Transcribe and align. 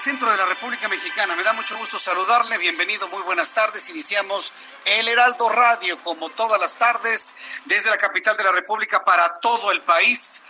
Centro 0.00 0.30
de 0.30 0.36
la 0.38 0.46
República 0.46 0.88
Mexicana. 0.88 1.36
Me 1.36 1.42
da 1.42 1.52
mucho 1.52 1.76
gusto 1.76 1.98
saludarle. 1.98 2.56
Bienvenido, 2.56 3.06
muy 3.08 3.22
buenas 3.22 3.52
tardes. 3.52 3.90
Iniciamos 3.90 4.50
el 4.86 5.06
Heraldo 5.06 5.50
Radio, 5.50 6.02
como 6.02 6.30
todas 6.30 6.58
las 6.58 6.78
tardes, 6.78 7.34
desde 7.66 7.90
la 7.90 7.98
capital 7.98 8.34
de 8.34 8.44
la 8.44 8.52
República 8.52 9.04
para 9.04 9.38
todo 9.40 9.70
el 9.70 9.82
país. 9.82 10.42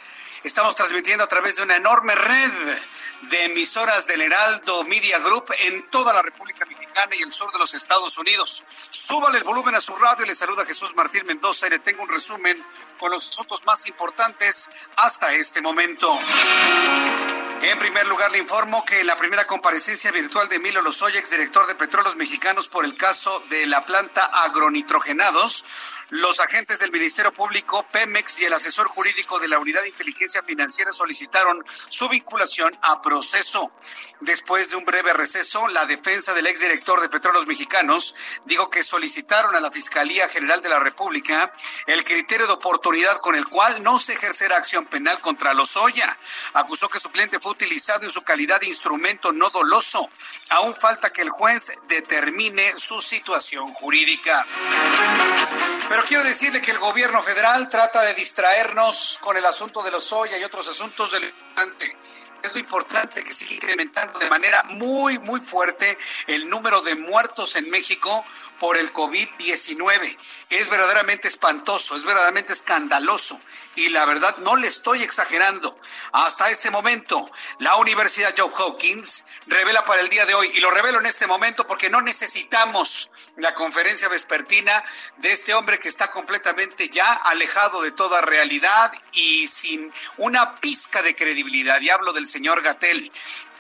Estamos 0.45 0.77
transmitiendo 0.77 1.25
a 1.25 1.27
través 1.27 1.57
de 1.57 1.65
una 1.65 1.75
enorme 1.75 2.15
red 2.15 2.79
de 3.23 3.45
emisoras 3.47 4.07
del 4.07 4.21
Heraldo 4.21 4.85
Media 4.85 5.19
Group 5.19 5.53
en 5.59 5.91
toda 5.91 6.13
la 6.13 6.23
República 6.23 6.65
Mexicana 6.65 7.17
y 7.19 7.23
el 7.23 7.33
sur 7.33 7.53
de 7.53 7.59
los 7.59 7.75
Estados 7.75 8.17
Unidos. 8.19 8.63
Súbale 8.91 9.39
el 9.39 9.45
volumen 9.45 9.75
a 9.75 9.81
su 9.81 9.97
radio 9.97 10.25
y 10.25 10.29
le 10.29 10.35
saluda 10.37 10.65
Jesús 10.65 10.95
Martín 10.95 11.27
Mendoza 11.27 11.67
y 11.67 11.71
le 11.71 11.81
tengo 11.81 12.05
un 12.05 12.09
resumen 12.09 12.65
con 13.01 13.11
los 13.11 13.29
asuntos 13.29 13.65
más 13.65 13.85
importantes 13.87 14.71
hasta 14.97 15.35
este 15.35 15.61
momento. 15.61 16.17
En 17.63 17.79
primer 17.79 18.07
lugar, 18.09 18.33
le 18.33 18.39
informo 18.39 18.85
que 18.87 19.01
en 19.01 19.07
la 19.07 19.17
primera 19.17 19.47
comparecencia 19.47 20.11
virtual 20.11 20.49
de 20.49 20.57
Emilio 20.57 20.81
Lozoya, 20.81 21.21
exdirector 21.21 21.67
de 21.67 21.75
Petróleos 21.75 22.17
Mexicanos, 22.17 22.69
por 22.69 22.87
el 22.87 22.97
caso 22.97 23.45
de 23.51 23.67
la 23.67 23.85
planta 23.85 24.25
agronitrogenados, 24.25 25.67
los 26.11 26.41
agentes 26.41 26.81
del 26.81 26.91
Ministerio 26.91 27.33
Público, 27.33 27.87
Pemex 27.93 28.41
y 28.41 28.45
el 28.45 28.53
asesor 28.53 28.89
jurídico 28.89 29.39
de 29.39 29.49
la 29.49 29.59
Unidad 29.59 29.83
de 29.83 29.89
Inteligencia 29.89 30.43
Financiera 30.43 30.93
solicitaron 30.93 31.65
su 31.89 32.09
vinculación 32.09 32.77
a 32.83 33.01
proceso. 33.01 33.73
Después 34.21 34.71
de 34.71 34.77
un 34.77 34.85
breve 34.85 35.13
receso, 35.13 35.69
la 35.69 35.87
defensa 35.87 36.35
del 36.35 36.49
exdirector 36.49 37.01
de 37.01 37.09
Petróleos 37.09 37.47
Mexicanos 37.47 38.15
dijo 38.45 38.71
que 38.71 38.83
solicitaron 38.83 39.55
a 39.55 39.61
la 39.61 39.71
Fiscalía 39.71 40.29
General 40.29 40.61
de 40.63 40.69
la 40.69 40.81
República 40.81 41.53
el 41.87 42.03
criterio 42.03 42.47
de 42.49 42.55
oportunidad 42.55 43.19
con 43.19 43.37
el 43.37 43.47
cual 43.47 43.83
no 43.83 43.99
se 43.99 44.15
ejercerá 44.15 44.57
acción 44.57 44.87
penal 44.87 45.21
contra 45.21 45.55
Lozoya. 45.55 46.19
Acusó 46.55 46.89
que 46.89 46.99
su 46.99 47.11
cliente 47.11 47.39
fue 47.39 47.53
utilizado 47.53 48.05
en 48.05 48.11
su 48.11 48.23
calidad 48.23 48.61
de 48.61 48.67
instrumento 48.67 49.33
no 49.33 49.51
doloso. 49.51 50.11
Aún 50.49 50.75
falta 50.75 51.11
que 51.11 51.23
el 51.23 51.31
juez 51.31 51.73
determine 51.87 52.77
su 52.79 53.01
situación 53.01 53.73
jurídica. 53.75 54.47
Pero 55.89 56.00
quiero 56.05 56.23
decirle 56.23 56.61
que 56.61 56.71
el 56.71 56.79
gobierno 56.79 57.23
federal 57.23 57.69
trata 57.69 58.03
de 58.03 58.15
distraernos 58.15 59.19
con 59.21 59.37
el 59.37 59.45
asunto 59.45 59.83
de 59.83 59.91
los 59.91 60.05
soya 60.05 60.39
y 60.39 60.45
otros 60.45 60.69
asuntos 60.69 61.11
del. 61.13 61.35
Es 62.43 62.55
lo 62.55 62.61
importante 62.61 63.23
que 63.23 63.35
sigue 63.35 63.57
incrementando 63.57 64.19
de 64.19 64.31
manera 64.31 64.63
muy, 64.71 65.19
muy 65.19 65.41
fuerte 65.41 65.99
el 66.27 66.49
número 66.49 66.81
de 66.81 66.95
muertos 66.95 67.55
en 67.57 67.69
México 67.69 68.25
por 68.59 68.79
el 68.79 68.93
COVID-19. 68.95 70.17
Es 70.49 70.71
verdaderamente 70.71 71.29
espantoso, 71.29 71.97
es 71.97 72.03
verdaderamente 72.03 72.55
escandaloso. 72.55 73.39
Y 73.75 73.91
la 73.91 74.07
verdad, 74.07 74.39
no 74.39 74.57
le 74.57 74.69
estoy 74.69 75.03
exagerando. 75.03 75.79
Hasta 76.13 76.51
este 76.51 76.71
momento, 76.71 77.31
la 77.59 77.77
Universidad 77.77 78.35
Joe 78.37 78.51
Hawkins 78.57 79.25
revela 79.47 79.85
para 79.85 80.01
el 80.01 80.09
día 80.09 80.25
de 80.25 80.35
hoy, 80.35 80.51
y 80.55 80.61
lo 80.61 80.71
revelo 80.71 80.99
en 80.99 81.07
este 81.07 81.27
momento 81.27 81.67
porque 81.67 81.91
no 81.91 82.01
necesitamos 82.01 83.11
la 83.37 83.55
conferencia 83.55 84.09
vespertina 84.09 84.83
de 85.19 85.33
este 85.33 85.55
hombre 85.55 85.79
que 85.79 85.89
está 85.89 86.11
completamente 86.11 86.89
ya 86.89 87.13
alejado 87.13 87.83
de 87.83 87.91
toda 87.91 88.21
realidad 88.21 88.93
y 89.13 89.47
sin 89.47 89.93
una 90.19 90.57
pizca 90.57 91.03
de 91.03 91.15
credibilidad. 91.15 91.81
Y 91.81 91.91
hablo 91.91 92.13
del 92.13 92.27
señor 92.27 92.63
Gatel. 92.63 93.11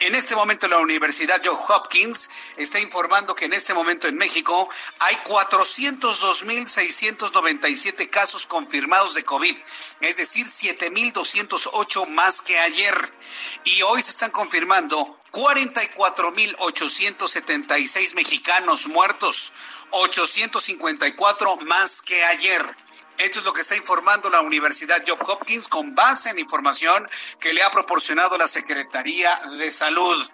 En 0.00 0.14
este 0.14 0.34
momento 0.34 0.66
la 0.66 0.78
Universidad 0.78 1.42
Johns 1.44 1.60
Hopkins 1.68 2.30
está 2.56 2.80
informando 2.80 3.34
que 3.34 3.44
en 3.44 3.52
este 3.52 3.74
momento 3.74 4.08
en 4.08 4.16
México 4.16 4.66
hay 4.98 5.14
402.697 5.26 8.08
casos 8.08 8.46
confirmados 8.46 9.12
de 9.14 9.24
COVID, 9.24 9.54
es 10.00 10.16
decir, 10.16 10.46
7.208 10.46 12.06
más 12.06 12.40
que 12.40 12.58
ayer. 12.58 13.12
Y 13.64 13.82
hoy 13.82 14.00
se 14.00 14.12
están 14.12 14.30
confirmando 14.30 15.19
44.876 15.32 18.14
mexicanos 18.14 18.86
muertos, 18.86 19.52
854 19.90 21.56
más 21.58 22.00
que 22.02 22.24
ayer. 22.24 22.64
Esto 23.18 23.38
es 23.40 23.44
lo 23.44 23.52
que 23.52 23.60
está 23.60 23.76
informando 23.76 24.30
la 24.30 24.40
Universidad 24.40 25.04
Johns 25.06 25.28
Hopkins 25.28 25.68
con 25.68 25.94
base 25.94 26.30
en 26.30 26.38
información 26.38 27.06
que 27.38 27.52
le 27.52 27.62
ha 27.62 27.70
proporcionado 27.70 28.38
la 28.38 28.48
Secretaría 28.48 29.38
de 29.58 29.70
Salud. 29.70 30.26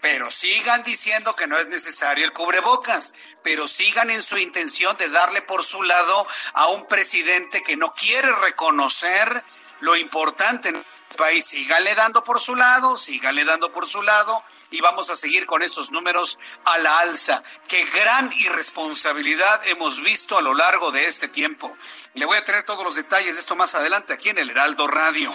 Pero 0.00 0.30
sigan 0.30 0.82
diciendo 0.84 1.36
que 1.36 1.46
no 1.46 1.58
es 1.58 1.66
necesario 1.66 2.24
el 2.24 2.32
cubrebocas, 2.32 3.12
pero 3.42 3.68
sigan 3.68 4.10
en 4.10 4.22
su 4.22 4.38
intención 4.38 4.96
de 4.96 5.10
darle 5.10 5.42
por 5.42 5.62
su 5.64 5.82
lado 5.82 6.26
a 6.54 6.68
un 6.68 6.86
presidente 6.86 7.62
que 7.62 7.76
no 7.76 7.92
quiere 7.92 8.32
reconocer 8.36 9.44
lo 9.80 9.96
importante 9.96 10.72
país. 11.16 11.46
Síganle 11.46 11.94
dando 11.94 12.22
por 12.24 12.40
su 12.40 12.54
lado, 12.54 12.96
síganle 12.96 13.44
dando 13.44 13.72
por 13.72 13.88
su 13.88 14.02
lado 14.02 14.42
y 14.70 14.80
vamos 14.80 15.08
a 15.10 15.16
seguir 15.16 15.46
con 15.46 15.62
esos 15.62 15.90
números 15.90 16.38
a 16.64 16.78
la 16.78 16.98
alza. 16.98 17.42
Qué 17.66 17.84
gran 17.86 18.32
irresponsabilidad 18.32 19.66
hemos 19.66 20.02
visto 20.02 20.36
a 20.38 20.42
lo 20.42 20.54
largo 20.54 20.90
de 20.90 21.06
este 21.06 21.28
tiempo. 21.28 21.74
Le 22.14 22.26
voy 22.26 22.36
a 22.36 22.44
tener 22.44 22.64
todos 22.64 22.84
los 22.84 22.96
detalles 22.96 23.34
de 23.34 23.40
esto 23.40 23.56
más 23.56 23.74
adelante 23.74 24.12
aquí 24.12 24.28
en 24.28 24.38
el 24.38 24.50
Heraldo 24.50 24.86
Radio. 24.86 25.32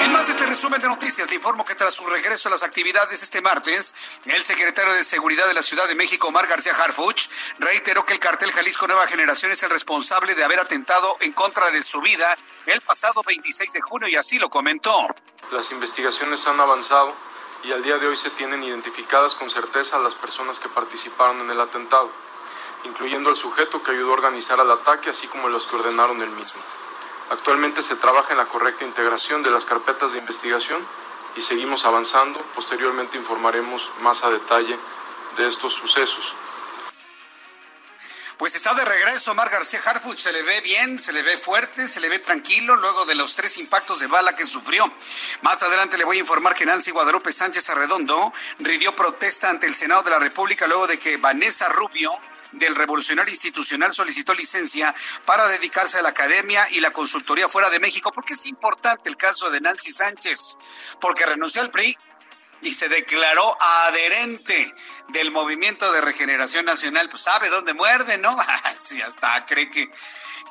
En 0.00 0.12
más 0.12 0.26
de 0.26 0.32
este 0.32 0.46
resumen 0.46 0.80
de 0.80 0.88
noticias, 0.88 1.28
le 1.28 1.36
informo 1.36 1.64
que 1.64 1.74
tras 1.74 1.94
su 1.94 2.06
regreso 2.06 2.48
a 2.48 2.52
las 2.52 2.62
actividades 2.62 3.22
este 3.22 3.40
martes, 3.40 3.94
el 4.24 4.42
secretario 4.42 4.92
de 4.92 5.04
Seguridad 5.04 5.46
de 5.46 5.54
la 5.54 5.62
Ciudad 5.62 5.86
de 5.88 5.94
México, 5.94 6.28
Omar 6.28 6.46
García 6.46 6.72
Harfuch, 6.74 7.28
reiteró 7.58 8.06
que 8.06 8.14
el 8.14 8.20
cartel 8.20 8.52
Jalisco 8.52 8.86
Nueva 8.86 9.06
Generación 9.06 9.52
es 9.52 9.62
el 9.62 9.70
responsable 9.70 10.34
de 10.34 10.44
haber 10.44 10.60
atentado 10.60 11.16
en 11.20 11.32
contra 11.32 11.70
de 11.70 11.82
su 11.82 12.00
vida 12.00 12.36
el 12.66 12.80
pasado 12.82 13.22
26 13.26 13.72
de 13.72 13.80
junio 13.80 14.08
y 14.08 14.16
así 14.16 14.38
lo 14.38 14.48
comentó. 14.48 15.01
Las 15.50 15.70
investigaciones 15.70 16.46
han 16.46 16.58
avanzado 16.60 17.14
y 17.62 17.72
al 17.72 17.82
día 17.82 17.98
de 17.98 18.08
hoy 18.08 18.16
se 18.16 18.30
tienen 18.30 18.62
identificadas 18.62 19.34
con 19.34 19.50
certeza 19.50 19.98
las 19.98 20.14
personas 20.14 20.58
que 20.58 20.68
participaron 20.68 21.40
en 21.40 21.50
el 21.50 21.60
atentado, 21.60 22.10
incluyendo 22.84 23.30
al 23.30 23.36
sujeto 23.36 23.82
que 23.82 23.92
ayudó 23.92 24.10
a 24.10 24.14
organizar 24.14 24.58
el 24.58 24.70
ataque, 24.70 25.10
así 25.10 25.28
como 25.28 25.48
los 25.48 25.66
que 25.66 25.76
ordenaron 25.76 26.20
el 26.22 26.30
mismo. 26.30 26.60
Actualmente 27.30 27.82
se 27.82 27.96
trabaja 27.96 28.32
en 28.32 28.38
la 28.38 28.46
correcta 28.46 28.84
integración 28.84 29.42
de 29.42 29.50
las 29.50 29.64
carpetas 29.64 30.12
de 30.12 30.18
investigación 30.18 30.84
y 31.36 31.42
seguimos 31.42 31.84
avanzando. 31.84 32.38
Posteriormente 32.54 33.16
informaremos 33.16 33.90
más 34.00 34.22
a 34.24 34.30
detalle 34.30 34.78
de 35.36 35.48
estos 35.48 35.74
sucesos. 35.74 36.34
Pues 38.42 38.56
está 38.56 38.74
de 38.74 38.84
regreso 38.84 39.30
Omar 39.30 39.50
García 39.50 39.80
Harfuch, 39.84 40.18
se 40.18 40.32
le 40.32 40.42
ve 40.42 40.60
bien, 40.62 40.98
se 40.98 41.12
le 41.12 41.22
ve 41.22 41.38
fuerte, 41.38 41.86
se 41.86 42.00
le 42.00 42.08
ve 42.08 42.18
tranquilo 42.18 42.74
luego 42.74 43.06
de 43.06 43.14
los 43.14 43.36
tres 43.36 43.56
impactos 43.58 44.00
de 44.00 44.08
bala 44.08 44.34
que 44.34 44.48
sufrió. 44.48 44.92
Más 45.42 45.62
adelante 45.62 45.96
le 45.96 46.02
voy 46.02 46.16
a 46.16 46.20
informar 46.22 46.52
que 46.52 46.66
Nancy 46.66 46.90
Guadalupe 46.90 47.32
Sánchez 47.32 47.70
Arredondo 47.70 48.32
rindió 48.58 48.96
protesta 48.96 49.48
ante 49.48 49.68
el 49.68 49.76
Senado 49.76 50.02
de 50.02 50.10
la 50.10 50.18
República 50.18 50.66
luego 50.66 50.88
de 50.88 50.98
que 50.98 51.18
Vanessa 51.18 51.68
Rubio 51.68 52.10
del 52.50 52.74
Revolucionario 52.74 53.32
Institucional 53.32 53.94
solicitó 53.94 54.34
licencia 54.34 54.92
para 55.24 55.46
dedicarse 55.46 55.98
a 55.98 56.02
la 56.02 56.08
academia 56.08 56.68
y 56.70 56.80
la 56.80 56.90
consultoría 56.90 57.48
fuera 57.48 57.70
de 57.70 57.78
México. 57.78 58.10
porque 58.12 58.34
es 58.34 58.44
importante 58.46 59.08
el 59.08 59.16
caso 59.16 59.50
de 59.50 59.60
Nancy 59.60 59.92
Sánchez? 59.92 60.56
Porque 61.00 61.24
renunció 61.26 61.62
al 61.62 61.70
PRI 61.70 61.96
y 62.62 62.72
se 62.72 62.88
declaró 62.88 63.56
adherente 63.60 64.74
del 65.08 65.30
Movimiento 65.30 65.90
de 65.92 66.00
Regeneración 66.00 66.64
Nacional. 66.64 67.08
Pues 67.08 67.22
sabe 67.22 67.48
dónde 67.50 67.74
muerde, 67.74 68.18
¿no? 68.18 68.36
sí, 68.76 69.02
hasta 69.02 69.44
cree 69.44 69.70
que 69.70 69.90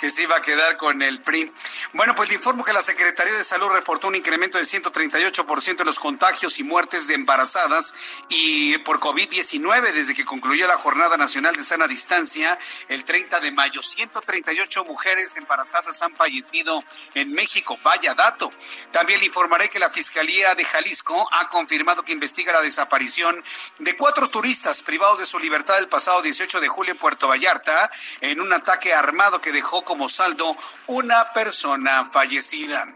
que 0.01 0.09
se 0.09 0.23
iba 0.23 0.35
a 0.35 0.41
quedar 0.41 0.77
con 0.77 1.03
el 1.03 1.21
PRI. 1.21 1.53
Bueno, 1.93 2.15
pues 2.15 2.29
le 2.29 2.35
informo 2.35 2.65
que 2.65 2.73
la 2.73 2.81
Secretaría 2.81 3.33
de 3.33 3.43
Salud 3.43 3.69
reportó 3.69 4.07
un 4.07 4.15
incremento 4.15 4.57
de 4.57 4.63
138% 4.63 5.79
en 5.79 5.85
los 5.85 5.99
contagios 5.99 6.57
y 6.57 6.63
muertes 6.63 7.05
de 7.05 7.13
embarazadas 7.13 7.93
y 8.27 8.79
por 8.79 8.99
COVID-19 8.99 9.91
desde 9.91 10.15
que 10.15 10.25
concluyó 10.25 10.65
la 10.65 10.79
Jornada 10.79 11.17
Nacional 11.17 11.55
de 11.55 11.63
Sana 11.63 11.87
Distancia 11.87 12.57
el 12.87 13.03
30 13.03 13.41
de 13.41 13.51
mayo. 13.51 13.83
138 13.83 14.83
mujeres 14.85 15.35
embarazadas 15.37 16.01
han 16.01 16.15
fallecido 16.15 16.83
en 17.13 17.31
México. 17.33 17.77
Vaya 17.83 18.15
dato. 18.15 18.51
También 18.91 19.19
le 19.19 19.27
informaré 19.27 19.69
que 19.69 19.77
la 19.77 19.91
Fiscalía 19.91 20.55
de 20.55 20.65
Jalisco 20.65 21.29
ha 21.31 21.47
confirmado 21.47 22.01
que 22.01 22.13
investiga 22.13 22.53
la 22.53 22.61
desaparición 22.61 23.43
de 23.77 23.95
cuatro 23.95 24.29
turistas 24.29 24.81
privados 24.81 25.19
de 25.19 25.27
su 25.27 25.37
libertad 25.37 25.77
el 25.77 25.89
pasado 25.89 26.23
18 26.23 26.59
de 26.59 26.67
julio 26.67 26.93
en 26.93 26.97
Puerto 26.97 27.27
Vallarta 27.27 27.91
en 28.21 28.41
un 28.41 28.51
ataque 28.51 28.95
armado 28.95 29.39
que 29.41 29.51
dejó 29.51 29.83
como 29.91 30.07
saldo 30.07 30.55
una 30.87 31.33
persona 31.33 32.05
fallecida. 32.05 32.95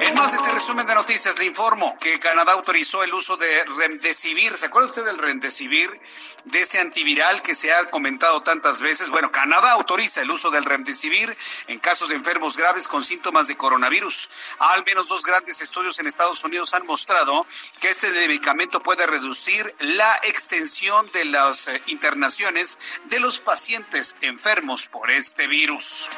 En 0.00 0.14
más 0.14 0.32
de 0.32 0.38
este 0.38 0.50
resumen 0.50 0.84
de 0.84 0.96
noticias, 0.96 1.38
le 1.38 1.44
informo 1.44 1.96
que 2.00 2.18
Canadá 2.18 2.54
autorizó 2.54 3.04
el 3.04 3.14
uso 3.14 3.36
de 3.36 3.64
Remdesivir. 3.76 4.56
¿Se 4.56 4.66
acuerda 4.66 4.88
usted 4.88 5.04
del 5.04 5.16
Remdesivir? 5.16 6.00
De 6.44 6.60
ese 6.60 6.80
antiviral 6.80 7.40
que 7.40 7.54
se 7.54 7.72
ha 7.72 7.88
comentado 7.88 8.42
tantas 8.42 8.80
veces. 8.80 9.10
Bueno, 9.10 9.30
Canadá 9.30 9.70
autoriza 9.70 10.20
el 10.22 10.30
uso 10.32 10.50
del 10.50 10.64
Remdesivir 10.64 11.36
en 11.68 11.78
casos 11.78 12.08
de 12.08 12.16
enfermos 12.16 12.56
graves 12.56 12.88
con 12.88 13.04
síntomas 13.04 13.46
de 13.46 13.56
coronavirus. 13.56 14.28
Al 14.58 14.84
menos 14.84 15.06
dos 15.06 15.22
grandes 15.22 15.60
estudios 15.60 16.00
en 16.00 16.08
Estados 16.08 16.42
Unidos 16.42 16.74
han 16.74 16.84
mostrado 16.84 17.46
que 17.78 17.88
este 17.88 18.10
medicamento 18.10 18.82
puede 18.82 19.06
reducir 19.06 19.72
la 19.78 20.18
extensión 20.24 21.08
de 21.12 21.26
las 21.26 21.68
eh, 21.68 21.80
internaciones 21.86 22.78
de 23.04 23.20
los 23.20 23.38
pacientes 23.38 24.16
enfermos 24.20 24.88
por 24.88 25.12
este 25.12 25.46
virus. 25.46 26.10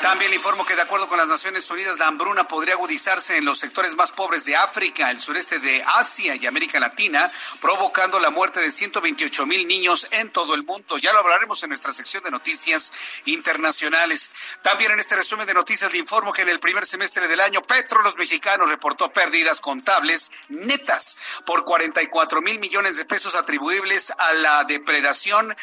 También 0.00 0.30
le 0.30 0.36
informo 0.36 0.64
que 0.64 0.76
de 0.76 0.82
acuerdo 0.82 1.08
con 1.08 1.18
las 1.18 1.26
Naciones 1.26 1.68
Unidas, 1.70 1.75
la 1.76 2.06
hambruna 2.06 2.48
podría 2.48 2.74
agudizarse 2.74 3.36
en 3.36 3.44
los 3.44 3.58
sectores 3.58 3.94
más 3.96 4.10
pobres 4.10 4.46
de 4.46 4.56
África, 4.56 5.10
el 5.10 5.20
sureste 5.20 5.58
de 5.58 5.84
Asia 5.86 6.34
y 6.34 6.46
América 6.46 6.80
Latina, 6.80 7.30
provocando 7.60 8.18
la 8.18 8.30
muerte 8.30 8.60
de 8.60 8.70
128 8.70 9.44
mil 9.44 9.68
niños 9.68 10.06
en 10.12 10.30
todo 10.30 10.54
el 10.54 10.62
mundo. 10.62 10.96
Ya 10.96 11.12
lo 11.12 11.18
hablaremos 11.18 11.62
en 11.62 11.68
nuestra 11.68 11.92
sección 11.92 12.24
de 12.24 12.30
noticias 12.30 12.92
internacionales. 13.26 14.32
También 14.62 14.92
en 14.92 15.00
este 15.00 15.16
resumen 15.16 15.46
de 15.46 15.52
noticias 15.52 15.92
le 15.92 15.98
informo 15.98 16.32
que 16.32 16.42
en 16.42 16.48
el 16.48 16.60
primer 16.60 16.86
semestre 16.86 17.28
del 17.28 17.42
año 17.42 17.62
Petróleos 17.62 18.16
Mexicanos 18.16 18.70
reportó 18.70 19.12
pérdidas 19.12 19.60
contables 19.60 20.32
netas 20.48 21.18
por 21.44 21.64
44 21.64 22.40
mil 22.40 22.58
millones 22.58 22.96
de 22.96 23.04
pesos 23.04 23.34
atribuibles 23.34 24.12
a 24.12 24.32
la 24.32 24.64
depredación, 24.64 25.54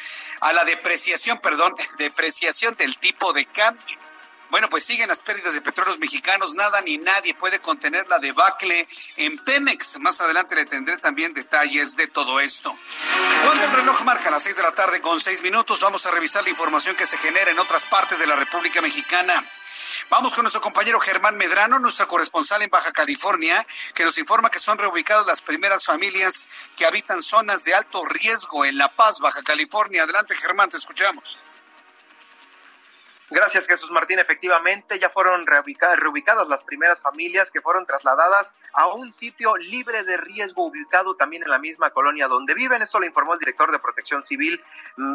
a 0.41 0.53
la 0.53 0.63
depreciación, 0.63 1.39
perdón, 1.39 1.73
depreciación 1.97 2.75
del 2.75 2.99
tipo 2.99 3.33
de 3.33 3.45
cambio. 3.45 4.02
Bueno, 4.53 4.69
pues 4.69 4.83
siguen 4.83 5.07
las 5.07 5.23
pérdidas 5.23 5.55
de 5.55 5.61
petróleos 5.61 5.97
mexicanos. 5.97 6.53
Nada 6.53 6.79
ni 6.81 6.99
nadie 6.99 7.33
puede 7.33 7.57
contener 7.59 8.07
la 8.07 8.19
debacle 8.19 8.87
en 9.17 9.39
Pemex. 9.39 9.97
Más 9.97 10.21
adelante 10.21 10.53
le 10.53 10.67
tendré 10.67 10.95
también 10.97 11.33
detalles 11.33 11.95
de 11.95 12.05
todo 12.05 12.39
esto. 12.39 12.77
Cuando 13.43 13.65
el 13.65 13.71
reloj 13.71 14.01
marca 14.03 14.29
las 14.29 14.43
seis 14.43 14.55
de 14.55 14.61
la 14.61 14.71
tarde 14.71 15.01
con 15.01 15.19
seis 15.19 15.41
minutos, 15.41 15.79
vamos 15.79 16.05
a 16.05 16.11
revisar 16.11 16.43
la 16.43 16.51
información 16.51 16.95
que 16.95 17.07
se 17.07 17.17
genera 17.17 17.49
en 17.49 17.57
otras 17.57 17.87
partes 17.87 18.19
de 18.19 18.27
la 18.27 18.35
República 18.35 18.79
Mexicana. 18.79 19.43
Vamos 20.11 20.35
con 20.35 20.43
nuestro 20.43 20.61
compañero 20.61 20.99
Germán 20.99 21.35
Medrano, 21.35 21.79
nuestro 21.79 22.07
corresponsal 22.07 22.61
en 22.61 22.69
Baja 22.69 22.91
California, 22.91 23.65
que 23.95 24.05
nos 24.05 24.19
informa 24.19 24.51
que 24.51 24.59
son 24.59 24.77
reubicadas 24.77 25.25
las 25.25 25.41
primeras 25.41 25.83
familias 25.83 26.47
que 26.75 26.85
habitan 26.85 27.23
zonas 27.23 27.63
de 27.63 27.73
alto 27.73 28.05
riesgo 28.05 28.65
en 28.65 28.77
La 28.77 28.89
Paz, 28.89 29.19
Baja 29.19 29.41
California. 29.41 30.03
Adelante, 30.03 30.35
Germán, 30.35 30.69
te 30.69 30.77
escuchamos. 30.77 31.39
Gracias, 33.29 33.67
Jesús 33.67 33.89
Martín. 33.89 34.19
Efectivamente, 34.19 34.99
ya 34.99 35.09
fueron 35.09 35.47
reubicadas, 35.47 36.47
las 36.47 36.61
primeras 36.63 37.01
familias 37.01 37.51
que 37.51 37.61
fueron 37.61 37.85
trasladadas 37.85 38.53
a 38.73 38.87
un 38.87 39.11
sitio 39.11 39.55
libre 39.57 40.03
de 40.03 40.17
riesgo 40.17 40.65
ubicado 40.65 41.15
también 41.15 41.43
en 41.43 41.49
la 41.49 41.57
misma 41.57 41.91
colonia 41.91 42.27
donde 42.27 42.53
viven. 42.53 42.81
Esto 42.81 42.99
lo 42.99 43.05
informó 43.05 43.33
el 43.33 43.39
director 43.39 43.71
de 43.71 43.79
Protección 43.79 44.23
Civil, 44.23 44.61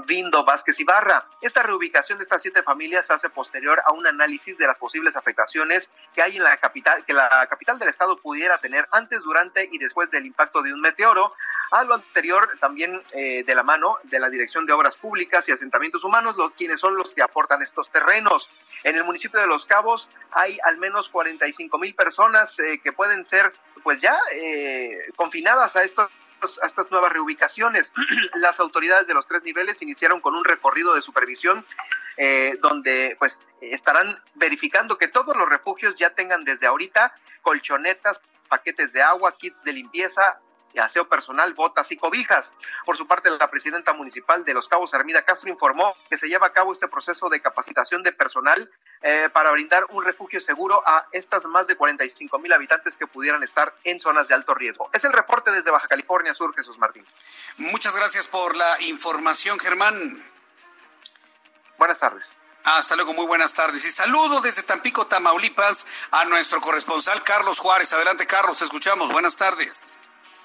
Vindo 0.06 0.44
Vázquez 0.44 0.80
Ibarra. 0.80 1.26
Esta 1.42 1.62
reubicación 1.62 2.18
de 2.18 2.24
estas 2.24 2.42
siete 2.42 2.62
familias 2.62 3.06
se 3.06 3.12
hace 3.12 3.28
posterior 3.28 3.80
a 3.84 3.92
un 3.92 4.06
análisis 4.06 4.56
de 4.56 4.66
las 4.66 4.78
posibles 4.78 5.14
afectaciones 5.14 5.92
que 6.14 6.22
hay 6.22 6.38
en 6.38 6.44
la 6.44 6.56
capital, 6.56 7.04
que 7.04 7.12
la 7.12 7.46
capital 7.48 7.78
del 7.78 7.88
estado 7.88 8.16
pudiera 8.16 8.58
tener 8.58 8.88
antes, 8.90 9.20
durante 9.20 9.68
y 9.70 9.78
después 9.78 10.10
del 10.10 10.26
impacto 10.26 10.62
de 10.62 10.72
un 10.72 10.80
meteoro. 10.80 11.34
A 11.70 11.84
lo 11.84 11.94
anterior, 11.94 12.56
también 12.60 13.02
eh, 13.12 13.44
de 13.44 13.54
la 13.54 13.62
mano 13.62 13.98
de 14.04 14.18
la 14.18 14.30
Dirección 14.30 14.64
de 14.64 14.72
Obras 14.72 14.96
Públicas 14.96 15.46
y 15.48 15.52
Asentamientos 15.52 16.02
Humanos, 16.02 16.34
los, 16.36 16.54
quienes 16.54 16.80
son 16.80 16.96
los 16.96 17.12
que 17.12 17.20
aportan 17.20 17.60
estos 17.60 17.90
terrenos 17.98 18.50
en 18.84 18.96
el 18.96 19.04
municipio 19.04 19.40
de 19.40 19.46
Los 19.46 19.66
Cabos 19.66 20.08
hay 20.30 20.58
al 20.64 20.78
menos 20.78 21.08
45 21.08 21.78
mil 21.78 21.94
personas 21.94 22.58
eh, 22.58 22.80
que 22.82 22.92
pueden 22.92 23.24
ser 23.24 23.52
pues 23.82 24.00
ya 24.00 24.18
eh, 24.32 24.98
confinadas 25.16 25.76
a 25.76 25.82
estos 25.82 26.10
a 26.62 26.66
estas 26.66 26.92
nuevas 26.92 27.12
reubicaciones. 27.12 27.92
Las 28.34 28.60
autoridades 28.60 29.08
de 29.08 29.14
los 29.14 29.26
tres 29.26 29.42
niveles 29.42 29.82
iniciaron 29.82 30.20
con 30.20 30.36
un 30.36 30.44
recorrido 30.44 30.94
de 30.94 31.02
supervisión 31.02 31.66
eh, 32.16 32.56
donde 32.60 33.16
pues 33.18 33.44
estarán 33.60 34.22
verificando 34.34 34.98
que 34.98 35.08
todos 35.08 35.36
los 35.36 35.48
refugios 35.48 35.96
ya 35.96 36.10
tengan 36.10 36.44
desde 36.44 36.68
ahorita 36.68 37.12
colchonetas, 37.42 38.20
paquetes 38.48 38.92
de 38.92 39.02
agua, 39.02 39.36
kits 39.36 39.60
de 39.64 39.72
limpieza, 39.72 40.38
aseo 40.80 41.08
personal, 41.08 41.54
botas 41.54 41.90
y 41.92 41.96
cobijas. 41.96 42.52
Por 42.84 42.96
su 42.96 43.06
parte, 43.06 43.30
la 43.30 43.50
presidenta 43.50 43.92
municipal 43.92 44.44
de 44.44 44.54
Los 44.54 44.68
Cabos, 44.68 44.94
Armida 44.94 45.22
Castro, 45.22 45.50
informó 45.50 45.94
que 46.08 46.16
se 46.16 46.28
lleva 46.28 46.48
a 46.48 46.52
cabo 46.52 46.72
este 46.72 46.88
proceso 46.88 47.28
de 47.28 47.40
capacitación 47.40 48.02
de 48.02 48.12
personal 48.12 48.70
eh, 49.02 49.28
para 49.32 49.50
brindar 49.50 49.86
un 49.90 50.04
refugio 50.04 50.40
seguro 50.40 50.82
a 50.86 51.06
estas 51.12 51.44
más 51.46 51.66
de 51.66 51.76
45 51.76 52.38
mil 52.38 52.52
habitantes 52.52 52.96
que 52.96 53.06
pudieran 53.06 53.42
estar 53.42 53.74
en 53.84 54.00
zonas 54.00 54.28
de 54.28 54.34
alto 54.34 54.54
riesgo. 54.54 54.90
Es 54.92 55.04
el 55.04 55.12
reporte 55.12 55.50
desde 55.50 55.70
Baja 55.70 55.88
California 55.88 56.34
Sur, 56.34 56.54
Jesús 56.54 56.78
Martín. 56.78 57.04
Muchas 57.56 57.94
gracias 57.96 58.26
por 58.26 58.56
la 58.56 58.80
información, 58.82 59.58
Germán. 59.58 60.22
Buenas 61.78 61.98
tardes. 61.98 62.34
Hasta 62.64 62.96
luego, 62.96 63.14
muy 63.14 63.26
buenas 63.26 63.54
tardes. 63.54 63.84
Y 63.84 63.90
saludo 63.90 64.40
desde 64.40 64.62
Tampico, 64.62 65.06
Tamaulipas, 65.06 65.86
a 66.10 66.24
nuestro 66.26 66.60
corresponsal 66.60 67.22
Carlos 67.22 67.58
Juárez. 67.58 67.92
Adelante, 67.92 68.26
Carlos, 68.26 68.58
te 68.58 68.64
escuchamos. 68.64 69.10
Buenas 69.10 69.36
tardes. 69.36 69.88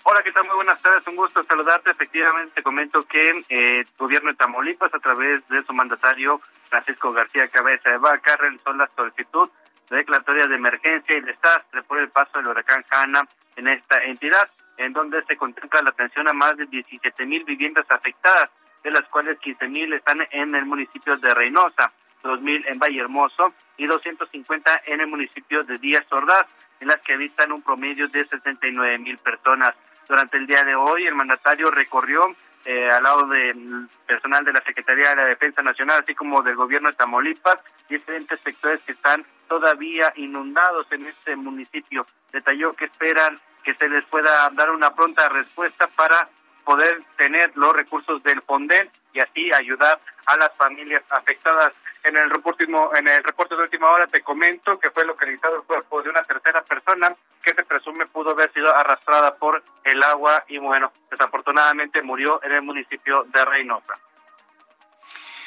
Hola, 0.05 0.21
¿qué 0.21 0.33
tal? 0.33 0.45
Muy 0.45 0.55
buenas 0.55 0.81
tardes, 0.81 1.07
un 1.07 1.15
gusto 1.15 1.45
saludarte. 1.45 1.91
Efectivamente, 1.91 2.51
te 2.55 2.61
comento 2.61 3.03
que 3.03 3.29
eh, 3.47 3.79
el 3.79 3.87
gobierno 3.97 4.31
de 4.31 4.35
Tamaulipas, 4.35 4.93
a 4.93 4.99
través 4.99 5.47
de 5.47 5.63
su 5.63 5.71
mandatario 5.71 6.41
Francisco 6.67 7.13
García 7.13 7.47
Cabeza 7.47 7.89
de 7.89 7.97
Vaca, 7.99 8.35
realizó 8.35 8.73
la 8.73 8.89
solicitud 8.97 9.49
de 9.89 9.95
declaratoria 9.95 10.47
de 10.47 10.55
emergencia 10.55 11.15
y 11.15 11.21
desastre 11.21 11.83
por 11.83 11.99
el 11.99 12.09
paso 12.09 12.37
del 12.37 12.49
huracán 12.49 12.83
Hanna 12.91 13.25
en 13.55 13.69
esta 13.69 14.03
entidad, 14.03 14.49
en 14.75 14.91
donde 14.91 15.23
se 15.23 15.37
contempla 15.37 15.81
la 15.81 15.91
atención 15.91 16.27
a 16.27 16.33
más 16.33 16.57
de 16.57 16.65
17 16.65 17.25
mil 17.25 17.45
viviendas 17.45 17.85
afectadas, 17.89 18.49
de 18.83 18.91
las 18.91 19.03
cuales 19.03 19.39
15 19.39 19.69
mil 19.69 19.93
están 19.93 20.27
en 20.31 20.53
el 20.53 20.65
municipio 20.65 21.15
de 21.15 21.33
Reynosa, 21.33 21.93
2 22.23 22.41
mil 22.41 22.65
en 22.67 22.77
Valle 22.77 22.99
Hermoso 22.99 23.53
y 23.77 23.87
250 23.87 24.81
en 24.85 24.99
el 24.99 25.07
municipio 25.07 25.63
de 25.63 25.77
Díaz 25.77 26.05
Ordaz, 26.11 26.45
en 26.81 26.89
las 26.89 26.99
que 26.99 27.13
habitan 27.13 27.53
un 27.53 27.61
promedio 27.61 28.09
de 28.09 28.25
69 28.25 28.97
mil 28.99 29.17
personas. 29.19 29.73
Durante 30.07 30.37
el 30.37 30.47
día 30.47 30.63
de 30.63 30.75
hoy, 30.75 31.07
el 31.07 31.15
mandatario 31.15 31.71
recorrió 31.71 32.35
eh, 32.65 32.89
al 32.89 33.03
lado 33.03 33.27
del 33.27 33.87
personal 34.05 34.45
de 34.45 34.53
la 34.53 34.61
Secretaría 34.61 35.09
de 35.09 35.15
la 35.17 35.25
Defensa 35.25 35.61
Nacional, 35.61 36.01
así 36.01 36.15
como 36.15 36.41
del 36.41 36.55
gobierno 36.55 36.89
de 36.89 36.95
Tamaulipas, 36.95 37.59
diferentes 37.89 38.39
sectores 38.39 38.81
que 38.85 38.93
están 38.93 39.25
todavía 39.47 40.13
inundados 40.15 40.87
en 40.91 41.05
este 41.07 41.35
municipio. 41.35 42.05
Detalló 42.31 42.73
que 42.73 42.85
esperan 42.85 43.39
que 43.63 43.73
se 43.75 43.87
les 43.89 44.03
pueda 44.05 44.49
dar 44.51 44.71
una 44.71 44.93
pronta 44.93 45.27
respuesta 45.29 45.87
para 45.87 46.29
poder 46.63 47.03
tener 47.17 47.51
los 47.55 47.73
recursos 47.73 48.23
del 48.23 48.41
FONDEN 48.41 48.89
y 49.13 49.19
así 49.19 49.51
ayudar 49.53 49.99
a 50.25 50.37
las 50.37 50.55
familias 50.55 51.03
afectadas. 51.09 51.73
En 52.03 52.17
el 52.17 52.29
reporte, 52.29 52.65
en 52.65 53.07
el 53.07 53.23
reporte 53.23 53.55
de 53.55 53.61
última 53.61 53.89
hora 53.89 54.07
te 54.07 54.21
comento 54.21 54.77
que 54.77 54.91
fue 54.91 55.05
localizado 55.05 55.55
el 55.55 55.63
cuerpo 55.63 56.01
de 56.01 56.09
una 56.09 56.21
tercera 56.23 56.61
persona 56.61 57.15
que 57.41 57.53
se 57.53 57.63
presume 57.63 58.05
pudo 58.07 58.31
haber 58.31 58.51
sido 58.51 58.75
arrastrada 58.75 59.35
por 59.35 59.63
el 59.85 60.03
agua 60.03 60.43
y 60.47 60.57
bueno, 60.57 60.91
desafortunadamente 61.09 62.01
murió 62.01 62.43
en 62.43 62.51
el 62.51 62.61
municipio 62.61 63.23
de 63.29 63.45
Reynosa. 63.45 63.93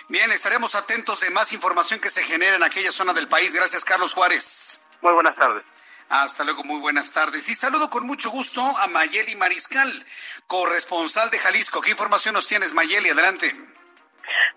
Bien, 0.08 0.30
estaremos 0.30 0.74
atentos 0.76 1.20
de 1.20 1.30
más 1.30 1.52
información 1.52 2.00
que 2.00 2.08
se 2.08 2.22
genere 2.22 2.56
en 2.56 2.62
aquella 2.62 2.92
zona 2.92 3.12
del 3.12 3.28
país. 3.28 3.54
Gracias, 3.54 3.84
Carlos 3.84 4.14
Juárez. 4.14 4.86
Muy 5.02 5.12
buenas 5.12 5.36
tardes. 5.36 5.64
Hasta 6.08 6.44
luego, 6.44 6.62
muy 6.62 6.80
buenas 6.80 7.10
tardes. 7.10 7.48
Y 7.48 7.54
saludo 7.54 7.90
con 7.90 8.06
mucho 8.06 8.30
gusto 8.30 8.62
a 8.62 8.86
Mayeli 8.86 9.34
Mariscal, 9.34 10.06
corresponsal 10.46 11.30
de 11.30 11.38
Jalisco. 11.38 11.80
¿Qué 11.80 11.90
información 11.90 12.34
nos 12.34 12.46
tienes, 12.46 12.72
Mayeli? 12.72 13.10
Adelante. 13.10 13.54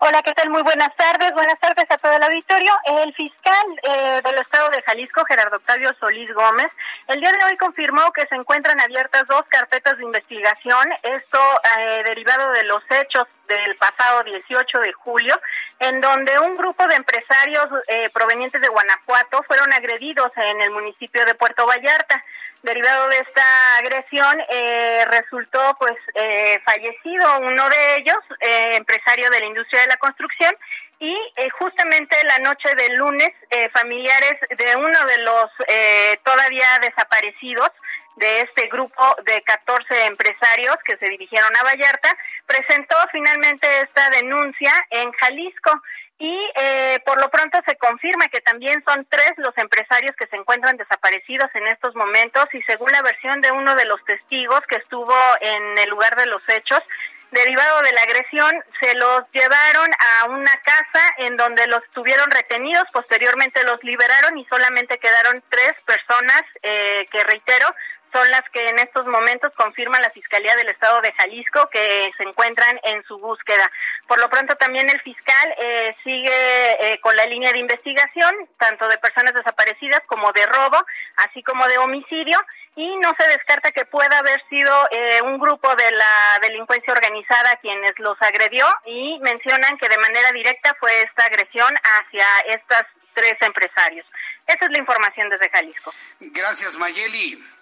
Hola, 0.02 0.22
¿qué 0.22 0.32
tal? 0.32 0.48
Muy 0.48 0.62
buenas 0.62 0.96
tardes. 0.96 1.30
Buenas 1.34 1.60
tardes 1.60 1.84
a 1.90 1.98
todo 1.98 2.16
el 2.16 2.22
auditorio. 2.22 2.72
El 2.86 3.12
fiscal 3.12 3.66
eh, 3.82 4.22
del 4.24 4.38
Estado 4.38 4.70
de 4.70 4.80
Jalisco, 4.80 5.22
Gerardo 5.26 5.56
Octavio 5.56 5.90
Solís 6.00 6.32
Gómez, 6.32 6.72
el 7.08 7.20
día 7.20 7.30
de 7.30 7.44
hoy 7.44 7.56
confirmó 7.58 8.10
que 8.12 8.26
se 8.26 8.34
encuentran 8.34 8.80
abiertas 8.80 9.24
dos 9.28 9.42
carpetas 9.50 9.98
de 9.98 10.04
investigación, 10.04 10.88
esto 11.02 11.38
eh, 11.80 12.02
derivado 12.06 12.50
de 12.52 12.64
los 12.64 12.82
hechos 12.88 13.28
del 13.50 13.76
pasado 13.76 14.22
18 14.22 14.78
de 14.80 14.92
julio, 14.92 15.40
en 15.78 16.00
donde 16.00 16.38
un 16.38 16.56
grupo 16.56 16.86
de 16.86 16.94
empresarios 16.94 17.66
eh, 17.88 18.08
provenientes 18.12 18.60
de 18.60 18.68
Guanajuato 18.68 19.42
fueron 19.46 19.72
agredidos 19.72 20.30
en 20.36 20.60
el 20.60 20.70
municipio 20.70 21.24
de 21.24 21.34
Puerto 21.34 21.66
Vallarta. 21.66 22.24
Derivado 22.62 23.08
de 23.08 23.16
esta 23.16 23.76
agresión 23.78 24.38
eh, 24.50 25.04
resultó 25.06 25.76
pues 25.78 25.96
eh, 26.14 26.60
fallecido 26.62 27.38
uno 27.40 27.68
de 27.70 27.96
ellos, 27.96 28.18
eh, 28.40 28.76
empresario 28.76 29.30
de 29.30 29.40
la 29.40 29.46
industria 29.46 29.80
de 29.80 29.86
la 29.88 29.96
construcción, 29.96 30.54
y 31.02 31.16
justamente 31.58 32.14
la 32.24 32.38
noche 32.40 32.74
del 32.76 32.96
lunes 32.96 33.30
familiares 33.72 34.34
de 34.50 34.76
uno 34.76 34.98
de 35.06 35.16
los 35.22 35.50
todavía 36.22 36.66
desaparecidos 36.82 37.70
de 38.20 38.42
este 38.42 38.68
grupo 38.68 39.02
de 39.24 39.42
14 39.42 40.06
empresarios 40.06 40.76
que 40.84 40.96
se 40.98 41.06
dirigieron 41.06 41.50
a 41.56 41.64
Vallarta 41.64 42.16
presentó 42.46 42.94
finalmente 43.10 43.66
esta 43.80 44.10
denuncia 44.10 44.72
en 44.90 45.10
Jalisco. 45.12 45.82
Y 46.18 46.38
eh, 46.54 47.00
por 47.06 47.18
lo 47.18 47.30
pronto 47.30 47.58
se 47.66 47.76
confirma 47.76 48.26
que 48.26 48.42
también 48.42 48.84
son 48.86 49.06
tres 49.08 49.32
los 49.38 49.56
empresarios 49.56 50.14
que 50.16 50.26
se 50.26 50.36
encuentran 50.36 50.76
desaparecidos 50.76 51.48
en 51.54 51.66
estos 51.68 51.96
momentos. 51.96 52.44
Y 52.52 52.60
según 52.64 52.92
la 52.92 53.00
versión 53.00 53.40
de 53.40 53.50
uno 53.52 53.74
de 53.74 53.86
los 53.86 54.04
testigos 54.04 54.60
que 54.68 54.76
estuvo 54.76 55.16
en 55.40 55.78
el 55.78 55.88
lugar 55.88 56.14
de 56.16 56.26
los 56.26 56.46
hechos, 56.46 56.82
derivado 57.30 57.80
de 57.82 57.92
la 57.92 58.02
agresión, 58.02 58.52
se 58.80 58.94
los 58.96 59.22
llevaron 59.32 59.88
a 59.98 60.26
una 60.26 60.52
casa 60.62 61.14
en 61.18 61.36
donde 61.36 61.66
los 61.68 61.82
tuvieron 61.94 62.30
retenidos, 62.30 62.84
posteriormente 62.92 63.64
los 63.64 63.82
liberaron 63.82 64.36
y 64.36 64.44
solamente 64.46 64.98
quedaron 64.98 65.42
tres 65.48 65.74
personas 65.86 66.42
eh, 66.62 67.06
que 67.10 67.22
reitero 67.24 67.74
son 68.12 68.30
las 68.30 68.42
que 68.52 68.68
en 68.68 68.78
estos 68.78 69.06
momentos 69.06 69.52
confirma 69.56 70.00
la 70.00 70.10
Fiscalía 70.10 70.54
del 70.56 70.68
Estado 70.68 71.00
de 71.00 71.12
Jalisco 71.12 71.68
que 71.70 72.10
se 72.16 72.22
encuentran 72.24 72.80
en 72.84 73.02
su 73.04 73.18
búsqueda. 73.18 73.70
Por 74.06 74.20
lo 74.20 74.28
pronto 74.28 74.56
también 74.56 74.88
el 74.88 75.00
fiscal 75.00 75.54
eh, 75.58 75.94
sigue 76.02 76.92
eh, 76.92 77.00
con 77.00 77.14
la 77.16 77.24
línea 77.26 77.52
de 77.52 77.58
investigación, 77.58 78.34
tanto 78.58 78.88
de 78.88 78.98
personas 78.98 79.34
desaparecidas 79.34 80.00
como 80.06 80.32
de 80.32 80.46
robo, 80.46 80.84
así 81.16 81.42
como 81.42 81.66
de 81.68 81.78
homicidio, 81.78 82.38
y 82.76 82.96
no 82.98 83.12
se 83.18 83.28
descarta 83.28 83.72
que 83.72 83.84
pueda 83.84 84.18
haber 84.18 84.42
sido 84.48 84.72
eh, 84.90 85.20
un 85.22 85.38
grupo 85.38 85.74
de 85.74 85.90
la 85.92 86.38
delincuencia 86.42 86.92
organizada 86.92 87.56
quienes 87.56 87.92
los 87.98 88.20
agredió 88.22 88.66
y 88.86 89.18
mencionan 89.20 89.76
que 89.78 89.88
de 89.88 89.98
manera 89.98 90.30
directa 90.32 90.74
fue 90.78 91.02
esta 91.02 91.24
agresión 91.24 91.72
hacia 91.82 92.26
estas 92.48 92.84
tres 93.14 93.34
empresarios. 93.40 94.06
Esa 94.46 94.64
es 94.64 94.70
la 94.70 94.78
información 94.78 95.28
desde 95.28 95.50
Jalisco. 95.50 95.92
Gracias, 96.20 96.76
Mayeli. 96.76 97.59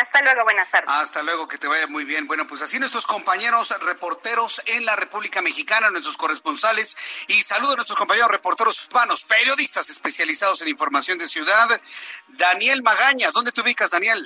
Hasta 0.00 0.22
luego, 0.22 0.44
buenas 0.44 0.70
tardes. 0.70 0.88
Hasta 0.88 1.22
luego, 1.22 1.48
que 1.48 1.58
te 1.58 1.66
vaya 1.66 1.88
muy 1.88 2.04
bien. 2.04 2.28
Bueno, 2.28 2.46
pues 2.46 2.62
así 2.62 2.78
nuestros 2.78 3.04
compañeros 3.04 3.74
reporteros 3.80 4.62
en 4.66 4.86
la 4.86 4.94
República 4.94 5.42
Mexicana, 5.42 5.90
nuestros 5.90 6.16
corresponsales, 6.16 7.24
y 7.26 7.42
saludo 7.42 7.72
a 7.72 7.76
nuestros 7.76 7.98
compañeros 7.98 8.30
reporteros 8.30 8.86
urbanos, 8.86 9.24
periodistas 9.24 9.90
especializados 9.90 10.62
en 10.62 10.68
información 10.68 11.18
de 11.18 11.26
ciudad. 11.26 11.68
Daniel 12.28 12.82
Magaña, 12.84 13.30
¿dónde 13.32 13.50
te 13.50 13.60
ubicas, 13.60 13.90
Daniel? 13.90 14.24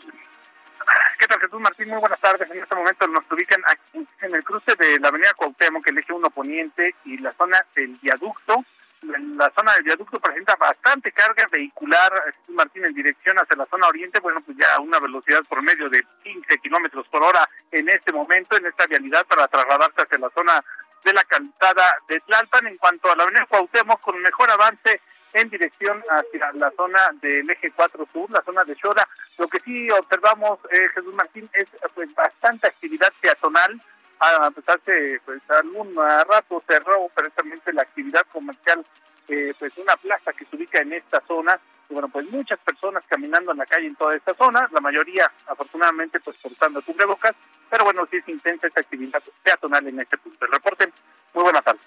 ¿Qué 1.19 1.27
tal, 1.27 1.41
Jesús 1.41 1.61
Martín? 1.61 1.89
Muy 1.89 2.01
buenas 2.01 2.21
tardes. 2.21 2.51
En 2.51 2.63
este 2.63 2.75
momento 2.75 3.07
nos 3.07 3.25
ubican 3.31 3.63
aquí 3.67 4.07
en 4.21 4.35
el 4.35 4.45
cruce 4.45 4.75
de 4.75 4.99
la 5.01 5.09
avenida 5.09 5.33
Cuauhtémoc, 5.33 5.87
el 5.87 5.99
eje 5.99 6.13
1 6.13 6.31
poniente, 6.31 6.97
y 7.07 7.17
la 7.17 7.33
zona 7.33 7.65
del 7.75 7.97
viaducto 8.03 8.63
la 9.03 9.51
zona 9.55 9.75
del 9.75 9.85
viaducto 9.85 10.21
presenta 10.21 10.55
bastante 10.57 11.11
carga 11.13 11.49
vehicular, 11.51 12.13
Martín, 12.49 12.85
en 12.85 12.95
dirección 12.95 13.37
hacia 13.37 13.57
la 13.57 13.67
zona 13.67 13.89
oriente, 13.89 14.21
bueno, 14.21 14.41
pues 14.41 14.57
ya 14.57 14.81
una 14.81 15.01
velocidad 15.01 15.43
por 15.49 15.63
medio 15.63 15.89
de 15.89 16.03
15 16.23 16.59
kilómetros 16.59 17.07
por 17.09 17.23
hora 17.23 17.49
en 17.71 17.89
este 17.89 18.13
momento, 18.13 18.57
en 18.57 18.67
esta 18.67 18.87
vialidad 18.87 19.27
para 19.27 19.49
trasladarse 19.49 20.03
hacia 20.03 20.19
la 20.19 20.31
zona 20.31 20.65
de 21.05 21.13
la 21.13 21.25
calzada 21.25 21.99
de 22.09 22.21
Tlalpan. 22.21 22.67
En 22.67 22.77
cuanto 22.79 23.11
a 23.11 23.17
la 23.17 23.25
avenida 23.25 23.47
Cuauhtémoc, 23.47 24.01
con 24.01 24.21
mejor 24.21 24.51
avance 24.51 25.01
en 25.33 25.49
dirección 25.49 26.03
hacia 26.11 26.53
la 26.53 26.71
zona 26.77 27.11
del 27.21 27.49
eje 27.51 27.73
4 27.73 28.09
sur, 28.13 28.31
la 28.31 28.43
zona 28.43 28.65
de 28.65 28.77
Xoda. 28.77 29.09
Lo 29.39 29.49
que 29.49 29.61
sí 29.61 29.91
observamos, 29.91 30.59
eh, 30.71 30.89
Jesús 30.95 31.15
Martín, 31.15 31.49
es 31.55 31.69
pues 31.95 32.15
bastante 32.15 32.67
actividad 32.67 33.13
peatonal, 33.21 33.81
a 34.23 34.51
pesar 34.51 34.81
de 34.83 35.21
pues 35.25 35.43
algún 35.51 35.95
rato 35.97 36.63
cerró 36.67 37.09
precisamente 37.15 37.73
la 37.73 37.83
actividad 37.83 38.25
comercial 38.33 38.85
eh, 39.29 39.53
pues 39.59 39.77
una 39.79 39.97
plaza 39.97 40.33
que 40.33 40.45
se 40.45 40.57
ubica 40.57 40.79
en 40.81 40.93
esta 40.93 41.21
zona 41.27 41.59
y 41.89 41.95
bueno 41.95 42.09
pues 42.09 42.27
muchas 42.31 42.59
personas 42.61 43.03
caminando 43.09 43.53
en 43.53 43.59
la 43.59 43.67
calle 43.67 43.87
en 43.87 43.97
toda 43.97 44.15
esta 44.15 44.35
zona 44.35 44.69
la 44.71 44.81
mayoría 44.81 45.31
afortunadamente 45.47 46.21
pues 46.21 46.37
portando 46.39 46.83
cubrebocas 46.83 47.33
pero 47.69 47.85
bueno 47.85 48.07
sí 48.11 48.19
es 48.19 48.29
intensa 48.29 48.69
esta 48.69 48.81
actividad 48.81 49.23
peatonal 49.43 49.87
en 49.89 50.01
este 50.01 50.17
punto 50.19 50.45
el 50.45 50.53
reporte 50.53 50.93
muy 51.35 51.43
buenas 51.43 51.65
tardes 51.65 51.83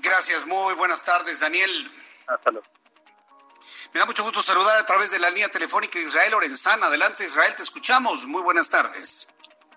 gracias 0.00 0.46
muy 0.46 0.74
buenas 0.74 1.02
tardes 1.04 1.40
Daniel 1.40 1.90
hasta 2.26 2.50
luego 2.50 2.66
me 3.92 4.00
da 4.00 4.06
mucho 4.06 4.22
gusto 4.22 4.42
saludar 4.42 4.76
a 4.76 4.86
través 4.86 5.10
de 5.10 5.18
la 5.18 5.30
línea 5.30 5.48
telefónica 5.48 5.98
Israel 5.98 6.32
Lorenzana. 6.32 6.86
Adelante, 6.88 7.24
Israel, 7.24 7.54
te 7.56 7.62
escuchamos. 7.62 8.26
Muy 8.26 8.42
buenas 8.42 8.68
tardes. 8.68 9.28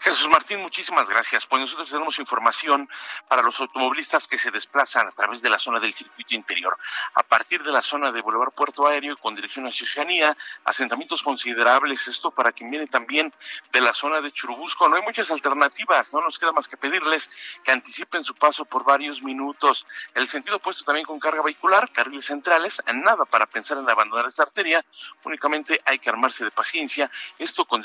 Jesús 0.02 0.28
Martín, 0.30 0.60
muchísimas 0.60 1.08
gracias. 1.08 1.46
Pues 1.46 1.60
nosotros 1.60 1.88
tenemos 1.88 2.18
información 2.18 2.90
para 3.28 3.44
los 3.44 3.60
automovilistas 3.60 4.28
que 4.28 4.36
se 4.36 4.50
desplazan 4.50 5.08
a 5.08 5.12
través 5.12 5.44
de 5.44 5.50
la 5.52 5.60
zona 5.60 5.80
del 5.80 5.94
circuito 5.94 6.34
interior. 6.34 6.76
A 7.14 7.22
partir 7.22 7.62
de 7.62 7.72
la 7.72 7.84
zona 7.84 8.12
de 8.12 8.20
Boulevard 8.20 8.50
Puerto 8.50 8.88
Aéreo 8.88 9.16
con 9.18 9.36
dirección 9.36 9.68
hacia 9.68 9.86
Oceanía, 9.86 10.36
asentamientos 10.66 11.22
considerables. 11.22 12.08
Esto 12.08 12.32
para 12.32 12.52
quien 12.52 12.72
viene 12.72 12.88
también 12.88 13.32
de 13.72 13.80
la 13.80 13.94
zona 13.94 14.22
de 14.22 14.32
Churubusco. 14.32 14.90
No 14.90 14.96
hay 14.96 15.04
muchas 15.04 15.30
alternativas. 15.30 16.12
No 16.16 16.22
nos 16.22 16.40
queda 16.40 16.52
más 16.52 16.68
que 16.68 16.78
pedirles 16.78 17.30
que 17.64 17.72
anticipen 17.72 18.24
su 18.24 18.34
paso 18.34 18.66
por 18.66 18.84
varios 18.84 19.22
minutos. 19.22 19.86
El 20.16 20.26
sentido 20.26 20.56
opuesto 20.56 20.84
también 20.84 21.06
con 21.06 21.20
carga 21.20 21.44
vehicular, 21.44 21.92
carriles 21.92 22.26
centrales. 22.26 22.82
Nada 22.92 23.26
para 23.26 23.46
pensar 23.46 23.78
en 23.78 23.88
abandonar 23.88 24.26
esta 24.26 24.42
arteria. 24.42 24.84
Únicamente 25.26 25.80
hay 25.86 26.00
que 26.00 26.10
armarse 26.10 26.44
de 26.44 26.50
paciencia. 26.50 27.12
Esto 27.38 27.66
con 27.66 27.84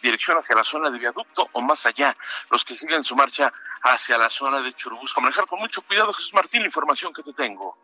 dirección 0.00 0.38
hacia 0.38 0.56
la 0.56 0.64
zona 0.64 0.88
de 0.88 0.98
viaducto 0.98 1.50
o 1.58 1.62
más 1.62 1.84
allá, 1.86 2.16
los 2.50 2.64
que 2.64 2.74
siguen 2.74 3.04
su 3.04 3.14
marcha 3.16 3.52
hacia 3.82 4.16
la 4.16 4.30
zona 4.30 4.62
de 4.62 4.72
Churubusco. 4.72 5.20
Manejar 5.20 5.46
con 5.46 5.58
mucho 5.58 5.82
cuidado, 5.82 6.12
Jesús 6.12 6.32
Martín, 6.32 6.60
la 6.60 6.66
información 6.66 7.12
que 7.12 7.22
te 7.22 7.32
tengo. 7.32 7.76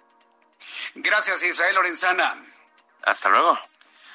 Gracias, 0.95 1.43
Israel 1.43 1.75
Lorenzana. 1.75 2.37
Hasta 3.03 3.29
luego. 3.29 3.59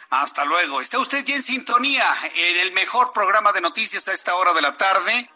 Hasta 0.09 0.45
luego. 0.45 0.81
Está 0.81 0.97
usted 0.97 1.23
ya 1.23 1.35
en 1.35 1.43
sintonía 1.43 2.05
en 2.33 2.57
el 2.57 2.71
mejor 2.71 3.13
programa 3.13 3.51
de 3.51 3.61
noticias 3.61 4.07
a 4.07 4.13
esta 4.13 4.33
hora 4.35 4.53
de 4.53 4.61
la 4.61 4.75
tarde 4.75 5.31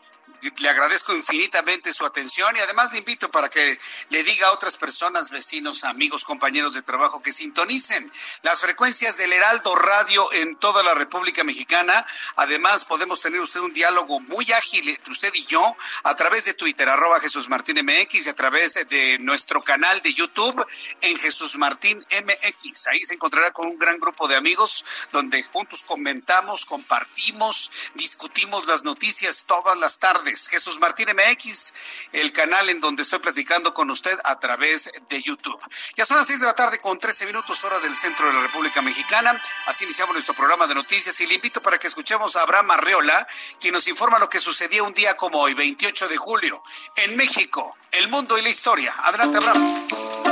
le 0.57 0.69
agradezco 0.69 1.13
infinitamente 1.15 1.93
su 1.93 2.05
atención 2.05 2.55
y 2.55 2.59
además 2.59 2.91
le 2.91 2.99
invito 2.99 3.31
para 3.31 3.49
que 3.49 3.79
le 4.09 4.23
diga 4.23 4.47
a 4.47 4.51
otras 4.51 4.75
personas, 4.75 5.29
vecinos, 5.29 5.83
amigos, 5.83 6.25
compañeros 6.25 6.73
de 6.73 6.81
trabajo 6.81 7.21
que 7.21 7.31
sintonicen 7.31 8.11
las 8.41 8.59
frecuencias 8.59 9.17
del 9.17 9.31
Heraldo 9.31 9.75
Radio 9.75 10.31
en 10.33 10.57
toda 10.57 10.83
la 10.83 10.93
República 10.93 11.43
Mexicana. 11.43 12.05
Además, 12.35 12.83
podemos 12.85 13.21
tener 13.21 13.39
usted 13.39 13.61
un 13.61 13.73
diálogo 13.73 14.19
muy 14.19 14.51
ágil 14.51 14.89
entre 14.89 15.13
usted 15.13 15.31
y 15.33 15.45
yo 15.45 15.75
a 16.03 16.15
través 16.15 16.45
de 16.45 16.53
Twitter, 16.53 16.89
arroba 16.89 17.19
Jesús 17.19 17.47
Martín 17.47 17.77
MX 17.83 18.25
y 18.25 18.29
a 18.29 18.35
través 18.35 18.73
de 18.89 19.17
nuestro 19.19 19.61
canal 19.61 20.01
de 20.01 20.13
YouTube 20.13 20.65
en 21.01 21.17
Jesús 21.17 21.55
Martín 21.55 22.05
MX. 22.11 22.87
Ahí 22.87 23.05
se 23.05 23.13
encontrará 23.13 23.51
con 23.51 23.67
un 23.67 23.77
gran 23.77 23.97
grupo 23.97 24.27
de 24.27 24.35
amigos 24.35 24.83
donde 25.11 25.41
juntos 25.43 25.83
comentamos, 25.83 26.65
compartimos, 26.65 27.71
discutimos 27.95 28.67
las 28.67 28.83
noticias 28.83 29.45
todas 29.47 29.77
las 29.77 29.99
tardes 29.99 30.12
Jesús 30.49 30.79
Martín 30.79 31.09
MX, 31.09 31.73
el 32.11 32.31
canal 32.31 32.69
en 32.69 32.79
donde 32.79 33.03
estoy 33.03 33.19
platicando 33.19 33.73
con 33.73 33.89
usted 33.91 34.17
a 34.23 34.39
través 34.39 34.91
de 35.09 35.21
YouTube. 35.21 35.59
Ya 35.95 36.05
son 36.05 36.17
las 36.17 36.27
6 36.27 36.39
de 36.39 36.45
la 36.45 36.55
tarde 36.55 36.79
con 36.79 36.99
13 36.99 37.25
minutos 37.25 37.63
hora 37.63 37.79
del 37.79 37.95
centro 37.95 38.27
de 38.27 38.33
la 38.33 38.41
República 38.41 38.81
Mexicana. 38.81 39.41
Así 39.65 39.85
iniciamos 39.85 40.13
nuestro 40.13 40.33
programa 40.33 40.67
de 40.67 40.75
noticias 40.75 41.19
y 41.21 41.27
le 41.27 41.35
invito 41.35 41.61
para 41.61 41.77
que 41.77 41.87
escuchemos 41.87 42.35
a 42.35 42.41
Abraham 42.41 42.71
Arreola, 42.71 43.27
quien 43.59 43.73
nos 43.73 43.87
informa 43.87 44.19
lo 44.19 44.29
que 44.29 44.39
sucedió 44.39 44.85
un 44.85 44.93
día 44.93 45.15
como 45.15 45.39
hoy, 45.39 45.53
28 45.53 46.07
de 46.07 46.17
julio, 46.17 46.63
en 46.95 47.15
México, 47.15 47.75
el 47.91 48.07
mundo 48.09 48.37
y 48.37 48.41
la 48.41 48.49
historia. 48.49 48.95
Adelante, 49.03 49.37
Abraham. 49.37 50.22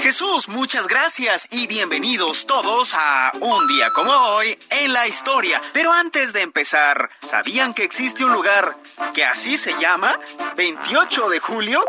Jesús, 0.00 0.48
muchas 0.48 0.88
gracias 0.88 1.48
y 1.50 1.66
bienvenidos 1.66 2.46
todos 2.46 2.94
a 2.94 3.32
un 3.40 3.66
día 3.66 3.90
como 3.90 4.10
hoy 4.10 4.58
en 4.70 4.92
la 4.92 5.06
historia. 5.06 5.60
Pero 5.72 5.92
antes 5.92 6.32
de 6.32 6.42
empezar, 6.42 7.10
¿sabían 7.22 7.74
que 7.74 7.84
existe 7.84 8.24
un 8.24 8.32
lugar 8.32 8.76
que 9.14 9.24
así 9.24 9.56
se 9.56 9.78
llama? 9.78 10.18
28 10.56 11.28
de 11.28 11.40
julio. 11.40 11.80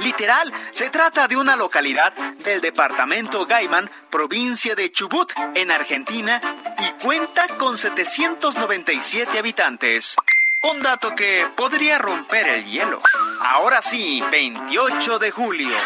Literal, 0.00 0.52
se 0.70 0.88
trata 0.90 1.28
de 1.28 1.36
una 1.36 1.56
localidad 1.56 2.12
del 2.44 2.60
departamento 2.60 3.46
Gaiman, 3.46 3.90
provincia 4.08 4.74
de 4.74 4.90
Chubut, 4.90 5.32
en 5.54 5.70
Argentina, 5.70 6.40
y 6.78 7.04
cuenta 7.04 7.46
con 7.58 7.76
797 7.76 9.38
habitantes. 9.38 10.16
Un 10.62 10.82
dato 10.82 11.14
que 11.14 11.46
podría 11.56 11.98
romper 11.98 12.46
el 12.48 12.64
hielo. 12.64 13.00
Ahora 13.40 13.82
sí, 13.82 14.22
28 14.30 15.18
de 15.18 15.30
julio. 15.30 15.76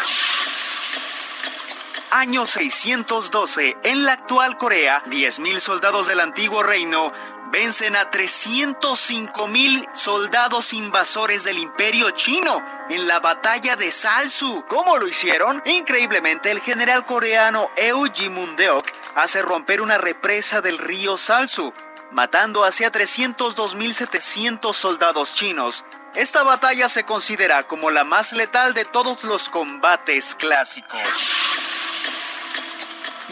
Año 2.15 2.45
612. 2.45 3.75
En 3.83 4.05
la 4.05 4.13
actual 4.13 4.55
Corea, 4.55 5.03
10.000 5.07 5.59
soldados 5.59 6.07
del 6.07 6.21
antiguo 6.21 6.63
reino 6.63 7.11
vencen 7.51 7.97
a 7.97 8.09
305 8.09 9.47
mil 9.49 9.85
soldados 9.93 10.71
invasores 10.71 11.43
del 11.43 11.57
imperio 11.57 12.11
chino 12.11 12.65
en 12.89 13.09
la 13.09 13.19
batalla 13.19 13.75
de 13.75 13.91
Salsu. 13.91 14.63
¿Cómo 14.69 14.95
lo 14.95 15.09
hicieron? 15.09 15.61
Increíblemente, 15.65 16.51
el 16.51 16.61
general 16.61 17.05
coreano 17.05 17.69
Eo 17.75 18.05
Ji-mundeok 18.05 18.87
hace 19.15 19.41
romper 19.41 19.81
una 19.81 19.97
represa 19.97 20.61
del 20.61 20.77
río 20.77 21.17
Salsu, 21.17 21.73
matando 22.11 22.63
hacia 22.63 22.93
302.700 22.93 24.73
soldados 24.73 25.33
chinos. 25.33 25.83
Esta 26.13 26.43
batalla 26.43 26.87
se 26.87 27.03
considera 27.03 27.63
como 27.63 27.91
la 27.91 28.05
más 28.05 28.31
letal 28.31 28.73
de 28.73 28.85
todos 28.85 29.25
los 29.25 29.49
combates 29.49 30.33
clásicos. 30.35 31.44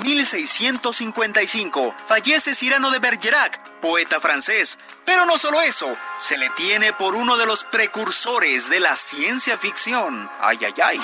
1655 0.02 1.96
fallece 2.08 2.56
Cyrano 2.56 2.90
de 2.90 3.00
Bergerac, 3.00 3.60
poeta 3.80 4.20
francés. 4.20 4.80
Pero 5.06 5.26
no 5.26 5.38
solo 5.38 5.62
eso, 5.62 5.96
se 6.18 6.38
le 6.38 6.50
tiene 6.52 6.94
por 6.94 7.16
uno 7.16 7.38
de 7.38 7.46
los 7.46 7.64
precursores 7.66 8.70
de 8.70 8.80
la 8.80 8.96
ciencia 8.96 9.58
ficción. 9.58 10.30
Ay, 10.42 10.60
ay, 10.66 10.74
ay. 10.82 11.02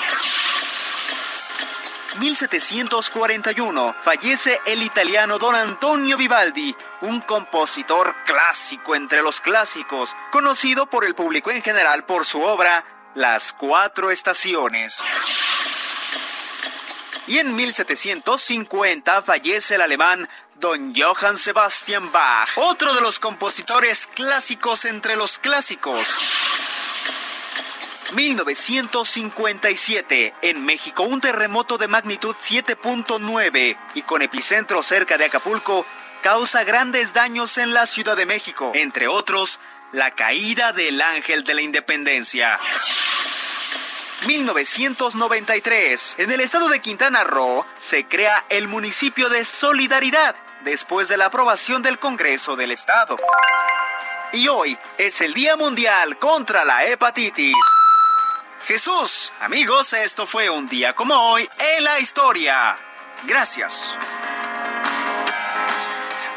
1741 2.18 3.94
fallece 4.02 4.60
el 4.66 4.82
italiano 4.82 5.38
don 5.38 5.54
Antonio 5.54 6.16
Vivaldi, 6.16 6.74
un 7.02 7.20
compositor 7.20 8.14
clásico 8.26 8.96
entre 8.96 9.22
los 9.22 9.40
clásicos, 9.40 10.16
conocido 10.32 10.86
por 10.86 11.04
el 11.04 11.14
público 11.14 11.50
en 11.50 11.62
general 11.62 12.04
por 12.04 12.26
su 12.26 12.42
obra 12.42 12.84
Las 13.14 13.52
Cuatro 13.52 14.10
Estaciones. 14.10 15.02
Y 17.26 17.38
en 17.38 17.54
1750 17.54 19.22
fallece 19.22 19.76
el 19.76 19.82
alemán 19.82 20.28
Don 20.56 20.94
Johann 20.94 21.38
Sebastian 21.38 22.10
Bach, 22.12 22.48
otro 22.56 22.94
de 22.94 23.00
los 23.00 23.18
compositores 23.18 24.06
clásicos 24.08 24.84
entre 24.84 25.16
los 25.16 25.38
clásicos. 25.38 26.08
1957. 28.14 30.34
En 30.42 30.64
México, 30.64 31.02
un 31.04 31.20
terremoto 31.20 31.78
de 31.78 31.88
magnitud 31.88 32.36
7.9 32.36 33.78
y 33.94 34.02
con 34.02 34.20
epicentro 34.22 34.82
cerca 34.82 35.16
de 35.16 35.26
Acapulco 35.26 35.86
causa 36.22 36.64
grandes 36.64 37.14
daños 37.14 37.56
en 37.58 37.72
la 37.72 37.86
Ciudad 37.86 38.16
de 38.16 38.26
México, 38.26 38.72
entre 38.74 39.06
otros, 39.08 39.60
la 39.92 40.10
caída 40.10 40.72
del 40.72 41.00
Ángel 41.00 41.44
de 41.44 41.54
la 41.54 41.62
Independencia. 41.62 42.58
1993. 44.26 46.16
En 46.18 46.30
el 46.30 46.40
estado 46.40 46.68
de 46.68 46.80
Quintana 46.80 47.24
Roo 47.24 47.66
se 47.78 48.06
crea 48.06 48.44
el 48.48 48.68
municipio 48.68 49.28
de 49.28 49.44
Solidaridad 49.44 50.36
después 50.64 51.08
de 51.08 51.16
la 51.16 51.26
aprobación 51.26 51.82
del 51.82 51.98
Congreso 51.98 52.56
del 52.56 52.70
Estado. 52.70 53.16
Y 54.32 54.48
hoy 54.48 54.78
es 54.98 55.20
el 55.20 55.34
Día 55.34 55.56
Mundial 55.56 56.18
contra 56.18 56.64
la 56.64 56.84
Hepatitis. 56.84 57.56
Jesús, 58.64 59.32
amigos, 59.40 59.92
esto 59.94 60.26
fue 60.26 60.50
un 60.50 60.68
día 60.68 60.94
como 60.94 61.14
hoy 61.14 61.48
en 61.76 61.84
la 61.84 61.98
historia. 61.98 62.76
Gracias. 63.24 63.96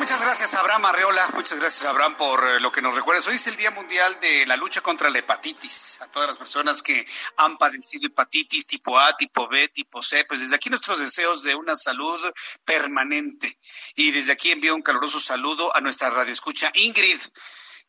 Muchas 0.04 0.22
gracias, 0.22 0.54
Abraham 0.56 0.84
Arreola. 0.84 1.30
Muchas 1.34 1.58
gracias, 1.58 1.86
Abraham, 1.86 2.18
por 2.18 2.46
eh, 2.46 2.60
lo 2.60 2.74
que 2.74 2.82
nos 2.82 2.94
recuerdas. 2.94 3.26
Hoy 3.26 3.36
es 3.36 3.48
el 3.48 3.56
Día 3.56 3.72
Mundial 3.72 4.20
de 4.20 4.46
la 4.46 4.58
Lucha 4.58 4.82
contra 4.82 5.10
la 5.10 5.20
Hepatitis. 5.20 6.02
A 6.02 6.08
todas 6.08 6.28
las 6.28 6.38
personas 6.38 6.84
que 6.84 7.08
han 7.38 7.56
padecido 7.56 8.08
hepatitis 8.08 8.68
tipo 8.68 9.00
A, 9.00 9.16
tipo 9.16 9.48
B, 9.48 9.70
tipo 9.70 10.04
C, 10.04 10.26
pues 10.26 10.42
desde 10.42 10.58
aquí 10.58 10.70
nuestros 10.70 11.00
deseos 11.00 11.44
de 11.44 11.56
una 11.56 11.78
salud 11.78 12.20
permanente. 12.66 13.58
Y 13.96 14.12
desde 14.12 14.34
aquí 14.34 14.52
envío 14.52 14.76
un 14.76 14.82
caluroso 14.82 15.22
saludo 15.22 15.74
a 15.74 15.80
nuestra 15.80 16.10
radioescucha 16.10 16.70
Ingrid 16.74 17.22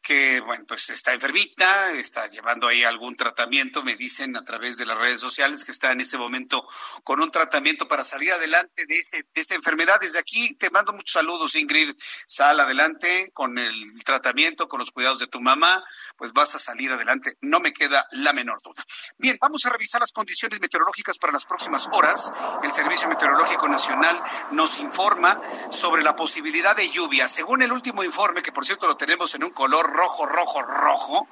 que, 0.05 0.41
bueno, 0.41 0.65
pues 0.69 0.91
está 0.91 1.15
enfermita, 1.15 1.93
está 1.93 2.27
llevando 2.27 2.69
ahí 2.69 2.85
algún 2.85 3.17
tratamiento, 3.17 3.83
me 3.83 3.97
dicen 3.97 4.37
a 4.37 4.45
través 4.45 4.77
de 4.77 4.85
las 4.85 4.99
redes 4.99 5.19
sociales 5.19 5.65
que 5.65 5.73
está 5.73 5.93
en 5.93 6.03
este 6.03 6.19
momento 6.19 6.69
con 7.03 7.23
un 7.23 7.31
tratamiento 7.31 7.89
para 7.89 8.05
salir 8.05 8.31
adelante 8.33 8.85
de, 8.87 8.95
este, 8.95 9.23
de 9.23 9.41
esta 9.41 9.55
enfermedad. 9.55 9.99
Desde 9.99 10.19
aquí 10.19 10.55
te 10.57 10.71
mando 10.71 10.93
muchos 10.93 11.13
saludos, 11.13 11.55
Ingrid. 11.55 11.97
Sal 12.27 12.61
adelante 12.61 13.31
con 13.33 13.59
el 13.59 13.73
tratamiento, 14.05 14.69
con 14.69 14.79
los 14.79 14.91
cuidados 14.91 15.21
de 15.21 15.27
tu 15.27 15.41
mamá, 15.41 15.83
pues 16.19 16.35
vas 16.35 16.55
a 16.55 16.59
salir 16.59 16.93
adelante, 16.93 17.39
no 17.41 17.61
me 17.61 17.73
queda 17.73 18.07
la 18.13 18.35
menor 18.35 18.61
duda. 18.63 18.85
Bien, 19.17 19.39
vamos 19.41 19.65
a 19.65 19.71
revisar 19.71 20.03
las 20.03 20.13
condiciones 20.13 20.61
meteorológicas 20.61 21.17
para 21.17 21.33
las 21.33 21.47
próximas 21.47 21.89
horas. 21.93 22.31
El 22.63 22.71
Servicio 22.73 23.09
Meteorológico 23.09 23.69
Nacional 23.69 24.21
nos 24.51 24.79
informa 24.81 25.41
sobre 25.71 26.03
la 26.03 26.15
posibilidad 26.15 26.77
de 26.77 26.91
lluvia. 26.91 27.27
Según 27.27 27.63
el 27.63 27.73
último 27.73 28.05
informe, 28.05 28.43
que 28.43 28.53
por 28.53 28.67
cierto 28.67 28.87
lo 28.87 28.99
tenemos 28.99 29.35
en 29.35 29.45
un 29.45 29.51
color 29.51 29.94
rojo, 29.95 30.27
rojo, 30.27 30.63
rojo. 30.63 31.29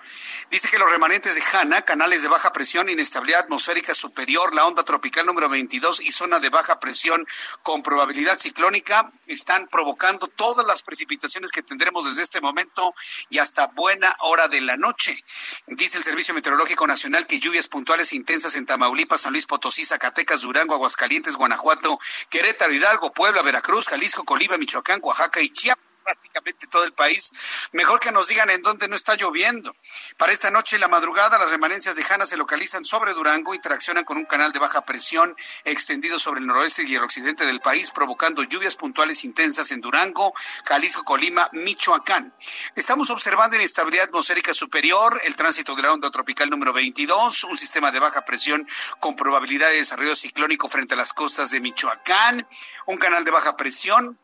Dice 0.51 0.69
que 0.69 0.79
los 0.79 0.91
remanentes 0.91 1.35
de 1.35 1.43
Hanna, 1.53 1.83
canales 1.83 2.23
de 2.23 2.29
baja 2.29 2.53
presión, 2.53 2.89
inestabilidad 2.89 3.41
atmosférica 3.41 3.95
superior, 3.95 4.55
la 4.55 4.67
onda 4.67 4.85
tropical 4.85 5.27
número 5.27 5.49
22 5.49 6.01
y 6.01 6.13
zona 6.13 6.39
de 6.39 6.49
baja 6.49 6.79
presión 6.79 7.27
con 7.63 7.83
probabilidad 7.83 8.39
ciclónica 8.39 9.13
están 9.27 9.67
provocando 9.67 10.29
todas 10.29 10.65
las 10.65 10.83
precipitaciones 10.83 11.51
que 11.51 11.63
tendremos 11.63 12.07
desde 12.07 12.23
este 12.23 12.41
momento 12.41 12.95
y 13.29 13.39
hasta 13.39 13.67
buena 13.67 14.15
hora 14.21 14.49
de 14.49 14.61
la 14.61 14.77
noche. 14.77 15.17
Dice 15.67 15.99
el 15.99 16.05
Servicio 16.05 16.33
Meteorológico 16.33 16.87
Nacional 16.87 17.27
que 17.27 17.41
lluvias 17.41 17.67
puntuales 17.67 18.13
intensas 18.13 18.55
en 18.55 18.67
Tamaulipas, 18.67 19.23
San 19.23 19.33
Luis 19.33 19.47
Potosí, 19.47 19.85
Zacatecas, 19.85 20.43
Durango, 20.43 20.75
Aguascalientes, 20.75 21.35
Guanajuato, 21.35 21.99
Querétaro, 22.31 22.73
Hidalgo, 22.73 23.13
Puebla, 23.13 23.43
Veracruz, 23.43 23.89
Jalisco, 23.89 24.25
Colima, 24.25 24.57
Michoacán, 24.57 25.01
Oaxaca 25.03 25.41
y 25.41 25.51
Chiapas 25.51 25.92
prácticamente 26.03 26.67
todo 26.67 26.85
el 26.85 26.93
país. 26.93 27.33
Mejor 27.73 28.01
que 28.01 28.13
nos 28.13 28.29
digan 28.29 28.51
en 28.51 28.63
dónde 28.63 28.89
no 28.89 28.97
está 28.97 29.15
lloviendo. 29.15 29.75
Para 30.17 30.33
esta 30.33 30.51
noche 30.51 30.77
y 30.77 30.79
la 30.79 30.89
madrugada, 30.89 31.39
las 31.39 31.51
remanencias 31.51 31.97
de 31.97 32.05
Hanna 32.09 32.27
se 32.27 32.37
localizan 32.37 32.85
sobre 32.85 33.15
Durango, 33.15 33.55
interaccionan 33.55 34.05
con 34.05 34.17
un 34.17 34.25
canal 34.25 34.53
de 34.53 34.59
baja 34.59 34.85
presión 34.85 35.35
extendido 35.65 36.19
sobre 36.19 36.41
el 36.41 36.47
noroeste 36.47 36.85
y 36.85 36.95
el 36.95 37.03
occidente 37.03 37.47
del 37.47 37.61
país, 37.61 37.91
provocando 37.91 38.43
lluvias 38.43 38.77
puntuales 38.77 39.25
intensas 39.25 39.71
en 39.71 39.81
Durango, 39.81 40.35
Jalisco, 40.65 41.05
Colima, 41.05 41.49
Michoacán. 41.53 42.35
Estamos 42.75 43.11
observando 43.11 43.57
inestabilidad 43.57 44.07
atmosférica 44.07 44.55
superior, 44.55 45.21
el 45.25 45.37
tránsito 45.37 45.75
de 45.75 45.83
la 45.83 45.93
onda 45.93 46.11
tropical 46.11 46.51
número 46.51 46.73
22, 46.73 47.45
un 47.45 47.57
sistema 47.57 47.91
de 47.91 48.01
baja 48.01 48.25
presión 48.25 48.67
con 49.01 49.17
probabilidad 49.17 49.69
de 49.69 49.77
desarrollo 49.77 50.17
ciclónico 50.17 50.69
frente 50.69 50.95
a 50.95 50.97
las 50.97 51.13
costas 51.13 51.51
de 51.51 51.61
Michoacán, 51.61 52.47
un 52.87 52.97
canal 52.99 53.25
de 53.25 53.31
baja 53.31 53.57
presión 53.57 54.19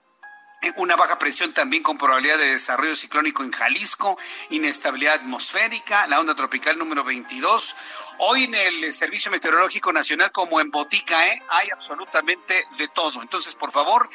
una 0.77 0.97
baja 0.97 1.18
presión 1.18 1.53
también 1.53 1.83
con 1.83 1.99
probabilidad 1.99 2.38
de 2.38 2.53
desarrollo 2.53 2.97
ciclónico 2.97 3.44
en 3.44 3.53
Jalisco, 3.53 4.18
inestabilidad 4.51 5.14
atmosférica, 5.14 6.07
la 6.09 6.21
onda 6.21 6.35
tropical 6.35 6.79
número 6.79 7.05
22. 7.05 7.77
Hoy 8.18 8.44
en 8.44 8.55
el 8.55 8.92
Servicio 8.92 9.31
Meteorológico 9.31 9.92
Nacional, 9.92 10.33
como 10.33 10.61
en 10.61 10.71
Botica, 10.71 11.27
¿eh? 11.29 11.42
hay 11.49 11.68
absolutamente 11.71 12.64
de 12.77 12.88
todo. 12.88 13.23
Entonces, 13.23 13.55
por 13.55 13.71
favor, 13.71 14.09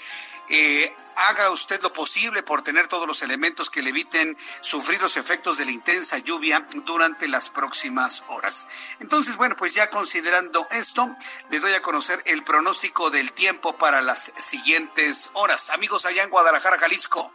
eh, 0.50 0.94
haga 1.16 1.50
usted 1.52 1.82
lo 1.82 1.94
posible 1.94 2.44
por 2.44 2.62
tener 2.62 2.88
todos 2.88 3.08
los 3.08 3.22
elementos 3.22 3.70
que 3.70 3.82
le 3.82 3.90
eviten 3.90 4.38
sufrir 4.62 5.02
los 5.02 5.18
efectos 5.18 5.58
de 5.58 5.66
la 5.66 5.72
intensa 5.72 6.18
lluvia 6.20 6.68
durante 6.86 7.28
las 7.28 7.50
próximas 7.50 8.24
horas. 8.28 8.68
Entonces, 9.00 9.36
bueno, 9.36 9.56
pues 9.56 9.74
ya 9.74 9.90
considerando 9.90 10.68
esto, 10.72 11.16
le 11.50 11.60
doy 11.60 11.74
a 11.74 11.82
conocer 11.82 12.22
el 12.26 12.44
pronóstico 12.44 13.10
del 13.10 13.34
tiempo 13.34 13.78
para 13.78 14.02
las 14.02 14.32
siguientes 14.38 15.30
horas. 15.34 15.70
Amigos 15.70 16.06
allá 16.06 16.24
en 16.24 16.30
Guadalajara, 16.30 16.78
Jalisco. 16.78 17.32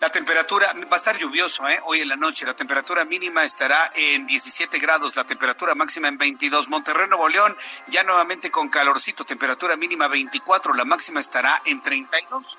La 0.00 0.10
temperatura 0.10 0.72
va 0.74 0.92
a 0.92 0.96
estar 0.96 1.16
lluvioso 1.16 1.66
¿eh? 1.68 1.80
hoy 1.84 2.00
en 2.00 2.08
la 2.08 2.16
noche. 2.16 2.44
La 2.44 2.54
temperatura 2.54 3.04
mínima 3.04 3.44
estará 3.44 3.92
en 3.94 4.26
17 4.26 4.78
grados, 4.78 5.16
la 5.16 5.24
temperatura 5.24 5.74
máxima 5.74 6.08
en 6.08 6.18
22. 6.18 6.68
Monterrey, 6.68 7.08
Nuevo 7.08 7.28
León, 7.28 7.56
ya 7.86 8.02
nuevamente 8.02 8.50
con 8.50 8.68
calorcito, 8.68 9.24
temperatura 9.24 9.76
mínima 9.76 10.06
24, 10.08 10.74
la 10.74 10.84
máxima 10.84 11.20
estará 11.20 11.62
en 11.64 11.80
32. 11.80 12.58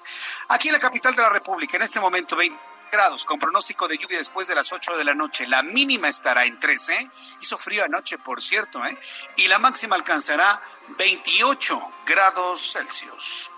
Aquí 0.49 0.69
en 0.69 0.73
la 0.73 0.79
capital 0.79 1.15
de 1.15 1.21
la 1.21 1.29
República, 1.29 1.77
en 1.77 1.83
este 1.83 1.99
momento 1.99 2.35
20 2.35 2.57
grados, 2.91 3.25
con 3.25 3.37
pronóstico 3.39 3.87
de 3.87 3.97
lluvia 3.97 4.17
después 4.17 4.47
de 4.47 4.55
las 4.55 4.71
8 4.71 4.97
de 4.97 5.03
la 5.03 5.13
noche. 5.13 5.47
La 5.47 5.61
mínima 5.61 6.07
estará 6.07 6.45
en 6.45 6.59
13, 6.59 7.11
hizo 7.41 7.57
frío 7.57 7.83
anoche, 7.83 8.17
por 8.17 8.41
cierto, 8.41 8.83
¿eh? 8.85 8.97
y 9.35 9.47
la 9.47 9.59
máxima 9.59 9.95
alcanzará 9.95 10.59
28 10.97 11.89
grados 12.05 12.73
Celsius. 12.73 13.51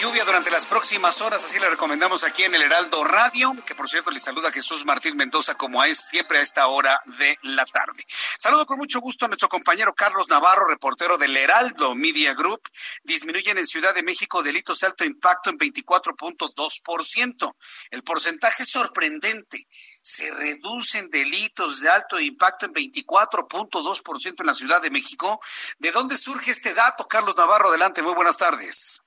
Lluvia 0.00 0.24
durante 0.24 0.50
las 0.50 0.64
próximas 0.64 1.20
horas, 1.20 1.44
así 1.44 1.58
le 1.58 1.68
recomendamos 1.68 2.24
aquí 2.24 2.44
en 2.44 2.54
el 2.54 2.62
Heraldo 2.62 3.04
Radio, 3.04 3.54
que 3.66 3.74
por 3.74 3.86
cierto 3.88 4.10
le 4.10 4.18
saluda 4.18 4.50
Jesús 4.50 4.86
Martín 4.86 5.14
Mendoza 5.14 5.56
como 5.56 5.84
es 5.84 6.08
siempre 6.08 6.38
a 6.38 6.42
esta 6.42 6.68
hora 6.68 7.02
de 7.18 7.38
la 7.42 7.66
tarde. 7.66 8.02
Saludo 8.38 8.64
con 8.64 8.78
mucho 8.78 8.98
gusto 9.00 9.26
a 9.26 9.28
nuestro 9.28 9.50
compañero 9.50 9.94
Carlos 9.94 10.28
Navarro, 10.28 10.66
reportero 10.66 11.18
del 11.18 11.36
Heraldo 11.36 11.94
Media 11.94 12.32
Group. 12.32 12.62
Disminuyen 13.04 13.58
en 13.58 13.66
Ciudad 13.66 13.94
de 13.94 14.02
México 14.02 14.42
delitos 14.42 14.80
de 14.80 14.86
alto 14.86 15.04
impacto 15.04 15.50
en 15.50 15.58
24.2%. 15.58 17.56
El 17.90 18.02
porcentaje 18.02 18.62
es 18.62 18.70
sorprendente. 18.70 19.68
Se 20.02 20.30
reducen 20.32 21.10
delitos 21.10 21.80
de 21.80 21.90
alto 21.90 22.18
impacto 22.18 22.66
en 22.66 22.72
24.2% 22.72 24.40
en 24.40 24.46
la 24.46 24.54
Ciudad 24.54 24.80
de 24.80 24.90
México. 24.90 25.40
¿De 25.78 25.92
dónde 25.92 26.16
surge 26.16 26.50
este 26.50 26.72
dato, 26.72 27.06
Carlos 27.06 27.36
Navarro? 27.36 27.68
Adelante, 27.68 28.02
muy 28.02 28.14
buenas 28.14 28.38
tardes. 28.38 29.02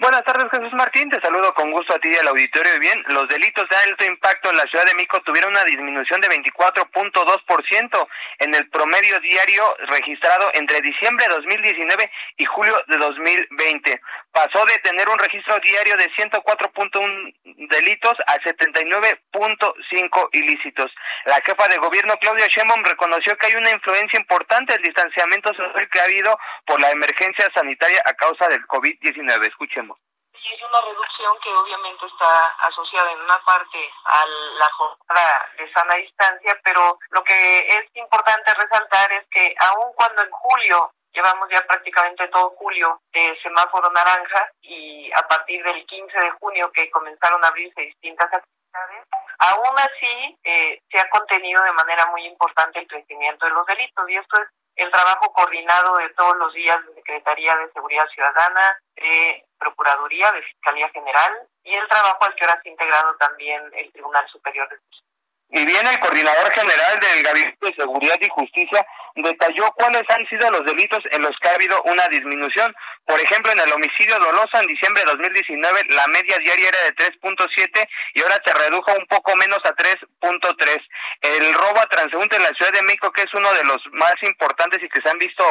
Buenas 0.00 0.24
tardes, 0.24 0.46
Jesús 0.50 0.72
Martín. 0.72 1.10
Te 1.10 1.20
saludo 1.20 1.52
con 1.52 1.70
gusto 1.72 1.94
a 1.94 1.98
ti 1.98 2.08
y 2.10 2.16
al 2.16 2.28
auditorio. 2.28 2.72
Bien, 2.80 3.04
los 3.08 3.28
delitos 3.28 3.68
de 3.68 3.76
alto 3.76 4.02
impacto 4.06 4.48
en 4.48 4.56
la 4.56 4.62
Ciudad 4.62 4.86
de 4.86 4.94
México 4.94 5.20
tuvieron 5.26 5.50
una 5.50 5.62
disminución 5.64 6.22
de 6.22 6.28
24.2% 6.28 8.08
en 8.38 8.54
el 8.54 8.66
promedio 8.70 9.20
diario 9.20 9.62
registrado 9.90 10.50
entre 10.54 10.80
diciembre 10.80 11.26
de 11.28 11.34
2019 11.34 12.10
y 12.38 12.44
julio 12.46 12.82
de 12.88 12.96
2020. 12.96 14.00
Pasó 14.32 14.64
de 14.64 14.78
tener 14.78 15.08
un 15.08 15.18
registro 15.18 15.56
diario 15.62 15.96
de 15.96 16.08
104.1 16.12 17.34
delitos 17.68 18.14
a 18.26 18.36
79.5 18.38 20.28
ilícitos. 20.32 20.92
La 21.24 21.40
jefa 21.44 21.66
de 21.68 21.78
gobierno, 21.78 22.14
Claudia 22.20 22.46
Sheinbaum, 22.46 22.84
reconoció 22.84 23.36
que 23.36 23.46
hay 23.46 23.54
una 23.56 23.70
influencia 23.70 24.18
importante 24.18 24.72
del 24.74 24.82
distanciamiento 24.82 25.52
social 25.54 25.88
que 25.90 26.00
ha 26.00 26.04
habido 26.04 26.38
por 26.64 26.80
la 26.80 26.90
emergencia 26.90 27.50
sanitaria 27.54 28.00
a 28.04 28.14
causa 28.14 28.46
del 28.48 28.66
COVID-19. 28.66 29.48
Escuchemos 29.48 29.98
y 30.42 30.54
es 30.54 30.62
una 30.62 30.80
reducción 30.80 31.38
que 31.42 31.50
obviamente 31.50 32.06
está 32.06 32.46
asociada 32.66 33.12
en 33.12 33.20
una 33.20 33.38
parte 33.44 33.78
a 34.04 34.24
la 34.26 34.68
jornada 34.72 35.48
de 35.58 35.72
sana 35.72 35.94
distancia, 35.96 36.58
pero 36.64 36.98
lo 37.10 37.22
que 37.22 37.58
es 37.58 37.82
importante 37.94 38.52
resaltar 38.54 39.12
es 39.12 39.26
que 39.30 39.54
aun 39.60 39.92
cuando 39.94 40.22
en 40.22 40.30
julio 40.30 40.92
llevamos 41.12 41.48
ya 41.50 41.66
prácticamente 41.66 42.28
todo 42.28 42.50
julio 42.50 43.00
de 43.12 43.38
semáforo 43.42 43.90
naranja 43.90 44.50
y 44.62 45.10
a 45.12 45.26
partir 45.26 45.62
del 45.64 45.84
15 45.86 46.18
de 46.18 46.30
junio 46.32 46.70
que 46.72 46.90
comenzaron 46.90 47.44
a 47.44 47.48
abrirse 47.48 47.80
distintas 47.80 48.32
actividades, 48.32 49.06
aún 49.38 49.78
así 49.78 50.38
eh, 50.44 50.80
se 50.90 51.00
ha 51.00 51.08
contenido 51.10 51.62
de 51.62 51.72
manera 51.72 52.06
muy 52.06 52.24
importante 52.26 52.78
el 52.78 52.86
crecimiento 52.86 53.46
de 53.46 53.52
los 53.52 53.66
delitos 53.66 54.08
y 54.08 54.16
esto 54.16 54.42
es 54.42 54.48
el 54.76 54.90
trabajo 54.90 55.32
coordinado 55.32 55.96
de 55.96 56.08
todos 56.10 56.36
los 56.36 56.54
días 56.54 56.78
de 56.86 56.94
Secretaría 56.94 57.54
de 57.56 57.72
Seguridad 57.72 58.06
Ciudadana, 58.08 58.78
de 58.94 59.44
Procuraduría, 59.58 60.32
de 60.32 60.42
Fiscalía 60.42 60.88
General 60.90 61.46
y 61.64 61.74
el 61.74 61.86
trabajo 61.88 62.24
al 62.24 62.34
que 62.34 62.44
ahora 62.44 62.60
se 62.62 62.68
ha 62.68 62.72
integrado 62.72 63.14
también 63.16 63.62
el 63.74 63.92
Tribunal 63.92 64.26
Superior 64.28 64.68
de 64.68 64.76
Justicia. 64.76 65.09
Y 65.52 65.66
bien, 65.66 65.84
el 65.84 65.98
coordinador 65.98 66.52
general 66.52 67.00
del 67.00 67.24
Gabinete 67.24 67.66
de 67.66 67.74
Seguridad 67.74 68.16
y 68.20 68.28
Justicia 68.28 68.86
detalló 69.16 69.72
cuáles 69.72 70.04
han 70.08 70.24
sido 70.28 70.48
los 70.50 70.64
delitos 70.64 71.00
en 71.10 71.22
los 71.22 71.32
que 71.42 71.48
ha 71.48 71.54
habido 71.54 71.82
una 71.82 72.06
disminución. 72.06 72.72
Por 73.04 73.18
ejemplo, 73.18 73.50
en 73.50 73.58
el 73.58 73.72
homicidio 73.72 74.16
doloso 74.20 74.60
en 74.60 74.66
diciembre 74.66 75.02
de 75.02 75.10
2019 75.10 75.80
la 75.90 76.06
media 76.06 76.38
diaria 76.38 76.68
era 76.68 76.78
de 76.84 76.94
3.7 76.94 77.88
y 78.14 78.22
ahora 78.22 78.38
se 78.44 78.54
redujo 78.54 78.92
un 78.92 79.06
poco 79.06 79.34
menos 79.36 79.58
a 79.64 79.74
3.3. 79.74 80.78
El 81.22 81.52
robo 81.54 81.80
a 81.80 81.86
transeúnte 81.86 82.36
en 82.36 82.44
la 82.44 82.54
Ciudad 82.54 82.72
de 82.72 82.82
México, 82.82 83.10
que 83.10 83.22
es 83.22 83.34
uno 83.34 83.52
de 83.52 83.64
los 83.64 83.82
más 83.90 84.14
importantes 84.22 84.80
y 84.84 84.88
que 84.88 85.00
se 85.02 85.10
han 85.10 85.18
visto 85.18 85.44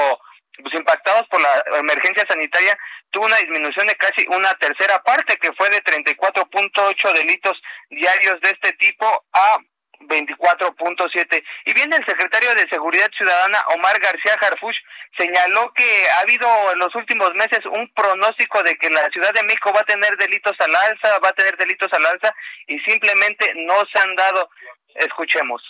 pues, 0.64 0.74
impactados 0.76 1.28
por 1.28 1.42
la 1.42 1.80
emergencia 1.80 2.26
sanitaria, 2.26 2.78
tuvo 3.12 3.26
una 3.26 3.36
disminución 3.36 3.88
de 3.88 3.96
casi 3.96 4.26
una 4.30 4.54
tercera 4.56 5.04
parte, 5.04 5.36
que 5.38 5.52
fue 5.54 5.70
de 5.70 5.84
34.8 5.84 7.14
delitos 7.16 7.62
diarios 7.90 8.40
de 8.40 8.50
este 8.50 8.72
tipo 8.74 9.06
a 9.34 9.58
24.7. 10.02 11.44
Y 11.66 11.74
bien, 11.74 11.92
el 11.94 12.06
secretario 12.06 12.54
de 12.56 12.68
Seguridad 12.70 13.10
Ciudadana, 13.16 13.60
Omar 13.76 14.00
García 14.00 14.36
Harfuch, 14.42 14.76
señaló 15.18 15.72
que 15.74 16.10
ha 16.12 16.22
habido 16.22 16.48
en 16.72 16.80
los 16.80 16.94
últimos 16.96 17.34
meses 17.36 17.66
un 17.66 17.92
pronóstico 17.94 18.64
de 18.64 18.76
que 18.78 18.90
la 18.90 19.08
Ciudad 19.10 19.34
de 19.34 19.44
México 19.44 19.72
va 19.74 19.82
a 19.82 19.92
tener 19.92 20.16
delitos 20.18 20.56
al 20.60 20.76
alza, 20.76 21.20
va 21.20 21.30
a 21.30 21.34
tener 21.34 21.58
delitos 21.58 21.92
al 21.94 22.06
alza, 22.06 22.34
y 22.68 22.80
simplemente 22.80 23.54
no 23.68 23.76
se 23.92 24.00
han 24.00 24.16
dado. 24.16 24.50
Escuchemos. 24.96 25.62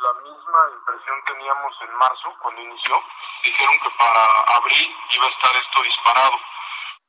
La 0.00 0.20
misma 0.22 0.60
impresión 0.78 1.16
teníamos 1.26 1.74
en 1.82 1.94
marzo, 1.96 2.34
cuando 2.42 2.62
inició. 2.62 2.94
Dijeron 3.44 3.78
que 3.82 3.90
para 3.98 4.24
abril 4.56 4.96
iba 5.10 5.26
a 5.26 5.30
estar 5.30 5.60
esto 5.60 5.82
disparado. 5.82 6.32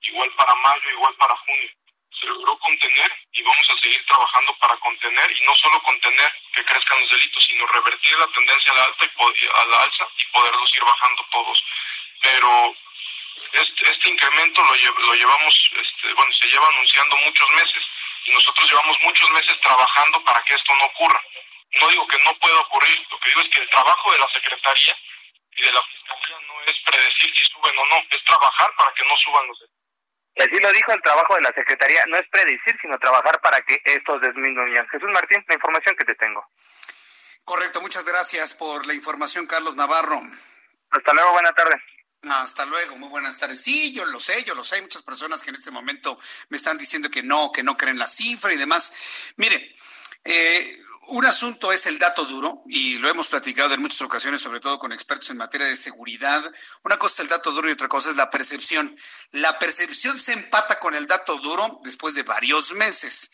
Igual 0.01 0.31
para 0.35 0.55
mayo, 0.55 0.89
igual 0.91 1.15
para 1.15 1.35
junio 1.35 1.69
se 2.21 2.27
logró 2.27 2.57
contener 2.59 3.11
y 3.33 3.41
vamos 3.41 3.67
a 3.69 3.81
seguir 3.81 4.05
trabajando 4.05 4.55
para 4.59 4.77
contener 4.77 5.31
y 5.31 5.41
no 5.45 5.55
solo 5.55 5.81
contener 5.81 6.31
que 6.53 6.63
crezcan 6.63 7.01
los 7.01 7.09
delitos, 7.09 7.45
sino 7.49 7.65
revertir 7.65 8.17
la 8.19 8.27
tendencia 8.27 8.73
a 8.73 8.75
la 8.75 8.85
alta 8.85 9.05
y 9.05 9.45
a 9.47 9.65
la 9.65 9.83
alza 9.83 10.07
y 10.17 10.25
poderlos 10.31 10.71
ir 10.75 10.83
bajando 10.83 11.25
todos. 11.31 11.63
Pero 12.21 12.75
este, 13.53 14.09
incremento 14.09 14.61
lo, 14.61 14.73
lo 15.07 15.13
llevamos, 15.13 15.71
este, 15.81 16.13
bueno, 16.13 16.31
se 16.39 16.47
lleva 16.47 16.67
anunciando 16.67 17.17
muchos 17.17 17.51
meses 17.53 17.83
y 18.25 18.31
nosotros 18.31 18.69
llevamos 18.69 18.97
muchos 19.01 19.31
meses 19.31 19.59
trabajando 19.61 20.23
para 20.23 20.43
que 20.43 20.53
esto 20.53 20.73
no 20.75 20.85
ocurra. 20.85 21.21
No 21.73 21.87
digo 21.87 22.07
que 22.07 22.23
no 22.23 22.33
pueda 22.35 22.59
ocurrir, 22.59 23.07
lo 23.09 23.19
que 23.19 23.29
digo 23.29 23.41
es 23.41 23.49
que 23.49 23.61
el 23.61 23.69
trabajo 23.69 24.11
de 24.11 24.19
la 24.19 24.27
Secretaría 24.33 24.97
y 25.55 25.61
de 25.63 25.71
la 25.71 25.81
Fiscalía 25.81 26.39
no 26.47 26.61
es 26.61 26.75
predecir 26.85 27.33
si 27.33 27.45
suben 27.45 27.77
o 27.79 27.85
no, 27.87 27.97
es 28.09 28.23
trabajar 28.25 28.69
para 28.77 28.93
que 28.93 29.05
no 29.05 29.17
suban 29.17 29.47
los 29.47 29.59
delitos. 29.59 29.80
Y 30.35 30.41
así 30.41 30.57
lo 30.61 30.71
dijo 30.71 30.93
el 30.93 31.01
trabajo 31.01 31.35
de 31.35 31.41
la 31.41 31.51
Secretaría, 31.53 32.03
no 32.07 32.17
es 32.17 32.27
predecir, 32.29 32.77
sino 32.81 32.97
trabajar 32.99 33.39
para 33.41 33.61
que 33.61 33.81
estos 33.83 34.21
disminuyan. 34.21 34.87
Jesús 34.87 35.09
Martín, 35.11 35.43
la 35.47 35.55
información 35.55 35.95
que 35.95 36.05
te 36.05 36.15
tengo. 36.15 36.45
Correcto, 37.43 37.81
muchas 37.81 38.05
gracias 38.05 38.53
por 38.53 38.85
la 38.85 38.93
información, 38.93 39.45
Carlos 39.45 39.75
Navarro. 39.75 40.21
Hasta 40.91 41.13
luego, 41.13 41.31
buena 41.33 41.51
tarde. 41.53 41.75
Hasta 42.29 42.65
luego, 42.65 42.97
muy 42.97 43.09
buenas 43.09 43.37
tardes. 43.37 43.61
Sí, 43.61 43.93
yo 43.93 44.05
lo 44.05 44.19
sé, 44.19 44.43
yo 44.43 44.53
lo 44.53 44.63
sé. 44.63 44.75
Hay 44.75 44.83
muchas 44.83 45.01
personas 45.01 45.41
que 45.41 45.49
en 45.49 45.55
este 45.55 45.71
momento 45.71 46.19
me 46.49 46.57
están 46.57 46.77
diciendo 46.77 47.09
que 47.09 47.23
no, 47.23 47.51
que 47.51 47.63
no 47.63 47.75
creen 47.75 47.97
la 47.97 48.07
cifra 48.07 48.53
y 48.53 48.57
demás. 48.57 49.33
Mire, 49.37 49.73
eh, 50.23 50.80
un 51.07 51.25
asunto 51.25 51.71
es 51.71 51.87
el 51.87 51.97
dato 51.97 52.25
duro, 52.25 52.63
y 52.67 52.97
lo 52.99 53.09
hemos 53.09 53.27
platicado 53.27 53.73
en 53.73 53.81
muchas 53.81 54.01
ocasiones, 54.01 54.41
sobre 54.41 54.59
todo 54.59 54.77
con 54.77 54.91
expertos 54.91 55.29
en 55.31 55.37
materia 55.37 55.67
de 55.67 55.75
seguridad. 55.75 56.43
Una 56.83 56.97
cosa 56.97 57.15
es 57.15 57.19
el 57.21 57.27
dato 57.27 57.51
duro 57.51 57.67
y 57.67 57.71
otra 57.71 57.87
cosa 57.87 58.11
es 58.11 58.15
la 58.15 58.29
percepción. 58.29 58.95
La 59.31 59.57
percepción 59.57 60.17
se 60.19 60.33
empata 60.33 60.79
con 60.79 60.93
el 60.93 61.07
dato 61.07 61.37
duro 61.37 61.81
después 61.83 62.13
de 62.15 62.23
varios 62.23 62.73
meses. 62.73 63.31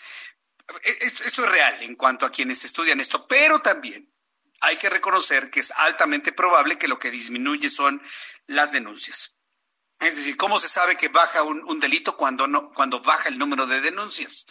E, 0.83 0.97
esto, 1.01 1.23
es 1.23 1.37
real 1.37 1.83
en 1.83 1.95
cuanto 1.95 2.25
a 2.25 2.31
quienes 2.31 2.63
estudian 2.63 2.99
esto, 2.99 3.27
pero 3.27 3.59
también 3.59 4.13
hay 4.61 4.77
que 4.77 4.89
reconocer 4.89 5.49
que 5.49 5.59
es 5.59 5.71
altamente 5.71 6.31
probable 6.31 6.77
que 6.77 6.87
lo 6.87 6.97
que 6.97 7.11
disminuye 7.11 7.69
son 7.69 8.01
las 8.47 8.71
denuncias. 8.71 9.39
Es 9.99 10.15
decir, 10.15 10.37
¿cómo 10.37 10.59
se 10.59 10.69
sabe 10.69 10.95
que 10.95 11.09
baja 11.09 11.43
un, 11.43 11.63
un 11.63 11.79
delito 11.79 12.15
cuando, 12.15 12.47
no, 12.47 12.71
cuando 12.71 13.01
baja 13.01 13.29
el 13.29 13.37
número 13.37 13.67
de 13.67 13.81
denuncias? 13.81 14.45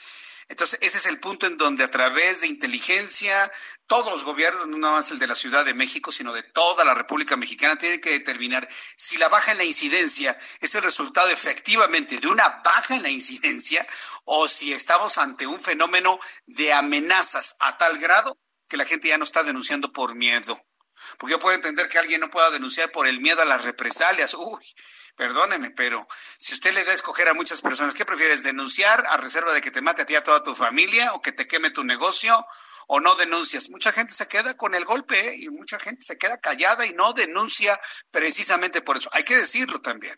Entonces, 0.48 0.78
ese 0.80 0.98
es 0.98 1.06
el 1.06 1.18
punto 1.18 1.46
en 1.46 1.56
donde 1.56 1.82
a 1.82 1.90
través 1.90 2.40
de 2.40 2.46
inteligencia, 2.46 3.50
todos 3.86 4.12
los 4.12 4.24
gobiernos, 4.24 4.68
no 4.68 4.92
más 4.92 5.10
el 5.10 5.18
de 5.18 5.26
la 5.26 5.34
Ciudad 5.34 5.64
de 5.64 5.74
México, 5.74 6.12
sino 6.12 6.32
de 6.32 6.44
toda 6.44 6.84
la 6.84 6.94
República 6.94 7.36
Mexicana, 7.36 7.76
tienen 7.76 8.00
que 8.00 8.10
determinar 8.10 8.68
si 8.96 9.18
la 9.18 9.28
baja 9.28 9.52
en 9.52 9.58
la 9.58 9.64
incidencia 9.64 10.38
es 10.60 10.74
el 10.74 10.82
resultado 10.82 11.28
efectivamente 11.30 12.18
de 12.18 12.28
una 12.28 12.60
baja 12.64 12.94
en 12.94 13.02
la 13.02 13.10
incidencia 13.10 13.86
o 14.24 14.46
si 14.48 14.72
estamos 14.72 15.18
ante 15.18 15.46
un 15.46 15.60
fenómeno 15.60 16.18
de 16.46 16.72
amenazas 16.72 17.56
a 17.60 17.76
tal 17.76 17.98
grado 17.98 18.38
que 18.68 18.76
la 18.76 18.84
gente 18.84 19.08
ya 19.08 19.18
no 19.18 19.24
está 19.24 19.42
denunciando 19.42 19.92
por 19.92 20.14
miedo. 20.14 20.65
Porque 21.18 21.32
yo 21.32 21.38
puedo 21.38 21.54
entender 21.54 21.88
que 21.88 21.98
alguien 21.98 22.20
no 22.20 22.30
pueda 22.30 22.50
denunciar 22.50 22.90
por 22.90 23.06
el 23.06 23.20
miedo 23.20 23.42
a 23.42 23.44
las 23.44 23.64
represalias. 23.64 24.34
Uy, 24.34 24.64
Perdóneme, 25.16 25.70
pero 25.70 26.06
si 26.36 26.52
usted 26.52 26.74
le 26.74 26.84
da 26.84 26.92
a 26.92 26.94
escoger 26.94 27.26
a 27.28 27.32
muchas 27.32 27.62
personas, 27.62 27.94
¿qué 27.94 28.04
prefieres? 28.04 28.44
¿Denunciar 28.44 29.02
a 29.08 29.16
reserva 29.16 29.54
de 29.54 29.62
que 29.62 29.70
te 29.70 29.80
mate 29.80 30.02
a 30.02 30.04
ti 30.04 30.14
a 30.14 30.22
toda 30.22 30.42
tu 30.42 30.54
familia 30.54 31.14
o 31.14 31.22
que 31.22 31.32
te 31.32 31.46
queme 31.46 31.70
tu 31.70 31.84
negocio? 31.84 32.46
o 32.86 33.00
no 33.00 33.14
denuncias. 33.16 33.68
Mucha 33.70 33.92
gente 33.92 34.14
se 34.14 34.28
queda 34.28 34.56
con 34.56 34.74
el 34.74 34.84
golpe 34.84 35.18
¿eh? 35.18 35.36
y 35.38 35.48
mucha 35.48 35.78
gente 35.78 36.04
se 36.04 36.16
queda 36.18 36.38
callada 36.38 36.86
y 36.86 36.92
no 36.92 37.12
denuncia 37.12 37.80
precisamente 38.10 38.80
por 38.80 38.96
eso. 38.96 39.10
Hay 39.12 39.24
que 39.24 39.36
decirlo 39.36 39.80
también. 39.80 40.16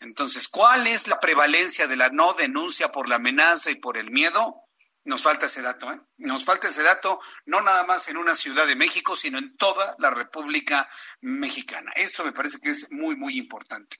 Entonces, 0.00 0.48
¿cuál 0.48 0.86
es 0.86 1.06
la 1.06 1.20
prevalencia 1.20 1.86
de 1.86 1.96
la 1.96 2.10
no 2.10 2.34
denuncia 2.34 2.92
por 2.92 3.08
la 3.08 3.16
amenaza 3.16 3.70
y 3.70 3.76
por 3.76 3.96
el 3.96 4.10
miedo? 4.10 4.65
Nos 5.06 5.22
falta 5.22 5.46
ese 5.46 5.62
dato, 5.62 5.90
¿eh? 5.92 6.00
Nos 6.18 6.44
falta 6.44 6.66
ese 6.66 6.82
dato, 6.82 7.20
no 7.44 7.60
nada 7.60 7.84
más 7.84 8.08
en 8.08 8.16
una 8.16 8.34
ciudad 8.34 8.66
de 8.66 8.74
México, 8.74 9.14
sino 9.14 9.38
en 9.38 9.56
toda 9.56 9.94
la 9.98 10.10
República 10.10 10.88
Mexicana. 11.20 11.92
Esto 11.94 12.24
me 12.24 12.32
parece 12.32 12.58
que 12.60 12.70
es 12.70 12.90
muy, 12.90 13.14
muy 13.14 13.38
importante. 13.38 13.96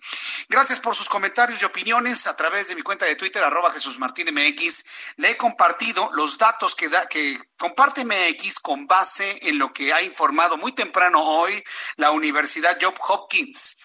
Gracias 0.49 0.81
por 0.81 0.97
sus 0.97 1.09
comentarios 1.09 1.63
y 1.63 1.65
opiniones 1.65 2.27
a 2.27 2.35
través 2.35 2.67
de 2.67 2.75
mi 2.75 2.83
cuenta 2.83 3.07
de 3.07 3.15
Twitter, 3.15 3.43
arroba 3.45 3.71
Jesús 3.71 4.01
Martín 4.01 4.35
MX. 4.35 4.85
Le 5.17 5.31
he 5.31 5.37
compartido 5.37 6.11
los 6.13 6.39
datos 6.39 6.75
que, 6.75 6.89
da, 6.89 7.07
que 7.07 7.39
comparte 7.57 8.05
MX 8.05 8.59
con 8.59 8.89
base 8.89 9.39
en 9.43 9.59
lo 9.59 9.73
que 9.73 9.93
ha 9.93 10.03
informado 10.03 10.57
muy 10.57 10.73
temprano 10.73 11.23
hoy 11.23 11.63
la 11.97 12.11
Universidad 12.11 12.77
Job 12.81 12.95
Hopkins. 13.09 13.79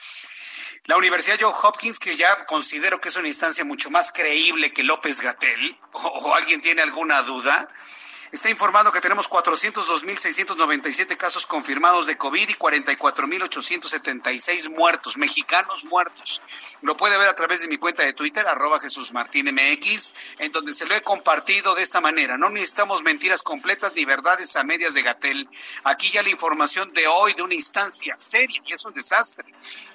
La 0.91 0.97
Universidad 0.97 1.38
John 1.39 1.54
Hopkins, 1.63 1.97
que 1.99 2.17
ya 2.17 2.45
considero 2.45 2.99
que 2.99 3.08
es 3.08 3.15
una 3.15 3.30
instancia 3.30 3.63
mucho 3.63 3.89
más 3.89 4.12
creíble 4.12 4.73
que 4.73 4.84
López 4.84 5.21
Gatel, 5.21 5.80
o, 5.93 6.36
alguien 6.36 6.60
tiene 6.60 6.82
alguna 6.82 7.21
duda, 7.21 7.69
está 8.34 8.49
informando 8.49 8.91
que 8.91 8.99
tenemos 8.99 9.30
402.697 9.30 11.15
casos 11.15 11.47
confirmados 11.47 12.08
de 12.08 12.17
COVID 12.17 12.49
y 12.49 12.56
44.876 12.56 14.69
muertos, 14.69 15.15
mexicanos 15.15 15.86
muertos. 15.86 16.41
Lo 16.82 16.97
puede 16.97 17.17
ver 17.17 17.30
a 17.30 17.36
través 17.36 17.62
de 17.62 17.69
mi 17.69 17.77
cuenta 17.77 18.04
de 18.04 18.12
Twitter, 18.12 18.45
arroba 18.45 18.82
Jesús 18.82 19.13
MX, 19.13 20.13
en 20.39 20.51
donde 20.51 20.73
se 20.73 20.86
lo 20.86 20.93
he 20.93 21.01
compartido 21.01 21.73
de 21.73 21.84
esta 21.84 22.01
manera. 22.01 22.38
No 22.38 22.49
necesitamos 22.49 23.01
mentiras 23.01 23.43
completas 23.43 23.93
ni 23.95 24.04
verdades 24.04 24.58
a 24.58 24.65
medias 24.65 24.93
de 24.93 25.04
Gatel. 25.04 25.47
Aquí 25.86 26.12
ya 26.12 26.21
la 26.21 26.32
información 26.32 26.91
de 26.91 27.08
hoy 27.08 27.34
de 27.34 27.43
una 27.43 27.54
instancia 27.54 28.17
seria 28.17 28.62
y 28.65 28.73
es 28.73 28.84
un 28.84 28.93
desastre 28.93 29.45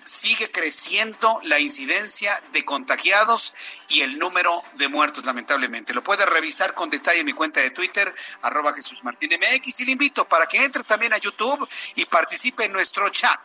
sigue 0.07 0.51
creciendo 0.51 1.41
la 1.43 1.59
incidencia 1.59 2.41
de 2.53 2.65
contagiados 2.65 3.55
y 3.89 4.03
el 4.03 4.19
número 4.19 4.63
de 4.75 4.89
muertos, 4.89 5.25
lamentablemente. 5.25 5.93
Lo 5.93 6.03
puede 6.03 6.25
revisar 6.25 6.75
con 6.75 6.89
detalle 6.89 7.21
en 7.21 7.27
mi 7.27 7.33
cuenta 7.33 7.61
de 7.61 7.71
Twitter, 7.71 8.15
arroba 8.43 8.73
Jesús 8.73 9.03
Martín 9.03 9.31
MX, 9.31 9.81
y 9.81 9.85
le 9.85 9.93
invito 9.93 10.27
para 10.29 10.47
que 10.47 10.63
entre 10.63 10.85
también 10.85 11.13
a 11.13 11.19
YouTube 11.19 11.69
y 11.97 12.05
participe 12.05 12.65
en 12.65 12.73
nuestro 12.73 13.09
chat. 13.11 13.41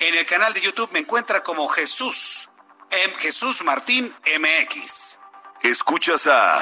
En 0.00 0.14
el 0.14 0.26
canal 0.26 0.52
de 0.52 0.60
YouTube 0.60 0.90
me 0.92 0.98
encuentra 0.98 1.42
como 1.42 1.68
Jesús, 1.68 2.48
M. 2.90 3.14
Jesús 3.18 3.62
Martín 3.62 4.14
MX. 4.38 5.18
Escuchas 5.62 6.26
a 6.26 6.60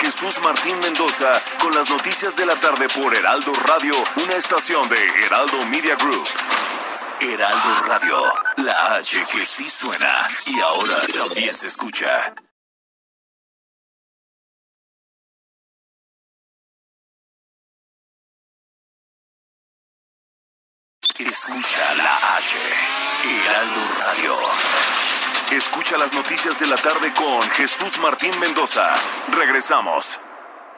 Jesús 0.00 0.40
Martín 0.42 0.78
Mendoza 0.80 1.42
con 1.60 1.74
las 1.74 1.88
noticias 1.90 2.36
de 2.36 2.46
la 2.46 2.56
tarde 2.56 2.88
por 2.88 3.14
Heraldo 3.14 3.52
Radio, 3.66 3.94
una 4.16 4.34
estación 4.34 4.88
de 4.88 4.96
Heraldo 5.24 5.64
Media 5.66 5.96
Group. 5.96 6.26
Heraldo 7.20 7.74
Radio, 7.86 8.18
la 8.56 8.96
H 8.96 9.24
que 9.32 9.44
sí 9.44 9.68
suena 9.68 10.28
y 10.46 10.60
ahora 10.60 10.96
también 11.18 11.54
se 11.54 11.66
escucha. 11.66 12.34
Escucha 21.18 21.94
la 21.94 22.36
H, 22.36 22.56
Heraldo 23.24 23.80
Radio. 23.98 24.36
Escucha 25.50 25.96
las 25.96 26.12
noticias 26.12 26.58
de 26.58 26.66
la 26.66 26.76
tarde 26.76 27.12
con 27.14 27.40
Jesús 27.52 27.98
Martín 27.98 28.38
Mendoza. 28.40 28.94
Regresamos. 29.28 30.20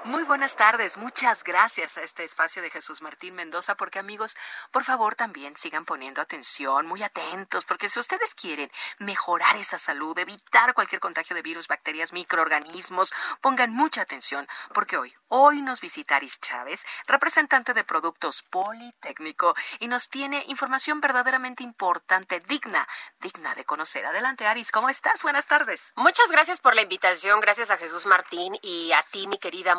Muy 0.04 0.22
buenas 0.22 0.54
tardes, 0.56 0.96
muchas 0.96 1.42
gracias 1.42 1.98
a 1.98 2.02
este 2.02 2.22
espacio 2.22 2.62
de 2.62 2.70
Jesús 2.70 3.02
Martín 3.02 3.34
Mendoza, 3.34 3.74
porque 3.74 3.98
amigos, 3.98 4.37
por 4.70 4.84
favor 4.84 5.16
también 5.16 5.56
sigan 5.56 5.84
poniendo 5.84 6.22
atención, 6.22 6.87
muy 6.87 7.02
atentos, 7.02 7.64
porque 7.64 7.88
si 7.88 7.98
ustedes 7.98 8.34
quieren 8.34 8.70
mejorar 8.98 9.56
esa 9.56 9.78
salud, 9.78 10.16
evitar 10.18 10.72
cualquier 10.72 11.00
contagio 11.00 11.34
de 11.34 11.42
virus, 11.42 11.66
bacterias, 11.66 12.12
microorganismos, 12.12 13.12
pongan 13.40 13.72
mucha 13.72 14.00
atención, 14.00 14.48
porque 14.72 14.96
hoy, 14.96 15.14
hoy 15.26 15.62
nos 15.62 15.80
visita 15.80 16.16
Aris 16.16 16.40
Chávez, 16.40 16.87
representante 17.06 17.74
de 17.74 17.84
Productos 17.84 18.44
Politécnico, 18.44 19.54
y 19.80 19.88
nos 19.88 20.08
tiene 20.08 20.44
información 20.46 21.00
verdaderamente 21.00 21.64
importante, 21.64 22.40
digna, 22.40 22.88
digna 23.20 23.54
de 23.56 23.64
conocer. 23.64 24.06
Adelante, 24.06 24.46
Aris, 24.46 24.70
¿cómo 24.70 24.88
estás? 24.88 25.22
Buenas 25.22 25.46
tardes. 25.48 25.92
Muchas 25.96 26.30
gracias 26.30 26.61
por 26.61 26.76
la 26.76 26.82
invitación, 26.82 27.40
gracias 27.40 27.70
a 27.70 27.76
Jesús 27.76 28.06
Martín 28.06 28.56
y 28.62 28.92
a 28.92 29.02
ti, 29.11 29.26
mi 29.26 29.38
querida 29.38 29.74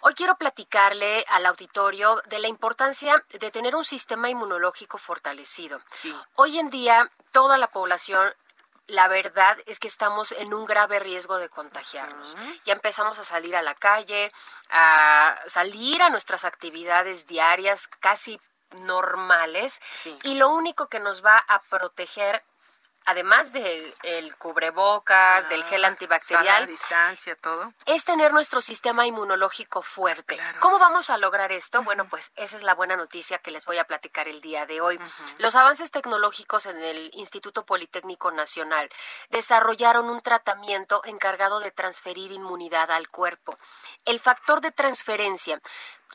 Hoy 0.00 0.14
quiero 0.14 0.36
platicarle 0.36 1.24
al 1.28 1.46
auditorio 1.46 2.22
de 2.26 2.38
la 2.38 2.48
importancia 2.48 3.24
de 3.28 3.50
tener 3.50 3.74
un 3.74 3.84
sistema 3.84 4.28
inmunológico 4.28 4.98
fortalecido. 4.98 5.80
Hoy 6.34 6.58
en 6.58 6.68
día 6.68 7.10
toda 7.30 7.58
la 7.58 7.68
población 7.68 8.34
la 8.88 9.08
verdad 9.08 9.56
es 9.66 9.78
que 9.78 9.88
estamos 9.88 10.32
en 10.32 10.52
un 10.52 10.66
grave 10.66 10.98
riesgo 10.98 11.38
de 11.38 11.48
contagiarnos. 11.48 12.36
Ya 12.64 12.74
empezamos 12.74 13.18
a 13.18 13.24
salir 13.24 13.56
a 13.56 13.62
la 13.62 13.74
calle, 13.74 14.30
a 14.70 15.40
salir 15.46 16.02
a 16.02 16.10
nuestras 16.10 16.44
actividades 16.44 17.26
diarias 17.26 17.88
casi 18.00 18.40
normales 18.84 19.80
y 20.24 20.34
lo 20.34 20.50
único 20.50 20.88
que 20.88 21.00
nos 21.00 21.24
va 21.24 21.38
a 21.38 21.60
proteger 21.60 22.42
además 23.04 23.52
del 23.52 23.94
el 24.02 24.36
cubrebocas, 24.36 25.48
del 25.48 25.64
gel 25.64 25.84
antibacterial, 25.84 26.66
distancia, 26.66 27.36
todo, 27.36 27.72
es 27.86 28.04
tener 28.04 28.32
nuestro 28.32 28.60
sistema 28.60 29.06
inmunológico 29.06 29.82
fuerte. 29.82 30.38
¿Cómo 30.60 30.78
vamos 30.78 31.10
a 31.10 31.18
lograr 31.18 31.52
esto? 31.52 31.82
Bueno, 31.82 32.06
pues 32.08 32.32
esa 32.36 32.56
es 32.56 32.62
la 32.62 32.74
buena 32.74 32.96
noticia 32.96 33.38
que 33.38 33.50
les 33.50 33.64
voy 33.64 33.78
a 33.78 33.84
platicar 33.84 34.28
el 34.28 34.40
día 34.40 34.66
de 34.66 34.80
hoy. 34.80 34.98
Los 35.38 35.56
avances 35.56 35.90
tecnológicos 35.90 36.66
en 36.66 36.82
el 36.82 37.10
Instituto 37.14 37.64
Politécnico 37.64 38.30
Nacional 38.30 38.88
desarrollaron 39.30 40.08
un 40.08 40.20
tratamiento 40.20 41.02
encargado 41.04 41.60
de 41.60 41.70
transferir 41.70 42.32
inmunidad 42.32 42.90
al 42.90 43.08
cuerpo. 43.08 43.58
El 44.04 44.20
factor 44.20 44.60
de 44.60 44.72
transferencia 44.72 45.60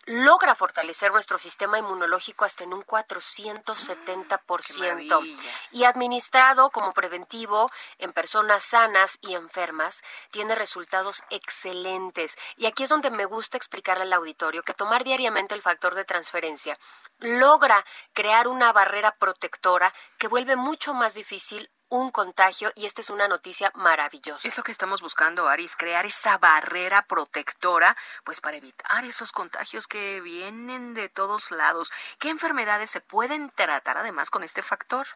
logra 0.07 0.55
fortalecer 0.55 1.11
nuestro 1.11 1.37
sistema 1.37 1.77
inmunológico 1.77 2.45
hasta 2.45 2.63
en 2.63 2.73
un 2.73 2.81
470% 2.81 5.37
y 5.71 5.83
administrado 5.83 6.71
como 6.71 6.93
preventivo 6.93 7.69
en 7.99 8.13
personas 8.13 8.63
sanas 8.63 9.19
y 9.21 9.35
enfermas 9.35 10.01
tiene 10.31 10.55
resultados 10.55 11.23
excelentes. 11.29 12.37
Y 12.55 12.65
aquí 12.67 12.83
es 12.83 12.89
donde 12.89 13.11
me 13.11 13.25
gusta 13.25 13.57
explicarle 13.57 14.03
al 14.03 14.13
auditorio 14.13 14.63
que 14.63 14.73
tomar 14.73 15.03
diariamente 15.03 15.55
el 15.55 15.61
factor 15.61 15.93
de 15.93 16.05
transferencia 16.05 16.79
logra 17.19 17.83
crear 18.13 18.47
una 18.47 18.71
barrera 18.71 19.15
protectora 19.15 19.93
que 20.17 20.27
vuelve 20.27 20.55
mucho 20.55 20.93
más 20.93 21.15
difícil 21.15 21.69
un 21.89 22.11
contagio 22.11 22.71
y 22.75 22.85
esta 22.85 23.01
es 23.01 23.09
una 23.09 23.27
noticia 23.27 23.71
maravillosa. 23.75 24.47
Es 24.47 24.57
lo 24.57 24.63
que 24.63 24.71
estamos 24.71 25.01
buscando, 25.01 25.47
Aris, 25.47 25.75
crear 25.75 26.05
esa 26.05 26.37
barrera 26.37 27.03
protectora, 27.03 27.95
pues 28.23 28.41
para 28.41 28.57
evitar 28.57 29.05
esos 29.05 29.31
contagios 29.31 29.87
que 29.87 30.21
vienen 30.21 30.93
de 30.93 31.09
todos 31.09 31.51
lados. 31.51 31.91
¿Qué 32.19 32.29
enfermedades 32.29 32.89
se 32.89 33.01
pueden 33.01 33.49
tratar 33.51 33.97
además 33.97 34.29
con 34.29 34.43
este 34.43 34.61
factor? 34.61 35.07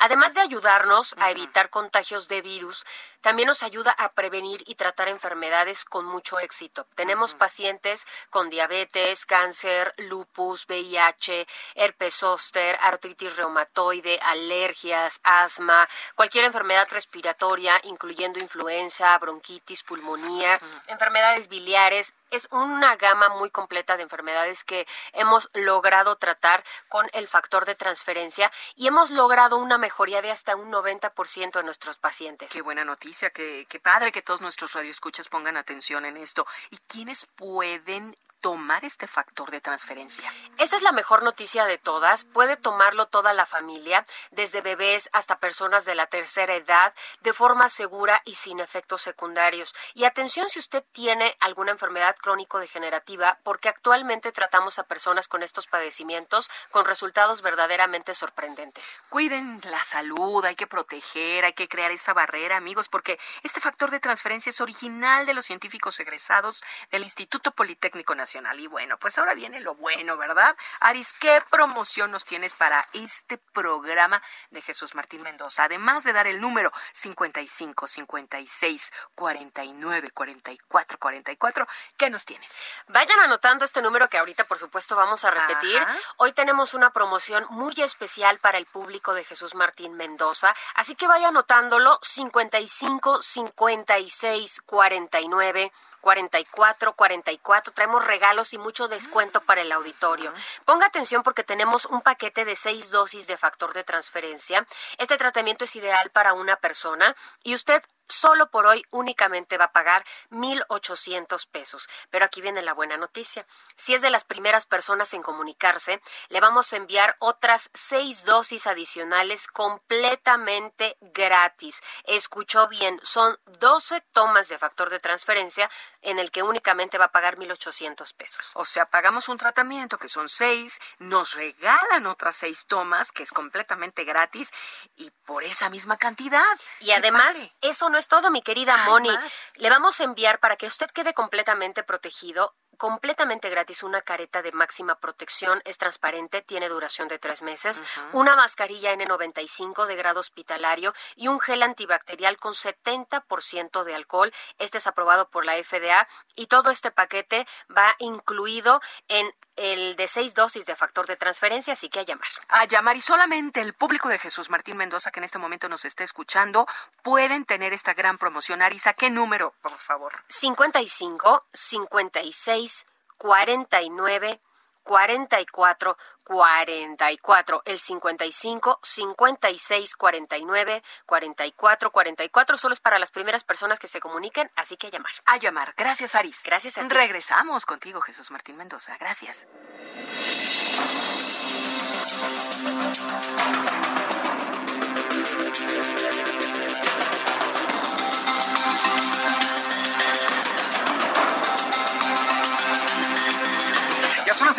Además 0.00 0.34
de 0.34 0.40
ayudarnos 0.40 1.16
a 1.18 1.30
evitar 1.30 1.70
contagios 1.70 2.28
de 2.28 2.40
virus, 2.40 2.86
también 3.20 3.48
nos 3.48 3.62
ayuda 3.62 3.90
a 3.90 4.12
prevenir 4.12 4.62
y 4.66 4.76
tratar 4.76 5.08
enfermedades 5.08 5.84
con 5.84 6.04
mucho 6.04 6.38
éxito. 6.38 6.86
Tenemos 6.94 7.34
pacientes 7.34 8.06
con 8.30 8.48
diabetes, 8.48 9.26
cáncer, 9.26 9.92
lupus, 9.96 10.66
VIH, 10.68 11.46
herpes 11.74 12.14
zóster, 12.14 12.78
artritis 12.80 13.36
reumatoide, 13.36 14.20
alergias, 14.22 15.20
asma, 15.24 15.88
cualquier 16.14 16.44
enfermedad 16.44 16.86
respiratoria, 16.90 17.80
incluyendo 17.84 18.38
influenza, 18.38 19.18
bronquitis, 19.18 19.82
pulmonía, 19.82 20.60
enfermedades 20.86 21.48
biliares. 21.48 22.14
Es 22.30 22.46
una 22.50 22.96
gama 22.96 23.30
muy 23.30 23.50
completa 23.50 23.96
de 23.96 24.02
enfermedades 24.02 24.62
que 24.62 24.86
hemos 25.14 25.48
logrado 25.54 26.16
tratar 26.16 26.62
con 26.88 27.08
el 27.14 27.26
factor 27.26 27.64
de 27.64 27.74
transferencia 27.74 28.52
y 28.76 28.86
hemos 28.86 29.10
logrado 29.10 29.56
una 29.56 29.78
mejoría 29.78 30.20
de 30.20 30.30
hasta 30.30 30.54
un 30.54 30.70
90% 30.70 31.52
de 31.52 31.62
nuestros 31.62 31.96
pacientes. 31.96 32.52
Qué 32.52 32.60
buena 32.60 32.84
noticia 32.84 33.07
que, 33.30 33.66
padre 33.82 34.12
que 34.12 34.22
todos 34.22 34.40
nuestros 34.40 34.72
radioescuchas 34.72 35.28
pongan 35.28 35.56
atención 35.56 36.04
en 36.04 36.16
esto. 36.16 36.46
¿Y 36.70 36.78
quiénes 36.88 37.26
pueden 37.26 38.14
tomar 38.40 38.84
este 38.84 39.06
factor 39.06 39.50
de 39.50 39.60
transferencia. 39.60 40.32
Esa 40.58 40.76
es 40.76 40.82
la 40.82 40.92
mejor 40.92 41.22
noticia 41.22 41.64
de 41.64 41.78
todas. 41.78 42.24
Puede 42.24 42.56
tomarlo 42.56 43.06
toda 43.06 43.32
la 43.32 43.46
familia, 43.46 44.06
desde 44.30 44.60
bebés 44.60 45.10
hasta 45.12 45.38
personas 45.38 45.84
de 45.84 45.94
la 45.94 46.06
tercera 46.06 46.54
edad, 46.54 46.94
de 47.20 47.32
forma 47.32 47.68
segura 47.68 48.22
y 48.24 48.34
sin 48.34 48.60
efectos 48.60 49.02
secundarios. 49.02 49.74
Y 49.94 50.04
atención 50.04 50.48
si 50.48 50.58
usted 50.58 50.84
tiene 50.92 51.36
alguna 51.40 51.72
enfermedad 51.72 52.16
crónico-degenerativa, 52.16 53.38
porque 53.42 53.68
actualmente 53.68 54.32
tratamos 54.32 54.78
a 54.78 54.84
personas 54.84 55.26
con 55.26 55.42
estos 55.42 55.66
padecimientos 55.66 56.50
con 56.70 56.84
resultados 56.84 57.42
verdaderamente 57.42 58.14
sorprendentes. 58.14 59.00
Cuiden 59.08 59.60
la 59.64 59.82
salud, 59.84 60.44
hay 60.44 60.54
que 60.54 60.66
proteger, 60.66 61.44
hay 61.44 61.54
que 61.54 61.68
crear 61.68 61.90
esa 61.90 62.14
barrera, 62.14 62.56
amigos, 62.56 62.88
porque 62.88 63.18
este 63.42 63.60
factor 63.60 63.90
de 63.90 64.00
transferencia 64.00 64.50
es 64.50 64.60
original 64.60 65.26
de 65.26 65.34
los 65.34 65.46
científicos 65.46 65.98
egresados 65.98 66.62
del 66.90 67.02
Instituto 67.02 67.50
Politécnico 67.50 68.14
Nacional 68.14 68.27
y 68.34 68.66
bueno, 68.66 68.98
pues 68.98 69.16
ahora 69.18 69.34
viene 69.34 69.60
lo 69.60 69.74
bueno, 69.74 70.16
¿verdad? 70.18 70.54
Aris, 70.80 71.14
¿qué 71.18 71.42
promoción 71.50 72.10
nos 72.10 72.24
tienes 72.24 72.54
para 72.54 72.86
este 72.92 73.38
programa 73.38 74.22
de 74.50 74.60
Jesús 74.60 74.94
Martín 74.94 75.22
Mendoza? 75.22 75.64
Además 75.64 76.04
de 76.04 76.12
dar 76.12 76.26
el 76.26 76.40
número 76.40 76.70
55 76.92 77.86
56 77.86 78.92
49 79.14 80.10
44 80.10 80.98
44, 80.98 81.68
¿qué 81.96 82.10
nos 82.10 82.26
tienes? 82.26 82.52
Vayan 82.88 83.18
anotando 83.20 83.64
este 83.64 83.80
número 83.80 84.08
que 84.08 84.18
ahorita 84.18 84.44
por 84.44 84.58
supuesto 84.58 84.94
vamos 84.94 85.24
a 85.24 85.30
repetir. 85.30 85.80
Hoy 86.18 86.32
tenemos 86.32 86.74
una 86.74 86.92
promoción 86.92 87.46
muy 87.50 87.74
especial 87.78 88.38
para 88.38 88.58
el 88.58 88.66
público 88.66 89.14
de 89.14 89.24
Jesús 89.24 89.54
Martín 89.54 89.94
Mendoza, 89.94 90.54
así 90.74 90.94
que 90.96 91.08
vaya 91.08 91.28
anotándolo 91.28 91.98
55 92.02 93.22
56 93.22 94.60
49 94.62 95.72
44 96.00 96.94
44. 96.94 97.72
Traemos 97.72 98.06
regalos 98.06 98.52
y 98.52 98.58
mucho 98.58 98.88
descuento 98.88 99.40
para 99.40 99.62
el 99.62 99.72
auditorio. 99.72 100.32
Ponga 100.64 100.86
atención 100.86 101.22
porque 101.22 101.44
tenemos 101.44 101.86
un 101.86 102.00
paquete 102.00 102.44
de 102.44 102.56
seis 102.56 102.90
dosis 102.90 103.26
de 103.26 103.36
factor 103.36 103.72
de 103.74 103.84
transferencia. 103.84 104.66
Este 104.98 105.16
tratamiento 105.16 105.64
es 105.64 105.76
ideal 105.76 106.10
para 106.10 106.32
una 106.32 106.56
persona 106.56 107.14
y 107.42 107.54
usted 107.54 107.82
solo 108.08 108.50
por 108.50 108.66
hoy 108.66 108.82
únicamente 108.90 109.58
va 109.58 109.66
a 109.66 109.72
pagar 109.72 110.04
1.800 110.30 111.48
pesos. 111.48 111.88
Pero 112.10 112.24
aquí 112.24 112.40
viene 112.40 112.62
la 112.62 112.74
buena 112.74 112.96
noticia. 112.96 113.46
Si 113.76 113.94
es 113.94 114.02
de 114.02 114.10
las 114.10 114.24
primeras 114.24 114.66
personas 114.66 115.14
en 115.14 115.22
comunicarse, 115.22 116.00
le 116.28 116.40
vamos 116.40 116.72
a 116.72 116.76
enviar 116.76 117.16
otras 117.18 117.70
seis 117.74 118.24
dosis 118.24 118.66
adicionales 118.66 119.46
completamente 119.46 120.96
gratis. 121.00 121.82
Escuchó 122.04 122.68
bien, 122.68 122.98
son 123.02 123.38
12 123.58 124.00
tomas 124.12 124.48
de 124.48 124.58
factor 124.58 124.90
de 124.90 125.00
transferencia 125.00 125.70
en 126.02 126.18
el 126.18 126.30
que 126.30 126.42
únicamente 126.42 126.98
va 126.98 127.06
a 127.06 127.12
pagar 127.12 127.36
1.800 127.36 128.14
pesos. 128.14 128.52
O 128.54 128.64
sea, 128.64 128.86
pagamos 128.86 129.28
un 129.28 129.38
tratamiento 129.38 129.98
que 129.98 130.08
son 130.08 130.28
seis, 130.28 130.78
nos 130.98 131.34
regalan 131.34 132.06
otras 132.06 132.36
seis 132.36 132.66
tomas, 132.66 133.12
que 133.12 133.22
es 133.22 133.30
completamente 133.30 134.04
gratis, 134.04 134.50
y 134.96 135.10
por 135.24 135.44
esa 135.44 135.68
misma 135.70 135.96
cantidad. 135.96 136.44
Y 136.80 136.92
además, 136.92 137.36
eso 137.60 137.88
no 137.90 137.98
es 137.98 138.08
todo, 138.08 138.30
mi 138.30 138.42
querida 138.42 138.76
Moni. 138.84 139.16
Le 139.54 139.70
vamos 139.70 140.00
a 140.00 140.04
enviar 140.04 140.38
para 140.38 140.56
que 140.56 140.66
usted 140.66 140.90
quede 140.90 141.14
completamente 141.14 141.82
protegido 141.82 142.54
completamente 142.78 143.50
gratis 143.50 143.82
una 143.82 144.00
careta 144.00 144.40
de 144.40 144.52
máxima 144.52 144.94
protección, 144.94 145.60
es 145.64 145.76
transparente, 145.76 146.40
tiene 146.40 146.68
duración 146.68 147.08
de 147.08 147.18
tres 147.18 147.42
meses, 147.42 147.82
una 148.12 148.36
mascarilla 148.36 148.94
N95 148.94 149.86
de 149.86 149.96
grado 149.96 150.20
hospitalario 150.20 150.94
y 151.16 151.28
un 151.28 151.40
gel 151.40 151.62
antibacterial 151.62 152.38
con 152.38 152.54
70% 152.54 153.84
de 153.84 153.94
alcohol. 153.94 154.32
Este 154.58 154.78
es 154.78 154.86
aprobado 154.86 155.28
por 155.28 155.44
la 155.44 155.62
FDA 155.62 156.08
y 156.36 156.46
todo 156.46 156.70
este 156.70 156.90
paquete 156.90 157.46
va 157.76 157.94
incluido 157.98 158.80
en 159.08 159.34
el 159.58 159.96
de 159.96 160.08
seis 160.08 160.34
dosis 160.34 160.66
de 160.66 160.76
factor 160.76 161.06
de 161.06 161.16
transferencia, 161.16 161.72
así 161.72 161.88
que 161.88 162.00
a 162.00 162.04
llamar. 162.04 162.28
A 162.48 162.64
llamar 162.64 162.96
y 162.96 163.00
solamente 163.00 163.60
el 163.60 163.74
público 163.74 164.08
de 164.08 164.18
Jesús 164.18 164.50
Martín 164.50 164.76
Mendoza 164.76 165.10
que 165.10 165.20
en 165.20 165.24
este 165.24 165.38
momento 165.38 165.68
nos 165.68 165.84
esté 165.84 166.04
escuchando 166.04 166.66
pueden 167.02 167.44
tener 167.44 167.72
esta 167.72 167.94
gran 167.94 168.18
promoción. 168.18 168.62
Arisa, 168.62 168.92
¿qué 168.92 169.10
número, 169.10 169.54
por 169.60 169.78
favor? 169.78 170.12
55 170.28 171.44
56 171.52 172.86
49 173.18 174.40
44 174.84 175.96
44 176.28 177.62
el 177.64 177.78
55 177.78 178.80
56 178.82 179.96
49 179.96 180.82
44 181.06 181.90
44 181.90 182.56
solo 182.58 182.74
es 182.74 182.80
para 182.80 182.98
las 182.98 183.10
primeras 183.10 183.44
personas 183.44 183.78
que 183.78 183.88
se 183.88 183.98
comuniquen, 183.98 184.50
así 184.54 184.76
que 184.76 184.88
a 184.88 184.90
llamar. 184.90 185.12
A 185.24 185.38
llamar. 185.38 185.74
Gracias, 185.78 186.14
Aris. 186.14 186.42
Gracias 186.44 186.76
a 186.76 186.82
ti. 186.82 186.88
Regresamos 186.90 187.64
contigo, 187.64 188.02
Jesús 188.02 188.30
Martín 188.30 188.58
Mendoza. 188.58 188.94
Gracias. 189.00 189.46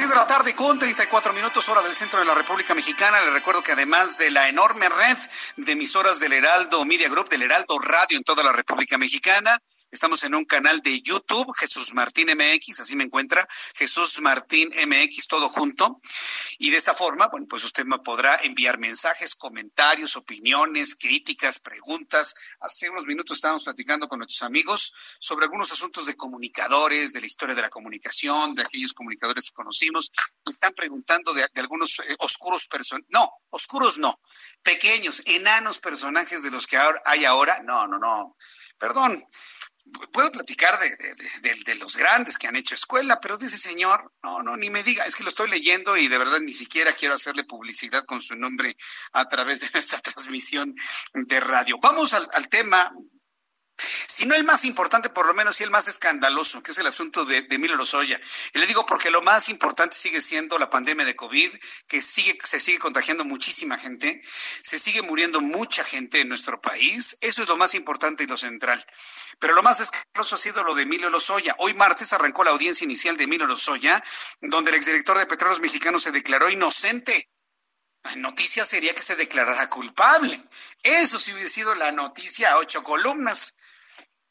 Ya 0.09 0.15
son 0.15 0.21
las 0.21 0.27
6 0.27 0.27
de 0.27 0.33
la 0.33 0.37
tarde 0.39 0.55
con 0.55 0.79
34 0.79 1.33
minutos 1.33 1.69
hora 1.69 1.83
del 1.83 1.93
centro 1.93 2.19
de 2.19 2.25
la 2.25 2.33
República 2.33 2.73
Mexicana. 2.73 3.19
Les 3.21 3.33
recuerdo 3.33 3.61
que 3.61 3.73
además 3.73 4.17
de 4.17 4.31
la 4.31 4.49
enorme 4.49 4.89
red 4.89 5.17
de 5.57 5.73
emisoras 5.73 6.19
del 6.19 6.33
Heraldo 6.33 6.83
Media 6.83 7.09
Group, 7.09 7.29
del 7.29 7.43
Heraldo 7.43 7.77
Radio 7.77 8.17
en 8.17 8.23
toda 8.23 8.43
la 8.43 8.51
República 8.51 8.97
Mexicana, 8.97 9.59
Estamos 9.91 10.23
en 10.23 10.35
un 10.35 10.45
canal 10.45 10.81
de 10.81 11.01
YouTube, 11.01 11.51
Jesús 11.57 11.95
Martín 11.95 12.27
MX, 12.29 12.81
así 12.81 12.95
me 12.95 13.05
encuentra, 13.05 13.47
Jesús 13.73 14.21
Martín 14.21 14.69
MX, 14.69 15.27
todo 15.27 15.49
junto. 15.49 15.99
Y 16.59 16.69
de 16.69 16.77
esta 16.77 16.93
forma, 16.93 17.27
bueno, 17.27 17.47
pues 17.49 17.63
usted 17.63 17.85
me 17.85 17.97
podrá 17.97 18.35
enviar 18.43 18.77
mensajes, 18.77 19.33
comentarios, 19.33 20.15
opiniones, 20.15 20.95
críticas, 20.95 21.57
preguntas. 21.57 22.35
Hace 22.59 22.91
unos 22.91 23.05
minutos 23.05 23.37
estábamos 23.37 23.63
platicando 23.63 24.07
con 24.07 24.19
nuestros 24.19 24.43
amigos 24.43 24.93
sobre 25.19 25.45
algunos 25.45 25.71
asuntos 25.71 26.05
de 26.05 26.15
comunicadores, 26.15 27.11
de 27.11 27.21
la 27.21 27.25
historia 27.25 27.55
de 27.55 27.63
la 27.63 27.69
comunicación, 27.69 28.53
de 28.53 28.61
aquellos 28.61 28.93
comunicadores 28.93 29.49
que 29.49 29.55
conocimos. 29.55 30.11
Me 30.45 30.51
están 30.51 30.73
preguntando 30.75 31.33
de, 31.33 31.47
algunos 31.55 31.97
eh, 31.99 32.15
oscuros 32.19 32.67
personajes. 32.67 33.09
No, 33.09 33.27
oscuros 33.49 33.97
no. 33.97 34.19
Pequeños, 34.61 35.23
enanos 35.25 35.79
personajes 35.79 36.43
de 36.43 36.51
los 36.51 36.67
que 36.67 36.77
hay 37.05 37.25
ahora. 37.25 37.61
No, 37.63 37.87
no, 37.87 37.97
no. 37.97 38.35
Perdón 38.77 39.25
puedo 40.11 40.31
platicar 40.31 40.79
de, 40.79 41.55
de, 41.65 41.75
los 41.75 41.97
grandes 41.97 42.37
que 42.37 42.47
han 42.47 42.55
hecho 42.55 42.75
escuela, 42.75 43.19
pero 43.19 43.37
de 43.37 43.47
ese 43.47 43.57
señor, 43.57 44.11
no, 44.23 44.41
no, 44.41 44.57
ni 44.57 44.69
me 44.69 44.83
diga, 44.83 45.05
es 45.05 45.15
que 45.15 45.23
lo 45.23 45.29
estoy 45.29 45.49
leyendo 45.49 45.97
y 45.97 46.07
de 46.07 46.17
verdad 46.17 46.39
ni 46.39 46.53
siquiera 46.53 46.91
quiero 46.93 47.15
hacerle 47.15 47.43
publicidad 47.43 48.05
con 48.05 48.21
su 48.21 48.35
nombre 48.35 48.75
a 49.13 49.27
través 49.27 49.61
de 49.61 49.69
nuestra 49.73 49.99
transmisión 49.99 50.75
de 51.13 51.39
radio. 51.39 51.77
Vamos 51.81 52.13
al 52.13 52.49
tema 52.49 52.91
si 54.07 54.25
no 54.25 54.35
el 54.35 54.43
más 54.43 54.65
importante, 54.65 55.09
por 55.09 55.25
lo 55.25 55.33
menos 55.33 55.55
sí 55.55 55.63
el 55.63 55.71
más 55.71 55.87
escandaloso, 55.87 56.61
que 56.63 56.71
es 56.71 56.77
el 56.77 56.87
asunto 56.87 57.25
de, 57.25 57.41
de 57.43 57.55
Emilio 57.55 57.75
Lozoya. 57.75 58.19
Y 58.53 58.59
le 58.59 58.67
digo 58.67 58.85
porque 58.85 59.11
lo 59.11 59.21
más 59.21 59.49
importante 59.49 59.95
sigue 59.95 60.21
siendo 60.21 60.57
la 60.57 60.69
pandemia 60.69 61.05
de 61.05 61.15
COVID, 61.15 61.51
que 61.87 62.01
sigue, 62.01 62.37
se 62.43 62.59
sigue 62.59 62.79
contagiando 62.79 63.25
muchísima 63.25 63.77
gente, 63.77 64.21
se 64.61 64.79
sigue 64.79 65.01
muriendo 65.01 65.41
mucha 65.41 65.83
gente 65.83 66.21
en 66.21 66.29
nuestro 66.29 66.61
país. 66.61 67.17
Eso 67.21 67.41
es 67.41 67.47
lo 67.47 67.57
más 67.57 67.75
importante 67.75 68.23
y 68.23 68.27
lo 68.27 68.37
central. 68.37 68.85
Pero 69.39 69.53
lo 69.53 69.63
más 69.63 69.79
escandaloso 69.79 70.35
ha 70.35 70.37
sido 70.37 70.63
lo 70.63 70.75
de 70.75 70.83
Emilio 70.83 71.09
Lozoya. 71.09 71.55
Hoy 71.59 71.73
martes 71.73 72.11
arrancó 72.11 72.43
la 72.43 72.51
audiencia 72.51 72.83
inicial 72.83 73.15
de 73.15 73.23
Emilio 73.23 73.47
Lozoya, 73.47 74.03
donde 74.41 74.71
el 74.71 74.77
exdirector 74.77 75.17
de 75.17 75.25
Petróleos 75.25 75.61
Mexicanos 75.61 76.03
se 76.03 76.11
declaró 76.11 76.49
inocente. 76.49 77.29
La 78.03 78.15
noticia 78.15 78.65
sería 78.65 78.93
que 78.93 79.01
se 79.01 79.15
declarara 79.15 79.69
culpable. 79.69 80.41
Eso 80.83 81.19
sí 81.19 81.33
hubiera 81.33 81.49
sido 81.49 81.75
la 81.75 81.91
noticia 81.91 82.51
a 82.51 82.57
ocho 82.57 82.83
columnas. 82.83 83.58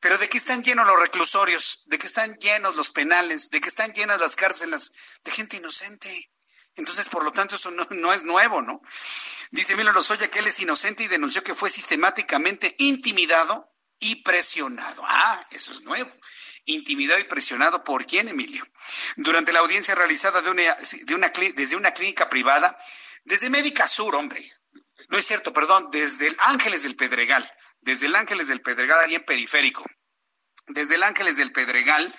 Pero 0.00 0.16
¿de 0.18 0.28
qué 0.28 0.38
están 0.38 0.62
llenos 0.62 0.86
los 0.86 0.98
reclusorios? 0.98 1.82
¿De 1.86 1.98
qué 1.98 2.06
están 2.06 2.36
llenos 2.36 2.76
los 2.76 2.90
penales? 2.90 3.50
¿De 3.50 3.60
qué 3.60 3.68
están 3.68 3.92
llenas 3.92 4.20
las 4.20 4.36
cárceles? 4.36 4.92
De 5.24 5.30
gente 5.32 5.56
inocente. 5.56 6.30
Entonces, 6.76 7.08
por 7.08 7.24
lo 7.24 7.32
tanto, 7.32 7.56
eso 7.56 7.70
no, 7.90 8.12
es 8.12 8.24
nuevo, 8.24 8.62
¿no? 8.62 8.80
Dice 9.50 9.72
Emilio 9.72 9.92
Lozoya 9.92 10.28
que 10.28 10.38
él 10.38 10.46
es 10.46 10.60
inocente 10.60 11.02
y 11.02 11.08
denunció 11.08 11.42
que 11.42 11.54
fue 11.54 11.70
sistemáticamente 11.70 12.76
intimidado 12.78 13.74
y 13.98 14.22
presionado. 14.22 15.02
Ah, 15.06 15.44
eso 15.50 15.72
es 15.72 15.82
nuevo. 15.82 16.10
Intimidado 16.66 17.18
y 17.18 17.24
presionado 17.24 17.82
por 17.82 18.06
quién, 18.06 18.28
Emilio? 18.28 18.64
Durante 19.16 19.52
la 19.52 19.60
audiencia 19.60 19.94
realizada 19.94 20.42
de 20.42 20.50
una, 20.50 20.76
de 21.02 21.14
una, 21.14 21.32
desde 21.56 21.76
una 21.76 21.92
clínica 21.92 22.28
privada, 22.28 22.78
desde 23.24 23.50
Médica 23.50 23.88
Sur, 23.88 24.14
hombre. 24.14 24.52
No 25.08 25.16
es 25.16 25.26
cierto, 25.26 25.52
perdón, 25.52 25.88
desde 25.90 26.28
el 26.28 26.36
Ángeles 26.40 26.82
del 26.82 26.94
Pedregal 26.94 27.50
desde 27.80 28.06
el 28.06 28.16
Ángeles 28.16 28.48
del 28.48 28.60
Pedregal, 28.60 29.00
ahí 29.00 29.14
en 29.14 29.24
Periférico. 29.24 29.84
Desde 30.66 30.96
el 30.96 31.02
Ángeles 31.02 31.36
del 31.36 31.52
Pedregal, 31.52 32.14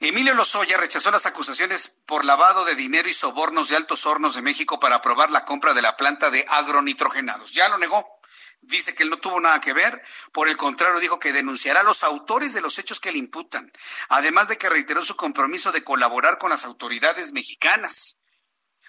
Emilio 0.00 0.34
Lozoya 0.34 0.76
rechazó 0.76 1.10
las 1.10 1.26
acusaciones 1.26 1.98
por 2.06 2.24
lavado 2.24 2.64
de 2.64 2.74
dinero 2.74 3.08
y 3.08 3.14
sobornos 3.14 3.68
de 3.68 3.76
Altos 3.76 4.06
Hornos 4.06 4.34
de 4.34 4.42
México 4.42 4.78
para 4.78 4.96
aprobar 4.96 5.30
la 5.30 5.44
compra 5.44 5.72
de 5.72 5.82
la 5.82 5.96
planta 5.96 6.30
de 6.30 6.44
agronitrogenados. 6.48 7.52
Ya 7.52 7.68
lo 7.68 7.78
negó. 7.78 8.20
Dice 8.60 8.94
que 8.94 9.02
él 9.02 9.10
no 9.10 9.18
tuvo 9.18 9.40
nada 9.40 9.60
que 9.60 9.74
ver, 9.74 10.02
por 10.32 10.48
el 10.48 10.56
contrario 10.56 10.98
dijo 10.98 11.18
que 11.18 11.32
denunciará 11.32 11.80
a 11.80 11.84
los 11.84 12.02
autores 12.02 12.54
de 12.54 12.62
los 12.62 12.78
hechos 12.78 12.98
que 12.98 13.12
le 13.12 13.18
imputan, 13.18 13.70
además 14.08 14.48
de 14.48 14.56
que 14.56 14.70
reiteró 14.70 15.04
su 15.04 15.16
compromiso 15.16 15.70
de 15.70 15.84
colaborar 15.84 16.38
con 16.38 16.48
las 16.50 16.64
autoridades 16.64 17.32
mexicanas. 17.32 18.16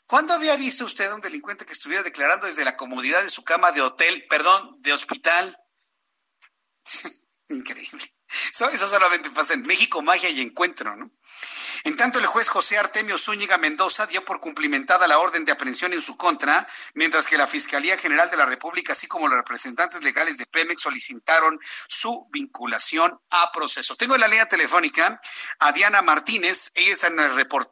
¿Cuándo 0.05 0.33
había 0.33 0.55
visto 0.55 0.85
usted 0.85 1.09
a 1.11 1.15
un 1.15 1.21
delincuente 1.21 1.65
que 1.65 1.73
estuviera 1.73 2.03
declarando 2.03 2.47
desde 2.47 2.63
la 2.63 2.77
comodidad 2.77 3.21
de 3.21 3.29
su 3.29 3.43
cama 3.43 3.71
de 3.71 3.81
hotel, 3.81 4.25
perdón, 4.29 4.77
de 4.79 4.93
hospital? 4.93 5.57
Increíble. 7.49 8.01
Eso, 8.51 8.87
solamente 8.87 9.29
pasa 9.31 9.53
en 9.53 9.63
México, 9.63 10.01
magia 10.01 10.29
y 10.29 10.41
encuentro, 10.41 10.95
¿no? 10.95 11.11
En 11.85 11.95
tanto, 11.97 12.17
el 12.17 12.25
juez 12.25 12.49
José 12.49 12.79
Artemio 12.79 13.15
Zúñiga 13.15 13.59
Mendoza 13.59 14.07
dio 14.07 14.25
por 14.25 14.39
cumplimentada 14.39 15.07
la 15.07 15.19
orden 15.19 15.45
de 15.45 15.51
aprehensión 15.51 15.93
en 15.93 16.01
su 16.01 16.17
contra, 16.17 16.65
mientras 16.95 17.27
que 17.27 17.37
la 17.37 17.45
Fiscalía 17.45 17.95
General 17.95 18.27
de 18.31 18.37
la 18.37 18.47
República, 18.47 18.93
así 18.93 19.05
como 19.05 19.27
los 19.27 19.37
representantes 19.37 20.03
legales 20.03 20.39
de 20.39 20.47
Pemex, 20.47 20.81
solicitaron 20.81 21.59
su 21.87 22.27
vinculación 22.31 23.19
a 23.29 23.51
proceso. 23.51 23.95
Tengo 23.95 24.15
en 24.15 24.21
la 24.21 24.27
línea 24.27 24.47
telefónica 24.47 25.21
a 25.59 25.71
Diana 25.73 26.01
Martínez, 26.01 26.71
ella 26.73 26.91
está 26.91 27.07
en 27.07 27.17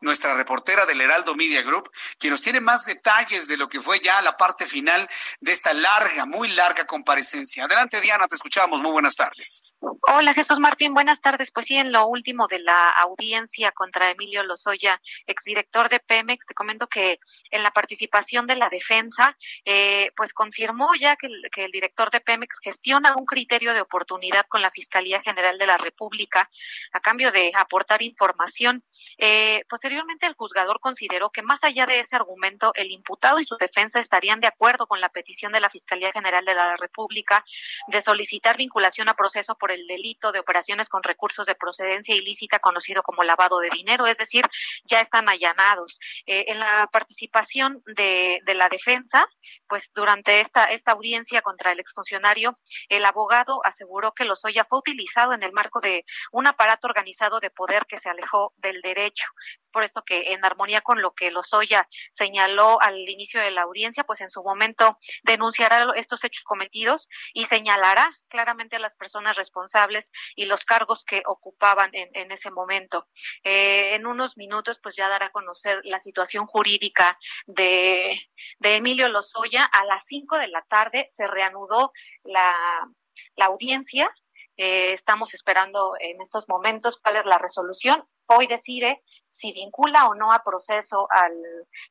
nuestra 0.01 0.35
reportera 0.35 0.85
del 0.85 1.01
Heraldo 1.01 1.33
Media 1.33 1.63
Group, 1.63 1.89
quien 2.19 2.33
nos 2.33 2.41
tiene 2.41 2.61
más 2.61 2.85
detalles 2.85 3.47
de 3.47 3.57
lo 3.57 3.67
que 3.67 3.81
fue 3.81 3.99
ya 3.99 4.21
la 4.21 4.37
parte 4.37 4.67
final 4.67 5.09
de 5.39 5.51
esta 5.51 5.73
larga, 5.73 6.27
muy 6.27 6.49
larga 6.49 6.85
comparecencia. 6.85 7.65
Adelante, 7.65 7.99
Diana, 7.99 8.27
te 8.27 8.35
escuchamos. 8.35 8.79
Muy 8.79 8.91
buenas 8.91 9.15
tardes. 9.15 9.63
Hola, 10.01 10.35
Jesús 10.35 10.59
Martín. 10.59 10.93
Buenas 10.93 11.19
tardes. 11.19 11.51
Pues 11.51 11.65
sí, 11.65 11.77
en 11.77 11.91
lo 11.91 12.05
último 12.05 12.47
de 12.47 12.59
la 12.59 12.89
audiencia 12.91 13.71
contra 13.71 14.02
Emilio 14.11 14.43
Lozoya, 14.43 15.01
exdirector 15.25 15.89
de 15.89 15.99
Pemex. 15.99 16.45
Te 16.45 16.53
comento 16.53 16.87
que 16.87 17.19
en 17.51 17.63
la 17.63 17.71
participación 17.71 18.47
de 18.47 18.55
la 18.55 18.69
defensa, 18.69 19.37
eh, 19.65 20.11
pues 20.15 20.33
confirmó 20.33 20.89
ya 20.99 21.15
que 21.15 21.27
el, 21.27 21.49
que 21.51 21.65
el 21.65 21.71
director 21.71 22.09
de 22.11 22.21
Pemex 22.21 22.59
gestiona 22.61 23.15
un 23.15 23.25
criterio 23.25 23.73
de 23.73 23.81
oportunidad 23.81 24.45
con 24.47 24.61
la 24.61 24.71
Fiscalía 24.71 25.21
General 25.21 25.57
de 25.57 25.67
la 25.67 25.77
República 25.77 26.49
a 26.91 26.99
cambio 26.99 27.31
de 27.31 27.51
aportar 27.55 28.01
información. 28.01 28.83
Eh, 29.17 29.63
posteriormente, 29.69 30.25
el 30.25 30.33
juzgador 30.33 30.79
consideró 30.79 31.29
que 31.29 31.41
más 31.41 31.63
allá 31.63 31.85
de 31.85 31.99
ese 31.99 32.15
argumento, 32.15 32.71
el 32.75 32.91
imputado 32.91 33.39
y 33.39 33.45
su 33.45 33.55
defensa 33.57 33.99
estarían 33.99 34.39
de 34.39 34.47
acuerdo 34.47 34.87
con 34.87 35.01
la 35.01 35.09
petición 35.09 35.51
de 35.51 35.59
la 35.59 35.69
Fiscalía 35.69 36.11
General 36.11 36.45
de 36.45 36.53
la 36.53 36.77
República 36.77 37.43
de 37.87 38.01
solicitar 38.01 38.57
vinculación 38.57 39.09
a 39.09 39.13
proceso 39.13 39.55
por 39.55 39.71
el 39.71 39.85
delito 39.87 40.31
de 40.31 40.39
operaciones 40.39 40.89
con 40.89 41.03
recursos 41.03 41.45
de 41.45 41.55
procedencia 41.55 42.15
ilícita 42.15 42.59
conocido 42.59 43.03
como 43.03 43.23
lavado 43.23 43.59
de 43.59 43.69
dinero, 43.69 43.92
es 44.07 44.17
decir, 44.17 44.45
ya 44.85 45.01
están 45.01 45.29
allanados. 45.29 45.99
Eh, 46.25 46.45
en 46.47 46.59
la 46.59 46.89
participación 46.91 47.81
de, 47.85 48.41
la 48.53 48.69
defensa, 48.69 49.27
pues 49.67 49.89
durante 49.93 50.39
esta, 50.39 50.65
esta 50.65 50.91
audiencia 50.91 51.41
contra 51.41 51.71
el 51.71 51.79
exfuncionario, 51.79 52.53
el 52.89 53.05
abogado 53.05 53.61
aseguró 53.65 54.13
que 54.13 54.25
Lozoya 54.25 54.65
fue 54.65 54.79
utilizado 54.79 55.33
en 55.33 55.43
el 55.43 55.51
marco 55.51 55.79
de 55.79 56.05
un 56.31 56.45
aparato 56.47 56.87
organizado 56.87 57.39
de 57.39 57.49
poder 57.49 57.85
que 57.87 57.99
se 57.99 58.09
alejó 58.09 58.53
del 58.57 58.81
derecho. 58.81 59.25
Es 59.61 59.69
por 59.69 59.83
esto 59.83 60.03
que 60.03 60.33
en 60.33 60.45
armonía 60.45 60.81
con 60.81 61.01
lo 61.01 61.13
que 61.13 61.31
Lozoya 61.31 61.87
señaló 62.11 62.81
al 62.81 62.97
inicio 63.09 63.41
de 63.41 63.51
la 63.51 63.63
audiencia, 63.63 64.03
pues 64.03 64.21
en 64.21 64.29
su 64.29 64.43
momento 64.43 64.99
denunciará 65.23 65.93
estos 65.95 66.23
hechos 66.23 66.43
cometidos 66.43 67.09
y 67.33 67.45
señalará 67.45 68.11
claramente 68.27 68.75
a 68.75 68.79
las 68.79 68.95
personas 68.95 69.35
responsables 69.35 70.11
y 70.35 70.45
los 70.45 70.65
cargos 70.65 71.03
que 71.03 71.23
ocupaban 71.25 71.89
en, 71.93 72.09
en 72.13 72.31
ese 72.31 72.51
momento. 72.51 73.07
Eh, 73.43 73.82
en 73.91 74.05
unos 74.05 74.37
minutos, 74.37 74.79
pues 74.81 74.95
ya 74.95 75.09
dará 75.09 75.27
a 75.27 75.31
conocer 75.31 75.81
la 75.83 75.99
situación 75.99 76.45
jurídica 76.45 77.17
de, 77.45 78.19
de 78.59 78.75
Emilio 78.75 79.09
Lozoya. 79.09 79.65
A 79.65 79.85
las 79.85 80.05
cinco 80.05 80.37
de 80.37 80.47
la 80.47 80.63
tarde 80.63 81.07
se 81.09 81.27
reanudó 81.27 81.91
la, 82.23 82.53
la 83.35 83.45
audiencia. 83.45 84.13
Eh, 84.57 84.93
estamos 84.93 85.33
esperando 85.33 85.95
en 85.99 86.21
estos 86.21 86.47
momentos 86.47 86.97
cuál 86.97 87.17
es 87.17 87.25
la 87.25 87.37
resolución. 87.37 88.07
Hoy 88.27 88.47
decide 88.47 89.01
si 89.33 89.51
vincula 89.51 90.07
o 90.07 90.13
no 90.13 90.31
a 90.31 90.43
proceso 90.43 91.07
al 91.09 91.33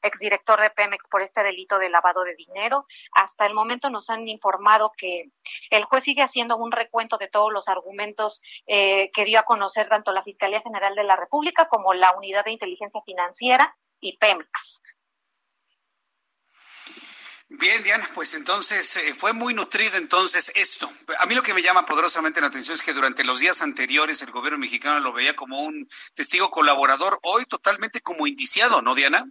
exdirector 0.00 0.60
de 0.60 0.70
Pemex 0.70 1.08
por 1.08 1.22
este 1.22 1.42
delito 1.42 1.78
de 1.78 1.88
lavado 1.88 2.22
de 2.22 2.36
dinero. 2.36 2.86
Hasta 3.12 3.46
el 3.46 3.54
momento 3.54 3.90
nos 3.90 4.10
han 4.10 4.28
informado 4.28 4.92
que 4.96 5.32
el 5.70 5.84
juez 5.84 6.04
sigue 6.04 6.22
haciendo 6.22 6.56
un 6.56 6.70
recuento 6.70 7.18
de 7.18 7.26
todos 7.26 7.52
los 7.52 7.68
argumentos 7.68 8.42
eh, 8.68 9.10
que 9.12 9.24
dio 9.24 9.40
a 9.40 9.42
conocer 9.42 9.88
tanto 9.88 10.12
la 10.12 10.22
Fiscalía 10.22 10.60
General 10.60 10.94
de 10.94 11.02
la 11.02 11.16
República 11.16 11.68
como 11.68 11.94
la 11.94 12.12
Unidad 12.16 12.44
de 12.44 12.52
Inteligencia 12.52 13.02
Financiera 13.04 13.76
y 14.00 14.16
Pemex. 14.18 14.80
Bien, 17.58 17.82
Diana, 17.82 18.08
pues 18.14 18.32
entonces 18.32 18.96
eh, 18.96 19.14
fue 19.14 19.34
muy 19.34 19.52
nutrido 19.52 19.96
entonces 19.96 20.50
esto. 20.54 20.90
A 21.18 21.26
mí 21.26 21.34
lo 21.34 21.42
que 21.42 21.52
me 21.52 21.62
llama 21.62 21.84
poderosamente 21.84 22.40
la 22.40 22.46
atención 22.46 22.74
es 22.74 22.82
que 22.82 22.94
durante 22.94 23.24
los 23.24 23.40
días 23.40 23.60
anteriores 23.60 24.22
el 24.22 24.30
gobierno 24.30 24.58
mexicano 24.58 25.00
lo 25.00 25.12
veía 25.12 25.36
como 25.36 25.60
un 25.60 25.86
testigo 26.14 26.50
colaborador, 26.50 27.18
hoy 27.22 27.44
totalmente 27.44 28.00
como 28.00 28.26
indiciado, 28.26 28.80
¿no, 28.80 28.94
Diana? 28.94 29.26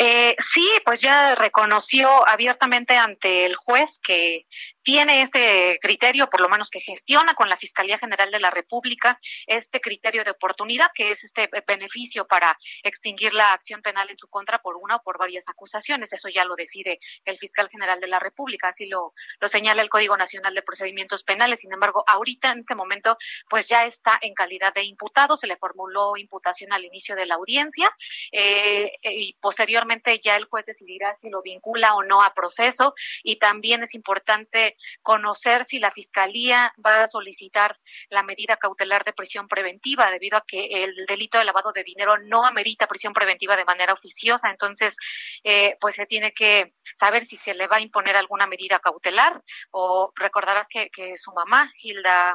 Eh, 0.00 0.36
sí, 0.38 0.64
pues 0.84 1.00
ya 1.00 1.34
reconoció 1.34 2.08
abiertamente 2.28 2.96
ante 2.96 3.44
el 3.44 3.56
juez 3.56 3.98
que 3.98 4.46
tiene 4.84 5.22
este 5.22 5.80
criterio, 5.82 6.30
por 6.30 6.40
lo 6.40 6.48
menos 6.48 6.70
que 6.70 6.80
gestiona 6.80 7.34
con 7.34 7.48
la 7.48 7.56
Fiscalía 7.56 7.98
General 7.98 8.30
de 8.30 8.38
la 8.38 8.50
República, 8.50 9.18
este 9.46 9.80
criterio 9.80 10.22
de 10.22 10.30
oportunidad, 10.30 10.92
que 10.94 11.10
es 11.10 11.24
este 11.24 11.50
beneficio 11.66 12.28
para 12.28 12.56
extinguir 12.84 13.34
la 13.34 13.52
acción 13.52 13.82
penal 13.82 14.08
en 14.08 14.16
su 14.16 14.28
contra 14.28 14.60
por 14.60 14.76
una 14.76 14.96
o 14.96 15.02
por 15.02 15.18
varias 15.18 15.48
acusaciones. 15.48 16.12
Eso 16.12 16.28
ya 16.28 16.44
lo 16.44 16.54
decide 16.54 17.00
el 17.24 17.36
fiscal 17.36 17.68
general 17.68 17.98
de 18.00 18.06
la 18.06 18.20
República, 18.20 18.68
así 18.68 18.86
lo, 18.86 19.12
señala 19.48 19.82
el 19.82 19.88
Código 19.88 20.16
Nacional 20.16 20.54
de 20.54 20.62
Procedimientos 20.62 21.24
Penales. 21.24 21.60
Sin 21.60 21.72
embargo, 21.72 22.04
ahorita 22.06 22.52
en 22.52 22.60
este 22.60 22.76
momento, 22.76 23.18
pues 23.50 23.66
ya 23.66 23.84
está 23.84 24.16
en 24.22 24.32
calidad 24.32 24.72
de 24.72 24.84
imputado, 24.84 25.36
se 25.36 25.48
le 25.48 25.56
formuló 25.56 26.16
imputación 26.16 26.72
al 26.72 26.84
inicio 26.84 27.16
de 27.16 27.26
la 27.26 27.34
audiencia 27.34 27.92
eh, 28.30 28.92
y 29.02 29.34
posteriormente 29.40 29.87
ya 30.22 30.36
el 30.36 30.44
juez 30.44 30.64
decidirá 30.66 31.16
si 31.20 31.30
lo 31.30 31.42
vincula 31.42 31.94
o 31.94 32.02
no 32.02 32.22
a 32.22 32.34
proceso. 32.34 32.94
Y 33.22 33.36
también 33.36 33.82
es 33.82 33.94
importante 33.94 34.76
conocer 35.02 35.64
si 35.64 35.78
la 35.78 35.90
Fiscalía 35.90 36.72
va 36.84 37.02
a 37.02 37.06
solicitar 37.06 37.78
la 38.08 38.22
medida 38.22 38.56
cautelar 38.56 39.04
de 39.04 39.12
prisión 39.12 39.48
preventiva, 39.48 40.10
debido 40.10 40.36
a 40.36 40.44
que 40.46 40.84
el 40.84 41.06
delito 41.06 41.38
de 41.38 41.44
lavado 41.44 41.72
de 41.72 41.84
dinero 41.84 42.18
no 42.18 42.44
amerita 42.44 42.86
prisión 42.86 43.12
preventiva 43.12 43.56
de 43.56 43.64
manera 43.64 43.92
oficiosa. 43.92 44.50
Entonces, 44.50 44.96
eh, 45.44 45.76
pues 45.80 45.96
se 45.96 46.06
tiene 46.06 46.32
que 46.32 46.74
saber 46.96 47.24
si 47.24 47.36
se 47.36 47.54
le 47.54 47.66
va 47.66 47.76
a 47.76 47.80
imponer 47.80 48.16
alguna 48.16 48.46
medida 48.46 48.78
cautelar 48.78 49.42
o 49.70 50.12
recordarás 50.14 50.68
que, 50.68 50.90
que 50.90 51.16
su 51.16 51.32
mamá, 51.32 51.72
Hilda 51.82 52.34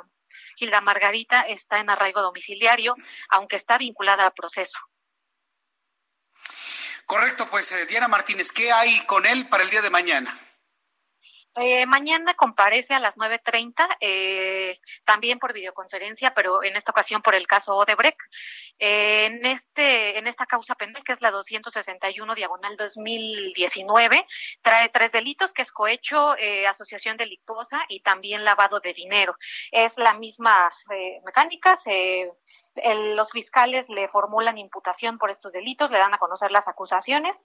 Hilda 0.58 0.82
Margarita 0.82 1.42
está 1.42 1.80
en 1.80 1.90
arraigo 1.90 2.22
domiciliario, 2.22 2.94
aunque 3.30 3.56
está 3.56 3.78
vinculada 3.78 4.26
a 4.26 4.32
proceso. 4.32 4.80
Correcto, 7.14 7.48
pues 7.52 7.72
eh, 7.74 7.86
Diana 7.86 8.08
Martínez, 8.08 8.52
¿qué 8.52 8.72
hay 8.72 9.00
con 9.06 9.24
él 9.28 9.48
para 9.48 9.62
el 9.62 9.70
día 9.70 9.84
de 9.84 9.92
mañana? 9.92 10.36
Eh, 11.56 11.86
mañana 11.86 12.34
comparece 12.34 12.96
a 12.96 13.00
las 13.00 13.16
9.30, 13.16 13.88
eh, 14.00 14.80
también 15.06 15.38
por 15.38 15.54
videoconferencia, 15.54 16.34
pero 16.34 16.64
en 16.64 16.76
esta 16.76 16.92
ocasión 16.92 17.22
por 17.22 17.36
el 17.36 17.46
caso 17.46 17.76
Odebrecht. 17.76 18.18
Eh, 18.80 19.26
en, 19.26 19.46
este, 19.46 20.18
en 20.18 20.28
esta 20.28 20.46
causa 20.46 20.76
penal, 20.76 21.04
que 21.04 21.14
es 21.14 21.22
la 21.22 21.32
261 21.32 22.36
diagonal 22.36 22.76
2019, 22.76 24.26
trae 24.62 24.90
tres 24.90 25.12
delitos, 25.12 25.54
que 25.54 25.62
es 25.62 25.72
cohecho, 25.72 26.36
eh, 26.38 26.66
asociación 26.68 27.18
delictuosa 27.18 27.82
y 27.88 28.02
también 28.02 28.44
lavado 28.44 28.80
de 28.80 28.94
dinero. 28.94 29.36
Es 29.72 29.98
la 29.98 30.14
misma 30.14 30.72
eh, 30.92 31.22
mecánica, 31.26 31.78
se 31.78 32.32
el, 32.76 33.16
los 33.16 33.32
fiscales 33.32 33.88
le 33.90 34.08
formulan 34.08 34.58
imputación 34.58 35.20
por 35.20 35.30
estos 35.30 35.54
delitos, 35.54 35.92
le 35.92 36.00
dan 36.00 36.14
a 36.14 36.18
conocer 36.18 36.52
las 36.52 36.68
acusaciones, 36.68 37.44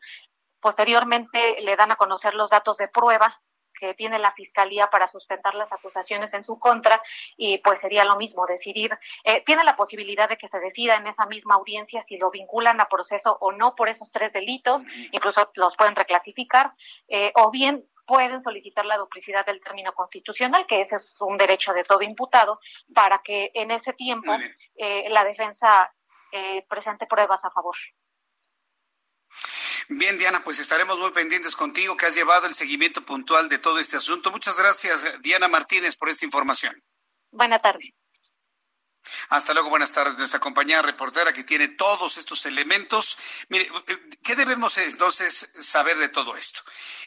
posteriormente 0.61 1.61
le 1.61 1.76
dan 1.76 1.92
a 1.92 1.96
conocer 1.96 2.34
los 2.34 2.50
datos 2.50 2.78
de 2.78 2.88
prueba 2.88 3.40
que 3.79 3.95
tiene 3.95 4.18
la 4.18 4.33
fiscalía 4.33 4.89
para 4.91 5.09
sustentar 5.09 5.55
las 5.55 5.72
acusaciones 5.72 6.35
en 6.35 6.45
su 6.45 6.59
contra 6.59 7.01
y 7.37 7.59
pues 7.59 7.81
sería 7.81 8.05
lo 8.05 8.16
mismo 8.16 8.47
decidir 8.47 8.99
eh, 9.24 9.43
tiene 9.45 9.64
la 9.64 9.76
posibilidad 9.76 10.29
de 10.29 10.37
que 10.37 10.49
se 10.49 10.59
decida 10.61 10.97
en 10.97 11.07
esa 11.07 11.26
misma 11.26 11.55
audiencia 11.55 12.03
si 12.05 12.16
lo 12.16 12.31
vinculan 12.31 12.81
a 12.81 12.89
proceso 12.89 13.37
o 13.41 13.53
no 13.53 13.74
por 13.74 13.89
esos 13.89 14.11
tres 14.11 14.33
delitos 14.33 14.85
incluso 15.12 15.51
los 15.55 15.76
pueden 15.76 15.97
reclasificar 15.97 16.74
eh, 17.09 17.33
o 17.35 17.51
bien 17.51 17.87
pueden 18.09 18.41
solicitar 18.41 18.87
la 18.87 18.97
duplicidad 18.97 19.45
del 19.45 19.61
término 19.61 19.93
constitucional, 19.93 20.66
que 20.66 20.81
ese 20.81 20.97
es 20.97 21.20
un 21.20 21.37
derecho 21.37 21.74
de 21.74 21.85
todo 21.85 22.01
imputado, 22.01 22.59
para 22.95 23.18
que 23.18 23.51
en 23.53 23.70
ese 23.70 23.93
tiempo 23.93 24.33
eh, 24.76 25.11
la 25.11 25.24
defensa 25.24 25.93
eh, 26.33 26.64
presente 26.68 27.07
pruebas 27.07 27.45
a 27.45 27.51
favor. 27.51 27.76
Bien, 29.89 30.18
Diana, 30.18 30.43
pues 30.45 30.59
estaremos 30.59 30.99
muy 30.99 31.11
pendientes 31.12 31.57
contigo, 31.57 31.97
que 31.97 32.07
has 32.07 32.14
llevado 32.14 32.47
el 32.47 32.55
seguimiento 32.55 33.05
puntual 33.05 33.49
de 33.49 33.59
todo 33.59 33.78
este 33.78 33.97
asunto. 33.97 34.30
Muchas 34.30 34.59
gracias, 34.59 35.20
Diana 35.22 35.49
Martínez, 35.49 35.97
por 35.97 36.11
esta 36.11 36.26
información. 36.26 36.82
Buenas 37.30 37.62
tardes. 37.62 37.93
Hasta 39.30 39.52
luego, 39.54 39.70
buenas 39.70 39.92
tardes. 39.92 40.18
Nuestra 40.18 40.40
compañera 40.40 40.82
reportera 40.82 41.32
que 41.32 41.44
tiene 41.44 41.68
todos 41.68 42.16
estos 42.16 42.46
elementos. 42.46 43.16
Mire, 43.48 43.70
¿qué 44.22 44.36
debemos 44.36 44.76
entonces 44.78 45.50
saber 45.61 45.98
de 45.98 46.09
todo 46.09 46.36
esto? 46.36 46.61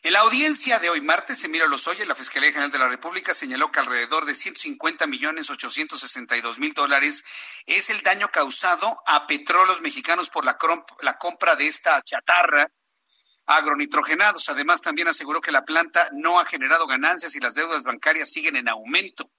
En 0.03 0.13
la 0.13 0.19
audiencia 0.19 0.79
de 0.79 0.89
hoy 0.89 1.01
martes, 1.01 1.43
Emilio 1.43 1.67
Lozoya, 1.67 2.05
la 2.05 2.15
Fiscalía 2.15 2.49
General 2.49 2.71
de 2.71 2.79
la 2.79 2.89
República, 2.89 3.33
señaló 3.33 3.71
que 3.71 3.79
alrededor 3.79 4.25
de 4.25 4.33
150 4.33 5.05
millones 5.07 5.49
862 5.49 6.59
mil 6.59 6.73
dólares 6.73 7.23
es 7.67 7.89
el 7.89 8.01
daño 8.01 8.29
causado 8.29 9.01
a 9.05 9.27
petróleos 9.27 9.81
mexicanos 9.81 10.29
por 10.29 10.43
la, 10.43 10.57
la 11.01 11.17
compra 11.17 11.55
de 11.55 11.67
esta 11.67 12.01
chatarra 12.01 12.67
agronitrogenados. 13.45 14.49
Además, 14.49 14.81
también 14.81 15.07
aseguró 15.07 15.41
que 15.41 15.51
la 15.51 15.63
planta 15.63 16.09
no 16.13 16.39
ha 16.39 16.45
generado 16.45 16.87
ganancias 16.87 17.35
y 17.35 17.39
las 17.39 17.55
deudas 17.55 17.83
bancarias 17.83 18.29
siguen 18.31 18.55
en 18.55 18.69
aumento. 18.69 19.31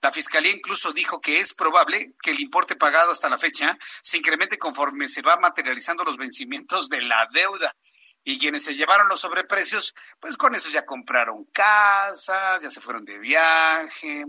La 0.00 0.12
Fiscalía 0.12 0.52
incluso 0.52 0.92
dijo 0.92 1.20
que 1.20 1.40
es 1.40 1.54
probable 1.54 2.14
que 2.22 2.30
el 2.32 2.40
importe 2.40 2.76
pagado 2.76 3.12
hasta 3.12 3.28
la 3.28 3.38
fecha 3.38 3.76
se 4.02 4.18
incremente 4.18 4.58
conforme 4.58 5.08
se 5.08 5.22
va 5.22 5.36
materializando 5.36 6.04
los 6.04 6.16
vencimientos 6.16 6.88
de 6.88 7.02
la 7.02 7.26
deuda. 7.32 7.74
Y 8.22 8.38
quienes 8.38 8.64
se 8.64 8.74
llevaron 8.74 9.08
los 9.08 9.20
sobreprecios, 9.20 9.94
pues 10.20 10.36
con 10.36 10.54
eso 10.54 10.68
ya 10.68 10.84
compraron 10.84 11.44
casas, 11.52 12.60
ya 12.60 12.70
se 12.70 12.80
fueron 12.80 13.04
de 13.04 13.18
viaje, 13.18 14.26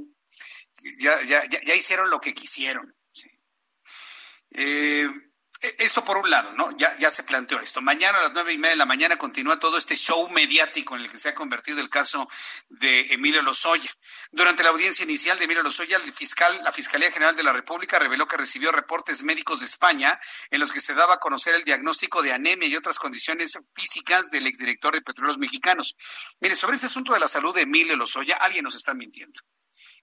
ya, 0.99 1.21
ya, 1.23 1.75
hicieron 1.75 2.09
lo 2.09 2.19
que 2.19 2.33
quisieron. 2.33 2.95
Sí. 3.09 3.29
Eh, 4.51 5.09
esto 5.61 6.03
por 6.03 6.17
un 6.17 6.29
lado, 6.29 6.53
¿no? 6.53 6.75
Ya, 6.77 6.97
ya 6.97 7.11
se 7.11 7.23
planteó 7.23 7.59
esto. 7.59 7.81
Mañana 7.81 8.17
a 8.17 8.21
las 8.23 8.33
nueve 8.33 8.53
y 8.53 8.57
media 8.57 8.71
de 8.71 8.77
la 8.77 8.85
mañana 8.85 9.17
continúa 9.17 9.59
todo 9.59 9.77
este 9.77 9.95
show 9.95 10.27
mediático 10.29 10.95
en 10.95 11.03
el 11.03 11.09
que 11.09 11.19
se 11.19 11.29
ha 11.29 11.35
convertido 11.35 11.79
el 11.79 11.89
caso 11.89 12.27
de 12.69 13.13
Emilio 13.13 13.43
Lozoya. 13.43 13.91
Durante 14.31 14.63
la 14.63 14.69
audiencia 14.69 15.03
inicial 15.03 15.37
de 15.37 15.45
Emilio 15.45 15.61
Lozoya, 15.61 15.97
el 15.97 16.11
fiscal, 16.13 16.61
la 16.63 16.71
Fiscalía 16.71 17.11
General 17.11 17.35
de 17.35 17.43
la 17.43 17.53
República 17.53 17.99
reveló 17.99 18.27
que 18.27 18.37
recibió 18.37 18.71
reportes 18.71 19.23
médicos 19.23 19.59
de 19.59 19.67
España 19.67 20.19
en 20.49 20.59
los 20.59 20.71
que 20.71 20.81
se 20.81 20.95
daba 20.95 21.15
a 21.15 21.17
conocer 21.17 21.53
el 21.53 21.63
diagnóstico 21.63 22.23
de 22.23 22.33
anemia 22.33 22.67
y 22.67 22.75
otras 22.75 22.97
condiciones 22.97 23.57
físicas 23.73 24.31
del 24.31 24.47
exdirector 24.47 24.95
de 24.95 25.01
Petróleos 25.01 25.37
Mexicanos. 25.37 25.95
Mire, 26.39 26.55
sobre 26.55 26.75
este 26.75 26.87
asunto 26.87 27.13
de 27.13 27.19
la 27.19 27.27
salud 27.27 27.53
de 27.53 27.61
Emilio 27.61 27.95
Lozoya, 27.95 28.35
alguien 28.37 28.63
nos 28.63 28.75
está 28.75 28.95
mintiendo. 28.95 29.39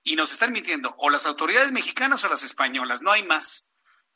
Y 0.05 0.15
nos 0.15 0.31
están 0.31 0.53
mintiendo 0.53 0.95
o 0.99 1.11
las 1.11 1.27
autoridades 1.27 1.73
mexicanas 1.73 2.23
o 2.23 2.29
las 2.29 2.45
españolas, 2.45 3.03
no 3.03 3.11
hay 3.11 3.25
más. 3.25 3.68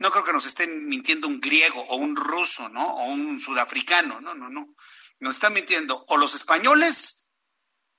No 0.03 0.11
creo 0.11 0.25
que 0.25 0.33
nos 0.33 0.47
estén 0.47 0.89
mintiendo 0.89 1.29
un 1.29 1.41
griego 1.41 1.81
o 1.81 1.95
un 1.95 2.17
ruso, 2.17 2.69
¿no? 2.71 2.85
O 2.85 3.05
un 3.05 3.39
sudafricano. 3.39 4.21
No, 4.21 4.35
no, 4.35 4.49
no. 4.49 4.75
Nos 5.21 5.35
están 5.35 5.53
mintiendo 5.53 6.05
o 6.09 6.17
los 6.17 6.35
españoles 6.35 7.31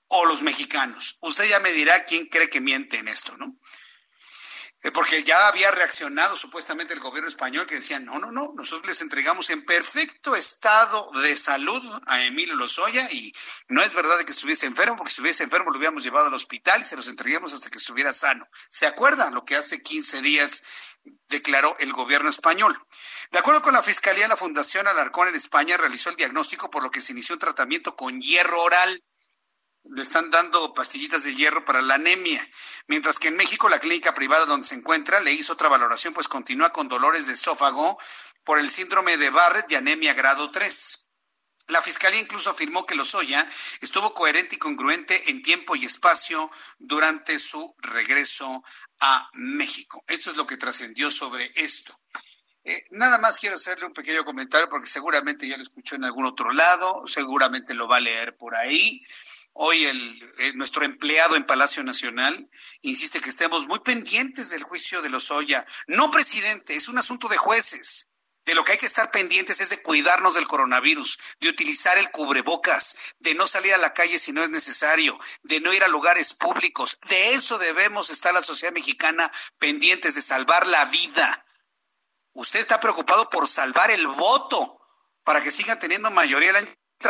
o 0.07 0.25
los 0.25 0.41
mexicanos. 0.41 1.17
Usted 1.21 1.45
ya 1.45 1.61
me 1.61 1.71
dirá 1.71 2.03
quién 2.03 2.25
cree 2.25 2.49
que 2.49 2.59
miente 2.59 2.97
en 2.97 3.07
esto, 3.07 3.37
¿no? 3.37 3.57
Eh, 4.83 4.91
porque 4.91 5.23
ya 5.23 5.47
había 5.47 5.71
reaccionado 5.71 6.35
supuestamente 6.35 6.93
el 6.93 6.99
gobierno 6.99 7.29
español 7.29 7.65
que 7.65 7.75
decía, 7.75 7.99
no, 7.99 8.19
no, 8.19 8.31
no, 8.31 8.53
nosotros 8.55 8.85
les 8.85 9.01
entregamos 9.01 9.49
en 9.49 9.65
perfecto 9.65 10.35
estado 10.35 11.09
de 11.21 11.35
salud 11.37 11.81
a 12.05 12.21
Emilio 12.23 12.55
Lozoya 12.55 13.09
y 13.09 13.33
no 13.69 13.81
es 13.81 13.93
verdad 13.93 14.17
de 14.17 14.25
que 14.25 14.33
estuviese 14.33 14.65
enfermo, 14.65 14.97
porque 14.97 15.11
si 15.11 15.15
estuviese 15.15 15.43
enfermo 15.43 15.71
lo 15.71 15.77
hubiéramos 15.77 16.03
llevado 16.03 16.27
al 16.27 16.33
hospital 16.33 16.81
y 16.81 16.85
se 16.85 16.97
los 16.97 17.07
entregamos 17.07 17.53
hasta 17.53 17.69
que 17.69 17.77
estuviera 17.77 18.11
sano. 18.11 18.45
¿Se 18.69 18.85
acuerdan 18.85 19.33
lo 19.33 19.45
que 19.45 19.55
hace 19.55 19.81
15 19.81 20.21
días 20.21 20.63
declaró 21.29 21.75
el 21.79 21.91
gobierno 21.91 22.29
español. 22.29 22.77
De 23.31 23.39
acuerdo 23.39 23.61
con 23.61 23.73
la 23.73 23.83
Fiscalía, 23.83 24.27
la 24.27 24.37
Fundación 24.37 24.87
Alarcón 24.87 25.27
en 25.27 25.35
España 25.35 25.77
realizó 25.77 26.09
el 26.09 26.15
diagnóstico 26.15 26.69
por 26.69 26.83
lo 26.83 26.91
que 26.91 27.01
se 27.01 27.11
inició 27.11 27.35
un 27.35 27.39
tratamiento 27.39 27.95
con 27.95 28.21
hierro 28.21 28.61
oral. 28.61 29.03
Le 29.83 30.01
están 30.01 30.31
dando 30.31 30.73
pastillitas 30.73 31.23
de 31.23 31.35
hierro 31.35 31.65
para 31.65 31.81
la 31.81 31.95
anemia. 31.95 32.47
Mientras 32.87 33.19
que 33.19 33.27
en 33.27 33.35
México, 33.35 33.69
la 33.69 33.79
clínica 33.79 34.13
privada 34.13 34.45
donde 34.45 34.67
se 34.67 34.75
encuentra 34.75 35.19
le 35.19 35.33
hizo 35.33 35.53
otra 35.53 35.69
valoración, 35.69 36.13
pues 36.13 36.27
continúa 36.27 36.71
con 36.71 36.87
dolores 36.87 37.27
de 37.27 37.33
esófago 37.33 37.97
por 38.43 38.59
el 38.59 38.69
síndrome 38.69 39.17
de 39.17 39.29
Barrett 39.29 39.71
y 39.71 39.75
anemia 39.75 40.13
grado 40.13 40.51
3. 40.51 41.09
La 41.67 41.81
fiscalía 41.81 42.19
incluso 42.19 42.49
afirmó 42.49 42.85
que 42.85 42.95
Lozoya 42.95 43.47
estuvo 43.79 44.13
coherente 44.13 44.55
y 44.55 44.59
congruente 44.59 45.29
en 45.29 45.41
tiempo 45.41 45.75
y 45.75 45.85
espacio 45.85 46.51
durante 46.77 47.39
su 47.39 47.73
regreso 47.79 48.63
a 48.99 49.29
México. 49.33 50.03
Esto 50.07 50.31
es 50.31 50.37
lo 50.37 50.45
que 50.45 50.57
trascendió 50.57 51.09
sobre 51.09 51.53
esto. 51.55 51.97
Eh, 52.65 52.85
nada 52.91 53.17
más 53.17 53.39
quiero 53.39 53.55
hacerle 53.55 53.85
un 53.85 53.93
pequeño 53.93 54.23
comentario 54.23 54.69
porque 54.69 54.87
seguramente 54.87 55.47
ya 55.47 55.57
lo 55.57 55.63
escuchó 55.63 55.95
en 55.95 56.05
algún 56.05 56.25
otro 56.25 56.51
lado, 56.51 57.03
seguramente 57.07 57.73
lo 57.73 57.87
va 57.87 57.97
a 57.97 58.01
leer 58.01 58.37
por 58.37 58.55
ahí. 58.55 59.01
Hoy 59.53 59.85
el, 59.85 60.33
eh, 60.39 60.53
nuestro 60.55 60.83
empleado 60.83 61.35
en 61.35 61.45
Palacio 61.45 61.83
Nacional 61.83 62.49
insiste 62.81 63.21
que 63.21 63.29
estemos 63.29 63.67
muy 63.67 63.79
pendientes 63.79 64.49
del 64.49 64.63
juicio 64.63 65.03
de 65.03 65.09
Lozoya. 65.09 65.65
No, 65.85 66.09
presidente, 66.09 66.75
es 66.75 66.87
un 66.87 66.97
asunto 66.97 67.27
de 67.27 67.37
jueces. 67.37 68.07
De 68.45 68.55
lo 68.55 68.65
que 68.65 68.73
hay 68.73 68.77
que 68.77 68.87
estar 68.87 69.11
pendientes 69.11 69.61
es 69.61 69.69
de 69.69 69.81
cuidarnos 69.81 70.33
del 70.33 70.47
coronavirus, 70.47 71.17
de 71.39 71.49
utilizar 71.49 71.97
el 71.97 72.11
cubrebocas, 72.11 72.97
de 73.19 73.35
no 73.35 73.47
salir 73.47 73.73
a 73.73 73.77
la 73.77 73.93
calle 73.93 74.19
si 74.19 74.33
no 74.33 74.43
es 74.43 74.49
necesario, 74.49 75.17
de 75.43 75.61
no 75.61 75.71
ir 75.71 75.83
a 75.83 75.87
lugares 75.87 76.33
públicos. 76.33 76.97
De 77.07 77.33
eso 77.33 77.57
debemos 77.57 78.09
estar 78.09 78.33
la 78.33 78.41
sociedad 78.41 78.73
mexicana 78.73 79.31
pendientes, 79.59 80.15
de 80.15 80.21
salvar 80.21 80.67
la 80.67 80.85
vida. 80.85 81.45
Usted 82.33 82.59
está 82.59 82.81
preocupado 82.81 83.29
por 83.29 83.47
salvar 83.47 83.91
el 83.91 84.07
voto 84.07 84.81
para 85.23 85.41
que 85.41 85.51
sigan 85.51 85.79
teniendo 85.79 86.11
mayoría 86.11 86.51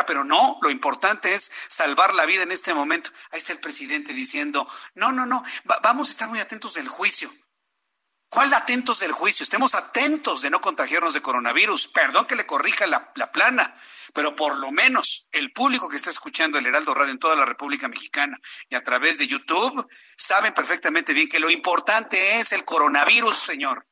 pero 0.06 0.24
no, 0.24 0.58
lo 0.62 0.70
importante 0.72 1.34
es 1.34 1.52
salvar 1.68 2.14
la 2.14 2.26
vida 2.26 2.44
en 2.44 2.52
este 2.52 2.74
momento. 2.74 3.12
Ahí 3.32 3.40
está 3.40 3.54
el 3.54 3.60
presidente 3.60 4.14
diciendo, 4.14 4.68
no, 4.96 5.12
no, 5.12 5.26
no, 5.26 5.44
vamos 5.84 6.10
a 6.10 6.12
estar 6.12 6.30
muy 6.30 6.40
atentos 6.40 6.74
del 6.74 6.88
juicio. 6.88 7.32
¿Cuál 8.30 8.52
atentos 8.56 9.00
del 9.00 9.12
juicio? 9.12 9.44
Estemos 9.44 9.76
atentos 9.76 10.42
de 10.42 10.50
no 10.50 10.60
contagiarnos 10.60 11.14
de 11.14 11.22
coronavirus. 11.22 11.90
Perdón 11.90 12.26
que 12.26 12.36
le 12.36 12.48
corrija 12.48 12.88
la, 12.88 13.12
la, 13.14 13.32
plana, 13.32 13.76
pero 14.12 14.36
por 14.36 14.58
lo 14.58 14.72
menos 14.72 15.28
el 15.32 15.54
público 15.54 15.88
que 15.88 15.98
está 15.98 16.10
escuchando 16.10 16.58
el 16.58 16.66
Heraldo 16.66 16.96
Radio 16.96 17.12
en 17.12 17.20
toda 17.20 17.36
la 17.36 17.46
República 17.46 17.88
Mexicana 17.88 18.40
y 18.70 18.76
a 18.76 18.82
través 18.82 19.20
de 19.20 19.28
YouTube 19.28 19.88
saben 20.18 20.52
perfectamente 20.56 21.14
bien 21.14 21.30
que 21.30 21.40
lo 21.40 21.52
importante 21.52 22.40
es 22.40 22.54
el 22.54 22.66
coronavirus, 22.66 23.38
señor. 23.38 23.88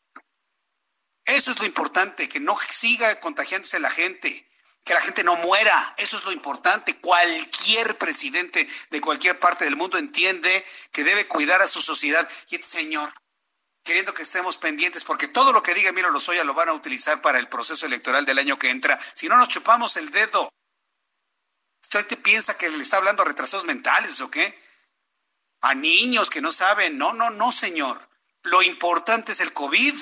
Eso 1.26 1.52
es 1.52 1.60
lo 1.60 1.66
importante, 1.66 2.28
que 2.28 2.40
no 2.40 2.58
siga 2.72 3.20
contagiándose 3.20 3.80
la 3.80 3.92
gente, 3.92 4.51
que 4.84 4.94
la 4.94 5.02
gente 5.02 5.24
no 5.24 5.36
muera. 5.36 5.96
Eso 5.98 6.18
es 6.18 6.24
lo 6.24 6.32
importante. 6.32 6.98
Cualquier 6.98 7.98
presidente 7.98 8.68
de 8.90 9.02
cualquier 9.02 9.40
parte 9.40 9.66
del 9.66 9.76
mundo 9.76 9.98
entiende 9.98 10.66
que 10.92 11.04
debe 11.04 11.28
cuidar 11.28 11.62
a 11.62 11.68
su 11.68 11.82
sociedad. 11.82 12.28
Y 12.50 12.56
este 12.56 12.68
señor 12.68 13.12
queriendo 13.84 14.14
que 14.14 14.24
estemos 14.24 14.58
pendientes, 14.58 15.04
porque 15.04 15.28
todo 15.28 15.52
lo 15.52 15.64
que 15.64 15.74
diga 15.74 15.90
Emilio 15.90 16.12
Lozoya 16.12 16.44
lo 16.44 16.54
van 16.54 16.70
a 16.70 16.74
utilizar 16.74 17.22
para 17.22 17.40
el 17.40 17.48
proceso 17.48 17.86
electoral 17.86 18.26
del 18.26 18.40
año 18.40 18.60
que 18.60 18.70
entra. 18.70 19.00
Si 19.14 19.28
no 19.28 19.38
nos 19.38 19.50
chupamos 19.50 19.98
el 19.98 20.12
dedo. 20.12 20.50
¿Usted 21.82 22.06
te 22.06 22.18
piensa 22.18 22.58
que 22.58 22.70
le 22.70 22.84
está 22.84 22.98
hablando 22.98 23.24
a 23.24 23.26
retrasados 23.26 23.66
mentales 23.66 24.22
o 24.22 24.30
qué? 24.30 24.62
A 25.62 25.74
niños 25.74 26.30
que 26.30 26.42
no 26.42 26.52
saben. 26.52 26.98
No, 26.98 27.14
no, 27.14 27.32
no, 27.32 27.52
señor. 27.52 28.10
Lo 28.44 28.62
importante 28.62 29.34
es 29.34 29.42
el 29.42 29.54
COVID, 29.54 29.94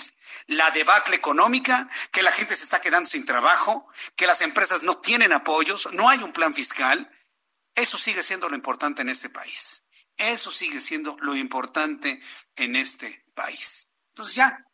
la 0.47 0.71
debacle 0.71 1.15
económica, 1.15 1.87
que 2.11 2.23
la 2.23 2.31
gente 2.31 2.55
se 2.55 2.63
está 2.63 2.81
quedando 2.81 3.09
sin 3.09 3.25
trabajo, 3.25 3.87
que 4.15 4.27
las 4.27 4.41
empresas 4.41 4.83
no 4.83 4.97
tienen 4.97 5.33
apoyos, 5.33 5.89
no 5.93 6.09
hay 6.09 6.19
un 6.19 6.33
plan 6.33 6.53
fiscal. 6.53 7.09
Eso 7.75 7.97
sigue 7.97 8.23
siendo 8.23 8.49
lo 8.49 8.55
importante 8.55 9.01
en 9.01 9.09
este 9.09 9.29
país. 9.29 9.85
Eso 10.17 10.51
sigue 10.51 10.81
siendo 10.81 11.17
lo 11.21 11.35
importante 11.35 12.21
en 12.55 12.75
este 12.75 13.23
país. 13.33 13.87
Entonces 14.09 14.35
ya, 14.35 14.65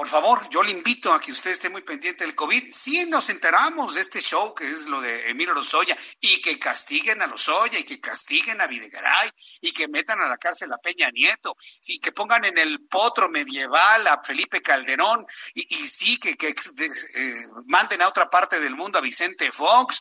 por 0.00 0.08
favor, 0.08 0.48
yo 0.48 0.62
le 0.62 0.70
invito 0.70 1.12
a 1.12 1.20
que 1.20 1.30
usted 1.30 1.50
esté 1.50 1.68
muy 1.68 1.82
pendiente 1.82 2.24
del 2.24 2.34
COVID. 2.34 2.72
Si 2.72 3.04
nos 3.04 3.28
enteramos 3.28 3.96
de 3.96 4.00
este 4.00 4.18
show 4.18 4.54
que 4.54 4.66
es 4.66 4.86
lo 4.86 4.98
de 4.98 5.28
Emilio 5.28 5.52
Lozoya 5.52 5.94
y 6.18 6.40
que 6.40 6.58
castiguen 6.58 7.20
a 7.20 7.26
Lozoya 7.26 7.78
y 7.78 7.84
que 7.84 8.00
castiguen 8.00 8.62
a 8.62 8.66
Videgaray 8.66 9.30
y 9.60 9.72
que 9.72 9.88
metan 9.88 10.22
a 10.22 10.26
la 10.26 10.38
cárcel 10.38 10.72
a 10.72 10.78
Peña 10.78 11.10
Nieto 11.10 11.54
y 11.86 11.98
que 11.98 12.12
pongan 12.12 12.46
en 12.46 12.56
el 12.56 12.80
potro 12.86 13.28
medieval 13.28 14.06
a 14.06 14.22
Felipe 14.22 14.62
Calderón 14.62 15.26
y, 15.52 15.66
sí 15.86 16.18
que, 16.18 16.30
eh, 16.30 17.46
manden 17.66 18.00
a 18.00 18.08
otra 18.08 18.30
parte 18.30 18.58
del 18.58 18.76
mundo 18.76 18.98
a 18.98 19.02
Vicente 19.02 19.52
Fox 19.52 20.00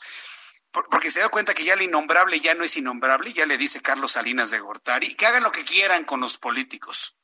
porque 0.71 1.11
se 1.11 1.19
da 1.19 1.27
cuenta 1.27 1.53
que 1.53 1.65
ya 1.65 1.73
el 1.73 1.81
innombrable 1.81 2.39
ya 2.39 2.55
no 2.55 2.63
es 2.63 2.77
innombrable, 2.77 3.33
ya 3.33 3.45
le 3.45 3.57
dice 3.57 3.81
Carlos 3.81 4.13
Salinas 4.13 4.49
de 4.49 4.61
Gortari, 4.61 5.13
que 5.15 5.25
hagan 5.25 5.43
lo 5.43 5.51
que 5.51 5.65
quieran 5.65 6.05
con 6.05 6.21
los 6.21 6.37
políticos. 6.37 7.17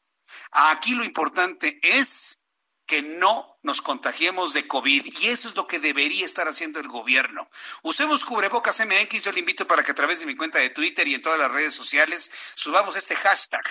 Aquí 0.51 0.93
lo 0.93 1.05
importante 1.05 1.79
es 1.81 2.44
que 2.85 3.01
no 3.01 3.57
nos 3.63 3.81
contagiemos 3.81 4.53
de 4.53 4.67
COVID 4.67 5.05
y 5.19 5.27
eso 5.27 5.47
es 5.49 5.55
lo 5.55 5.67
que 5.67 5.79
debería 5.79 6.25
estar 6.25 6.47
haciendo 6.47 6.79
el 6.79 6.87
gobierno. 6.87 7.49
Usemos 7.81 8.25
cubrebocas 8.25 8.79
MX, 8.85 9.23
yo 9.23 9.31
le 9.31 9.39
invito 9.39 9.67
para 9.67 9.83
que 9.83 9.91
a 9.91 9.95
través 9.95 10.19
de 10.19 10.25
mi 10.25 10.35
cuenta 10.35 10.59
de 10.59 10.69
Twitter 10.69 11.07
y 11.07 11.15
en 11.15 11.21
todas 11.21 11.39
las 11.39 11.51
redes 11.51 11.73
sociales 11.73 12.31
subamos 12.55 12.95
este 12.95 13.15
hashtag 13.15 13.63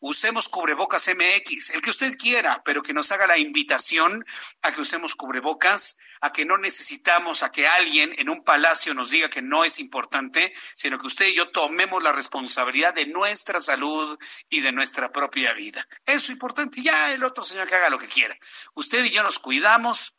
usemos 0.00 0.48
cubrebocas 0.48 1.08
MX, 1.08 1.70
el 1.70 1.82
que 1.82 1.90
usted 1.90 2.16
quiera, 2.16 2.62
pero 2.64 2.82
que 2.82 2.94
nos 2.94 3.12
haga 3.12 3.26
la 3.26 3.38
invitación 3.38 4.24
a 4.62 4.72
que 4.72 4.80
usemos 4.80 5.14
cubrebocas, 5.14 5.98
a 6.22 6.32
que 6.32 6.44
no 6.44 6.58
necesitamos 6.58 7.42
a 7.42 7.52
que 7.52 7.68
alguien 7.68 8.14
en 8.18 8.28
un 8.28 8.42
palacio 8.42 8.94
nos 8.94 9.10
diga 9.10 9.28
que 9.28 9.42
no 9.42 9.64
es 9.64 9.78
importante, 9.78 10.52
sino 10.74 10.98
que 10.98 11.06
usted 11.06 11.26
y 11.28 11.36
yo 11.36 11.50
tomemos 11.50 12.02
la 12.02 12.12
responsabilidad 12.12 12.94
de 12.94 13.06
nuestra 13.06 13.60
salud 13.60 14.18
y 14.48 14.60
de 14.60 14.72
nuestra 14.72 15.12
propia 15.12 15.52
vida. 15.54 15.86
Eso 16.06 16.18
es 16.18 16.30
importante. 16.30 16.82
Ya 16.82 17.12
el 17.12 17.22
otro 17.22 17.44
señor 17.44 17.68
que 17.68 17.74
haga 17.74 17.90
lo 17.90 17.98
que 17.98 18.08
quiera. 18.08 18.36
Usted 18.74 19.04
y 19.04 19.10
yo 19.10 19.22
nos 19.22 19.38
cuidamos, 19.38 20.14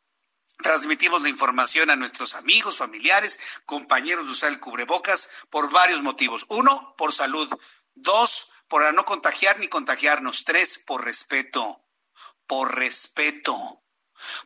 Transmitimos 0.62 1.24
la 1.24 1.30
información 1.30 1.90
a 1.90 1.96
nuestros 1.96 2.36
amigos, 2.36 2.78
familiares, 2.78 3.40
compañeros 3.66 4.28
de 4.28 4.34
usar 4.34 4.52
el 4.52 4.60
cubrebocas 4.60 5.30
por 5.50 5.72
varios 5.72 6.02
motivos. 6.02 6.46
Uno, 6.50 6.94
por 6.98 7.12
salud. 7.12 7.50
Dos, 7.96 8.52
por 8.72 8.94
no 8.94 9.04
contagiar 9.04 9.60
ni 9.60 9.68
contagiarnos. 9.68 10.46
Tres, 10.46 10.78
por 10.78 11.04
respeto, 11.04 11.84
por 12.48 12.74
respeto, 12.74 13.84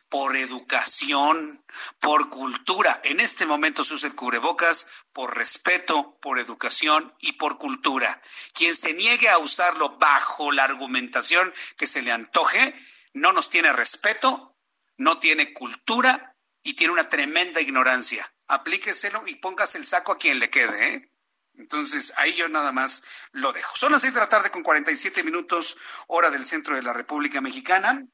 por 0.08 0.36
educación, 0.36 1.64
por 2.00 2.28
cultura. 2.28 3.00
En 3.04 3.20
este 3.20 3.46
momento 3.46 3.84
se 3.84 3.94
usa 3.94 4.08
el 4.08 4.16
cubrebocas 4.16 4.88
por 5.12 5.36
respeto, 5.36 6.18
por 6.20 6.40
educación 6.40 7.14
y 7.20 7.34
por 7.34 7.58
cultura. 7.58 8.20
Quien 8.52 8.74
se 8.74 8.94
niegue 8.94 9.28
a 9.28 9.38
usarlo 9.38 9.96
bajo 9.96 10.50
la 10.50 10.64
argumentación 10.64 11.54
que 11.76 11.86
se 11.86 12.02
le 12.02 12.10
antoje, 12.10 12.74
no 13.12 13.32
nos 13.32 13.48
tiene 13.48 13.72
respeto, 13.72 14.58
no 14.96 15.20
tiene 15.20 15.54
cultura 15.54 16.36
y 16.64 16.74
tiene 16.74 16.94
una 16.94 17.08
tremenda 17.08 17.60
ignorancia. 17.60 18.34
Aplíqueselo 18.48 19.28
y 19.28 19.36
póngase 19.36 19.78
el 19.78 19.84
saco 19.84 20.10
a 20.10 20.18
quien 20.18 20.40
le 20.40 20.50
quede, 20.50 20.94
¿eh? 20.94 21.15
Entonces, 21.58 22.12
ahí 22.16 22.34
yo 22.34 22.48
nada 22.48 22.72
más 22.72 23.02
lo 23.32 23.52
dejo. 23.52 23.76
Son 23.76 23.92
las 23.92 24.02
seis 24.02 24.14
de 24.14 24.20
la 24.20 24.28
tarde 24.28 24.50
con 24.50 24.62
47 24.62 25.24
minutos, 25.24 25.76
hora 26.06 26.30
del 26.30 26.44
centro 26.44 26.76
de 26.76 26.82
la 26.82 26.92
República 26.92 27.40
Mexicana. 27.40 28.06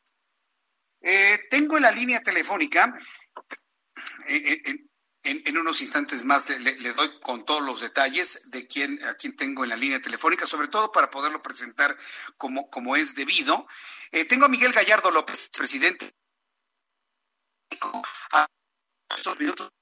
Eh, 1.00 1.40
tengo 1.50 1.76
en 1.76 1.82
la 1.82 1.90
línea 1.90 2.20
telefónica, 2.20 2.94
eh, 4.28 4.62
eh, 4.64 4.76
en, 5.24 5.56
unos 5.58 5.80
instantes 5.80 6.24
más 6.24 6.48
le, 6.48 6.92
doy 6.92 7.18
con 7.20 7.44
todos 7.44 7.62
los 7.62 7.80
detalles 7.80 8.50
de 8.50 8.66
quién, 8.66 9.04
a 9.04 9.14
quién 9.14 9.34
tengo 9.36 9.64
en 9.64 9.70
la 9.70 9.76
línea 9.76 10.00
telefónica, 10.00 10.46
sobre 10.46 10.68
todo 10.68 10.90
para 10.92 11.10
poderlo 11.10 11.42
presentar 11.42 11.96
como, 12.36 12.70
como 12.70 12.96
es 12.96 13.14
debido. 13.14 13.66
tengo 14.28 14.46
a 14.46 14.48
Miguel 14.48 14.72
Gallardo 14.72 15.10
López, 15.10 15.50
presidente. 15.56 16.12
A 18.32 18.46
estos 19.16 19.38
minutos 19.38 19.72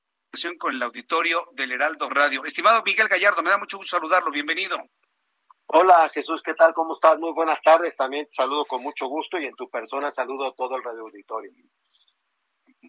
con 0.58 0.74
el 0.74 0.82
auditorio 0.82 1.48
del 1.52 1.72
Heraldo 1.72 2.08
Radio. 2.08 2.44
Estimado 2.44 2.82
Miguel 2.84 3.08
Gallardo, 3.08 3.42
me 3.42 3.50
da 3.50 3.58
mucho 3.58 3.76
gusto 3.76 3.96
saludarlo. 3.96 4.30
Bienvenido. 4.30 4.78
Hola 5.66 6.08
Jesús, 6.14 6.40
¿qué 6.44 6.54
tal? 6.54 6.72
¿Cómo 6.72 6.94
estás? 6.94 7.18
Muy 7.18 7.32
buenas 7.32 7.60
tardes. 7.62 7.96
También 7.96 8.26
te 8.26 8.32
saludo 8.32 8.64
con 8.64 8.82
mucho 8.82 9.06
gusto 9.06 9.38
y 9.38 9.46
en 9.46 9.54
tu 9.54 9.68
persona 9.68 10.10
saludo 10.10 10.46
a 10.46 10.54
todo 10.54 10.76
el 10.76 10.84
radio 10.84 11.02
auditorio. 11.02 11.50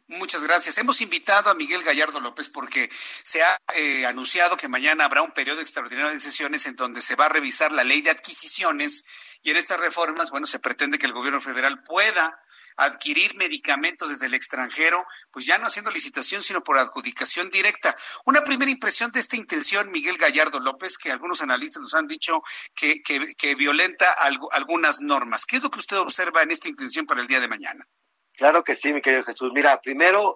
Muchas 0.08 0.44
gracias. 0.44 0.78
Hemos 0.78 1.02
invitado 1.02 1.50
a 1.50 1.54
Miguel 1.54 1.84
Gallardo 1.84 2.20
López 2.20 2.48
porque 2.48 2.90
se 2.92 3.44
ha 3.44 3.58
eh, 3.76 4.06
anunciado 4.06 4.56
que 4.56 4.68
mañana 4.68 5.06
habrá 5.06 5.22
un 5.22 5.32
periodo 5.32 5.62
extraordinario 5.62 6.12
de 6.12 6.20
sesiones 6.20 6.66
en 6.68 6.76
donde 6.76 7.02
se 7.02 7.16
va 7.16 7.26
a 7.26 7.30
revisar 7.30 7.72
la 7.72 7.84
ley 7.84 8.02
de 8.02 8.12
adquisiciones 8.12 9.04
y 9.42 9.50
en 9.50 9.58
estas 9.58 9.80
reformas, 9.80 10.32
bueno, 10.32 10.48
se 10.48 10.60
pretende 10.60 11.00
que 11.00 11.08
el 11.08 11.14
gobierno 11.14 11.42
federal 11.42 11.84
pueda 11.84 12.40
adquirir 12.78 13.36
medicamentos 13.36 14.10
desde 14.10 14.28
el 14.28 14.34
extranjero, 14.34 15.06
pues 15.32 15.46
ya 15.46 15.58
no 15.58 15.68
haciendo 15.68 15.92
licitación, 15.92 16.42
sino 16.42 16.64
por 16.64 16.78
adjudicación 16.78 17.50
directa. 17.50 17.96
Una 18.26 18.44
primera 18.44 18.72
impresión 18.72 19.12
de 19.12 19.20
esta 19.20 19.36
intención, 19.36 19.92
Miguel 19.92 20.18
Gallardo 20.18 20.60
López, 20.60 20.98
que 20.98 21.12
algunos 21.12 21.42
analistas 21.42 21.82
nos 21.82 21.94
han 21.94 22.08
dicho 22.08 22.42
que, 22.76 23.02
que, 23.02 23.56
violenta 23.56 24.06
algunas 24.52 25.02
normas. 25.02 25.46
¿Qué 25.46 25.58
es 25.58 25.64
lo 25.64 25.70
que 25.70 25.80
usted 25.80 25.98
observa 25.98 26.42
en 26.42 26.52
esta 26.52 26.70
intención 26.70 27.06
para 27.06 27.22
el 27.22 27.28
día 27.28 27.40
de 27.40 27.48
mañana? 27.48 27.88
Claro 28.34 28.64
que 28.64 28.76
sí, 28.76 28.92
mi 28.94 29.02
querido 29.02 29.24
Jesús. 29.24 29.52
Mira, 29.54 29.80
primero, 29.82 30.36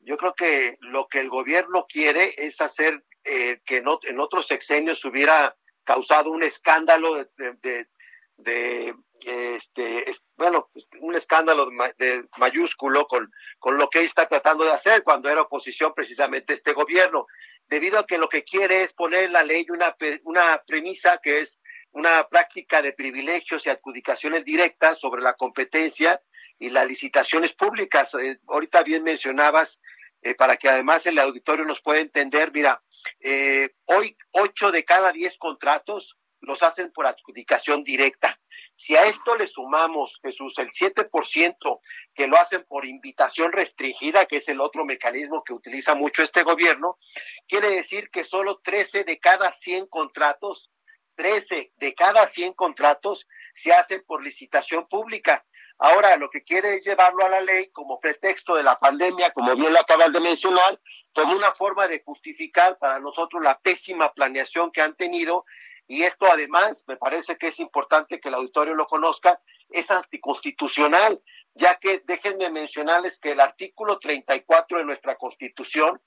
yo 0.00 0.16
creo 0.16 0.34
que 0.34 0.76
lo 0.80 1.08
que 1.08 1.20
el 1.20 1.28
gobierno 1.28 1.86
quiere 1.88 2.32
es 2.36 2.60
hacer 2.60 3.04
eh, 3.24 3.60
que 3.64 3.78
en 3.78 4.20
otros 4.20 4.46
sexenios 4.46 5.04
hubiera 5.04 5.56
causado 5.84 6.30
un 6.30 6.42
escándalo 6.42 7.14
de, 7.36 7.88
de 8.36 8.94
este, 9.24 10.08
es, 10.08 10.24
bueno, 10.36 10.70
un 11.00 11.14
escándalo 11.14 11.68
de, 11.98 12.24
mayúsculo 12.38 13.06
con, 13.06 13.30
con 13.58 13.78
lo 13.78 13.88
que 13.88 14.04
está 14.04 14.26
tratando 14.26 14.64
de 14.64 14.72
hacer 14.72 15.02
cuando 15.02 15.28
era 15.28 15.42
oposición 15.42 15.92
precisamente 15.94 16.54
este 16.54 16.72
gobierno, 16.72 17.26
debido 17.68 17.98
a 17.98 18.06
que 18.06 18.18
lo 18.18 18.28
que 18.28 18.44
quiere 18.44 18.82
es 18.82 18.92
poner 18.92 19.24
en 19.24 19.32
la 19.32 19.42
ley 19.42 19.66
una, 19.70 19.96
una 20.24 20.62
premisa 20.66 21.18
que 21.22 21.40
es 21.40 21.60
una 21.92 22.26
práctica 22.28 22.82
de 22.82 22.92
privilegios 22.92 23.66
y 23.66 23.70
adjudicaciones 23.70 24.44
directas 24.44 25.00
sobre 25.00 25.22
la 25.22 25.34
competencia 25.34 26.20
y 26.58 26.70
las 26.70 26.86
licitaciones 26.86 27.52
públicas. 27.54 28.14
Eh, 28.14 28.38
ahorita 28.46 28.82
bien 28.82 29.02
mencionabas, 29.02 29.80
eh, 30.22 30.34
para 30.34 30.56
que 30.56 30.68
además 30.68 31.06
el 31.06 31.18
auditorio 31.18 31.64
nos 31.64 31.80
pueda 31.80 32.00
entender, 32.00 32.52
mira, 32.52 32.82
eh, 33.20 33.70
hoy 33.86 34.16
ocho 34.32 34.70
de 34.70 34.84
cada 34.84 35.12
diez 35.12 35.38
contratos 35.38 36.18
los 36.40 36.62
hacen 36.62 36.92
por 36.92 37.06
adjudicación 37.06 37.84
directa. 37.84 38.40
Si 38.76 38.96
a 38.96 39.04
esto 39.04 39.36
le 39.36 39.46
sumamos, 39.46 40.18
Jesús, 40.22 40.58
el 40.58 40.70
7% 40.70 41.80
que 42.14 42.26
lo 42.26 42.36
hacen 42.38 42.64
por 42.64 42.86
invitación 42.86 43.52
restringida, 43.52 44.26
que 44.26 44.38
es 44.38 44.48
el 44.48 44.60
otro 44.60 44.84
mecanismo 44.84 45.44
que 45.44 45.52
utiliza 45.52 45.94
mucho 45.94 46.22
este 46.22 46.42
gobierno, 46.42 46.98
quiere 47.46 47.70
decir 47.70 48.10
que 48.10 48.24
solo 48.24 48.60
13 48.64 49.04
de 49.04 49.18
cada 49.18 49.52
100 49.52 49.86
contratos, 49.86 50.70
13 51.16 51.72
de 51.76 51.94
cada 51.94 52.26
100 52.26 52.54
contratos 52.54 53.28
se 53.54 53.72
hacen 53.72 54.02
por 54.06 54.22
licitación 54.22 54.88
pública. 54.88 55.44
Ahora 55.82 56.16
lo 56.16 56.28
que 56.28 56.42
quiere 56.42 56.76
es 56.76 56.84
llevarlo 56.84 57.24
a 57.24 57.28
la 57.30 57.40
ley 57.40 57.70
como 57.70 58.00
pretexto 58.00 58.54
de 58.54 58.62
la 58.62 58.78
pandemia, 58.78 59.30
como 59.30 59.54
bien 59.56 59.72
lo 59.72 59.80
acabas 59.80 60.12
de 60.12 60.20
mencionar, 60.20 60.78
como 61.14 61.34
una 61.34 61.54
forma 61.54 61.88
de 61.88 62.02
justificar 62.02 62.78
para 62.78 63.00
nosotros 63.00 63.42
la 63.42 63.58
pésima 63.58 64.12
planeación 64.12 64.70
que 64.70 64.82
han 64.82 64.94
tenido 64.94 65.46
y 65.90 66.04
esto 66.04 66.26
además, 66.30 66.84
me 66.86 66.96
parece 66.96 67.36
que 67.36 67.48
es 67.48 67.58
importante 67.58 68.20
que 68.20 68.28
el 68.28 68.36
auditorio 68.36 68.74
lo 68.74 68.86
conozca, 68.86 69.40
es 69.68 69.90
anticonstitucional, 69.90 71.20
ya 71.52 71.80
que 71.80 72.00
déjenme 72.06 72.48
mencionarles 72.48 73.18
que 73.18 73.32
el 73.32 73.40
artículo 73.40 73.98
34 73.98 74.78
de 74.78 74.84
nuestra 74.84 75.16
Constitución 75.16 76.00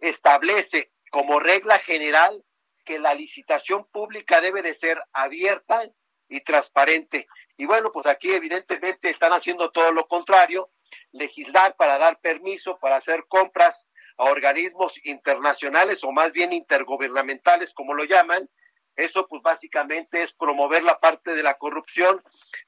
establece 0.00 0.90
como 1.12 1.38
regla 1.38 1.78
general 1.78 2.44
que 2.84 2.98
la 2.98 3.14
licitación 3.14 3.86
pública 3.92 4.40
debe 4.40 4.60
de 4.60 4.74
ser 4.74 5.00
abierta 5.12 5.88
y 6.28 6.40
transparente. 6.40 7.28
Y 7.56 7.64
bueno, 7.64 7.92
pues 7.92 8.06
aquí 8.06 8.32
evidentemente 8.32 9.08
están 9.08 9.32
haciendo 9.32 9.70
todo 9.70 9.92
lo 9.92 10.08
contrario, 10.08 10.72
legislar 11.12 11.76
para 11.76 11.96
dar 11.96 12.18
permiso, 12.18 12.76
para 12.80 12.96
hacer 12.96 13.24
compras 13.28 13.86
a 14.16 14.24
organismos 14.24 14.98
internacionales 15.04 16.02
o 16.02 16.10
más 16.10 16.32
bien 16.32 16.52
intergubernamentales, 16.52 17.72
como 17.72 17.94
lo 17.94 18.02
llaman, 18.02 18.50
eso 18.98 19.28
pues 19.28 19.42
básicamente 19.42 20.22
es 20.22 20.32
promover 20.32 20.82
la 20.82 20.98
parte 20.98 21.34
de 21.34 21.42
la 21.42 21.54
corrupción, 21.54 22.20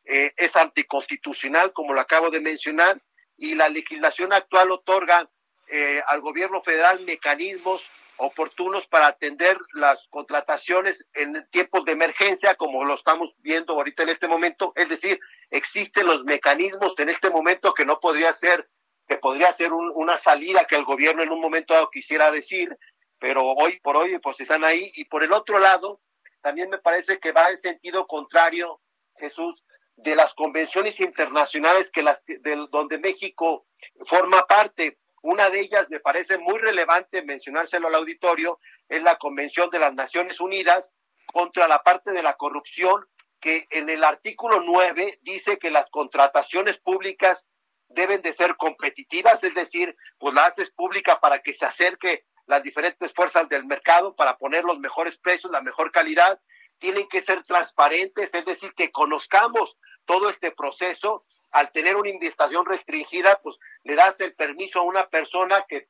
eh, 0.05 0.33
es 0.37 0.55
anticonstitucional, 0.55 1.73
como 1.73 1.93
lo 1.93 2.01
acabo 2.01 2.31
de 2.31 2.41
mencionar, 2.41 3.01
y 3.37 3.57
la 3.57 3.69
legislación 3.69 4.33
actual 4.33 4.71
otorga 4.71 5.29
eh, 5.67 6.01
al 6.07 6.21
gobierno 6.21 6.63
federal 6.63 7.01
mecanismos 7.01 7.83
oportunos 8.19 8.87
para 8.87 9.09
atender 9.09 9.59
las 9.73 10.07
contrataciones 10.09 11.07
en 11.15 11.47
tiempos 11.51 11.85
de 11.85 11.93
emergencia, 11.93 12.55
como 12.55 12.85
lo 12.85 12.95
estamos 12.95 13.35
viendo 13.39 13.73
ahorita 13.73 14.05
en 14.05 14.11
este 14.11 14.29
momento. 14.29 14.73
Es 14.77 14.89
decir, 14.89 15.19
existen 15.51 16.07
los 16.07 16.25
mecanismos 16.25 16.95
en 16.99 17.09
este 17.09 17.31
momento 17.31 17.75
que 17.75 17.87
no 17.87 17.99
podría 17.99 18.33
ser, 18.35 18.69
que 19.09 19.17
podría 19.17 19.53
ser 19.53 19.73
una 19.73 20.19
salida 20.19 20.67
que 20.67 20.77
el 20.77 20.85
gobierno 20.85 21.23
en 21.23 21.33
un 21.33 21.41
momento 21.41 21.75
quisiera 21.91 22.31
decir, 22.31 22.77
pero 23.19 23.45
hoy 23.45 23.81
por 23.81 23.97
hoy 23.97 24.19
pues 24.19 24.41
están 24.41 24.65
ahí. 24.65 24.91
Y 24.97 25.07
por 25.07 25.25
el 25.25 25.33
otro 25.33 25.59
lado, 25.59 26.01
también 26.43 26.71
me 26.71 26.79
parece 26.79 27.19
que 27.19 27.33
va 27.33 27.51
en 27.51 27.59
sentido 27.59 28.07
contrario, 28.07 28.81
Jesús, 29.17 29.65
de 29.97 30.15
las 30.17 30.35
convenciones 30.35 31.01
internacionales 31.01 31.91
que 31.91 32.03
las 32.03 32.23
de, 32.27 32.67
donde 32.71 32.99
México 32.99 33.67
forma 34.07 34.47
parte. 34.47 34.99
Una 35.23 35.51
de 35.51 35.61
ellas 35.61 35.87
me 35.91 36.01
parece 36.01 36.39
muy 36.39 36.59
relevante 36.59 37.23
mencionárselo 37.23 37.89
al 37.89 37.95
auditorio, 37.97 38.59
es 38.89 39.03
la 39.03 39.17
Convención 39.17 39.69
de 39.69 39.79
las 39.79 39.93
Naciones 39.95 40.41
Unidas 40.41 40.95
contra 41.27 41.69
la 41.69 41.83
parte 41.83 42.13
de 42.13 42.23
la 42.23 42.35
corrupción, 42.35 43.07
que 43.39 43.67
en 43.71 43.91
el 43.91 44.03
artículo 44.03 44.61
9 44.61 45.19
dice 45.23 45.59
que 45.59 45.71
las 45.71 45.89
contrataciones 45.91 46.79
públicas 46.79 47.47
deben 47.89 48.23
de 48.23 48.33
ser 48.33 48.57
competitivas, 48.57 49.45
es 49.45 49.55
decir, 49.55 49.95
pues 50.19 50.35
la 50.35 50.47
haces 50.47 50.71
pública 50.71 51.21
para 51.21 51.41
que 51.41 51.53
se 51.53 51.67
acerque 51.67 52.25
las 52.51 52.65
diferentes 52.65 53.13
fuerzas 53.15 53.49
del 53.49 53.65
mercado 53.65 54.17
para 54.17 54.37
poner 54.37 54.65
los 54.65 54.81
mejores 54.81 55.17
precios, 55.19 55.53
la 55.53 55.63
mejor 55.63 55.93
calidad, 55.93 56.41
tienen 56.79 57.07
que 57.07 57.23
ser 57.23 57.45
transparentes, 57.45 58.35
es 58.35 58.45
decir, 58.45 58.75
que 58.75 58.91
conozcamos 58.91 59.79
todo 60.05 60.29
este 60.29 60.51
proceso. 60.51 61.25
Al 61.53 61.71
tener 61.71 61.95
una 61.95 62.11
invitación 62.11 62.67
restringida, 62.67 63.39
pues 63.41 63.57
le 63.85 63.95
das 63.95 64.19
el 64.21 64.35
permiso 64.35 64.81
a 64.81 64.83
una 64.83 65.09
persona 65.09 65.65
que 65.69 65.89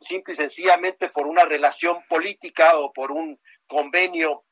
simple 0.00 0.34
y 0.34 0.36
sencillamente 0.36 1.08
por 1.08 1.26
una 1.26 1.44
relación 1.44 1.98
política 2.08 2.78
o 2.78 2.92
por 2.92 3.10
un 3.10 3.40
convenio 3.66 4.44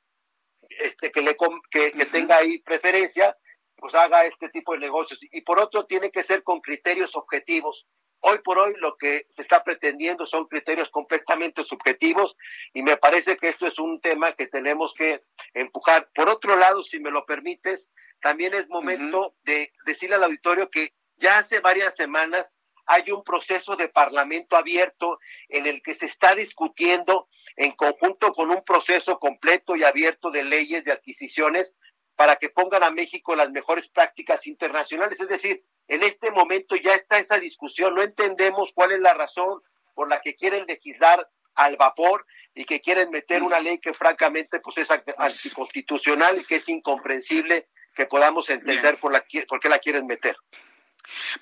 este, 0.68 1.12
que, 1.12 1.22
le, 1.22 1.36
que, 1.70 1.92
que 1.92 2.06
tenga 2.06 2.36
ahí 2.36 2.58
preferencia, 2.58 3.36
pues 3.76 3.94
haga 3.94 4.26
este 4.26 4.48
tipo 4.48 4.72
de 4.72 4.80
negocios. 4.80 5.20
Y 5.30 5.42
por 5.42 5.60
otro, 5.60 5.86
tiene 5.86 6.10
que 6.10 6.24
ser 6.24 6.42
con 6.42 6.60
criterios 6.60 7.14
objetivos. 7.14 7.86
Hoy 8.26 8.38
por 8.38 8.58
hoy 8.58 8.72
lo 8.78 8.96
que 8.96 9.26
se 9.28 9.42
está 9.42 9.62
pretendiendo 9.62 10.26
son 10.26 10.46
criterios 10.46 10.88
completamente 10.88 11.62
subjetivos 11.62 12.38
y 12.72 12.82
me 12.82 12.96
parece 12.96 13.36
que 13.36 13.50
esto 13.50 13.66
es 13.66 13.78
un 13.78 14.00
tema 14.00 14.32
que 14.32 14.46
tenemos 14.46 14.94
que 14.94 15.22
empujar. 15.52 16.08
Por 16.14 16.30
otro 16.30 16.56
lado, 16.56 16.82
si 16.82 16.98
me 17.00 17.10
lo 17.10 17.26
permites, 17.26 17.90
también 18.22 18.54
es 18.54 18.66
momento 18.70 19.36
de 19.42 19.70
decirle 19.84 20.16
al 20.16 20.24
auditorio 20.24 20.70
que 20.70 20.94
ya 21.16 21.36
hace 21.36 21.60
varias 21.60 21.96
semanas 21.96 22.54
hay 22.86 23.10
un 23.10 23.22
proceso 23.22 23.76
de 23.76 23.90
parlamento 23.90 24.56
abierto 24.56 25.20
en 25.50 25.66
el 25.66 25.82
que 25.82 25.92
se 25.92 26.06
está 26.06 26.34
discutiendo 26.34 27.28
en 27.56 27.72
conjunto 27.72 28.32
con 28.32 28.50
un 28.50 28.64
proceso 28.64 29.18
completo 29.18 29.76
y 29.76 29.84
abierto 29.84 30.30
de 30.30 30.44
leyes 30.44 30.84
de 30.84 30.92
adquisiciones 30.92 31.76
para 32.16 32.36
que 32.36 32.48
pongan 32.48 32.84
a 32.84 32.90
México 32.90 33.36
las 33.36 33.50
mejores 33.50 33.88
prácticas 33.88 34.46
internacionales. 34.46 35.20
Es 35.20 35.28
decir, 35.28 35.62
en 35.88 36.02
este 36.02 36.30
momento 36.30 36.76
ya 36.76 36.94
está 36.94 37.18
esa 37.18 37.38
discusión, 37.38 37.94
no 37.94 38.02
entendemos 38.02 38.72
cuál 38.74 38.92
es 38.92 39.00
la 39.00 39.14
razón 39.14 39.60
por 39.94 40.08
la 40.08 40.20
que 40.20 40.34
quieren 40.34 40.64
legislar 40.66 41.28
al 41.54 41.76
vapor 41.76 42.26
y 42.54 42.64
que 42.64 42.80
quieren 42.80 43.10
meter 43.10 43.42
una 43.42 43.60
ley 43.60 43.78
que 43.78 43.92
francamente 43.92 44.60
pues 44.60 44.78
es 44.78 44.88
anticonstitucional 44.90 46.38
y 46.38 46.44
que 46.44 46.56
es 46.56 46.68
incomprensible 46.68 47.68
que 47.94 48.06
podamos 48.06 48.50
entender 48.50 48.98
por, 48.98 49.12
la, 49.12 49.24
por 49.48 49.60
qué 49.60 49.68
la 49.68 49.78
quieren 49.78 50.06
meter. 50.06 50.36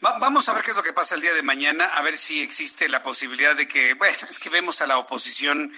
vamos 0.00 0.48
a 0.48 0.54
ver 0.54 0.62
qué 0.62 0.70
es 0.70 0.76
lo 0.76 0.82
que 0.82 0.92
pasa 0.92 1.14
el 1.14 1.22
día 1.22 1.32
de 1.32 1.42
mañana, 1.42 1.86
a 1.86 2.02
ver 2.02 2.16
si 2.16 2.42
existe 2.42 2.88
la 2.88 3.02
posibilidad 3.02 3.56
de 3.56 3.68
que, 3.68 3.94
bueno, 3.94 4.18
es 4.28 4.38
que 4.38 4.50
vemos 4.50 4.82
a 4.82 4.86
la 4.86 4.98
oposición 4.98 5.72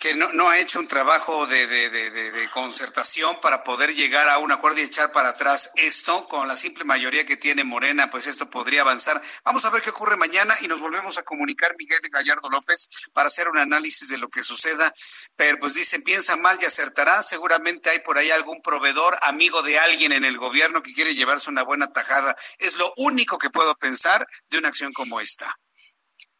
que 0.00 0.14
no, 0.14 0.32
no 0.32 0.48
ha 0.48 0.58
hecho 0.58 0.80
un 0.80 0.88
trabajo 0.88 1.46
de, 1.46 1.66
de, 1.66 1.90
de, 1.90 2.48
concertación 2.48 3.38
para 3.42 3.62
poder 3.62 3.94
llegar 3.94 4.30
a 4.30 4.38
un 4.38 4.50
acuerdo 4.50 4.80
y 4.80 4.84
echar 4.84 5.12
para 5.12 5.28
atrás 5.28 5.70
esto, 5.74 6.26
con 6.26 6.48
la 6.48 6.56
simple 6.56 6.84
mayoría 6.84 7.26
que 7.26 7.36
tiene 7.36 7.64
Morena, 7.64 8.10
pues 8.10 8.26
esto 8.26 8.48
podría 8.48 8.80
avanzar. 8.80 9.20
Vamos 9.44 9.62
a 9.66 9.70
ver 9.70 9.82
qué 9.82 9.90
ocurre 9.90 10.16
mañana 10.16 10.56
y 10.62 10.68
nos 10.68 10.80
volvemos 10.80 11.18
a 11.18 11.22
comunicar 11.22 11.76
Miguel 11.78 12.00
Gallardo 12.10 12.48
López 12.48 12.88
para 13.12 13.26
hacer 13.26 13.48
un 13.50 13.58
análisis 13.58 14.08
de 14.08 14.16
lo 14.16 14.30
que 14.30 14.42
suceda. 14.42 14.90
Pero 15.36 15.58
pues 15.58 15.74
dicen, 15.74 16.02
piensa 16.02 16.34
mal 16.36 16.58
y 16.62 16.64
acertará. 16.64 17.22
Seguramente 17.22 17.90
hay 17.90 17.98
por 17.98 18.16
ahí 18.16 18.30
algún 18.30 18.62
proveedor, 18.62 19.18
amigo 19.20 19.62
de 19.62 19.78
alguien 19.78 20.12
en 20.12 20.24
el 20.24 20.38
gobierno 20.38 20.82
que 20.82 20.94
quiere 20.94 21.14
llevarse 21.14 21.50
una 21.50 21.62
buena 21.62 21.92
tajada. 21.92 22.34
Es 22.58 22.76
lo 22.76 22.90
único 22.96 23.36
que 23.36 23.50
puedo 23.50 23.74
pensar 23.74 24.26
de 24.48 24.56
una 24.56 24.68
acción 24.68 24.94
como 24.94 25.20
esta. 25.20 25.58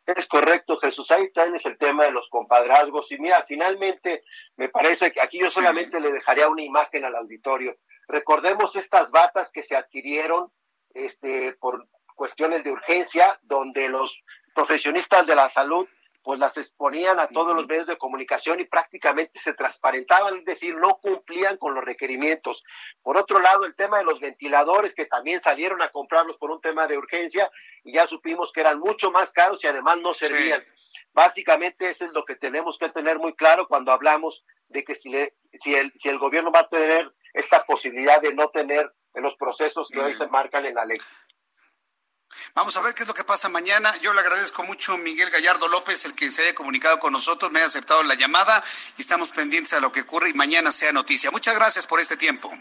Es 0.07 0.27
correcto, 0.27 0.77
Jesús. 0.77 1.11
Ahí 1.11 1.31
también 1.33 1.57
es 1.57 1.67
el 1.67 1.79
tema 1.79 2.05
de 2.05 2.11
los 2.11 2.29
compadrazgos. 2.29 3.11
Y 3.13 3.19
mira, 3.19 3.45
finalmente, 3.47 4.25
me 4.57 4.69
parece 4.69 5.13
que 5.13 5.21
aquí 5.21 5.39
yo 5.39 5.51
solamente 5.51 6.01
le 6.01 6.11
dejaría 6.11 6.49
una 6.49 6.63
imagen 6.63 7.05
al 7.05 7.17
auditorio. 7.17 7.77
Recordemos 8.09 8.75
estas 8.77 9.11
batas 9.11 9.53
que 9.53 9.63
se 9.63 9.77
adquirieron 9.77 10.51
este, 10.95 11.53
por 11.55 11.87
cuestiones 12.17 12.65
de 12.65 12.73
urgencia, 12.73 13.39
donde 13.43 13.89
los 13.89 14.23
profesionistas 14.55 15.27
de 15.27 15.37
la 15.37 15.49
salud 15.51 15.89
pues 16.23 16.39
las 16.39 16.57
exponían 16.57 17.19
a 17.19 17.29
todos 17.29 17.57
los 17.57 17.67
medios 17.67 17.87
de 17.87 17.97
comunicación 17.97 18.61
y 18.61 18.65
prácticamente 18.65 19.39
se 19.39 19.55
transparentaban, 19.55 20.39
es 20.39 20.45
decir, 20.45 20.77
no 20.77 20.99
cumplían 21.01 21.57
con 21.57 21.75
los 21.75 21.85
requerimientos. 21.85 22.63
Por 23.03 23.17
otro 23.17 23.39
lado, 23.39 23.65
el 23.65 23.75
tema 23.75 23.99
de 23.99 24.05
los 24.05 24.21
ventiladores, 24.21 24.95
que 24.95 25.07
también 25.07 25.41
salieron 25.41 25.81
a 25.83 25.89
comprarlos 25.89 26.37
por 26.37 26.51
un 26.51 26.61
tema 26.61 26.87
de 26.87 26.99
urgencia 26.99 27.51
y 27.85 27.93
ya 27.93 28.07
supimos 28.07 28.53
que 28.53 28.61
eran 28.61 28.79
mucho 28.79 29.11
más 29.11 29.33
caros 29.33 29.65
y 29.65 29.67
además 29.67 29.99
no 29.99 30.13
servían. 30.13 30.63
Básicamente 31.13 31.89
eso 31.89 32.05
es 32.05 32.13
lo 32.13 32.25
que 32.25 32.37
tenemos 32.37 32.79
que 32.79 32.91
tener 32.91 33.19
muy 33.19 33.35
claro 33.35 33.67
cuando 33.67 33.93
hablamos 33.93 34.45
de 34.69 34.85
que 34.85 34.95
si, 34.95 35.13
si, 35.61 35.75
el, 35.75 35.93
si 35.97 36.09
el 36.09 36.19
gobierno 36.19 36.53
va 36.53 36.61
a 36.61 36.69
tener 36.69 37.13
esta 37.33 37.65
posibilidad 37.65 38.21
de 38.21 38.35
no 38.35 38.51
tener 38.51 38.93
en 39.15 39.23
los 39.23 39.37
procesos 39.37 39.89
que 39.89 40.01
hoy 40.01 40.15
se 40.15 40.27
marcan 40.29 40.67
en 40.67 40.75
la 40.75 40.85
ley. 40.85 40.99
Vamos 42.55 42.77
a 42.77 42.81
ver 42.81 42.95
qué 42.95 43.03
es 43.03 43.09
lo 43.09 43.15
que 43.15 43.25
pasa 43.25 43.49
mañana. 43.49 43.95
Yo 44.03 44.13
le 44.13 44.21
agradezco 44.21 44.63
mucho 44.65 44.95
a 44.95 44.99
Miguel 44.99 45.31
Gallardo 45.31 45.69
López, 45.69 46.05
el 46.05 46.15
que 46.15 46.31
se 46.31 46.43
haya 46.43 46.55
comunicado 46.55 46.99
con 46.99 47.13
nosotros, 47.13 47.51
me 47.53 47.61
haya 47.61 47.67
aceptado 47.67 48.03
la 48.03 48.15
llamada 48.15 48.63
y 48.97 49.03
estamos 49.03 49.31
pendientes 49.31 49.73
a 49.73 49.81
lo 49.81 49.93
que 49.93 50.03
ocurre 50.03 50.31
y 50.31 50.35
mañana 50.35 50.73
sea 50.73 50.93
noticia. 50.93 51.31
Muchas 51.31 51.57
gracias 51.57 51.87
por 51.87 52.01
este 52.01 52.17
tiempo. 52.17 52.53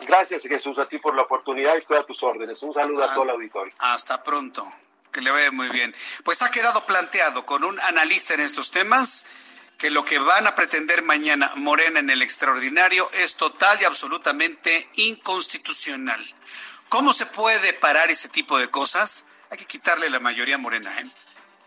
Gracias 0.00 0.42
Jesús 0.42 0.78
a 0.78 0.86
ti 0.86 0.98
por 0.98 1.14
la 1.14 1.22
oportunidad 1.22 1.74
y 1.74 1.78
estoy 1.78 1.98
a 1.98 2.04
tus 2.04 2.22
órdenes. 2.22 2.62
Un 2.62 2.72
saludo 2.72 3.04
a 3.04 3.10
ah, 3.10 3.14
todo 3.14 3.24
el 3.24 3.30
auditorio. 3.30 3.74
Hasta 3.78 4.22
pronto. 4.22 4.70
Que 5.12 5.20
le 5.20 5.30
vaya 5.30 5.50
muy 5.50 5.68
bien. 5.68 5.94
Pues 6.24 6.40
ha 6.42 6.50
quedado 6.50 6.86
planteado 6.86 7.44
con 7.44 7.64
un 7.64 7.78
analista 7.80 8.34
en 8.34 8.40
estos 8.40 8.70
temas 8.70 9.26
que 9.76 9.90
lo 9.90 10.04
que 10.04 10.18
van 10.18 10.46
a 10.46 10.54
pretender 10.54 11.02
mañana 11.02 11.50
Morena 11.56 12.00
en 12.00 12.10
el 12.10 12.22
extraordinario 12.22 13.10
es 13.12 13.36
total 13.36 13.80
y 13.80 13.84
absolutamente 13.84 14.88
inconstitucional. 14.94 16.22
¿Cómo 16.90 17.12
se 17.12 17.24
puede 17.24 17.72
parar 17.72 18.10
ese 18.10 18.28
tipo 18.28 18.58
de 18.58 18.68
cosas? 18.68 19.26
Hay 19.48 19.58
que 19.58 19.64
quitarle 19.64 20.10
la 20.10 20.18
mayoría 20.18 20.58
morena, 20.58 20.92
¿eh? 21.00 21.08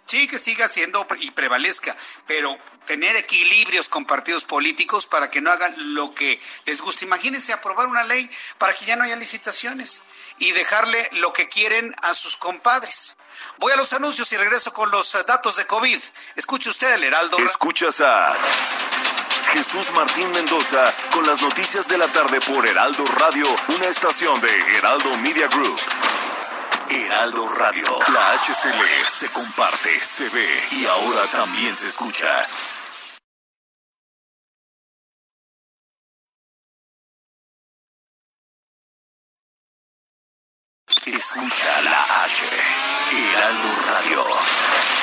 Sí, 0.06 0.28
que 0.28 0.38
siga 0.38 0.68
siendo 0.68 1.08
y 1.22 1.32
prevalezca, 1.32 1.96
pero 2.28 2.58
tener 2.86 3.16
equilibrios 3.16 3.88
con 3.88 4.06
partidos 4.06 4.44
políticos 4.44 5.08
para 5.08 5.32
que 5.32 5.40
no 5.40 5.50
hagan 5.50 5.96
lo 5.96 6.14
que 6.14 6.42
les 6.66 6.82
guste. 6.82 7.06
Imagínense 7.06 7.54
aprobar 7.54 7.88
una 7.88 8.04
ley 8.04 8.30
para 8.58 8.74
que 8.74 8.84
ya 8.84 8.98
no 8.98 9.06
haya 9.06 9.16
licitaciones 9.16 10.04
y 10.40 10.52
dejarle 10.52 11.10
lo 11.14 11.32
que 11.32 11.48
quieren 11.48 11.96
a 12.02 12.14
sus 12.14 12.36
compadres. 12.36 13.16
Voy 13.60 13.72
a 13.72 13.78
los 13.78 13.94
anuncios 13.94 14.30
y 14.34 14.38
regreso 14.38 14.74
con 14.74 14.92
los 14.92 15.14
datos 15.26 15.56
de 15.56 15.66
COVID. 15.66 16.00
Escuche 16.36 16.70
usted 16.70 16.94
el 16.96 17.06
Heraldo. 17.06 17.38
Escuchas 17.38 18.02
a 18.02 18.36
Jesús 19.52 19.92
Martín 19.94 20.32
Mendoza 20.32 20.94
con 21.14 21.26
las 21.26 21.42
noticias 21.42 21.88
de 21.88 21.98
la 21.98 22.08
tarde 22.12 22.40
por 22.42 22.68
Heraldo 22.68 23.06
Radio, 23.06 23.46
una 23.76 23.88
estación 23.88 24.40
de 24.42 24.78
Heraldo 24.78 25.18
Media 25.18 25.48
Group. 25.48 25.80
Heraldo 26.90 27.48
Radio, 27.50 27.88
la 28.14 28.34
HCL 28.40 29.06
se 29.08 29.30
comparte, 29.30 30.00
se 30.00 30.30
ve 30.30 30.68
y 30.72 30.86
ahora 30.86 31.28
también 31.30 31.76
se 31.76 31.88
escucha. 31.88 32.28
Escucha 41.06 41.82
la 41.82 42.24
H, 42.24 42.46
Heraldo 43.12 43.70
Radio. 43.88 45.03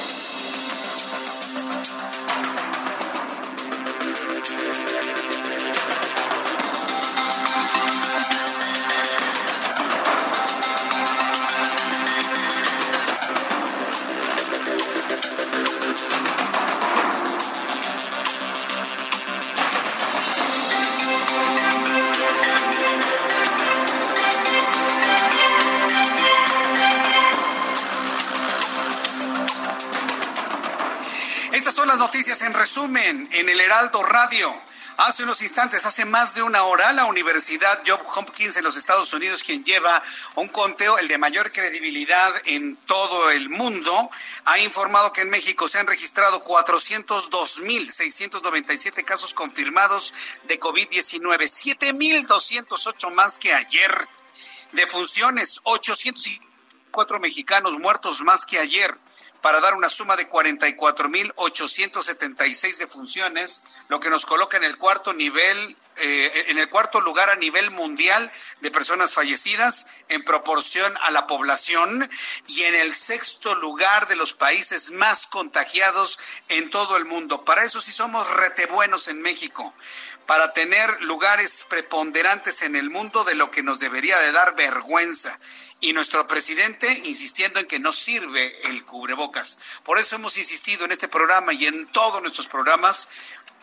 Resumen 32.73 33.27
en 33.33 33.49
el 33.49 33.59
Heraldo 33.59 34.01
Radio. 34.01 34.49
Hace 34.95 35.23
unos 35.23 35.41
instantes, 35.41 35.85
hace 35.85 36.05
más 36.05 36.35
de 36.35 36.41
una 36.41 36.63
hora, 36.63 36.93
la 36.93 37.03
Universidad 37.03 37.83
Job 37.85 37.99
Hopkins 38.15 38.55
en 38.55 38.63
los 38.63 38.77
Estados 38.77 39.11
Unidos, 39.11 39.43
quien 39.43 39.65
lleva 39.65 40.01
un 40.35 40.47
conteo, 40.47 40.97
el 40.97 41.09
de 41.09 41.17
mayor 41.17 41.51
credibilidad 41.51 42.31
en 42.45 42.77
todo 42.85 43.29
el 43.31 43.49
mundo, 43.49 44.09
ha 44.45 44.57
informado 44.59 45.11
que 45.11 45.19
en 45.19 45.29
México 45.29 45.67
se 45.67 45.79
han 45.79 45.87
registrado 45.87 46.45
402.697 46.45 49.03
casos 49.03 49.33
confirmados 49.33 50.13
de 50.43 50.57
COVID-19, 50.57 51.39
7.208 51.39 53.11
más 53.11 53.37
que 53.37 53.53
ayer. 53.53 54.07
De 54.71 54.87
funciones, 54.87 55.59
804 55.63 57.19
mexicanos 57.19 57.77
muertos 57.79 58.21
más 58.21 58.45
que 58.45 58.59
ayer 58.59 58.97
para 59.41 59.59
dar 59.59 59.73
una 59.73 59.89
suma 59.89 60.15
de 60.15 60.29
44.876 60.29 62.77
defunciones, 62.77 63.63
lo 63.87 63.99
que 63.99 64.09
nos 64.09 64.25
coloca 64.25 64.57
en 64.57 64.63
el 64.63 64.77
cuarto 64.77 65.13
nivel, 65.13 65.75
eh, 65.97 66.45
en 66.47 66.57
el 66.59 66.69
cuarto 66.69 67.01
lugar 67.01 67.29
a 67.29 67.35
nivel 67.35 67.71
mundial 67.71 68.31
de 68.61 68.71
personas 68.71 69.13
fallecidas 69.13 69.87
en 70.09 70.23
proporción 70.23 70.93
a 71.01 71.11
la 71.11 71.27
población 71.27 72.09
y 72.47 72.63
en 72.63 72.73
el 72.75 72.93
sexto 72.93 73.53
lugar 73.55 74.07
de 74.07 74.15
los 74.15 74.31
países 74.33 74.91
más 74.91 75.25
contagiados 75.25 76.19
en 76.47 76.69
todo 76.69 76.95
el 76.97 77.05
mundo. 77.05 77.43
Para 77.43 77.65
eso 77.65 77.81
sí 77.81 77.91
somos 77.91 78.29
rete 78.29 78.67
buenos 78.67 79.07
en 79.07 79.19
México, 79.21 79.73
para 80.27 80.53
tener 80.53 81.01
lugares 81.01 81.65
preponderantes 81.67 82.61
en 82.61 82.75
el 82.75 82.91
mundo 82.91 83.23
de 83.23 83.33
lo 83.35 83.49
que 83.49 83.63
nos 83.63 83.79
debería 83.79 84.19
de 84.19 84.31
dar 84.31 84.53
vergüenza 84.55 85.39
y 85.81 85.93
nuestro 85.93 86.27
presidente 86.27 86.87
insistiendo 87.05 87.59
en 87.59 87.65
que 87.65 87.79
no 87.79 87.91
sirve 87.91 88.69
el 88.69 88.85
cubrebocas. 88.85 89.59
Por 89.83 89.97
eso 89.97 90.15
hemos 90.15 90.37
insistido 90.37 90.85
en 90.85 90.91
este 90.91 91.07
programa 91.07 91.53
y 91.53 91.65
en 91.65 91.87
todos 91.87 92.21
nuestros 92.21 92.47
programas. 92.47 93.09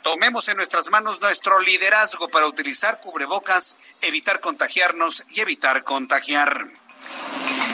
Tomemos 0.03 0.49
en 0.49 0.57
nuestras 0.57 0.91
manos 0.91 1.21
nuestro 1.21 1.61
liderazgo 1.61 2.29
para 2.29 2.47
utilizar 2.47 3.01
cubrebocas, 3.01 3.79
evitar 4.03 4.41
contagiarnos 4.41 5.25
y 5.29 5.41
evitar 5.41 5.85
contagiar. 5.85 6.69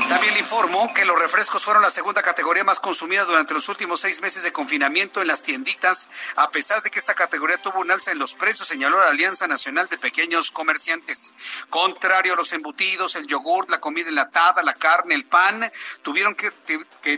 También 0.09 0.35
le 0.35 0.41
informo 0.41 0.93
que 0.93 1.07
los 1.07 1.19
refrescos 1.19 1.65
fueron 1.65 1.83
la 1.83 1.91
segunda 1.91 2.23
categoría 2.23 2.63
más 2.63 2.79
consumida 2.79 3.25
durante 3.25 3.55
los 3.55 3.69
últimos 3.71 4.01
seis 4.01 4.21
meses 4.21 4.43
de 4.43 4.53
confinamiento 4.53 5.23
en 5.23 5.29
las 5.29 5.43
tienditas, 5.43 6.11
a 6.37 6.51
pesar 6.51 6.83
de 6.83 6.91
que 6.91 6.99
esta 6.99 7.15
categoría 7.15 7.57
tuvo 7.57 7.81
un 7.81 7.91
alza 7.91 8.13
en 8.13 8.19
los 8.19 8.35
precios, 8.35 8.69
señaló 8.69 9.01
la 9.01 9.09
Alianza 9.09 9.49
Nacional 9.49 9.89
de 9.89 9.97
Pequeños 9.97 10.51
Comerciantes. 10.51 11.33
Contrario 11.71 12.35
a 12.35 12.37
los 12.37 12.53
embutidos, 12.53 13.17
el 13.17 13.27
yogur, 13.27 13.71
la 13.71 13.81
comida 13.81 14.09
enlatada, 14.09 14.63
la 14.63 14.75
carne, 14.75 15.15
el 15.15 15.25
pan, 15.25 15.71
tuvieron 16.03 16.35
que, 16.35 16.51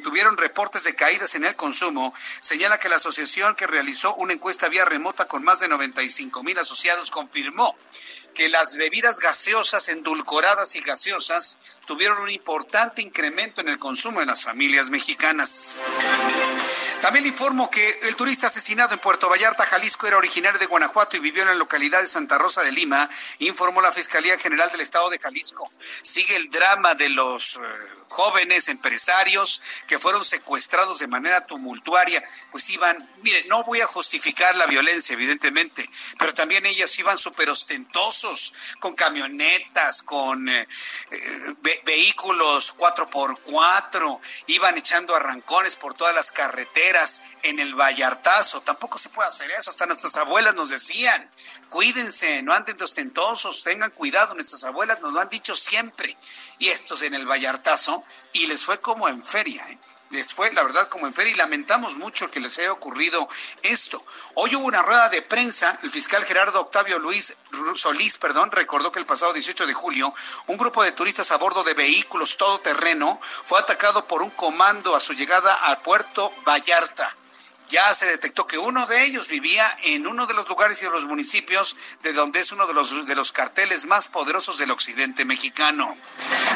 tuvieron 0.00 0.36
reportes 0.36 0.84
de 0.84 0.94
caídas 0.94 1.34
en 1.34 1.44
el 1.44 1.56
consumo, 1.56 2.14
señala 2.40 2.78
que 2.78 2.88
la 2.88 2.96
asociación 2.96 3.56
que 3.56 3.66
realizó 3.66 4.14
una 4.14 4.32
encuesta 4.32 4.68
vía 4.68 4.84
remota 4.84 5.26
con 5.26 5.42
más 5.42 5.58
de 5.58 5.68
95 5.68 6.42
mil 6.44 6.58
asociados 6.58 7.10
confirmó 7.10 7.76
que 8.32 8.48
las 8.48 8.76
bebidas 8.76 9.18
gaseosas, 9.18 9.88
endulcoradas 9.88 10.76
y 10.76 10.80
gaseosas 10.80 11.58
tuvieron 11.86 12.18
un 12.18 12.30
importante 12.30 13.00
incremento 13.00 13.60
en 13.60 13.68
el 13.68 13.78
consumo 13.78 14.20
de 14.20 14.26
las 14.26 14.42
familias 14.42 14.90
mexicanas. 14.90 15.76
También 17.00 17.26
informo 17.26 17.70
que 17.70 18.00
el 18.02 18.16
turista 18.16 18.48
asesinado 18.48 18.94
en 18.94 19.00
Puerto 19.00 19.28
Vallarta, 19.28 19.64
Jalisco, 19.64 20.06
era 20.06 20.16
originario 20.16 20.58
de 20.58 20.66
Guanajuato 20.66 21.16
y 21.16 21.20
vivió 21.20 21.42
en 21.42 21.48
la 21.48 21.54
localidad 21.54 22.00
de 22.00 22.06
Santa 22.06 22.38
Rosa 22.38 22.62
de 22.62 22.72
Lima, 22.72 23.08
informó 23.38 23.80
la 23.80 23.92
Fiscalía 23.92 24.38
General 24.38 24.70
del 24.70 24.80
Estado 24.80 25.08
de 25.10 25.18
Jalisco. 25.18 25.70
Sigue 26.02 26.36
el 26.36 26.50
drama 26.50 26.94
de 26.94 27.10
los 27.10 27.56
eh, 27.56 27.60
jóvenes 28.08 28.68
empresarios 28.68 29.62
que 29.86 29.98
fueron 29.98 30.24
secuestrados 30.24 30.98
de 30.98 31.06
manera 31.06 31.46
tumultuaria, 31.46 32.22
pues 32.50 32.68
iban, 32.70 32.96
mire, 33.22 33.44
no 33.48 33.62
voy 33.64 33.80
a 33.80 33.86
justificar 33.86 34.56
la 34.56 34.66
violencia, 34.66 35.12
evidentemente, 35.12 35.88
pero 36.18 36.32
también 36.34 36.64
ellos 36.66 36.98
iban 36.98 37.18
súper 37.18 37.50
ostentosos, 37.50 38.54
con 38.80 38.94
camionetas, 38.94 40.02
con 40.02 40.48
eh, 40.48 40.66
eh, 41.10 41.54
vehículos 41.84 42.76
4x4, 42.76 44.20
iban 44.46 44.78
echando 44.78 45.14
arrancones 45.14 45.76
por 45.76 45.94
todas 45.94 46.14
las 46.14 46.32
carreteras 46.32 47.22
en 47.42 47.58
el 47.58 47.74
Vallartazo. 47.74 48.60
Tampoco 48.62 48.98
se 48.98 49.08
puede 49.08 49.28
hacer 49.28 49.50
eso, 49.50 49.70
hasta 49.70 49.86
nuestras 49.86 50.16
abuelas 50.16 50.54
nos 50.54 50.70
decían, 50.70 51.30
cuídense, 51.68 52.42
no 52.42 52.52
anden 52.52 52.76
de 52.76 52.84
ostentosos, 52.84 53.62
tengan 53.62 53.90
cuidado, 53.90 54.34
nuestras 54.34 54.64
abuelas 54.64 55.00
nos 55.00 55.12
lo 55.12 55.20
han 55.20 55.28
dicho 55.28 55.54
siempre. 55.54 56.16
Y 56.58 56.68
estos 56.68 57.02
en 57.02 57.14
el 57.14 57.26
Vallartazo, 57.26 58.04
y 58.32 58.46
les 58.46 58.64
fue 58.64 58.80
como 58.80 59.08
en 59.08 59.22
feria, 59.22 59.68
¿eh? 59.70 59.78
Les 60.16 60.32
fue 60.32 60.50
la 60.54 60.62
verdad 60.62 60.88
como 60.88 61.06
en 61.06 61.12
feria 61.12 61.34
y 61.34 61.36
lamentamos 61.36 61.94
mucho 61.96 62.30
que 62.30 62.40
les 62.40 62.58
haya 62.58 62.72
ocurrido 62.72 63.28
esto. 63.62 64.02
Hoy 64.32 64.56
hubo 64.56 64.64
una 64.64 64.80
rueda 64.80 65.10
de 65.10 65.20
prensa, 65.20 65.78
el 65.82 65.90
fiscal 65.90 66.24
Gerardo 66.24 66.58
Octavio 66.58 66.98
Luis 66.98 67.36
Solís, 67.74 68.16
perdón, 68.16 68.50
recordó 68.50 68.90
que 68.90 68.98
el 68.98 69.04
pasado 69.04 69.34
18 69.34 69.66
de 69.66 69.74
julio 69.74 70.14
un 70.46 70.56
grupo 70.56 70.82
de 70.82 70.92
turistas 70.92 71.30
a 71.32 71.36
bordo 71.36 71.64
de 71.64 71.74
vehículos 71.74 72.38
todoterreno 72.38 73.20
fue 73.44 73.60
atacado 73.60 74.06
por 74.06 74.22
un 74.22 74.30
comando 74.30 74.96
a 74.96 75.00
su 75.00 75.12
llegada 75.12 75.52
al 75.52 75.82
puerto 75.82 76.32
Vallarta 76.46 77.14
ya 77.68 77.92
se 77.94 78.06
detectó 78.06 78.46
que 78.46 78.58
uno 78.58 78.86
de 78.86 79.04
ellos 79.04 79.28
vivía 79.28 79.66
en 79.82 80.06
uno 80.06 80.26
de 80.26 80.34
los 80.34 80.48
lugares 80.48 80.80
y 80.80 80.84
de 80.84 80.90
los 80.90 81.06
municipios 81.06 81.76
de 82.02 82.12
donde 82.12 82.40
es 82.40 82.52
uno 82.52 82.66
de 82.66 82.74
los, 82.74 83.06
de 83.06 83.14
los 83.14 83.32
carteles 83.32 83.86
más 83.86 84.08
poderosos 84.08 84.58
del 84.58 84.70
occidente 84.70 85.24
mexicano. 85.24 85.96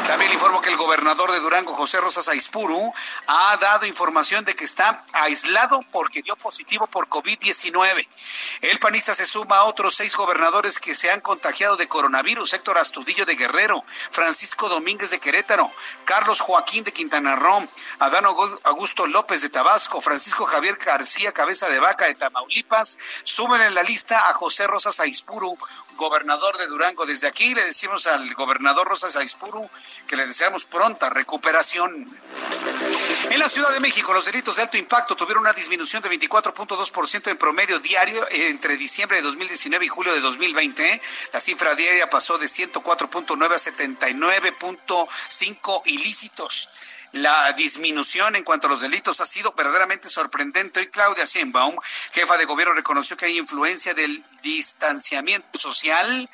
También 0.07 0.31
le 0.31 0.35
informo 0.35 0.61
que 0.61 0.71
el 0.71 0.77
gobernador 0.77 1.31
de 1.33 1.41
Durango, 1.41 1.75
José 1.75 2.01
Rosas 2.01 2.29
Aispuru, 2.29 2.93
ha 3.27 3.57
dado 3.59 3.87
información 3.87 4.45
de 4.45 4.55
que 4.55 4.65
está 4.65 5.05
aislado 5.13 5.81
porque 5.93 6.23
dio 6.23 6.37
positivo 6.37 6.87
por 6.87 7.09
COVID-19. 7.09 8.09
El 8.63 8.79
panista 8.79 9.15
se 9.15 9.27
suma 9.27 9.59
a 9.59 9.65
otros 9.65 9.95
seis 9.95 10.15
gobernadores 10.17 10.79
que 10.79 10.95
se 10.95 11.11
han 11.11 11.21
contagiado 11.21 11.77
de 11.77 11.89
coronavirus. 11.89 12.55
Héctor 12.55 12.79
Astudillo 12.79 13.25
de 13.25 13.37
Guerrero, 13.37 13.85
Francisco 14.11 14.69
Domínguez 14.69 15.11
de 15.11 15.21
Querétaro, 15.21 15.71
Carlos 16.05 16.41
Joaquín 16.41 16.85
de 16.85 16.93
Quintana 16.93 17.37
Roo, 17.37 17.69
Adán 17.99 18.25
Augusto 18.65 19.07
López 19.07 19.43
de 19.43 19.49
Tabasco, 19.49 20.01
Francisco 20.01 20.45
Javier 20.45 20.79
García 21.01 21.33
Cabeza 21.33 21.67
de 21.71 21.81
Vaca 21.81 22.05
de 22.05 22.15
Tamaulipas. 22.15 22.99
Suben 23.25 23.63
en 23.63 23.75
la 23.75 23.83
lista 23.83 24.29
a 24.29 24.35
José 24.35 24.67
Rosas 24.67 25.01
Aispuru, 25.01 25.57
gobernador 25.97 26.59
de 26.59 26.67
Durango. 26.67 27.07
Desde 27.07 27.27
aquí 27.27 27.55
le 27.55 27.65
decimos 27.65 28.07
al 28.07 28.35
gobernador 28.35 28.87
Rosas 28.87 29.17
Aispuru 29.17 29.71
que 30.07 30.17
le 30.17 30.27
deseamos 30.27 30.67
pronta 30.67 31.09
recuperación. 31.09 32.07
En 33.31 33.39
la 33.39 33.49
Ciudad 33.49 33.71
de 33.71 33.81
México, 33.81 34.13
los 34.13 34.27
delitos 34.27 34.57
de 34.57 34.63
alto 34.63 34.77
impacto 34.77 35.17
tuvieron 35.17 35.41
una 35.41 35.55
disminución 35.55 36.03
de 36.03 36.11
24.2% 36.11 37.31
en 37.31 37.39
promedio 37.39 37.79
diario 37.79 38.23
entre 38.31 38.77
diciembre 38.77 39.17
de 39.17 39.23
2019 39.23 39.87
y 39.87 39.89
julio 39.89 40.13
de 40.13 40.21
2020. 40.21 41.01
La 41.33 41.41
cifra 41.41 41.75
diaria 41.75 42.11
pasó 42.11 42.37
de 42.37 42.47
104.9 42.47 43.55
a 43.55 43.59
79.5 43.59 45.83
ilícitos. 45.87 46.69
La 47.13 47.53
disminución 47.55 48.37
en 48.37 48.45
cuanto 48.45 48.69
a 48.69 48.71
los 48.71 48.83
delitos 48.83 49.21
ha 49.21 49.27
sido 49.27 49.53
verdaderamente 49.53 50.09
sorprendente. 50.09 50.79
Hoy 50.81 50.87
Claudia 50.87 51.25
Sheinbaum, 51.25 51.77
jefa 52.13 52.37
de 52.37 52.45
gobierno, 52.45 52.75
reconoció 52.75 53.17
que 53.17 53.27
hay 53.27 53.39
influencia 53.39 53.95
del 53.95 54.23
distanciamiento 54.43 55.59
social 55.59 56.29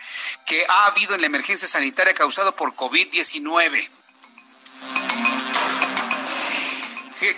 que 0.44 0.66
ha 0.68 0.86
habido 0.86 1.14
en 1.14 1.22
la 1.22 1.28
emergencia 1.28 1.66
sanitaria 1.66 2.12
causada 2.12 2.52
por 2.52 2.74
COVID-19. 2.74 3.88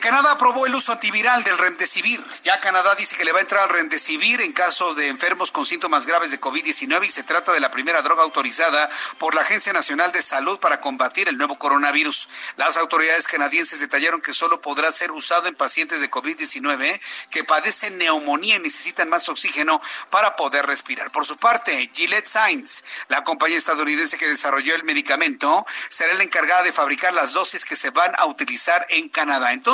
Canadá 0.00 0.32
aprobó 0.32 0.66
el 0.66 0.74
uso 0.74 0.90
antiviral 0.90 1.44
del 1.44 1.56
Remdesivir. 1.56 2.20
Ya 2.42 2.60
Canadá 2.60 2.96
dice 2.96 3.14
que 3.14 3.24
le 3.24 3.30
va 3.30 3.38
a 3.38 3.42
entrar 3.42 3.62
al 3.62 3.68
Remdesivir 3.68 4.40
en 4.40 4.52
caso 4.52 4.92
de 4.96 5.06
enfermos 5.06 5.52
con 5.52 5.64
síntomas 5.64 6.04
graves 6.04 6.32
de 6.32 6.40
COVID-19 6.40 7.06
y 7.06 7.10
se 7.10 7.22
trata 7.22 7.52
de 7.52 7.60
la 7.60 7.70
primera 7.70 8.02
droga 8.02 8.24
autorizada 8.24 8.90
por 9.18 9.36
la 9.36 9.42
Agencia 9.42 9.72
Nacional 9.72 10.10
de 10.10 10.20
Salud 10.20 10.58
para 10.58 10.80
combatir 10.80 11.28
el 11.28 11.38
nuevo 11.38 11.60
coronavirus. 11.60 12.28
Las 12.56 12.76
autoridades 12.76 13.28
canadienses 13.28 13.78
detallaron 13.78 14.20
que 14.20 14.34
solo 14.34 14.60
podrá 14.60 14.90
ser 14.90 15.12
usado 15.12 15.46
en 15.46 15.54
pacientes 15.54 16.00
de 16.00 16.10
COVID-19 16.10 17.00
que 17.30 17.44
padecen 17.44 17.98
neumonía 17.98 18.56
y 18.56 18.60
necesitan 18.60 19.08
más 19.08 19.28
oxígeno 19.28 19.80
para 20.10 20.34
poder 20.34 20.66
respirar. 20.66 21.12
Por 21.12 21.24
su 21.24 21.36
parte, 21.36 21.88
Gillette 21.94 22.26
Science, 22.26 22.82
la 23.06 23.22
compañía 23.22 23.58
estadounidense 23.58 24.18
que 24.18 24.26
desarrolló 24.26 24.74
el 24.74 24.82
medicamento, 24.82 25.64
será 25.88 26.14
la 26.14 26.24
encargada 26.24 26.64
de 26.64 26.72
fabricar 26.72 27.14
las 27.14 27.32
dosis 27.32 27.64
que 27.64 27.76
se 27.76 27.90
van 27.90 28.12
a 28.18 28.26
utilizar 28.26 28.84
en 28.90 29.08
Canadá. 29.08 29.52
Entonces, 29.52 29.67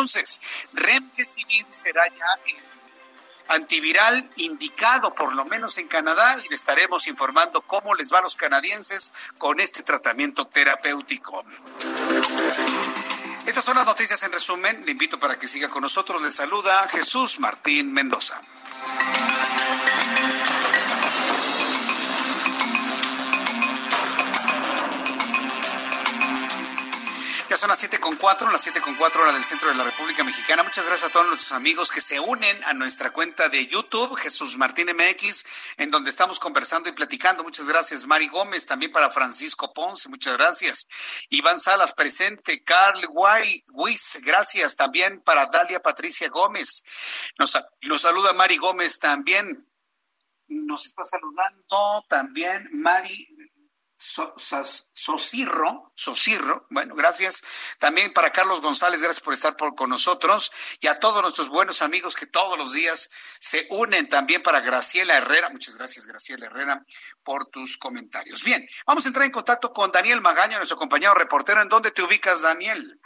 Remdesivir 0.73 1.67
será 1.71 2.09
ya 2.09 2.27
el 2.47 2.57
antiviral 3.49 4.31
indicado, 4.37 5.15
por 5.15 5.35
lo 5.35 5.45
menos 5.45 5.79
en 5.79 5.89
Canadá, 5.89 6.39
y 6.45 6.49
le 6.49 6.57
estaremos 6.57 7.07
informando 7.07 7.61
cómo 7.63 7.95
les 7.95 8.13
va 8.13 8.19
a 8.19 8.23
los 8.23 8.37
canadienses 8.37 9.13
con 9.39 9.61
este 9.61 9.83
tratamiento 9.83 10.47
terapéutico. 10.47 11.45
Estas 13.47 13.65
son 13.65 13.77
las 13.77 13.87
noticias 13.87 14.23
en 14.23 14.33
resumen. 14.33 14.85
Le 14.87 14.93
invito 14.93 15.21
para 15.21 15.39
que 15.39 15.49
siga 15.49 15.69
con 15.69 15.83
nosotros. 15.83 16.23
Le 16.23 16.31
saluda 16.31 16.89
Jesús 16.89 17.39
Martín 17.39 17.93
Mendoza. 17.93 18.41
Son 27.53 27.69
las 27.69 27.79
siete 27.79 28.01
con 28.01 28.17
cuatro, 28.17 28.51
las 28.51 28.63
siete 28.63 28.81
con 28.81 28.97
cuatro 28.97 29.23
hora 29.23 29.33
del 29.33 29.45
centro 29.45 29.69
de 29.69 29.75
la 29.75 29.85
República 29.85 30.25
Mexicana. 30.25 30.63
Muchas 30.63 30.87
gracias 30.87 31.09
a 31.09 31.13
todos 31.13 31.27
nuestros 31.29 31.53
amigos 31.53 31.91
que 31.91 32.01
se 32.01 32.19
unen 32.19 32.63
a 32.65 32.73
nuestra 32.73 33.13
cuenta 33.13 33.49
de 33.49 33.67
YouTube, 33.67 34.17
Jesús 34.17 34.57
Martín 34.57 34.89
MX, 34.89 35.45
en 35.77 35.91
donde 35.91 36.11
estamos 36.11 36.41
conversando 36.41 36.89
y 36.89 36.93
platicando. 36.93 37.45
Muchas 37.45 37.67
gracias, 37.67 38.07
Mari 38.07 38.27
Gómez, 38.29 38.67
también 38.67 38.91
para 38.91 39.11
Francisco 39.11 39.73
Ponce, 39.73 40.09
muchas 40.09 40.37
gracias. 40.37 40.87
Iván 41.31 41.61
Salas 41.61 41.93
presente, 41.93 42.65
Carl 42.65 43.07
Guay, 43.07 43.65
gracias 44.23 44.77
también 44.77 45.21
para 45.21 45.47
Dalia 45.47 45.81
Patricia 45.81 46.29
Gómez. 46.29 46.85
Nos, 47.39 47.57
nos 47.83 48.03
saluda 48.03 48.33
Mari 48.33 48.57
Gómez 48.57 48.99
también. 48.99 49.69
Nos 50.49 50.87
está 50.87 51.05
saludando 51.05 52.05
también 52.09 52.69
Mari 52.73 53.34
Sosirro, 54.93 55.93
Sosirro, 55.97 56.67
bueno, 56.71 56.95
gracias 56.95 57.43
también 57.79 58.13
para 58.13 58.31
Carlos 58.31 58.61
González, 58.61 59.01
gracias 59.01 59.23
por 59.23 59.35
estar 59.35 59.57
por, 59.57 59.75
con 59.75 59.91
nosotros 59.91 60.53
y 60.81 60.87
a 60.87 60.99
todos 60.99 61.23
nuestros 61.23 61.49
buenos 61.49 61.83
amigos 61.83 62.15
que 62.15 62.27
todos 62.27 62.57
los 62.57 62.73
días 62.73 63.11
se 63.41 63.67
unen 63.71 64.09
también 64.09 64.43
para 64.43 64.61
Graciela 64.61 65.17
Herrera, 65.17 65.49
muchas 65.49 65.77
gracias 65.77 66.07
Graciela 66.07 66.47
Herrera 66.47 66.85
por 67.23 67.47
tus 67.47 67.77
comentarios. 67.77 68.45
Bien, 68.45 68.67
vamos 68.87 69.05
a 69.05 69.09
entrar 69.09 69.25
en 69.27 69.33
contacto 69.33 69.73
con 69.73 69.91
Daniel 69.91 70.21
Magaña, 70.21 70.59
nuestro 70.59 70.77
compañero 70.77 71.15
reportero. 71.15 71.61
¿En 71.63 71.69
dónde 71.69 71.91
te 71.91 72.03
ubicas, 72.03 72.43
Daniel? 72.43 73.01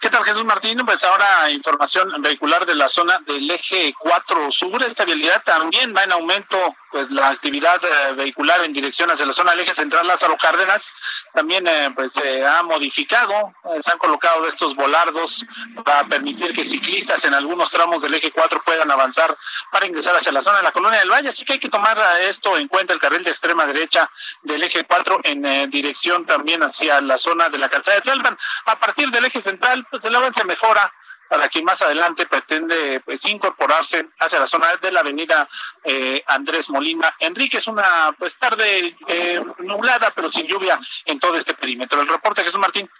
¿Qué 0.00 0.10
tal, 0.10 0.24
Jesús 0.24 0.44
Martín? 0.44 0.78
Pues 0.86 1.02
ahora 1.02 1.50
información 1.50 2.22
vehicular 2.22 2.64
de 2.64 2.76
la 2.76 2.88
zona 2.88 3.18
del 3.26 3.50
eje 3.50 3.92
4 3.98 4.52
sur. 4.52 4.80
Esta 4.84 5.04
vialidad 5.04 5.42
también 5.44 5.92
va 5.96 6.04
en 6.04 6.12
aumento 6.12 6.76
pues 6.90 7.10
la 7.10 7.28
actividad 7.28 7.80
eh, 7.84 8.14
vehicular 8.14 8.64
en 8.64 8.72
dirección 8.72 9.10
hacia 9.10 9.26
la 9.26 9.32
zona 9.32 9.50
del 9.50 9.60
eje 9.60 9.74
central 9.74 10.06
Lázaro 10.06 10.36
Cárdenas 10.40 10.94
también 11.34 11.66
eh, 11.66 11.90
pues 11.94 12.14
se 12.14 12.46
ha 12.46 12.62
modificado, 12.62 13.52
eh, 13.64 13.80
se 13.82 13.90
han 13.90 13.98
colocado 13.98 14.46
estos 14.46 14.74
volardos 14.74 15.44
para 15.84 16.04
permitir 16.04 16.54
que 16.54 16.64
ciclistas 16.64 17.24
en 17.24 17.34
algunos 17.34 17.70
tramos 17.70 18.00
del 18.00 18.14
eje 18.14 18.30
4 18.30 18.62
puedan 18.64 18.90
avanzar 18.90 19.36
para 19.70 19.86
ingresar 19.86 20.16
hacia 20.16 20.32
la 20.32 20.42
zona 20.42 20.58
de 20.58 20.64
la 20.64 20.72
colonia 20.72 21.00
del 21.00 21.10
Valle, 21.10 21.28
así 21.28 21.44
que 21.44 21.54
hay 21.54 21.58
que 21.58 21.68
tomar 21.68 21.98
esto 22.20 22.56
en 22.56 22.68
cuenta 22.68 22.94
el 22.94 23.00
carril 23.00 23.22
de 23.22 23.30
extrema 23.30 23.66
derecha 23.66 24.10
del 24.42 24.62
eje 24.62 24.84
4 24.84 25.20
en 25.24 25.70
dirección 25.70 26.24
también 26.24 26.62
hacia 26.62 27.00
la 27.00 27.18
zona 27.18 27.48
de 27.48 27.58
la 27.58 27.68
calzada 27.68 27.96
de 27.96 28.02
Tlalpan. 28.02 28.38
A 28.66 28.78
partir 28.78 29.10
del 29.10 29.24
eje 29.24 29.42
central 29.42 29.86
pues 29.90 30.04
el 30.04 30.14
avance 30.14 30.44
mejora 30.44 30.92
para 31.28 31.48
quien 31.48 31.64
más 31.64 31.80
adelante 31.82 32.26
pretende 32.26 33.00
pues, 33.00 33.24
incorporarse 33.26 34.08
hacia 34.18 34.40
la 34.40 34.46
zona 34.46 34.68
de 34.80 34.90
la 34.90 35.00
avenida 35.00 35.48
eh, 35.84 36.22
Andrés 36.26 36.70
Molina 36.70 37.14
Enrique. 37.20 37.58
Es 37.58 37.66
una 37.66 38.14
pues 38.18 38.36
tarde 38.36 38.96
eh, 39.06 39.44
nublada, 39.58 40.12
pero 40.14 40.30
sin 40.30 40.46
lluvia 40.46 40.80
en 41.04 41.18
todo 41.18 41.36
este 41.36 41.54
perímetro. 41.54 42.00
El 42.00 42.08
reporte 42.08 42.42
Jesús 42.42 42.58
Martín. 42.58 42.90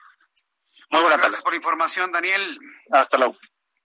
Muy 0.91 1.03
Muchas 1.03 1.19
gracias 1.19 1.43
por 1.43 1.53
la 1.53 1.57
información, 1.57 2.13
Daniel. 2.13 2.59
Hasta 2.93 3.19
luego. 3.19 3.37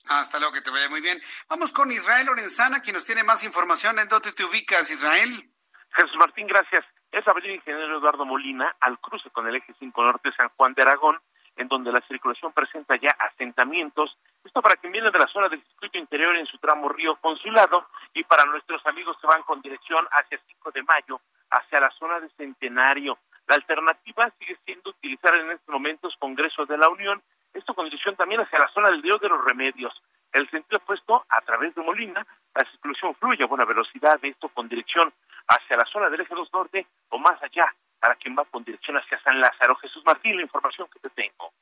Hasta 0.10 0.40
luego, 0.40 0.54
que 0.54 0.62
te 0.62 0.70
vaya 0.70 0.90
muy 0.90 1.02
bien. 1.02 1.22
Vamos 1.50 1.72
con 1.72 1.90
Israel 1.92 2.26
Lorenzana, 2.26 2.82
quien 2.82 2.96
nos 2.96 3.06
tiene 3.06 3.24
más 3.24 3.44
información. 3.44 4.00
¿En 4.00 4.10
dónde 4.10 4.34
te 4.34 4.44
ubicas, 4.44 4.92
Israel? 4.92 5.50
Jesús 5.96 6.16
Martín, 6.18 6.48
gracias. 6.48 6.84
Es 7.12 7.26
Avenida 7.28 7.54
Ingeniero 7.54 8.00
Eduardo 8.00 8.26
Molina, 8.26 8.76
al 8.82 9.00
cruce 9.00 9.30
con 9.30 9.48
el 9.48 9.56
eje 9.56 9.74
5 9.80 10.04
Norte 10.04 10.32
San 10.36 10.50
Juan 10.50 10.74
de 10.74 10.82
Aragón, 10.82 11.22
en 11.56 11.68
donde 11.68 11.92
la 11.92 12.02
circulación 12.02 12.52
presenta 12.52 12.96
ya 12.96 13.12
asentamientos 13.12 14.18
Esto 14.44 14.62
para 14.62 14.76
quien 14.76 14.92
viene 14.92 15.10
de 15.10 15.20
la 15.20 15.28
zona 15.28 15.50
del 15.50 15.64
circuito 15.64 15.98
interior 15.98 16.36
en 16.36 16.46
su 16.46 16.58
tramo 16.58 16.90
Río 16.90 17.16
Consulado 17.18 17.88
y 18.14 18.24
para 18.24 18.46
nuestros 18.46 18.86
amigos 18.86 19.18
que 19.20 19.28
van 19.28 19.42
con 19.44 19.62
dirección 19.62 20.06
hacia 20.12 20.40
5 20.48 20.72
de 20.72 20.84
mayo, 20.84 21.22
hacia 21.50 21.80
la 21.80 21.90
zona 21.92 22.20
de 22.20 22.30
Centenario. 22.30 23.18
La 23.48 23.56
alternativa 23.56 24.32
sigue 24.40 24.58
siendo 24.66 24.90
utilizar 24.90 25.34
en 25.36 25.52
estos 25.52 25.70
momentos 25.70 26.16
Congreso 26.20 26.66
de 26.66 26.78
la 26.78 26.90
Unión, 26.90 27.22
esto 27.54 27.74
con 27.74 27.86
dirección 27.86 28.16
también 28.16 28.42
hacia 28.42 28.60
la 28.60 28.68
zona 28.70 28.90
del 28.90 29.02
Río 29.02 29.18
de 29.18 29.30
los 29.30 29.44
Remedios. 29.44 29.94
El 30.32 30.50
sentido 30.50 30.80
opuesto, 30.80 31.26
a 31.30 31.42
través 31.42 31.76
de 31.76 31.84
Molina, 31.84 32.26
la 32.56 32.66
circulación 32.66 33.16
fluye 33.16 33.44
a 33.44 33.48
buena 33.48 33.66
velocidad, 33.66 34.20
esto 34.24 34.50
con 34.50 34.68
dirección 34.68 35.14
hacia 35.48 35.78
la 35.78 35.86
zona 35.86 36.10
del 36.10 36.22
eje 36.22 36.34
2 36.34 36.50
norte 36.52 36.88
o 37.10 37.20
más 37.20 37.42
allá, 37.44 37.74
para 38.04 38.18
quien 38.18 38.36
va 38.38 38.44
con 38.44 38.66
dirección 38.66 38.98
hacia 38.98 39.18
San 39.24 39.40
Lázaro. 39.40 39.78
Jesús 39.78 40.04
Martín, 40.06 40.36
la 40.36 40.42
información 40.42 40.90
que 40.92 41.00
te 41.00 41.10
tengo. 41.12 41.54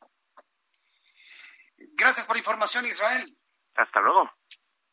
Gracias 1.94 2.26
por 2.26 2.36
la 2.36 2.40
información, 2.40 2.84
Israel. 2.84 3.38
Hasta 3.76 4.02
luego. 4.02 4.28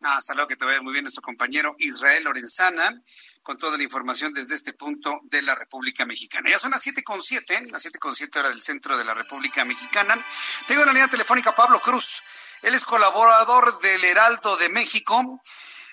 hasta 0.03 0.35
luego, 0.35 0.47
que 0.47 0.57
te 0.57 0.67
vaya 0.67 0.83
muy 0.83 0.93
bien 0.93 1.05
nuestro 1.05 1.23
compañero 1.23 1.75
Israel 1.79 2.25
Lorenzana 2.25 3.01
con 3.43 3.57
toda 3.57 3.79
la 3.79 3.83
información 3.83 4.35
desde 4.35 4.57
este 4.57 4.75
punto 4.75 5.21
de 5.23 5.41
la 5.41 5.55
República 5.55 6.05
Mexicana. 6.05 6.51
Ya 6.51 6.59
son 6.59 6.73
las 6.73 6.83
siete 6.83 7.03
con 7.03 7.23
siete, 7.23 7.67
las 7.71 7.81
siete 7.81 7.99
con 7.99 8.15
siete 8.15 8.41
hora 8.41 8.51
del 8.51 8.61
centro 8.61 8.99
de 8.99 9.07
la 9.07 9.15
República 9.15 9.65
Mexicana. 9.65 10.23
Tengo 10.67 10.83
en 10.83 10.89
la 10.89 10.93
línea 10.93 11.09
telefónica 11.09 11.55
Pablo 11.55 11.81
Cruz. 11.81 12.23
Él 12.61 12.75
es 12.75 12.85
colaborador 12.85 13.81
del 13.81 14.05
Heraldo 14.05 14.55
de 14.59 14.69
México. 14.69 15.41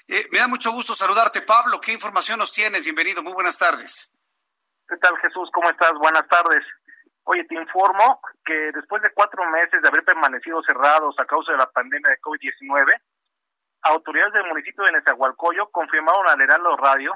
Eh, 0.10 0.28
me 0.34 0.39
da 0.39 0.49
mucho 0.49 0.74
gusto 0.74 0.93
saludarte, 0.93 1.43
Pablo. 1.43 1.80
¿Qué 1.80 1.93
información 1.93 2.39
nos 2.39 2.51
tienes? 2.51 2.84
Bienvenido, 2.84 3.24
muy 3.24 3.32
buenas 3.32 3.58
tardes. 3.58 4.12
¿Qué 4.95 5.01
tal, 5.01 5.17
Jesús? 5.17 5.49
¿Cómo 5.51 5.69
estás? 5.69 5.91
Buenas 5.99 6.25
tardes. 6.29 6.63
Oye, 7.25 7.43
te 7.43 7.55
informo 7.55 8.21
que 8.45 8.71
después 8.71 9.01
de 9.01 9.11
cuatro 9.11 9.43
meses 9.51 9.81
de 9.81 9.89
haber 9.89 10.05
permanecido 10.05 10.63
cerrados 10.63 11.13
a 11.19 11.25
causa 11.25 11.51
de 11.51 11.57
la 11.57 11.69
pandemia 11.69 12.11
de 12.11 12.21
COVID-19, 12.21 13.01
autoridades 13.81 14.31
del 14.31 14.47
municipio 14.47 14.85
de 14.85 14.93
Nezahualcóyotl 14.93 15.69
confirmaron 15.73 16.29
al 16.29 16.39
Heraldo 16.39 16.77
Radio 16.77 17.11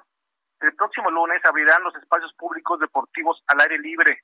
que 0.60 0.68
el 0.68 0.76
próximo 0.76 1.10
lunes 1.10 1.40
abrirán 1.46 1.82
los 1.84 1.96
espacios 1.96 2.34
públicos 2.34 2.82
deportivos 2.82 3.42
al 3.48 3.62
aire 3.62 3.80
libre 3.80 4.24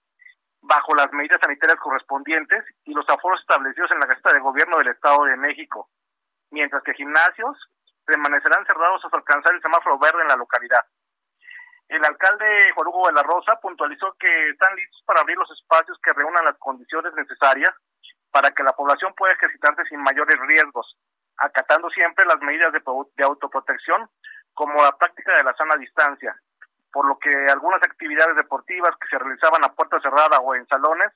bajo 0.59 0.93
las 0.93 1.13
medidas 1.13 1.39
sanitarias 1.39 1.79
correspondientes 1.79 2.61
y 2.83 2.93
los 2.93 3.07
aforos 3.07 3.39
establecidos 3.39 3.89
en 3.91 4.01
la 4.01 4.07
Gaceta 4.07 4.33
de 4.33 4.41
Gobierno 4.41 4.79
del 4.79 4.89
Estado 4.89 5.23
de 5.23 5.37
México, 5.37 5.87
mientras 6.51 6.83
que 6.83 6.93
gimnasios 6.93 7.57
permanecerán 8.03 8.65
cerrados 8.65 9.05
hasta 9.05 9.17
alcanzar 9.17 9.55
el 9.55 9.61
semáforo 9.61 9.97
verde 9.97 10.23
en 10.23 10.27
la 10.27 10.35
localidad. 10.35 10.83
El 11.87 12.03
alcalde 12.03 12.71
Juan 12.73 12.87
Hugo 12.87 13.07
de 13.07 13.13
la 13.13 13.23
Rosa 13.23 13.59
puntualizó 13.61 14.13
que 14.19 14.49
están 14.49 14.75
listos 14.75 15.03
para 15.05 15.21
abrir 15.21 15.37
los 15.37 15.51
espacios 15.51 15.97
que 16.03 16.13
reúnan 16.13 16.45
las 16.45 16.57
condiciones 16.57 17.13
necesarias 17.13 17.73
para 18.31 18.51
que 18.51 18.63
la 18.63 18.73
población 18.73 19.13
pueda 19.15 19.33
ejercitarse 19.33 19.85
sin 19.85 20.01
mayores 20.01 20.37
riesgos, 20.47 20.97
acatando 21.37 21.89
siempre 21.89 22.25
las 22.25 22.39
medidas 22.41 22.73
de, 22.73 22.81
de 23.15 23.23
autoprotección 23.23 24.09
como 24.53 24.83
la 24.83 24.97
práctica 24.97 25.35
de 25.37 25.43
la 25.43 25.53
sana 25.53 25.75
distancia, 25.75 26.35
por 26.91 27.05
lo 27.05 27.19
que 27.19 27.29
algunas 27.49 27.83
actividades 27.83 28.35
deportivas 28.35 28.95
que 28.99 29.07
se 29.07 29.19
realizaban 29.19 29.63
a 29.63 29.73
puerta 29.73 29.99
cerrada 30.01 30.39
o 30.39 30.55
en 30.55 30.67
salones 30.67 31.11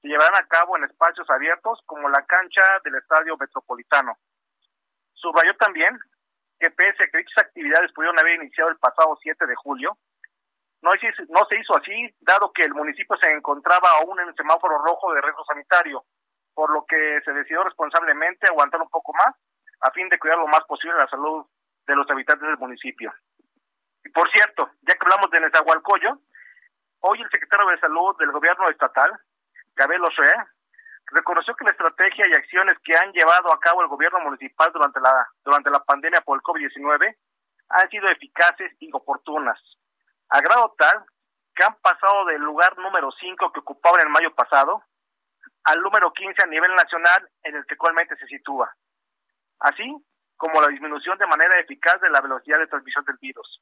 se 0.00 0.08
llevarán 0.08 0.36
a 0.36 0.46
cabo 0.46 0.76
en 0.76 0.84
espacios 0.84 1.28
abiertos 1.28 1.80
como 1.86 2.08
la 2.08 2.24
cancha 2.24 2.62
del 2.84 2.94
Estadio 2.96 3.36
Metropolitano. 3.36 4.16
Subrayó 5.14 5.54
también 5.56 5.98
que 6.58 6.70
pese 6.70 7.04
a 7.04 7.08
que 7.08 7.18
dichas 7.18 7.44
actividades 7.44 7.92
pudieron 7.92 8.18
haber 8.18 8.34
iniciado 8.34 8.70
el 8.70 8.78
pasado 8.78 9.16
7 9.20 9.46
de 9.46 9.54
julio, 9.56 9.96
no, 10.82 10.90
no 10.90 11.44
se 11.48 11.58
hizo 11.58 11.76
así, 11.76 12.14
dado 12.20 12.52
que 12.52 12.62
el 12.62 12.74
municipio 12.74 13.16
se 13.20 13.32
encontraba 13.32 13.88
aún 14.00 14.20
en 14.20 14.28
el 14.28 14.34
semáforo 14.34 14.78
rojo 14.78 15.12
de 15.12 15.20
riesgo 15.20 15.44
sanitario, 15.44 16.04
por 16.54 16.70
lo 16.70 16.84
que 16.86 17.20
se 17.24 17.32
decidió 17.32 17.64
responsablemente 17.64 18.46
aguantar 18.48 18.80
un 18.80 18.90
poco 18.90 19.12
más 19.12 19.34
a 19.80 19.90
fin 19.92 20.08
de 20.08 20.18
cuidar 20.18 20.38
lo 20.38 20.46
más 20.46 20.64
posible 20.64 20.98
la 20.98 21.08
salud 21.08 21.46
de 21.86 21.96
los 21.96 22.08
habitantes 22.10 22.46
del 22.46 22.58
municipio. 22.58 23.12
Y 24.04 24.10
por 24.10 24.30
cierto, 24.30 24.70
ya 24.82 24.94
que 24.94 25.00
hablamos 25.02 25.30
de 25.30 25.40
Nezahualcóyotl, 25.40 26.20
hoy 27.00 27.20
el 27.20 27.30
secretario 27.30 27.66
de 27.68 27.78
Salud 27.78 28.16
del 28.18 28.32
gobierno 28.32 28.68
estatal, 28.68 29.12
Gabriel 29.74 30.04
Oshé, 30.04 30.32
reconoció 31.10 31.54
que 31.54 31.64
la 31.64 31.72
estrategia 31.72 32.26
y 32.28 32.34
acciones 32.34 32.78
que 32.84 32.96
han 32.96 33.12
llevado 33.12 33.52
a 33.52 33.60
cabo 33.60 33.82
el 33.82 33.88
gobierno 33.88 34.20
municipal 34.20 34.70
durante 34.72 35.00
la, 35.00 35.28
durante 35.44 35.70
la 35.70 35.82
pandemia 35.84 36.20
por 36.20 36.38
el 36.38 36.42
COVID-19 36.42 37.16
han 37.70 37.90
sido 37.90 38.08
eficaces 38.08 38.72
y 38.80 38.90
oportunas, 38.92 39.58
a 40.30 40.40
grado 40.40 40.74
tal 40.78 41.04
que 41.54 41.64
han 41.64 41.74
pasado 41.80 42.26
del 42.26 42.40
lugar 42.40 42.78
número 42.78 43.10
5 43.10 43.52
que 43.52 43.60
ocupaban 43.60 44.00
en 44.02 44.12
mayo 44.12 44.34
pasado 44.34 44.82
al 45.64 45.80
número 45.80 46.12
15 46.12 46.42
a 46.42 46.46
nivel 46.46 46.74
nacional 46.74 47.28
en 47.42 47.56
el 47.56 47.66
que 47.66 47.74
actualmente 47.74 48.16
se 48.16 48.26
sitúa, 48.26 48.72
así 49.60 49.94
como 50.36 50.60
la 50.60 50.68
disminución 50.68 51.18
de 51.18 51.26
manera 51.26 51.58
eficaz 51.58 52.00
de 52.00 52.10
la 52.10 52.20
velocidad 52.20 52.58
de 52.58 52.68
transmisión 52.68 53.04
del 53.04 53.16
virus. 53.20 53.60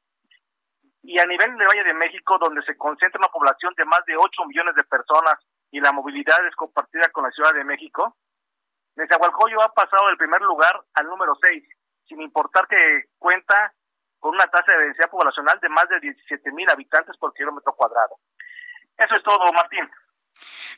Y 1.03 1.18
a 1.18 1.24
nivel 1.24 1.57
de 1.57 1.64
Valle 1.64 1.84
de 1.84 1.94
México, 1.94 2.36
donde 2.38 2.62
se 2.62 2.76
concentra 2.76 3.18
una 3.18 3.28
población 3.28 3.72
de 3.76 3.84
más 3.86 4.05
de 4.07 4.16
8 4.16 4.44
millones 4.47 4.74
de 4.74 4.84
personas 4.84 5.36
y 5.70 5.80
la 5.80 5.92
movilidad 5.92 6.46
es 6.46 6.54
compartida 6.54 7.08
con 7.10 7.24
la 7.24 7.30
Ciudad 7.30 7.52
de 7.54 7.64
México, 7.64 8.16
Nezahualcóyotl 8.96 9.62
ha 9.62 9.72
pasado 9.72 10.06
del 10.08 10.16
primer 10.16 10.40
lugar 10.40 10.82
al 10.94 11.06
número 11.06 11.34
6, 11.40 11.62
sin 12.08 12.20
importar 12.22 12.66
que 12.66 13.04
cuenta 13.18 13.74
con 14.18 14.34
una 14.34 14.46
tasa 14.46 14.72
de 14.72 14.86
densidad 14.86 15.10
poblacional 15.10 15.60
de 15.60 15.68
más 15.68 15.88
de 15.88 16.00
17 16.00 16.50
mil 16.52 16.68
habitantes 16.70 17.16
por 17.18 17.34
kilómetro 17.34 17.74
cuadrado. 17.74 18.18
Eso 18.96 19.14
es 19.14 19.22
todo, 19.22 19.52
Martín. 19.52 19.88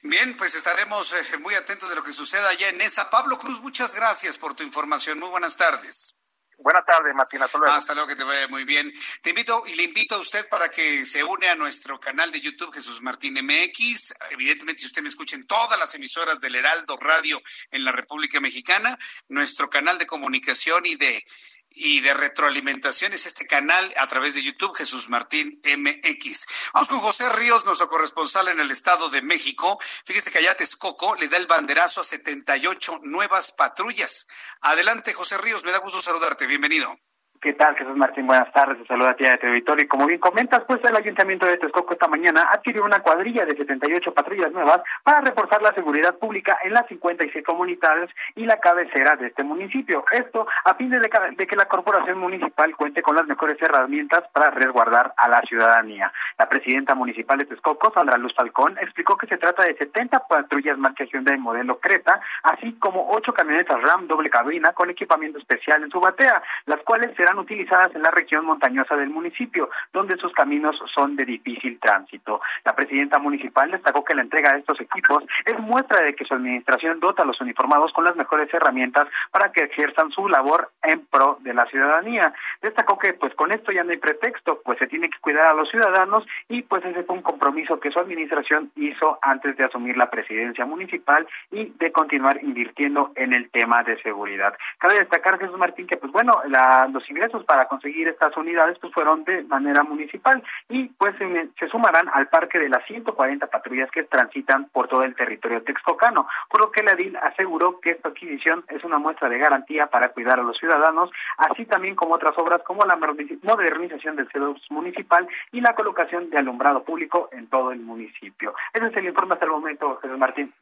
Bien, 0.02 0.36
pues 0.36 0.54
estaremos 0.54 1.12
eh, 1.12 1.38
muy 1.38 1.54
atentos 1.54 1.88
de 1.88 1.96
lo 1.96 2.02
que 2.02 2.12
suceda 2.12 2.48
allá 2.48 2.68
en 2.68 2.80
esa. 2.80 3.10
Pablo 3.10 3.38
Cruz, 3.38 3.60
muchas 3.60 3.94
gracias 3.94 4.36
por 4.36 4.54
tu 4.54 4.62
información. 4.62 5.18
Muy 5.18 5.28
buenas 5.28 5.56
tardes. 5.56 6.17
Buenas 6.60 6.84
tardes, 6.84 7.14
Martín. 7.14 7.40
Hasta 7.40 7.56
luego. 7.56 7.72
Hasta 7.72 7.94
luego, 7.94 8.08
que 8.08 8.16
te 8.16 8.24
vaya 8.24 8.48
muy 8.48 8.64
bien. 8.64 8.92
Te 9.22 9.30
invito 9.30 9.62
y 9.66 9.76
le 9.76 9.84
invito 9.84 10.16
a 10.16 10.18
usted 10.18 10.48
para 10.48 10.68
que 10.68 11.06
se 11.06 11.22
une 11.22 11.48
a 11.48 11.54
nuestro 11.54 12.00
canal 12.00 12.32
de 12.32 12.40
YouTube, 12.40 12.74
Jesús 12.74 13.00
Martín 13.00 13.34
MX. 13.34 14.14
Evidentemente, 14.30 14.80
si 14.80 14.86
usted 14.86 15.02
me 15.02 15.08
escucha 15.08 15.36
en 15.36 15.46
todas 15.46 15.78
las 15.78 15.94
emisoras 15.94 16.40
del 16.40 16.56
Heraldo 16.56 16.96
Radio 16.96 17.40
en 17.70 17.84
la 17.84 17.92
República 17.92 18.40
Mexicana, 18.40 18.98
nuestro 19.28 19.70
canal 19.70 19.98
de 19.98 20.06
comunicación 20.06 20.84
y 20.84 20.96
de 20.96 21.24
y 21.70 22.00
de 22.00 22.14
retroalimentación 22.14 23.12
es 23.12 23.26
este 23.26 23.46
canal 23.46 23.92
a 23.98 24.06
través 24.06 24.34
de 24.34 24.42
YouTube, 24.42 24.76
Jesús 24.76 25.08
Martín 25.08 25.60
MX. 25.64 26.46
Vamos 26.74 26.88
con 26.88 27.00
José 27.00 27.28
Ríos, 27.30 27.64
nuestro 27.64 27.88
corresponsal 27.88 28.48
en 28.48 28.60
el 28.60 28.70
Estado 28.70 29.08
de 29.10 29.22
México. 29.22 29.78
Fíjese 30.04 30.30
que 30.30 30.38
allá 30.38 30.56
Texcoco 30.56 31.14
le 31.14 31.28
da 31.28 31.36
el 31.36 31.46
banderazo 31.46 32.00
a 32.00 32.04
78 32.04 33.00
nuevas 33.04 33.52
patrullas. 33.52 34.26
Adelante, 34.60 35.14
José 35.14 35.38
Ríos, 35.38 35.64
me 35.64 35.72
da 35.72 35.78
gusto 35.78 36.00
saludarte. 36.00 36.46
Bienvenido. 36.46 37.07
¿Qué 37.40 37.52
tal, 37.52 37.76
Jesús 37.76 37.96
Martín? 37.96 38.26
Buenas 38.26 38.52
tardes. 38.52 38.78
Te 38.78 38.86
saluda 38.86 39.10
a 39.10 39.14
ti 39.14 39.22
de 39.22 39.38
Territorio. 39.38 39.84
Y 39.84 39.88
como 39.88 40.06
bien 40.06 40.18
comentas, 40.18 40.64
pues 40.66 40.82
el 40.82 40.96
Ayuntamiento 40.96 41.46
de 41.46 41.56
Texcoco 41.56 41.92
esta 41.92 42.08
mañana 42.08 42.48
adquirió 42.52 42.84
una 42.84 42.98
cuadrilla 42.98 43.46
de 43.46 43.56
78 43.56 44.12
patrullas 44.12 44.50
nuevas 44.50 44.80
para 45.04 45.20
reforzar 45.20 45.62
la 45.62 45.72
seguridad 45.72 46.18
pública 46.18 46.58
en 46.64 46.72
las 46.72 46.88
56 46.88 47.44
comunidades 47.44 48.10
y 48.34 48.44
la 48.44 48.58
cabecera 48.58 49.14
de 49.14 49.28
este 49.28 49.44
municipio. 49.44 50.04
Esto 50.10 50.48
a 50.64 50.74
fin 50.74 50.90
de, 50.90 50.98
de 50.98 51.46
que 51.46 51.54
la 51.54 51.66
corporación 51.66 52.18
municipal 52.18 52.74
cuente 52.74 53.02
con 53.02 53.14
las 53.14 53.26
mejores 53.28 53.56
herramientas 53.62 54.24
para 54.32 54.50
resguardar 54.50 55.14
a 55.16 55.28
la 55.28 55.40
ciudadanía. 55.42 56.12
La 56.38 56.48
presidenta 56.48 56.96
municipal 56.96 57.38
de 57.38 57.44
Texcoco, 57.44 57.92
Sandra 57.92 58.18
Luz 58.18 58.34
Falcón, 58.34 58.76
explicó 58.80 59.16
que 59.16 59.28
se 59.28 59.38
trata 59.38 59.62
de 59.62 59.76
70 59.76 60.26
patrullas 60.26 60.76
marca 60.76 61.04
Hyundai 61.04 61.38
modelo 61.38 61.78
Creta, 61.78 62.20
así 62.42 62.72
como 62.80 63.10
8 63.12 63.32
camionetas 63.32 63.80
RAM 63.80 64.08
doble 64.08 64.28
cabina 64.28 64.72
con 64.72 64.90
equipamiento 64.90 65.38
especial 65.38 65.84
en 65.84 65.90
su 65.90 66.00
batea, 66.00 66.42
las 66.66 66.80
cuales 66.80 67.14
serán 67.16 67.27
serán 67.28 67.38
utilizadas 67.38 67.94
en 67.94 68.02
la 68.02 68.10
región 68.10 68.46
montañosa 68.46 68.96
del 68.96 69.10
municipio, 69.10 69.68
donde 69.92 70.16
sus 70.16 70.32
caminos 70.32 70.76
son 70.94 71.14
de 71.16 71.24
difícil 71.24 71.78
tránsito. 71.78 72.40
La 72.64 72.74
presidenta 72.74 73.18
municipal 73.18 73.70
destacó 73.70 74.02
que 74.02 74.14
la 74.14 74.22
entrega 74.22 74.52
de 74.52 74.60
estos 74.60 74.80
equipos 74.80 75.24
es 75.44 75.58
muestra 75.58 76.02
de 76.02 76.14
que 76.14 76.24
su 76.24 76.34
administración 76.34 77.00
dota 77.00 77.22
a 77.22 77.26
los 77.26 77.40
uniformados 77.40 77.92
con 77.92 78.04
las 78.04 78.16
mejores 78.16 78.52
herramientas 78.52 79.08
para 79.30 79.52
que 79.52 79.64
ejerzan 79.64 80.10
su 80.10 80.28
labor 80.28 80.70
en 80.82 81.04
pro 81.06 81.38
de 81.40 81.52
la 81.52 81.66
ciudadanía. 81.66 82.32
Destacó 82.62 82.98
que 82.98 83.12
pues 83.12 83.34
con 83.34 83.52
esto 83.52 83.72
ya 83.72 83.84
no 83.84 83.90
hay 83.90 83.98
pretexto, 83.98 84.62
pues 84.64 84.78
se 84.78 84.86
tiene 84.86 85.10
que 85.10 85.18
cuidar 85.20 85.46
a 85.48 85.54
los 85.54 85.68
ciudadanos 85.68 86.26
y 86.48 86.62
pues 86.62 86.84
ese 86.84 87.02
fue 87.04 87.16
un 87.16 87.22
compromiso 87.22 87.78
que 87.78 87.90
su 87.90 87.98
administración 87.98 88.70
hizo 88.76 89.18
antes 89.20 89.56
de 89.56 89.64
asumir 89.64 89.96
la 89.96 90.10
presidencia 90.10 90.64
municipal 90.64 91.26
y 91.50 91.72
de 91.78 91.92
continuar 91.92 92.42
invirtiendo 92.42 93.12
en 93.16 93.34
el 93.34 93.50
tema 93.50 93.82
de 93.82 94.00
seguridad. 94.02 94.54
Cabe 94.78 94.98
destacar, 94.98 95.38
Jesús 95.38 95.58
Martín, 95.58 95.86
que 95.86 95.96
pues 95.96 96.10
bueno, 96.12 96.40
la, 96.48 96.88
los 96.90 97.04
ingresos 97.18 97.44
para 97.44 97.66
conseguir 97.66 98.06
estas 98.06 98.36
unidades 98.36 98.78
pues 98.78 98.92
fueron 98.92 99.24
de 99.24 99.42
manera 99.44 99.82
municipal 99.82 100.42
y 100.68 100.84
pues 100.84 101.16
se, 101.18 101.68
sumarán 101.68 102.08
al 102.12 102.28
parque 102.28 102.60
de 102.60 102.68
las 102.68 102.86
140 102.86 103.46
patrullas 103.48 103.90
que 103.90 104.04
transitan 104.04 104.68
por 104.68 104.86
todo 104.86 105.02
el 105.02 105.16
territorio 105.16 105.62
texcocano, 105.62 106.28
por 106.48 106.60
lo 106.60 106.70
que 106.70 106.84
la 106.84 106.94
DIL 106.94 107.16
aseguró 107.16 107.80
que 107.80 107.90
esta 107.90 108.10
adquisición 108.10 108.64
es 108.68 108.84
una 108.84 108.98
muestra 108.98 109.28
de 109.28 109.38
garantía 109.38 109.88
para 109.88 110.10
cuidar 110.10 110.38
a 110.38 110.44
los 110.44 110.56
ciudadanos, 110.56 111.10
así 111.38 111.64
también 111.66 111.96
como 111.96 112.14
otras 112.14 112.38
obras 112.38 112.62
como 112.62 112.84
la 112.84 112.96
modernización 112.96 114.14
del 114.14 114.30
CEDOS 114.30 114.70
municipal 114.70 115.28
y 115.50 115.60
la 115.60 115.74
colocación 115.74 116.30
de 116.30 116.38
alumbrado 116.38 116.84
público 116.84 117.28
en 117.32 117.48
todo 117.48 117.72
el 117.72 117.80
municipio. 117.80 118.54
Ese 118.72 118.86
es 118.86 118.96
el 118.96 119.06
informe 119.06 119.34
hasta 119.34 119.46
el 119.46 119.52
momento, 119.52 119.98
Jesús 120.00 120.18
Martín. 120.18 120.52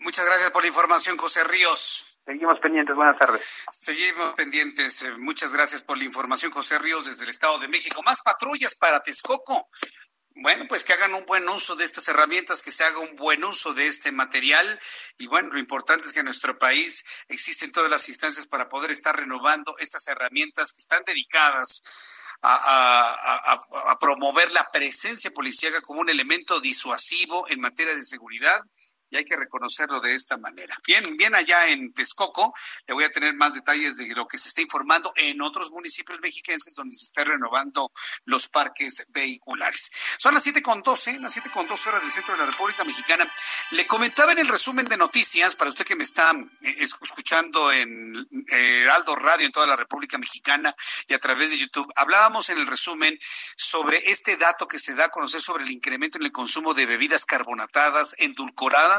Muchas 0.00 0.26
gracias 0.26 0.50
por 0.50 0.62
la 0.62 0.68
información, 0.68 1.16
José 1.16 1.42
Ríos. 1.44 2.17
Seguimos 2.28 2.60
pendientes, 2.60 2.94
buenas 2.94 3.16
tardes. 3.16 3.42
Seguimos 3.72 4.34
pendientes. 4.34 5.00
Eh, 5.00 5.12
muchas 5.16 5.50
gracias 5.50 5.80
por 5.80 5.96
la 5.96 6.04
información, 6.04 6.52
José 6.52 6.78
Ríos, 6.78 7.06
desde 7.06 7.24
el 7.24 7.30
Estado 7.30 7.58
de 7.58 7.68
México. 7.68 8.02
Más 8.02 8.20
patrullas 8.20 8.74
para 8.74 9.02
Texcoco. 9.02 9.66
Bueno, 10.34 10.66
pues 10.68 10.84
que 10.84 10.92
hagan 10.92 11.14
un 11.14 11.24
buen 11.24 11.48
uso 11.48 11.74
de 11.74 11.86
estas 11.86 12.06
herramientas, 12.06 12.60
que 12.60 12.70
se 12.70 12.84
haga 12.84 12.98
un 12.98 13.16
buen 13.16 13.42
uso 13.44 13.72
de 13.72 13.86
este 13.86 14.12
material. 14.12 14.78
Y 15.16 15.26
bueno, 15.26 15.48
lo 15.54 15.58
importante 15.58 16.06
es 16.06 16.12
que 16.12 16.18
en 16.18 16.26
nuestro 16.26 16.58
país 16.58 17.06
existen 17.28 17.72
todas 17.72 17.90
las 17.90 18.06
instancias 18.10 18.46
para 18.46 18.68
poder 18.68 18.90
estar 18.90 19.16
renovando 19.16 19.74
estas 19.78 20.06
herramientas 20.06 20.74
que 20.74 20.80
están 20.80 21.02
dedicadas 21.06 21.82
a, 22.42 23.96
promover 23.98 24.52
la 24.52 24.70
presencia 24.70 25.30
policíaca 25.30 25.80
como 25.80 26.00
un 26.00 26.10
elemento 26.10 26.60
disuasivo 26.60 27.48
en 27.48 27.60
materia 27.60 27.94
de 27.94 28.04
seguridad 28.04 28.60
y 29.10 29.16
hay 29.16 29.24
que 29.24 29.36
reconocerlo 29.36 30.00
de 30.00 30.14
esta 30.14 30.36
manera. 30.36 30.78
Bien, 30.86 31.02
bien 31.16 31.34
allá 31.34 31.68
en 31.68 31.92
Texcoco, 31.92 32.52
le 32.86 32.94
voy 32.94 33.04
a 33.04 33.10
tener 33.10 33.34
más 33.34 33.54
detalles 33.54 33.96
de 33.96 34.06
lo 34.08 34.26
que 34.26 34.38
se 34.38 34.48
está 34.48 34.60
informando 34.60 35.12
en 35.16 35.40
otros 35.40 35.70
municipios 35.70 36.20
mexiquenses 36.20 36.74
donde 36.74 36.94
se 36.94 37.04
están 37.04 37.26
renovando 37.26 37.90
los 38.24 38.48
parques 38.48 39.06
vehiculares. 39.10 39.90
Son 40.18 40.34
las 40.34 40.42
siete 40.42 40.62
con 40.62 40.82
doce, 40.82 41.18
las 41.20 41.32
siete 41.32 41.50
con 41.50 41.66
doce 41.66 41.88
horas 41.88 42.02
del 42.02 42.10
centro 42.10 42.34
de 42.34 42.40
la 42.40 42.46
República 42.46 42.84
Mexicana. 42.84 43.30
Le 43.70 43.86
comentaba 43.86 44.32
en 44.32 44.38
el 44.38 44.48
resumen 44.48 44.86
de 44.86 44.96
noticias, 44.96 45.56
para 45.56 45.70
usted 45.70 45.84
que 45.84 45.96
me 45.96 46.04
está 46.04 46.32
eh, 46.62 46.76
escuchando 46.78 47.72
en 47.72 48.16
eh, 48.50 48.82
Heraldo 48.82 49.16
Radio 49.16 49.46
en 49.46 49.52
toda 49.52 49.66
la 49.66 49.76
República 49.76 50.18
Mexicana 50.18 50.74
y 51.06 51.14
a 51.14 51.18
través 51.18 51.50
de 51.50 51.58
YouTube, 51.58 51.90
hablábamos 51.96 52.48
en 52.50 52.58
el 52.58 52.66
resumen 52.66 53.18
sobre 53.56 54.10
este 54.10 54.36
dato 54.36 54.66
que 54.66 54.78
se 54.78 54.94
da 54.94 55.06
a 55.06 55.10
conocer 55.10 55.40
sobre 55.40 55.64
el 55.64 55.70
incremento 55.70 56.18
en 56.18 56.24
el 56.24 56.32
consumo 56.32 56.74
de 56.74 56.86
bebidas 56.86 57.24
carbonatadas, 57.24 58.14
endulcoradas, 58.18 58.97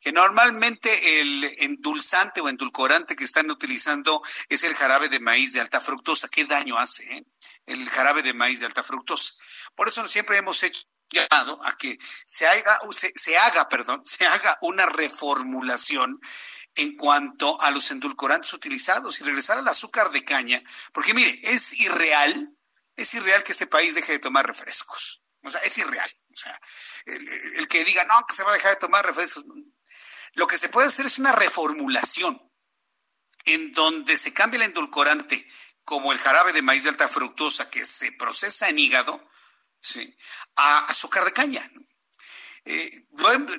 que 0.00 0.12
normalmente 0.12 1.20
el 1.20 1.44
endulzante 1.58 2.40
o 2.40 2.48
endulcorante 2.48 3.16
que 3.16 3.24
están 3.24 3.50
utilizando 3.50 4.22
es 4.48 4.64
el 4.64 4.74
jarabe 4.74 5.08
de 5.08 5.20
maíz 5.20 5.52
de 5.52 5.60
alta 5.60 5.80
fructosa. 5.80 6.28
¿Qué 6.28 6.44
daño 6.44 6.78
hace 6.78 7.04
eh? 7.16 7.24
el 7.66 7.88
jarabe 7.90 8.22
de 8.22 8.32
maíz 8.32 8.60
de 8.60 8.66
alta 8.66 8.82
fructosa? 8.82 9.34
Por 9.74 9.88
eso 9.88 10.06
siempre 10.08 10.38
hemos 10.38 10.62
hecho 10.62 10.82
llamado 11.10 11.60
a 11.64 11.76
que 11.76 11.98
se 12.24 12.46
haga, 12.46 12.78
se, 13.14 13.36
haga, 13.36 13.68
perdón, 13.68 14.02
se 14.04 14.26
haga 14.26 14.56
una 14.62 14.86
reformulación 14.86 16.20
en 16.76 16.96
cuanto 16.96 17.60
a 17.60 17.70
los 17.70 17.90
endulcorantes 17.90 18.52
utilizados 18.52 19.20
y 19.20 19.24
regresar 19.24 19.58
al 19.58 19.68
azúcar 19.68 20.10
de 20.10 20.24
caña, 20.24 20.62
porque 20.92 21.14
mire, 21.14 21.40
es 21.42 21.72
irreal, 21.74 22.54
es 22.96 23.12
irreal 23.14 23.42
que 23.42 23.52
este 23.52 23.66
país 23.66 23.96
deje 23.96 24.12
de 24.12 24.18
tomar 24.20 24.46
refrescos. 24.46 25.22
O 25.42 25.50
sea, 25.50 25.60
es 25.62 25.76
irreal. 25.78 26.10
O 26.32 26.36
sea, 26.36 26.60
el, 27.06 27.68
que 27.68 27.84
diga, 27.84 28.04
no, 28.04 28.24
que 28.26 28.34
se 28.34 28.44
va 28.44 28.50
a 28.50 28.54
dejar 28.54 28.72
de 28.72 28.80
tomar 28.80 29.04
refrescos. 29.04 29.44
Lo 30.34 30.46
que 30.46 30.58
se 30.58 30.68
puede 30.68 30.88
hacer 30.88 31.06
es 31.06 31.18
una 31.18 31.32
reformulación 31.32 32.40
en 33.44 33.72
donde 33.72 34.16
se 34.16 34.32
cambia 34.32 34.58
el 34.58 34.64
endulcorante, 34.64 35.48
como 35.84 36.12
el 36.12 36.18
jarabe 36.18 36.52
de 36.52 36.62
maíz 36.62 36.84
de 36.84 36.90
alta 36.90 37.08
fructosa 37.08 37.70
que 37.70 37.84
se 37.84 38.12
procesa 38.12 38.68
en 38.68 38.78
hígado, 38.78 39.26
a 40.56 40.86
azúcar 40.86 41.24
de 41.24 41.32
caña. 41.32 41.68
Eh, 42.64 43.06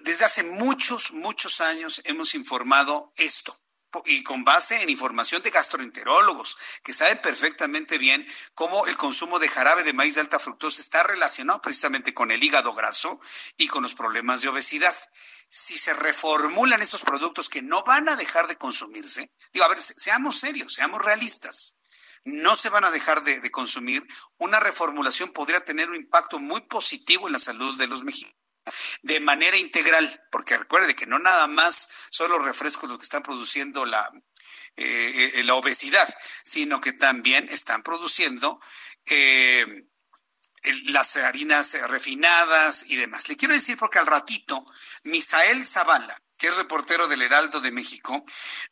desde 0.03 0.26
hace 0.26 0.43
muchos, 0.43 1.11
muchos 1.11 1.59
años 1.59 2.01
hemos 2.05 2.36
informado 2.36 3.11
esto 3.17 3.57
y 4.05 4.23
con 4.23 4.43
base 4.43 4.81
en 4.81 4.89
información 4.89 5.41
de 5.41 5.49
gastroenterólogos 5.49 6.57
que 6.83 6.93
saben 6.93 7.19
perfectamente 7.19 7.97
bien 7.97 8.25
cómo 8.53 8.87
el 8.87 8.97
consumo 8.97 9.39
de 9.39 9.49
jarabe 9.49 9.83
de 9.83 9.93
maíz 9.93 10.15
de 10.15 10.21
alta 10.21 10.39
fructosa 10.39 10.81
está 10.81 11.03
relacionado 11.03 11.61
precisamente 11.61 12.13
con 12.13 12.31
el 12.31 12.43
hígado 12.43 12.73
graso 12.73 13.19
y 13.57 13.67
con 13.67 13.83
los 13.83 13.93
problemas 13.93 14.41
de 14.41 14.49
obesidad. 14.49 14.95
Si 15.49 15.77
se 15.77 15.93
reformulan 15.93 16.81
estos 16.81 17.01
productos 17.01 17.49
que 17.49 17.61
no 17.61 17.83
van 17.83 18.07
a 18.07 18.15
dejar 18.15 18.47
de 18.47 18.57
consumirse, 18.57 19.31
digo, 19.51 19.65
a 19.65 19.69
ver, 19.69 19.81
seamos 19.81 20.39
serios, 20.39 20.73
seamos 20.73 21.01
realistas, 21.01 21.75
no 22.23 22.55
se 22.55 22.69
van 22.69 22.85
a 22.85 22.91
dejar 22.91 23.23
de, 23.23 23.41
de 23.41 23.51
consumir, 23.51 24.07
una 24.37 24.59
reformulación 24.59 25.31
podría 25.33 25.61
tener 25.65 25.89
un 25.89 25.97
impacto 25.97 26.39
muy 26.39 26.61
positivo 26.61 27.27
en 27.27 27.33
la 27.33 27.39
salud 27.39 27.77
de 27.77 27.87
los 27.87 28.03
mexicanos 28.03 28.40
de 29.01 29.20
manera 29.20 29.57
integral, 29.57 30.24
porque 30.32 30.57
recuerde 30.57 30.95
que 30.95 31.05
no 31.05 31.20
nada 31.20 31.47
más 31.47 31.89
son 32.09 32.32
los 32.32 32.43
refrescos 32.43 32.89
los 32.89 32.97
que 32.97 33.03
están 33.03 33.24
produciendo 33.24 33.86
la, 33.86 34.09
eh, 34.78 35.34
eh, 35.36 35.43
la 35.43 35.55
obesidad, 35.55 36.07
sino 36.43 36.80
que 36.80 36.93
también 36.93 37.47
están 37.49 37.84
produciendo 37.84 38.59
eh, 39.05 39.66
las 40.86 41.18
harinas 41.18 41.74
refinadas 41.89 42.86
y 42.88 42.95
demás. 42.95 43.28
Le 43.28 43.36
quiero 43.36 43.53
decir 43.53 43.78
porque 43.78 43.99
al 43.99 44.07
ratito, 44.07 44.66
Misael 45.03 45.66
Zavala, 45.66 46.22
que 46.38 46.47
es 46.47 46.55
reportero 46.55 47.07
del 47.07 47.22
Heraldo 47.22 47.59
de 47.59 47.72
México, 47.72 48.24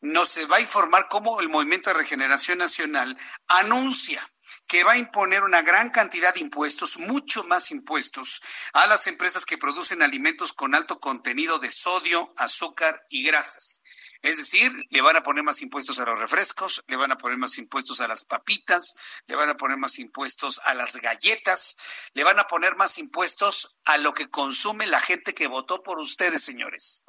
nos 0.02 0.38
va 0.50 0.58
a 0.58 0.62
informar 0.62 1.08
cómo 1.10 1.40
el 1.42 1.50
Movimiento 1.50 1.90
de 1.90 1.98
Regeneración 1.98 2.60
Nacional 2.60 3.18
anuncia 3.48 4.22
que 4.70 4.84
va 4.84 4.94
a 4.94 4.98
imponer 4.98 5.44
una 5.44 5.64
gran 5.64 5.90
cantidad 5.90 6.32
de 6.32 6.42
impuestos, 6.42 7.00
mucho 7.00 7.44
más 7.44 7.72
impuestos, 7.72 8.40
a 8.72 8.86
las 8.86 9.08
empresas 9.08 9.44
que 9.44 9.58
producen 9.58 10.04
alimentos 10.04 10.54
con 10.54 10.76
alto 10.76 11.00
contenido 11.00 11.58
de 11.58 11.72
sodio, 11.72 12.32
azúcar 12.38 13.04
y 13.10 13.24
grasas. 13.24 13.82
Es 14.22 14.38
decir, 14.38 14.72
le 14.90 15.02
van 15.02 15.16
a 15.16 15.24
poner 15.24 15.44
más 15.44 15.64
impuestos 15.64 16.00
a 16.00 16.06
los 16.06 16.20
refrescos, 16.20 16.84
le 16.88 16.98
van 16.98 17.12
a 17.12 17.18
poner 17.18 17.40
más 17.40 17.58
impuestos 17.58 18.00
a 18.00 18.08
las 18.08 18.24
papitas, 18.24 18.94
le 19.26 19.36
van 19.36 19.50
a 19.50 19.58
poner 19.58 19.78
más 19.78 19.98
impuestos 19.98 20.62
a 20.66 20.76
las 20.76 20.98
galletas, 20.98 21.78
le 22.14 22.24
van 22.24 22.38
a 22.38 22.46
poner 22.46 22.76
más 22.76 23.00
impuestos 23.00 23.80
a 23.86 23.98
lo 23.98 24.14
que 24.14 24.30
consume 24.30 24.86
la 24.86 25.00
gente 25.00 25.34
que 25.34 25.48
votó 25.48 25.82
por 25.82 25.98
ustedes, 25.98 26.44
señores. 26.44 27.06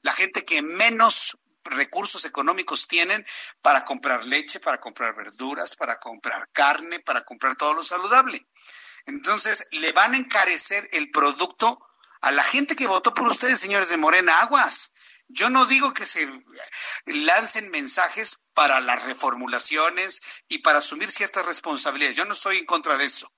La 0.00 0.12
gente 0.12 0.44
que 0.44 0.60
menos 0.60 1.38
recursos 1.74 2.24
económicos 2.24 2.86
tienen 2.86 3.24
para 3.62 3.84
comprar 3.84 4.24
leche, 4.24 4.60
para 4.60 4.78
comprar 4.78 5.14
verduras, 5.14 5.74
para 5.74 5.98
comprar 5.98 6.48
carne, 6.52 7.00
para 7.00 7.24
comprar 7.24 7.56
todo 7.56 7.74
lo 7.74 7.84
saludable. 7.84 8.46
Entonces, 9.06 9.66
le 9.70 9.92
van 9.92 10.14
a 10.14 10.18
encarecer 10.18 10.88
el 10.92 11.10
producto 11.10 11.78
a 12.20 12.30
la 12.32 12.42
gente 12.42 12.74
que 12.76 12.86
votó 12.86 13.14
por 13.14 13.28
ustedes, 13.28 13.60
señores 13.60 13.88
de 13.88 13.96
Morena 13.96 14.40
Aguas. 14.40 14.92
Yo 15.28 15.50
no 15.50 15.66
digo 15.66 15.92
que 15.92 16.06
se 16.06 16.28
lancen 17.06 17.70
mensajes 17.70 18.46
para 18.54 18.80
las 18.80 19.04
reformulaciones 19.04 20.22
y 20.48 20.58
para 20.58 20.78
asumir 20.78 21.10
ciertas 21.10 21.44
responsabilidades. 21.46 22.16
Yo 22.16 22.24
no 22.24 22.32
estoy 22.32 22.58
en 22.58 22.66
contra 22.66 22.96
de 22.96 23.04
eso. 23.04 23.32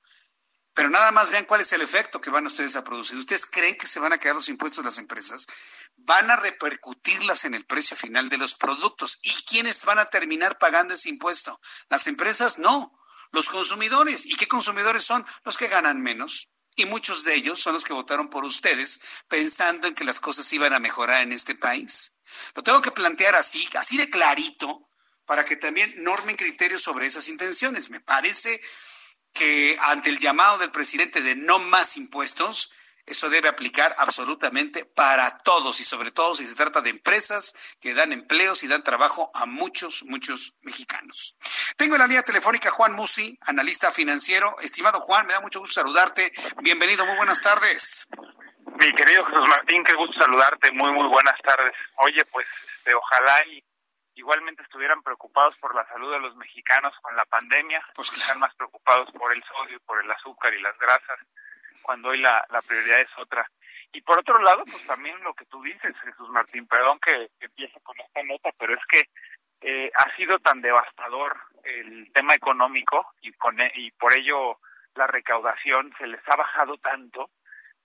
Pero 0.74 0.90
nada 0.90 1.10
más 1.10 1.30
vean 1.30 1.44
cuál 1.44 1.60
es 1.60 1.72
el 1.72 1.80
efecto 1.80 2.20
que 2.20 2.30
van 2.30 2.46
ustedes 2.46 2.76
a 2.76 2.84
producir. 2.84 3.18
¿Ustedes 3.18 3.46
creen 3.46 3.76
que 3.76 3.86
se 3.86 3.98
van 3.98 4.12
a 4.12 4.18
quedar 4.18 4.36
los 4.36 4.48
impuestos 4.48 4.84
de 4.84 4.88
las 4.88 4.98
empresas? 4.98 5.46
Van 5.98 6.30
a 6.30 6.36
repercutirlas 6.36 7.44
en 7.44 7.54
el 7.54 7.66
precio 7.66 7.96
final 7.96 8.28
de 8.28 8.38
los 8.38 8.54
productos. 8.54 9.18
¿Y 9.22 9.32
quiénes 9.44 9.84
van 9.84 9.98
a 9.98 10.06
terminar 10.06 10.58
pagando 10.58 10.94
ese 10.94 11.08
impuesto? 11.08 11.60
Las 11.88 12.06
empresas 12.06 12.58
no, 12.58 12.98
los 13.32 13.48
consumidores. 13.48 14.24
¿Y 14.24 14.36
qué 14.36 14.48
consumidores 14.48 15.02
son? 15.04 15.26
Los 15.44 15.58
que 15.58 15.68
ganan 15.68 16.00
menos. 16.00 16.50
Y 16.76 16.86
muchos 16.86 17.24
de 17.24 17.34
ellos 17.34 17.60
son 17.60 17.74
los 17.74 17.84
que 17.84 17.92
votaron 17.92 18.30
por 18.30 18.44
ustedes 18.44 19.00
pensando 19.26 19.88
en 19.88 19.94
que 19.94 20.04
las 20.04 20.20
cosas 20.20 20.50
iban 20.52 20.72
a 20.72 20.78
mejorar 20.78 21.22
en 21.22 21.32
este 21.32 21.56
país. 21.56 22.16
Lo 22.54 22.62
tengo 22.62 22.80
que 22.80 22.92
plantear 22.92 23.34
así, 23.34 23.68
así 23.74 23.96
de 23.96 24.08
clarito, 24.08 24.88
para 25.26 25.44
que 25.44 25.56
también 25.56 25.92
normen 26.02 26.36
criterios 26.36 26.82
sobre 26.82 27.06
esas 27.06 27.28
intenciones. 27.28 27.90
Me 27.90 28.00
parece 28.00 28.60
que 29.32 29.76
ante 29.80 30.10
el 30.10 30.20
llamado 30.20 30.58
del 30.58 30.70
presidente 30.70 31.20
de 31.20 31.34
no 31.34 31.58
más 31.58 31.96
impuestos, 31.96 32.70
eso 33.08 33.30
debe 33.30 33.48
aplicar 33.48 33.94
absolutamente 33.98 34.84
para 34.84 35.38
todos 35.38 35.80
y 35.80 35.84
sobre 35.84 36.10
todo 36.10 36.34
si 36.34 36.44
se 36.44 36.54
trata 36.54 36.80
de 36.80 36.90
empresas 36.90 37.76
que 37.80 37.94
dan 37.94 38.12
empleos 38.12 38.62
y 38.62 38.68
dan 38.68 38.84
trabajo 38.84 39.30
a 39.34 39.46
muchos, 39.46 40.04
muchos 40.04 40.56
mexicanos. 40.62 41.38
Tengo 41.76 41.94
en 41.94 42.00
la 42.00 42.06
línea 42.06 42.22
telefónica 42.22 42.70
Juan 42.70 42.92
Musi, 42.92 43.38
analista 43.46 43.90
financiero. 43.90 44.56
Estimado 44.60 45.00
Juan, 45.00 45.26
me 45.26 45.32
da 45.32 45.40
mucho 45.40 45.60
gusto 45.60 45.80
saludarte. 45.80 46.32
Bienvenido, 46.62 47.06
muy 47.06 47.16
buenas 47.16 47.40
tardes. 47.40 48.08
Mi 48.80 48.94
querido 48.94 49.24
Jesús 49.24 49.48
Martín, 49.48 49.82
qué 49.84 49.94
gusto 49.94 50.20
saludarte. 50.20 50.70
Muy, 50.72 50.92
muy 50.92 51.08
buenas 51.08 51.36
tardes. 51.42 51.74
Oye, 51.96 52.24
pues 52.26 52.46
este, 52.76 52.94
ojalá 52.94 53.46
y 53.46 53.64
igualmente 54.14 54.62
estuvieran 54.62 55.02
preocupados 55.02 55.56
por 55.56 55.74
la 55.74 55.86
salud 55.88 56.12
de 56.12 56.20
los 56.20 56.36
mexicanos 56.36 56.92
con 57.02 57.14
la 57.16 57.24
pandemia, 57.26 57.80
pues 57.94 58.12
están 58.12 58.38
más 58.38 58.54
preocupados 58.56 59.08
por 59.12 59.32
el 59.32 59.42
sodio, 59.44 59.78
por 59.86 60.02
el 60.02 60.10
azúcar 60.10 60.52
y 60.54 60.60
las 60.60 60.76
grasas 60.78 61.18
cuando 61.82 62.08
hoy 62.10 62.18
la, 62.18 62.44
la 62.50 62.62
prioridad 62.62 63.00
es 63.00 63.10
otra. 63.18 63.48
Y 63.92 64.02
por 64.02 64.18
otro 64.18 64.40
lado, 64.40 64.64
pues 64.64 64.86
también 64.86 65.18
lo 65.22 65.34
que 65.34 65.46
tú 65.46 65.62
dices, 65.62 65.94
Jesús 66.04 66.28
Martín, 66.30 66.66
perdón 66.66 66.98
que, 67.00 67.30
empiece 67.40 67.80
con 67.80 67.98
esta 68.00 68.22
nota, 68.22 68.50
pero 68.58 68.74
es 68.74 68.80
que 68.88 69.08
eh, 69.60 69.90
ha 69.94 70.16
sido 70.16 70.38
tan 70.38 70.60
devastador 70.60 71.36
el 71.64 72.10
tema 72.12 72.34
económico 72.34 73.14
y, 73.22 73.32
con, 73.32 73.60
e, 73.60 73.72
y 73.74 73.90
por 73.92 74.16
ello 74.16 74.58
la 74.94 75.06
recaudación 75.06 75.92
se 75.98 76.06
les 76.06 76.20
ha 76.28 76.36
bajado 76.36 76.76
tanto, 76.78 77.30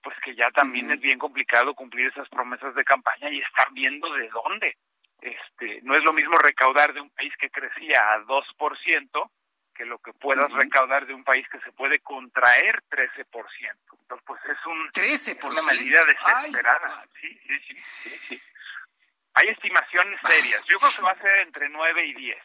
pues 0.02 0.16
que 0.22 0.34
ya 0.34 0.50
también 0.50 0.90
es 0.90 1.00
bien 1.00 1.18
complicado 1.18 1.74
cumplir 1.74 2.08
esas 2.08 2.28
promesas 2.28 2.74
de 2.74 2.84
campaña 2.84 3.30
y 3.30 3.40
estar 3.40 3.72
viendo 3.72 4.12
de 4.12 4.28
dónde. 4.28 4.76
Este, 5.20 5.80
no 5.82 5.94
es 5.96 6.04
lo 6.04 6.12
mismo 6.12 6.36
recaudar 6.36 6.92
de 6.92 7.00
un 7.00 7.10
país 7.10 7.32
que 7.38 7.48
crecía 7.48 8.12
a 8.12 8.18
2%, 8.20 9.30
que 9.74 9.84
lo 9.84 9.98
que 9.98 10.12
puedas 10.12 10.50
recaudar 10.52 11.06
de 11.06 11.14
un 11.14 11.24
país 11.24 11.46
que 11.48 11.60
se 11.60 11.72
puede 11.72 12.00
contraer 12.00 12.82
13%. 12.90 13.26
Entonces, 13.26 14.24
pues 14.26 14.40
es 14.44 14.66
un, 14.66 14.90
13%? 14.90 15.50
una 15.50 15.62
medida 15.62 16.00
desesperada. 16.04 17.04
sí, 17.20 17.38
sí, 17.46 17.60
sí, 17.60 18.10
sí, 18.10 18.42
Hay 19.34 19.48
estimaciones 19.48 20.20
serias. 20.24 20.64
Yo 20.66 20.78
creo 20.78 20.90
que 20.96 21.02
va 21.02 21.10
a 21.10 21.16
ser 21.16 21.38
entre 21.40 21.68
9 21.68 22.06
y 22.06 22.14
10. 22.14 22.38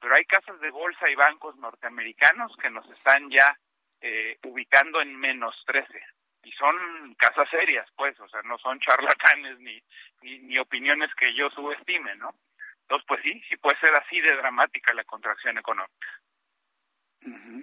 Pero 0.00 0.14
hay 0.16 0.24
casas 0.24 0.58
de 0.60 0.70
bolsa 0.70 1.08
y 1.08 1.14
bancos 1.14 1.56
norteamericanos 1.56 2.56
que 2.56 2.70
nos 2.70 2.88
están 2.90 3.30
ya 3.30 3.56
eh, 4.00 4.38
ubicando 4.44 5.00
en 5.00 5.16
menos 5.16 5.54
13. 5.66 6.02
Y 6.44 6.52
son 6.52 7.14
casas 7.14 7.48
serias, 7.50 7.88
pues, 7.94 8.18
o 8.18 8.28
sea, 8.28 8.42
no 8.42 8.58
son 8.58 8.80
charlatanes 8.80 9.60
ni, 9.60 9.80
ni, 10.22 10.40
ni 10.40 10.58
opiniones 10.58 11.14
que 11.14 11.32
yo 11.34 11.48
subestime, 11.50 12.16
¿no? 12.16 12.34
Entonces, 12.82 13.06
pues 13.06 13.22
sí, 13.22 13.40
sí 13.48 13.56
puede 13.58 13.78
ser 13.78 13.94
así 13.94 14.20
de 14.20 14.36
dramática 14.36 14.92
la 14.92 15.04
contracción 15.04 15.56
económica. 15.56 16.08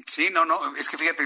Sí, 0.08 0.30
no, 0.32 0.46
no, 0.46 0.76
es 0.76 0.88
que 0.88 0.98
fíjate, 0.98 1.24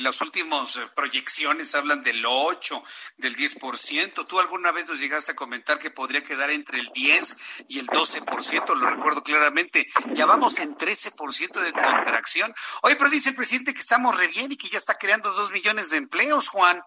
las 0.00 0.20
últimas 0.20 0.76
eh, 0.76 0.80
proyecciones 0.94 1.74
hablan 1.74 2.02
del 2.02 2.24
8, 2.26 2.82
del 3.18 3.36
10%. 3.36 4.26
¿Tú 4.26 4.40
alguna 4.40 4.72
vez 4.72 4.88
nos 4.88 4.98
llegaste 4.98 5.32
a 5.32 5.36
comentar 5.36 5.78
que 5.78 5.90
podría 5.90 6.24
quedar 6.24 6.50
entre 6.50 6.80
el 6.80 6.88
10 6.88 7.64
y 7.68 7.78
el 7.78 7.86
12%? 7.86 8.74
Lo 8.74 8.90
recuerdo 8.90 9.22
claramente. 9.22 9.86
Ya 10.12 10.26
vamos 10.26 10.58
en 10.58 10.76
13% 10.76 11.60
de 11.60 11.72
contracción. 11.72 12.52
Oye, 12.82 12.96
pero 12.96 13.08
dice 13.08 13.30
el 13.30 13.36
presidente 13.36 13.72
que 13.72 13.80
estamos 13.80 14.18
re 14.18 14.26
bien 14.28 14.50
y 14.50 14.56
que 14.56 14.68
ya 14.68 14.78
está 14.78 14.96
creando 14.96 15.30
2 15.30 15.52
millones 15.52 15.90
de 15.90 15.98
empleos, 15.98 16.48
Juan. 16.48 16.82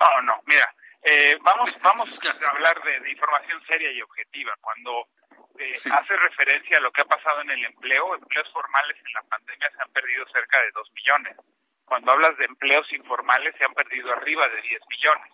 No, 0.00 0.22
no, 0.22 0.42
mira, 0.46 0.74
eh, 1.02 1.36
vamos, 1.42 1.74
vamos 1.82 2.18
a 2.26 2.48
hablar 2.48 2.82
de, 2.82 3.00
de 3.00 3.10
información 3.10 3.60
seria 3.66 3.92
y 3.92 4.00
objetiva. 4.00 4.54
Cuando 4.60 5.06
hace 5.92 6.16
referencia 6.16 6.76
a 6.78 6.80
lo 6.80 6.90
que 6.92 7.02
ha 7.02 7.04
pasado 7.04 7.40
en 7.42 7.50
el 7.50 7.64
empleo. 7.64 8.14
Empleos 8.14 8.50
formales 8.52 8.96
en 8.96 9.12
la 9.12 9.22
pandemia 9.22 9.70
se 9.70 9.82
han 9.82 9.92
perdido 9.92 10.26
cerca 10.28 10.60
de 10.60 10.70
2 10.72 10.92
millones. 10.92 11.36
Cuando 11.84 12.12
hablas 12.12 12.36
de 12.38 12.44
empleos 12.44 12.90
informales 12.92 13.54
se 13.58 13.64
han 13.64 13.74
perdido 13.74 14.12
arriba 14.12 14.48
de 14.48 14.62
10 14.62 14.80
millones. 14.88 15.32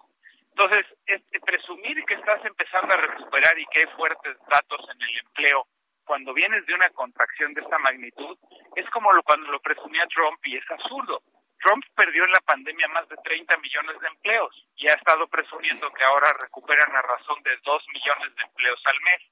Entonces, 0.50 0.86
este, 1.06 1.40
presumir 1.40 2.02
que 2.06 2.14
estás 2.14 2.42
empezando 2.44 2.94
a 2.94 2.96
recuperar 2.96 3.58
y 3.58 3.66
que 3.66 3.80
hay 3.80 3.86
fuertes 3.96 4.36
datos 4.48 4.80
en 4.90 5.02
el 5.02 5.18
empleo 5.18 5.66
cuando 6.06 6.32
vienes 6.32 6.64
de 6.66 6.74
una 6.74 6.88
contracción 6.90 7.52
de 7.52 7.60
esta 7.60 7.78
magnitud 7.78 8.38
es 8.76 8.88
como 8.90 9.12
lo, 9.12 9.22
cuando 9.24 9.50
lo 9.50 9.60
presumía 9.60 10.06
Trump 10.06 10.38
y 10.44 10.56
es 10.56 10.70
absurdo. 10.70 11.20
Trump 11.58 11.84
perdió 11.96 12.24
en 12.24 12.30
la 12.30 12.40
pandemia 12.40 12.86
más 12.88 13.08
de 13.08 13.16
30 13.24 13.56
millones 13.58 14.00
de 14.00 14.06
empleos 14.06 14.66
y 14.76 14.88
ha 14.88 14.94
estado 14.94 15.26
presumiendo 15.26 15.90
que 15.90 16.04
ahora 16.04 16.32
recuperan 16.40 16.94
a 16.94 17.02
razón 17.02 17.42
de 17.42 17.56
2 17.64 17.84
millones 17.92 18.34
de 18.36 18.42
empleos 18.42 18.80
al 18.86 19.00
mes 19.00 19.22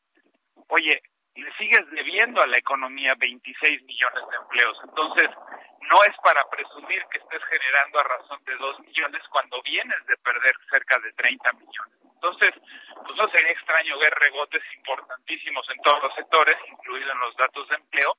oye, 0.74 1.00
le 1.36 1.52
sigues 1.54 1.88
debiendo 1.90 2.40
a 2.42 2.46
la 2.46 2.58
economía 2.58 3.14
26 3.16 3.82
millones 3.84 4.22
de 4.30 4.36
empleos. 4.36 4.78
Entonces, 4.84 5.30
no 5.90 6.02
es 6.04 6.16
para 6.22 6.44
presumir 6.48 7.02
que 7.10 7.18
estés 7.18 7.42
generando 7.44 8.00
a 8.00 8.04
razón 8.04 8.40
de 8.44 8.56
2 8.56 8.80
millones 8.80 9.22
cuando 9.30 9.62
vienes 9.62 10.06
de 10.06 10.16
perder 10.18 10.54
cerca 10.70 10.98
de 10.98 11.12
30 11.12 11.52
millones. 11.52 11.98
Entonces, 12.14 12.54
pues 13.04 13.16
no 13.18 13.28
sería 13.28 13.52
extraño 13.52 13.98
ver 13.98 14.14
regotes 14.14 14.62
importantísimos 14.76 15.68
en 15.70 15.80
todos 15.82 16.02
los 16.02 16.14
sectores, 16.14 16.56
incluidos 16.68 17.12
en 17.12 17.20
los 17.20 17.36
datos 17.36 17.68
de 17.68 17.76
empleo, 17.76 18.16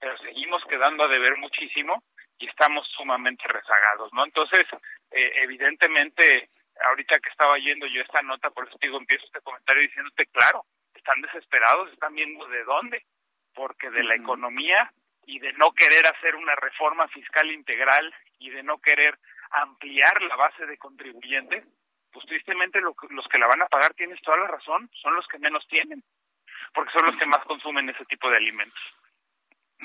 pero 0.00 0.18
seguimos 0.18 0.64
quedando 0.64 1.04
a 1.04 1.08
deber 1.08 1.36
muchísimo 1.36 2.02
y 2.38 2.48
estamos 2.48 2.86
sumamente 2.96 3.46
rezagados, 3.46 4.12
¿no? 4.12 4.24
Entonces, 4.24 4.66
eh, 5.12 5.32
evidentemente, 5.42 6.48
ahorita 6.88 7.20
que 7.20 7.30
estaba 7.30 7.56
yendo 7.58 7.86
yo 7.86 8.02
esta 8.02 8.22
nota, 8.22 8.50
por 8.50 8.66
eso 8.66 8.76
digo, 8.80 8.98
empiezo 8.98 9.24
este 9.26 9.40
comentario 9.40 9.82
diciéndote, 9.82 10.26
claro, 10.26 10.64
están 11.04 11.20
desesperados, 11.20 11.92
están 11.92 12.14
viendo 12.14 12.46
de 12.48 12.64
dónde, 12.64 13.04
porque 13.54 13.90
de 13.90 14.02
la 14.04 14.14
economía 14.14 14.90
y 15.26 15.38
de 15.38 15.52
no 15.52 15.72
querer 15.72 16.06
hacer 16.06 16.34
una 16.34 16.54
reforma 16.56 17.06
fiscal 17.08 17.50
integral 17.52 18.12
y 18.38 18.48
de 18.48 18.62
no 18.62 18.78
querer 18.78 19.18
ampliar 19.50 20.22
la 20.22 20.36
base 20.36 20.64
de 20.64 20.78
contribuyentes, 20.78 21.62
pues 22.10 22.24
tristemente 22.26 22.80
lo, 22.80 22.96
los 23.10 23.28
que 23.28 23.38
la 23.38 23.46
van 23.46 23.60
a 23.60 23.66
pagar, 23.66 23.92
tienes 23.92 24.20
toda 24.22 24.38
la 24.38 24.46
razón, 24.46 24.90
son 24.94 25.14
los 25.14 25.26
que 25.28 25.38
menos 25.38 25.66
tienen, 25.68 26.02
porque 26.72 26.92
son 26.92 27.04
los 27.04 27.18
que 27.18 27.26
más 27.26 27.44
consumen 27.44 27.88
ese 27.90 28.04
tipo 28.04 28.30
de 28.30 28.38
alimentos. 28.38 28.94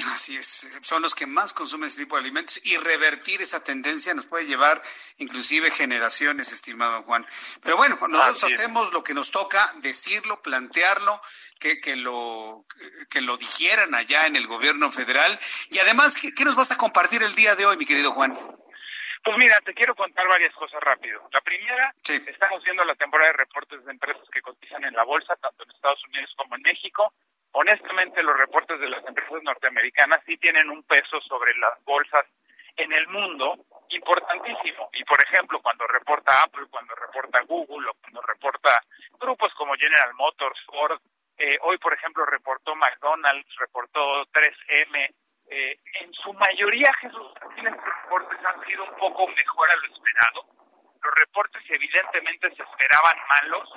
Así 0.06 0.38
es, 0.38 0.68
son 0.82 1.02
los 1.02 1.14
que 1.14 1.26
más 1.26 1.54
consumen 1.54 1.88
ese 1.88 2.02
tipo 2.02 2.16
de 2.16 2.22
alimentos 2.22 2.62
y 2.64 2.78
revertir 2.78 3.42
esa 3.42 3.64
tendencia 3.64 4.14
nos 4.14 4.26
puede 4.26 4.46
llevar 4.46 4.82
inclusive 5.18 5.72
generaciones, 5.72 6.54
estimado 6.54 7.04
Juan. 7.04 7.26
Pero 7.62 7.78
bueno, 7.78 7.98
nosotros 8.08 8.44
hacemos 8.44 8.94
lo 8.94 9.04
que 9.04 9.14
nos 9.14 9.32
toca, 9.32 9.60
decirlo, 9.82 10.42
plantearlo, 10.42 11.20
que, 11.60 11.82
que, 11.82 11.96
lo, 11.96 12.66
que 13.10 13.22
lo 13.22 13.36
dijeran 13.38 13.94
allá 13.94 14.26
en 14.26 14.36
el 14.36 14.48
gobierno 14.48 14.90
federal. 14.92 15.38
Y 15.70 15.80
además, 15.80 16.18
¿qué, 16.18 16.46
nos 16.46 16.56
vas 16.56 16.72
a 16.72 16.78
compartir 16.78 17.22
el 17.22 17.36
día 17.36 17.56
de 17.56 17.66
hoy, 17.66 17.76
mi 17.76 17.86
querido 17.86 18.12
Juan? 18.12 18.38
Pues 19.22 19.38
mira, 19.38 19.60
te 19.66 19.74
quiero 19.74 19.94
contar 19.96 20.26
varias 20.30 20.56
cosas 20.56 20.80
rápido. 20.82 21.28
La 21.34 21.42
primera, 21.42 21.94
estamos 22.26 22.64
viendo 22.64 22.86
la 22.86 22.96
temporada 22.96 23.32
de 23.32 23.38
reportes 23.38 23.84
de 23.84 23.92
empresas 23.92 24.24
que 24.32 24.42
cotizan 24.42 24.84
en 24.86 24.94
la 24.94 25.04
bolsa, 25.04 25.36
tanto 25.36 25.64
en 25.64 25.72
Estados 25.72 26.02
Unidos 26.06 26.34
como 26.38 26.56
en 26.56 26.62
México 26.62 27.14
honestamente 27.52 28.24
los 28.24 28.38
reportes 28.38 28.80
de 28.80 28.90
las 28.90 29.06
empresas 29.06 29.42
norteamericanas 29.44 30.22
sí 30.26 30.38
tienen 30.38 30.70
un 30.70 30.84
peso 30.84 31.20
sobre 31.22 31.56
las 31.58 31.84
bolsas 31.84 32.26
en 32.76 32.94
el 32.94 33.08
mundo 33.08 33.66
importantísimo. 33.90 34.90
Y 34.94 35.04
por 35.04 35.18
ejemplo, 35.24 35.62
cuando 35.62 35.86
reporta 35.88 36.44
Apple, 36.44 36.68
cuando 36.70 36.96
reporta 36.96 37.42
Google 37.42 37.90
o 37.90 37.94
cuando 38.02 38.22
reporta 38.22 38.82
grupos 39.20 39.54
como 39.56 39.74
General 39.76 40.14
Motors, 40.16 40.60
Ford, 40.66 41.00
eh, 41.38 41.58
hoy 41.62 41.78
por 41.78 41.94
ejemplo 41.94 42.26
reportó 42.26 42.76
McDonald's, 42.76 43.56
reportó 43.58 44.26
3M, 44.28 45.10
eh, 45.52 45.80
en 46.02 46.14
su 46.14 46.32
mayoría, 46.34 46.94
Jesús, 47.02 47.26
los 47.42 47.64
reportes 47.64 48.46
han 48.46 48.66
sido 48.66 48.84
un 48.84 48.96
poco 48.98 49.28
mejor 49.28 49.70
a 49.72 49.76
lo 49.76 49.86
esperado. 49.88 50.59
Los 51.02 51.16
reportes 51.16 51.64
evidentemente 51.70 52.50
se 52.56 52.64
esperaban 52.64 53.18
malos, 53.42 53.70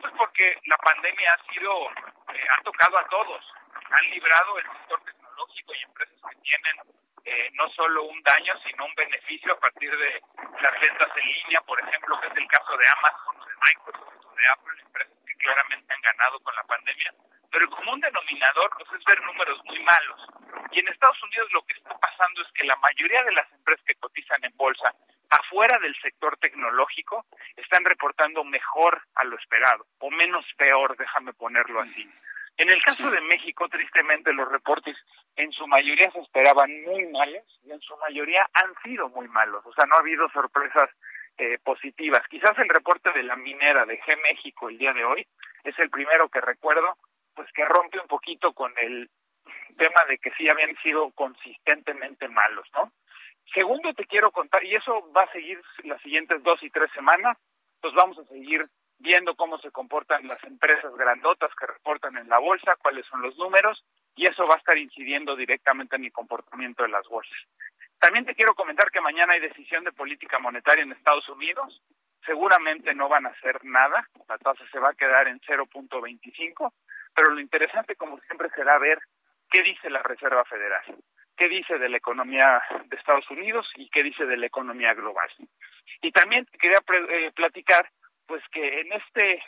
pues 0.00 0.12
porque 0.16 0.58
la 0.66 0.76
pandemia 0.78 1.34
ha 1.34 1.52
sido 1.52 1.90
eh, 2.34 2.46
ha 2.58 2.62
tocado 2.62 2.98
a 2.98 3.06
todos. 3.08 3.44
Han 3.90 4.10
librado 4.10 4.58
el 4.58 4.66
sector 4.66 5.02
tecnológico 5.04 5.74
y 5.74 5.82
empresas 5.82 6.20
que 6.30 6.36
tienen 6.36 6.76
eh, 7.24 7.50
no 7.52 7.68
solo 7.70 8.04
un 8.04 8.22
daño, 8.22 8.54
sino 8.64 8.86
un 8.86 8.94
beneficio 8.94 9.52
a 9.52 9.60
partir 9.60 9.90
de 9.96 10.22
las 10.60 10.80
ventas 10.80 11.08
en 11.16 11.26
línea, 11.26 11.60
por 11.62 11.78
ejemplo, 11.80 12.18
que 12.20 12.28
es 12.28 12.36
el 12.36 12.48
caso 12.48 12.76
de 12.76 12.84
Amazon, 12.96 13.36
de 13.40 13.54
Microsoft, 13.66 14.36
de 14.36 14.48
Apple, 14.48 14.80
empresas 14.80 15.18
que 15.26 15.34
claramente 15.36 15.94
han 15.94 16.00
ganado 16.00 16.40
con 16.40 16.54
la 16.56 16.64
pandemia. 16.64 17.14
Pero 17.50 17.64
el 17.64 17.70
común 17.70 18.00
denominador 18.00 18.70
pues, 18.76 19.00
es 19.00 19.04
ver 19.04 19.20
números 19.22 19.58
muy 19.64 19.80
malos. 19.80 20.20
Y 20.72 20.80
en 20.80 20.88
Estados 20.88 21.22
Unidos 21.22 21.52
lo 21.52 21.62
que 21.62 21.74
está 21.74 21.98
pasando 21.98 22.42
es 22.42 22.52
que 22.52 22.64
la 22.64 22.76
mayoría 22.76 23.24
de 23.24 23.32
las 23.32 23.52
empresas 23.52 23.84
que 23.84 23.94
cotizan 23.96 24.44
en 24.44 24.56
bolsa 24.56 24.94
afuera 25.30 25.78
del 25.78 25.94
sector 26.00 26.36
tecnológico 26.38 27.24
están 27.56 27.84
reportando 27.84 28.44
mejor 28.44 29.02
a 29.14 29.24
lo 29.24 29.36
esperado, 29.38 29.86
o 29.98 30.10
menos 30.10 30.44
peor, 30.56 30.96
déjame 30.96 31.32
ponerlo 31.32 31.80
así. 31.80 32.08
En 32.56 32.68
el 32.68 32.82
caso 32.82 33.10
de 33.10 33.20
México, 33.22 33.68
tristemente, 33.68 34.32
los 34.32 34.50
reportes 34.50 34.96
en 35.36 35.50
su 35.52 35.66
mayoría 35.66 36.10
se 36.10 36.20
esperaban 36.20 36.70
muy 36.82 37.06
malos 37.06 37.42
y 37.64 37.70
en 37.72 37.80
su 37.80 37.96
mayoría 37.96 38.46
han 38.52 38.74
sido 38.82 39.08
muy 39.08 39.28
malos. 39.28 39.64
O 39.64 39.72
sea, 39.72 39.86
no 39.86 39.94
ha 39.94 40.00
habido 40.00 40.28
sorpresas 40.28 40.90
eh, 41.38 41.58
positivas. 41.64 42.20
Quizás 42.28 42.58
el 42.58 42.68
reporte 42.68 43.12
de 43.12 43.22
la 43.22 43.36
minera 43.36 43.86
de 43.86 43.98
G 44.02 44.14
México 44.22 44.68
el 44.68 44.76
día 44.76 44.92
de 44.92 45.04
hoy 45.04 45.26
es 45.64 45.78
el 45.78 45.88
primero 45.88 46.28
que 46.28 46.42
recuerdo, 46.42 46.98
pues 47.40 47.50
que 47.54 47.64
rompe 47.64 47.98
un 47.98 48.06
poquito 48.06 48.52
con 48.52 48.70
el 48.76 49.08
tema 49.78 50.04
de 50.06 50.18
que 50.18 50.30
sí 50.32 50.46
habían 50.46 50.76
sido 50.82 51.10
consistentemente 51.12 52.28
malos, 52.28 52.68
¿no? 52.74 52.92
Segundo, 53.54 53.94
te 53.94 54.04
quiero 54.04 54.30
contar, 54.30 54.62
y 54.62 54.74
eso 54.74 55.10
va 55.16 55.22
a 55.22 55.32
seguir 55.32 55.58
las 55.84 56.02
siguientes 56.02 56.42
dos 56.42 56.62
y 56.62 56.68
tres 56.68 56.90
semanas, 56.92 57.38
pues 57.80 57.94
vamos 57.94 58.18
a 58.18 58.24
seguir 58.24 58.60
viendo 58.98 59.34
cómo 59.36 59.56
se 59.56 59.70
comportan 59.70 60.28
las 60.28 60.44
empresas 60.44 60.94
grandotas 60.96 61.50
que 61.58 61.66
reportan 61.66 62.18
en 62.18 62.28
la 62.28 62.36
bolsa, 62.36 62.76
cuáles 62.76 63.06
son 63.06 63.22
los 63.22 63.34
números, 63.38 63.82
y 64.14 64.26
eso 64.26 64.46
va 64.46 64.56
a 64.56 64.58
estar 64.58 64.76
incidiendo 64.76 65.34
directamente 65.34 65.96
en 65.96 66.04
el 66.04 66.12
comportamiento 66.12 66.82
de 66.82 66.90
las 66.90 67.08
bolsas. 67.08 67.38
También 67.98 68.26
te 68.26 68.34
quiero 68.34 68.54
comentar 68.54 68.90
que 68.90 69.00
mañana 69.00 69.32
hay 69.32 69.40
decisión 69.40 69.84
de 69.84 69.92
política 69.92 70.38
monetaria 70.38 70.84
en 70.84 70.92
Estados 70.92 71.26
Unidos. 71.30 71.80
Seguramente 72.26 72.94
no 72.94 73.08
van 73.08 73.24
a 73.24 73.30
hacer 73.30 73.64
nada, 73.64 74.06
la 74.28 74.36
tasa 74.36 74.62
se 74.70 74.78
va 74.78 74.90
a 74.90 74.94
quedar 74.94 75.26
en 75.26 75.40
0.25, 75.40 76.70
pero 77.20 77.34
lo 77.34 77.40
interesante, 77.40 77.96
como 77.96 78.18
siempre, 78.20 78.48
será 78.54 78.78
ver 78.78 78.98
qué 79.50 79.62
dice 79.62 79.90
la 79.90 80.02
Reserva 80.02 80.44
Federal 80.46 80.82
qué 81.40 81.48
dice 81.48 81.78
de 81.78 81.88
la 81.88 81.96
economía 81.96 82.60
de 82.84 82.96
Estados 82.98 83.24
Unidos 83.30 83.66
y 83.76 83.88
qué 83.88 84.02
dice 84.02 84.26
de 84.26 84.36
la 84.36 84.44
economía 84.44 84.92
global. 84.92 85.30
Y 86.02 86.12
también 86.12 86.46
quería 86.60 86.80
eh, 87.08 87.32
platicar, 87.34 87.90
pues 88.26 88.42
que 88.52 88.82
en 88.82 88.92
este 88.92 89.42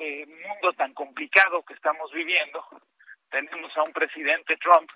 eh, 0.00 0.26
mundo 0.26 0.74
tan 0.76 0.92
complicado 0.92 1.62
que 1.62 1.72
estamos 1.72 2.12
viviendo, 2.12 2.62
tenemos 3.30 3.74
a 3.74 3.84
un 3.84 3.92
presidente 3.94 4.58
Trump 4.58 4.90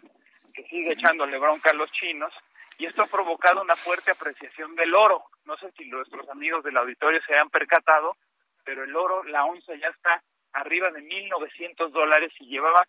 que 0.53 0.65
sigue 0.65 0.93
echándole 0.93 1.39
bronca 1.39 1.71
a 1.71 1.75
los 1.75 1.91
chinos 1.93 2.35
y 2.77 2.85
esto 2.85 3.05
ha 3.05 3.07
provocado 3.07 3.63
una 3.63 3.75
fuerte 3.75 4.11
apreciación 4.11 4.77
del 4.77 4.95
oro. 4.95 5.25
No 5.47 5.57
sé 5.57 5.73
si 5.79 5.87
nuestros 5.87 6.29
amigos 6.29 6.63
del 6.63 6.77
auditorio 6.77 7.23
se 7.27 7.37
han 7.37 7.49
percatado, 7.49 8.19
pero 8.65 8.85
el 8.85 8.95
oro, 8.95 9.25
la 9.25 9.47
onza 9.47 9.75
ya 9.77 9.89
está 9.89 10.23
arriba 10.53 10.91
de 10.91 11.03
1.900 11.03 11.91
dólares 11.91 12.33
y 12.41 12.47
llevaba 12.47 12.83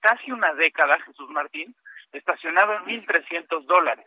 casi 0.00 0.32
una 0.32 0.52
década, 0.54 1.00
Jesús 1.00 1.28
Martín, 1.30 1.74
estacionado 2.12 2.74
en 2.74 3.04
1.300 3.04 3.64
dólares. 3.64 4.06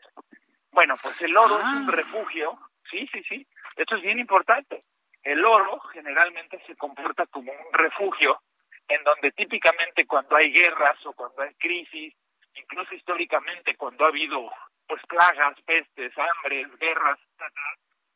Bueno, 0.72 0.96
pues 1.02 1.22
el 1.22 1.36
oro 1.36 1.58
es 1.58 1.64
un 1.64 1.90
ah. 1.90 1.92
refugio, 1.92 2.58
sí, 2.90 3.08
sí, 3.12 3.24
sí, 3.24 3.48
esto 3.76 3.96
es 3.96 4.02
bien 4.02 4.20
importante. 4.20 4.82
El 5.24 5.44
oro 5.44 5.80
generalmente 5.92 6.60
se 6.66 6.76
comporta 6.76 7.26
como 7.28 7.52
un 7.52 7.74
refugio 7.74 8.42
en 8.88 9.04
donde 9.04 9.32
típicamente 9.32 10.06
cuando 10.06 10.36
hay 10.36 10.52
guerras 10.52 10.98
o 11.06 11.14
cuando 11.14 11.42
hay 11.42 11.54
crisis, 11.56 12.14
incluso 12.54 12.96
históricamente 12.96 13.76
cuando 13.76 14.06
ha 14.06 14.10
habido 14.10 14.50
pues 14.88 15.02
plagas, 15.08 15.60
pestes, 15.66 16.14
hambres, 16.18 16.68
guerras, 16.80 17.20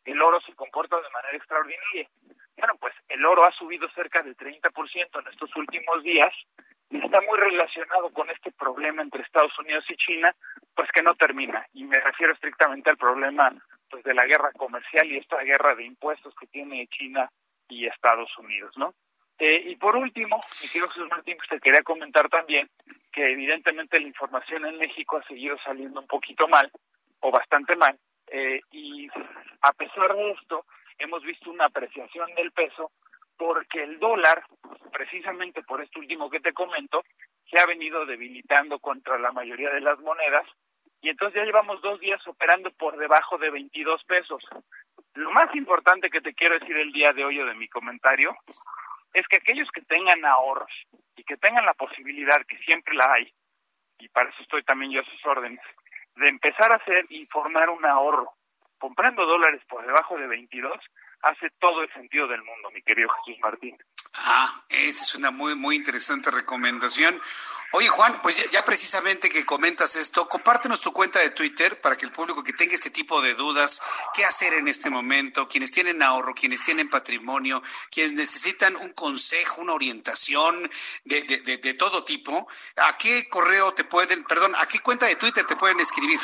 el 0.05 0.21
oro 0.21 0.39
se 0.41 0.55
comporta 0.55 0.95
de 0.97 1.09
manera 1.09 1.37
extraordinaria. 1.37 2.09
Bueno, 2.57 2.73
pues 2.79 2.93
el 3.09 3.25
oro 3.25 3.45
ha 3.45 3.51
subido 3.51 3.89
cerca 3.89 4.21
del 4.23 4.35
30% 4.35 5.19
en 5.19 5.27
estos 5.27 5.55
últimos 5.55 6.03
días 6.03 6.33
y 6.89 6.97
está 6.97 7.21
muy 7.21 7.39
relacionado 7.39 8.11
con 8.11 8.29
este 8.29 8.51
problema 8.51 9.01
entre 9.01 9.23
Estados 9.23 9.57
Unidos 9.59 9.85
y 9.89 9.95
China, 9.95 10.35
pues 10.75 10.89
que 10.91 11.01
no 11.01 11.15
termina. 11.15 11.65
Y 11.73 11.85
me 11.85 11.99
refiero 11.99 12.33
estrictamente 12.33 12.89
al 12.89 12.97
problema 12.97 13.53
pues 13.89 14.03
de 14.03 14.13
la 14.13 14.25
guerra 14.25 14.51
comercial 14.53 15.05
y 15.07 15.17
esta 15.17 15.41
guerra 15.43 15.75
de 15.75 15.85
impuestos 15.85 16.33
que 16.35 16.47
tiene 16.47 16.87
China 16.87 17.29
y 17.67 17.85
Estados 17.85 18.29
Unidos, 18.37 18.77
¿no? 18.77 18.93
Eh, 19.39 19.71
y 19.71 19.75
por 19.75 19.95
último, 19.95 20.37
mi 20.61 20.67
querido 20.67 20.89
Jesús 20.89 21.09
Martín, 21.09 21.35
pues 21.37 21.49
te 21.49 21.59
quería 21.59 21.81
comentar 21.81 22.29
también 22.29 22.69
que 23.11 23.31
evidentemente 23.31 23.99
la 23.99 24.07
información 24.07 24.65
en 24.65 24.77
México 24.77 25.17
ha 25.17 25.27
seguido 25.27 25.57
saliendo 25.63 25.99
un 25.99 26.07
poquito 26.07 26.47
mal, 26.47 26.71
o 27.21 27.31
bastante 27.31 27.75
mal, 27.75 27.97
eh, 28.27 28.61
y 28.71 29.07
a 29.61 29.73
pesar 29.73 30.15
de 30.15 30.31
esto, 30.31 30.65
hemos 31.01 31.23
visto 31.23 31.49
una 31.49 31.65
apreciación 31.65 32.33
del 32.35 32.51
peso 32.51 32.91
porque 33.37 33.83
el 33.83 33.99
dólar, 33.99 34.45
precisamente 34.91 35.63
por 35.63 35.81
esto 35.81 35.99
último 35.99 36.29
que 36.29 36.39
te 36.39 36.53
comento, 36.53 37.03
se 37.49 37.59
ha 37.59 37.65
venido 37.65 38.05
debilitando 38.05 38.79
contra 38.79 39.17
la 39.17 39.31
mayoría 39.31 39.71
de 39.71 39.81
las 39.81 39.99
monedas 39.99 40.45
y 41.01 41.09
entonces 41.09 41.41
ya 41.41 41.45
llevamos 41.45 41.81
dos 41.81 41.99
días 41.99 42.25
operando 42.27 42.71
por 42.71 42.97
debajo 42.97 43.37
de 43.39 43.49
22 43.49 44.03
pesos. 44.03 44.45
Lo 45.15 45.31
más 45.31 45.53
importante 45.55 46.09
que 46.09 46.21
te 46.21 46.33
quiero 46.33 46.59
decir 46.59 46.77
el 46.77 46.91
día 46.91 47.11
de 47.13 47.25
hoy 47.25 47.39
o 47.39 47.45
de 47.45 47.55
mi 47.55 47.67
comentario 47.67 48.35
es 49.13 49.27
que 49.27 49.37
aquellos 49.37 49.69
que 49.71 49.81
tengan 49.81 50.23
ahorros 50.23 50.71
y 51.17 51.23
que 51.23 51.37
tengan 51.37 51.65
la 51.65 51.73
posibilidad, 51.73 52.45
que 52.45 52.57
siempre 52.59 52.93
la 52.95 53.11
hay, 53.11 53.33
y 53.99 54.07
para 54.09 54.29
eso 54.29 54.41
estoy 54.41 54.63
también 54.63 54.91
yo 54.91 55.01
a 55.01 55.05
sus 55.05 55.25
órdenes, 55.25 55.61
de 56.15 56.29
empezar 56.29 56.71
a 56.71 56.75
hacer 56.75 57.05
y 57.09 57.25
formar 57.25 57.69
un 57.69 57.85
ahorro 57.85 58.31
comprando 58.81 59.25
dólares 59.25 59.61
por 59.69 59.85
debajo 59.85 60.17
de 60.17 60.27
22, 60.27 60.73
hace 61.21 61.51
todo 61.59 61.83
el 61.83 61.93
sentido 61.93 62.27
del 62.27 62.43
mundo, 62.43 62.71
mi 62.71 62.81
querido 62.81 63.09
Jesús 63.09 63.39
Martín. 63.41 63.77
Ah, 64.15 64.63
esa 64.69 65.03
es 65.03 65.15
una 65.15 65.31
muy, 65.31 65.55
muy 65.55 65.75
interesante 65.75 66.31
recomendación. 66.31 67.21
Oye, 67.73 67.87
Juan, 67.87 68.19
pues 68.21 68.51
ya, 68.51 68.65
precisamente 68.65 69.29
que 69.29 69.45
comentas 69.45 69.95
esto, 69.95 70.27
compártenos 70.27 70.81
tu 70.81 70.91
cuenta 70.91 71.19
de 71.19 71.29
Twitter 71.29 71.79
para 71.79 71.95
que 71.95 72.05
el 72.05 72.11
público 72.11 72.43
que 72.43 72.51
tenga 72.51 72.73
este 72.73 72.89
tipo 72.89 73.21
de 73.21 73.35
dudas, 73.35 73.81
qué 74.13 74.25
hacer 74.25 74.55
en 74.55 74.67
este 74.67 74.89
momento, 74.89 75.47
quienes 75.47 75.71
tienen 75.71 76.03
ahorro, 76.03 76.33
quienes 76.33 76.61
tienen 76.61 76.89
patrimonio, 76.89 77.63
quienes 77.89 78.13
necesitan 78.13 78.75
un 78.75 78.91
consejo, 78.91 79.61
una 79.61 79.73
orientación 79.73 80.69
de, 81.05 81.21
de, 81.21 81.57
de, 81.57 81.73
todo 81.75 82.03
tipo, 82.03 82.45
¿a 82.75 82.97
qué 82.97 83.29
correo 83.29 83.73
te 83.73 83.85
pueden, 83.85 84.25
perdón, 84.25 84.53
a 84.57 84.65
qué 84.65 84.79
cuenta 84.79 85.05
de 85.05 85.15
Twitter 85.15 85.45
te 85.45 85.55
pueden 85.55 85.79
escribir? 85.79 86.19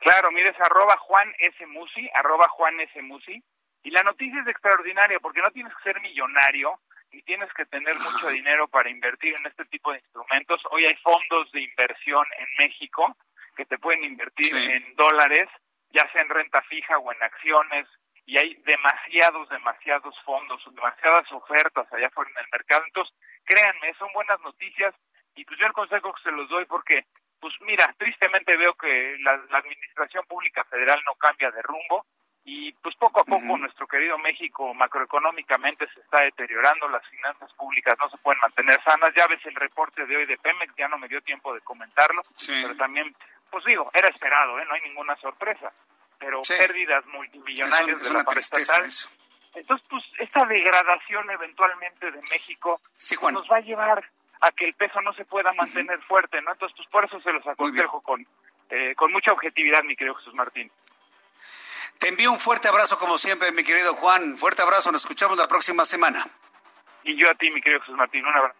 Claro, 0.00 0.30
mire, 0.30 0.50
es 0.50 0.60
arroba 0.60 0.96
Juan 0.98 1.32
S. 1.38 1.66
Musi, 1.66 2.08
arroba 2.14 2.48
Juan 2.48 2.80
S. 2.80 3.02
Musi. 3.02 3.42
Y 3.82 3.90
la 3.90 4.02
noticia 4.02 4.40
es 4.40 4.48
extraordinaria 4.48 5.20
porque 5.20 5.40
no 5.40 5.50
tienes 5.50 5.74
que 5.76 5.82
ser 5.82 6.00
millonario 6.00 6.80
y 7.10 7.22
tienes 7.22 7.52
que 7.54 7.64
tener 7.66 7.94
mucho 7.94 8.28
dinero 8.30 8.68
para 8.68 8.90
invertir 8.90 9.34
en 9.38 9.46
este 9.46 9.64
tipo 9.64 9.92
de 9.92 9.98
instrumentos. 9.98 10.60
Hoy 10.70 10.84
hay 10.84 10.96
fondos 10.96 11.50
de 11.52 11.62
inversión 11.62 12.24
en 12.38 12.46
México 12.58 13.16
que 13.56 13.64
te 13.64 13.78
pueden 13.78 14.04
invertir 14.04 14.54
en 14.54 14.94
dólares, 14.94 15.48
ya 15.90 16.08
sea 16.12 16.22
en 16.22 16.28
renta 16.28 16.62
fija 16.62 16.96
o 16.98 17.12
en 17.12 17.22
acciones, 17.22 17.88
y 18.24 18.38
hay 18.38 18.54
demasiados, 18.66 19.48
demasiados 19.48 20.14
fondos, 20.22 20.62
demasiadas 20.72 21.32
ofertas 21.32 21.90
allá 21.92 22.06
afuera 22.08 22.30
en 22.30 22.44
el 22.44 22.50
mercado. 22.52 22.84
Entonces, 22.86 23.16
créanme, 23.44 23.94
son 23.94 24.12
buenas 24.12 24.38
noticias 24.42 24.94
y 25.34 25.44
pues 25.46 25.58
yo 25.58 25.66
el 25.66 25.72
consejo 25.72 26.12
que 26.12 26.22
se 26.22 26.32
los 26.32 26.48
doy 26.48 26.66
porque, 26.66 27.06
pues 27.40 27.54
mira, 27.60 27.94
tristemente 27.98 28.56
veo 28.56 28.74
que 28.74 29.16
la 29.20 29.32
administración 29.58 30.24
pública 30.26 30.64
federal 30.64 31.00
no 31.06 31.14
cambia 31.14 31.50
de 31.50 31.62
rumbo 31.62 32.04
y 32.50 32.72
pues 32.72 32.96
poco 32.96 33.20
a 33.20 33.24
poco 33.24 33.58
nuestro 33.58 33.86
querido 33.86 34.16
México 34.16 34.72
macroeconómicamente 34.72 35.86
se 35.92 36.00
está 36.00 36.22
deteriorando, 36.22 36.88
las 36.88 37.06
finanzas 37.08 37.52
públicas 37.52 37.94
no 38.00 38.08
se 38.08 38.16
pueden 38.18 38.40
mantener 38.40 38.82
sanas, 38.82 39.12
ya 39.14 39.26
ves 39.26 39.44
el 39.44 39.54
reporte 39.54 40.06
de 40.06 40.16
hoy 40.16 40.24
de 40.24 40.38
Pemex, 40.38 40.74
ya 40.76 40.88
no 40.88 40.96
me 40.96 41.08
dio 41.08 41.20
tiempo 41.20 41.52
de 41.52 41.60
comentarlo, 41.60 42.22
pero 42.46 42.74
también, 42.76 43.14
pues 43.50 43.66
digo, 43.66 43.84
era 43.92 44.08
esperado, 44.08 44.58
¿eh? 44.58 44.64
no 44.66 44.74
hay 44.74 44.80
ninguna 44.80 45.14
sorpresa, 45.16 45.70
pero 46.18 46.40
pérdidas 46.40 47.04
multimillonarias 47.06 48.02
de 48.02 48.12
la 48.14 48.24
estatal. 48.34 48.84
Entonces, 49.54 49.86
pues 49.90 50.04
esta 50.18 50.46
degradación 50.46 51.30
eventualmente 51.30 52.10
de 52.10 52.20
México 52.30 52.80
nos 53.30 53.50
va 53.50 53.56
a 53.56 53.60
llevar 53.60 54.10
a 54.40 54.52
que 54.52 54.66
el 54.66 54.74
peso 54.74 55.00
no 55.02 55.12
se 55.14 55.24
pueda 55.24 55.52
mantener 55.52 56.00
fuerte, 56.02 56.40
¿no? 56.42 56.52
Entonces, 56.52 56.76
pues 56.76 56.88
por 56.88 57.04
eso 57.04 57.20
se 57.20 57.32
los 57.32 57.46
aconsejo 57.46 58.00
con, 58.00 58.26
eh, 58.70 58.94
con 58.96 59.12
mucha 59.12 59.32
objetividad, 59.32 59.82
mi 59.82 59.96
querido 59.96 60.14
Jesús 60.16 60.34
Martín. 60.34 60.70
Te 61.98 62.08
envío 62.08 62.30
un 62.30 62.38
fuerte 62.38 62.68
abrazo 62.68 62.98
como 62.98 63.18
siempre, 63.18 63.50
mi 63.52 63.64
querido 63.64 63.94
Juan. 63.94 64.36
Fuerte 64.36 64.62
abrazo, 64.62 64.92
nos 64.92 65.02
escuchamos 65.02 65.36
la 65.36 65.48
próxima 65.48 65.84
semana. 65.84 66.24
Y 67.02 67.16
yo 67.16 67.28
a 67.28 67.34
ti, 67.34 67.50
mi 67.50 67.60
querido 67.60 67.80
Jesús 67.80 67.96
Martín, 67.96 68.24
un 68.24 68.34
abrazo. 68.34 68.56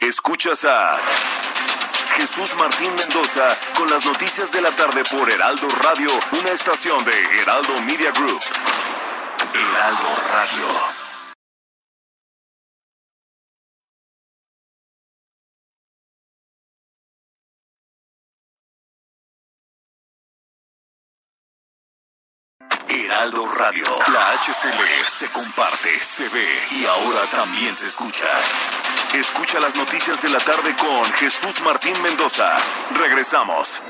Escuchas 0.00 0.64
a 0.64 0.98
Jesús 2.16 2.54
Martín 2.56 2.94
Mendoza 2.94 3.58
con 3.76 3.90
las 3.90 4.04
noticias 4.06 4.50
de 4.50 4.62
la 4.62 4.70
tarde 4.74 5.02
por 5.10 5.30
Heraldo 5.30 5.68
Radio, 5.82 6.10
una 6.40 6.50
estación 6.50 7.04
de 7.04 7.40
Heraldo 7.40 7.80
Media 7.82 8.10
Group. 8.12 8.40
Heraldo 9.52 10.16
Radio. 10.32 10.99
Heraldo 23.20 23.46
Radio. 23.48 23.84
La 24.14 24.32
HCL 24.32 25.04
se 25.06 25.26
comparte, 25.26 25.98
se 25.98 26.26
ve 26.30 26.48
y 26.70 26.86
ahora 26.86 27.28
también 27.28 27.74
se 27.74 27.84
escucha. 27.84 28.26
Escucha 29.12 29.60
las 29.60 29.74
noticias 29.74 30.22
de 30.22 30.30
la 30.30 30.38
tarde 30.38 30.74
con 30.74 31.04
Jesús 31.12 31.60
Martín 31.60 31.92
Mendoza. 32.00 32.56
Regresamos. 32.94 33.82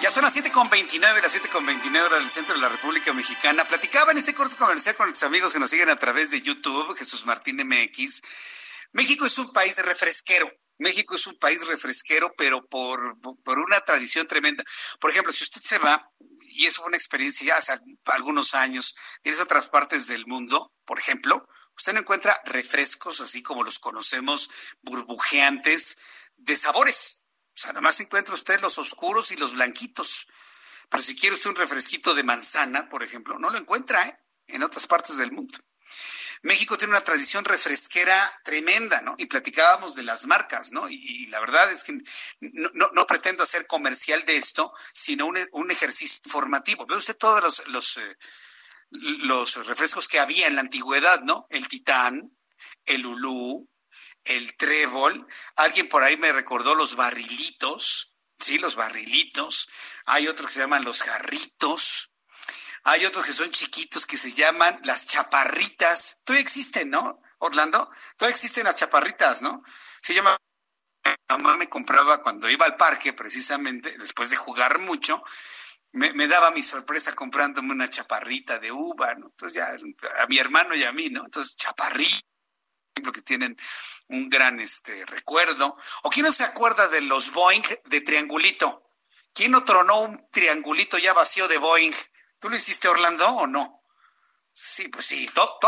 Ya 0.00 0.08
son 0.08 0.22
las 0.22 0.34
7.29, 0.34 1.00
las 1.20 1.36
7.29 1.36 2.02
horas 2.02 2.20
del 2.20 2.30
centro 2.30 2.54
de 2.54 2.62
la 2.62 2.70
República 2.70 3.12
Mexicana. 3.12 3.66
Platicaba 3.66 4.12
en 4.12 4.18
este 4.18 4.32
corto 4.32 4.56
comercial 4.56 4.96
con 4.96 5.08
nuestros 5.08 5.28
amigos 5.28 5.52
que 5.52 5.58
nos 5.58 5.68
siguen 5.68 5.90
a 5.90 5.96
través 5.96 6.30
de 6.30 6.40
YouTube, 6.40 6.96
Jesús 6.96 7.26
Martín 7.26 7.56
MX 7.62 8.22
México 8.96 9.26
es 9.26 9.36
un 9.36 9.52
país 9.52 9.76
refresquero. 9.76 10.50
México 10.78 11.16
es 11.16 11.26
un 11.26 11.38
país 11.38 11.66
refresquero, 11.66 12.32
pero 12.36 12.66
por, 12.66 13.18
por 13.44 13.58
una 13.58 13.80
tradición 13.80 14.26
tremenda. 14.26 14.64
Por 14.98 15.10
ejemplo, 15.10 15.34
si 15.34 15.44
usted 15.44 15.60
se 15.60 15.78
va, 15.78 16.10
y 16.48 16.64
eso 16.64 16.80
fue 16.80 16.88
una 16.88 16.96
experiencia 16.96 17.46
ya 17.46 17.56
hace 17.56 17.78
algunos 18.06 18.54
años, 18.54 18.96
tienes 19.22 19.38
otras 19.40 19.68
partes 19.68 20.06
del 20.06 20.26
mundo, 20.26 20.72
por 20.86 20.98
ejemplo, 20.98 21.46
usted 21.76 21.92
no 21.92 22.00
encuentra 22.00 22.40
refrescos 22.46 23.20
así 23.20 23.42
como 23.42 23.64
los 23.64 23.78
conocemos, 23.78 24.48
burbujeantes, 24.80 25.98
de 26.38 26.56
sabores. 26.56 27.26
O 27.54 27.58
sea, 27.58 27.74
nomás 27.74 28.00
encuentra 28.00 28.34
usted 28.34 28.62
los 28.62 28.78
oscuros 28.78 29.30
y 29.30 29.36
los 29.36 29.52
blanquitos. 29.52 30.26
Pero 30.88 31.02
si 31.02 31.14
quiere 31.14 31.36
usted 31.36 31.50
un 31.50 31.56
refresquito 31.56 32.14
de 32.14 32.22
manzana, 32.22 32.88
por 32.88 33.02
ejemplo, 33.02 33.38
no 33.38 33.50
lo 33.50 33.58
encuentra 33.58 34.06
¿eh? 34.08 34.18
en 34.46 34.62
otras 34.62 34.86
partes 34.86 35.18
del 35.18 35.32
mundo. 35.32 35.58
México 36.42 36.76
tiene 36.76 36.92
una 36.92 37.04
tradición 37.04 37.44
refresquera 37.44 38.40
tremenda, 38.44 39.00
¿no? 39.00 39.14
Y 39.18 39.26
platicábamos 39.26 39.94
de 39.94 40.02
las 40.02 40.26
marcas, 40.26 40.72
¿no? 40.72 40.88
Y, 40.88 41.26
la 41.26 41.40
verdad 41.40 41.70
es 41.72 41.84
que 41.84 41.98
no, 42.40 43.06
pretendo 43.06 43.42
hacer 43.42 43.66
comercial 43.66 44.24
de 44.24 44.36
esto, 44.36 44.72
sino 44.92 45.26
un, 45.26 45.70
ejercicio 45.70 46.20
informativo. 46.24 46.86
Ve 46.86 46.96
usted 46.96 47.16
todos 47.16 47.42
los, 47.42 47.68
los, 47.68 47.96
eh, 47.98 48.16
los 48.90 49.66
refrescos 49.66 50.08
que 50.08 50.20
había 50.20 50.46
en 50.46 50.54
la 50.54 50.60
antigüedad, 50.62 51.22
¿no? 51.22 51.46
El 51.50 51.68
Titán, 51.68 52.36
el 52.84 53.06
Ulú, 53.06 53.68
el 54.24 54.56
Trébol. 54.56 55.26
Alguien 55.56 55.88
por 55.88 56.02
ahí 56.02 56.16
me 56.16 56.32
recordó 56.32 56.74
los 56.74 56.96
barrilitos, 56.96 58.16
¿sí? 58.38 58.58
Los 58.58 58.76
barrilitos. 58.76 59.68
Hay 60.06 60.28
otros 60.28 60.48
que 60.48 60.54
se 60.54 60.60
llaman 60.60 60.84
los 60.84 61.02
jarritos. 61.02 62.10
Hay 62.88 63.04
otros 63.04 63.26
que 63.26 63.32
son 63.32 63.50
chiquitos 63.50 64.06
que 64.06 64.16
se 64.16 64.32
llaman 64.32 64.78
las 64.84 65.06
chaparritas. 65.06 66.20
Todavía 66.22 66.42
existen, 66.42 66.88
¿no, 66.88 67.20
Orlando? 67.38 67.90
Todavía 68.16 68.32
existen 68.32 68.62
las 68.62 68.76
chaparritas, 68.76 69.42
¿no? 69.42 69.64
Se 70.00 70.14
llama 70.14 70.36
mamá 71.28 71.56
me 71.56 71.68
compraba 71.68 72.22
cuando 72.22 72.48
iba 72.48 72.64
al 72.64 72.76
parque, 72.76 73.12
precisamente, 73.12 73.98
después 73.98 74.30
de 74.30 74.36
jugar 74.36 74.78
mucho, 74.78 75.24
me, 75.90 76.28
daba 76.28 76.52
mi 76.52 76.62
sorpresa 76.62 77.12
comprándome 77.12 77.72
una 77.72 77.90
chaparrita 77.90 78.60
de 78.60 78.70
uva, 78.70 79.14
¿no? 79.14 79.26
Entonces 79.26 79.56
ya, 79.56 79.68
a 80.22 80.26
mi 80.28 80.38
hermano 80.38 80.76
y 80.76 80.84
a 80.84 80.92
mí, 80.92 81.08
¿no? 81.10 81.24
Entonces, 81.24 81.56
chaparrita, 81.56 82.20
que 83.12 83.22
tienen 83.22 83.56
un 84.08 84.28
gran 84.28 84.60
este, 84.60 85.04
recuerdo. 85.06 85.76
¿O 86.04 86.10
quién 86.10 86.24
no 86.24 86.32
se 86.32 86.44
acuerda 86.44 86.86
de 86.86 87.00
los 87.00 87.32
Boeing 87.32 87.62
de 87.86 88.00
triangulito? 88.00 88.92
¿Quién 89.34 89.50
no 89.50 89.64
tronó 89.64 90.02
un 90.02 90.30
triangulito 90.30 90.98
ya 90.98 91.12
vacío 91.14 91.48
de 91.48 91.58
Boeing? 91.58 91.92
¿Tú 92.38 92.48
lo 92.48 92.56
hiciste, 92.56 92.88
Orlando, 92.88 93.28
o 93.28 93.46
no? 93.46 93.82
Sí, 94.52 94.88
pues 94.88 95.06
sí, 95.06 95.28
todo, 95.34 95.58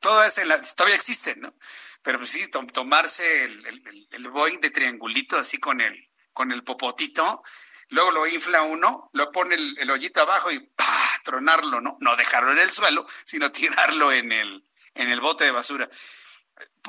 todo, 0.00 0.24
es 0.24 0.74
todavía 0.74 0.96
existe, 0.96 1.36
¿no? 1.36 1.54
Pero 2.02 2.18
pues 2.18 2.30
sí, 2.30 2.50
tomarse 2.50 3.44
el, 3.44 4.28
Boeing 4.28 4.60
de 4.60 4.70
triangulito 4.70 5.36
así 5.36 5.58
con 5.58 5.80
el, 5.80 6.10
con 6.32 6.52
el 6.52 6.62
popotito, 6.62 7.42
luego 7.88 8.10
lo 8.10 8.26
infla 8.26 8.62
uno, 8.62 9.08
lo 9.14 9.30
pone 9.30 9.54
el, 9.54 9.90
hoyito 9.90 10.20
abajo 10.20 10.50
y 10.50 10.60
¡pah! 10.60 11.20
tronarlo, 11.24 11.80
¿no? 11.80 11.96
No 12.00 12.16
dejarlo 12.16 12.52
en 12.52 12.58
el 12.58 12.70
suelo, 12.70 13.06
sino 13.24 13.50
tirarlo 13.50 14.12
en 14.12 14.32
el, 14.32 14.68
en 14.94 15.08
el 15.08 15.20
bote 15.20 15.44
de 15.44 15.50
basura. 15.50 15.88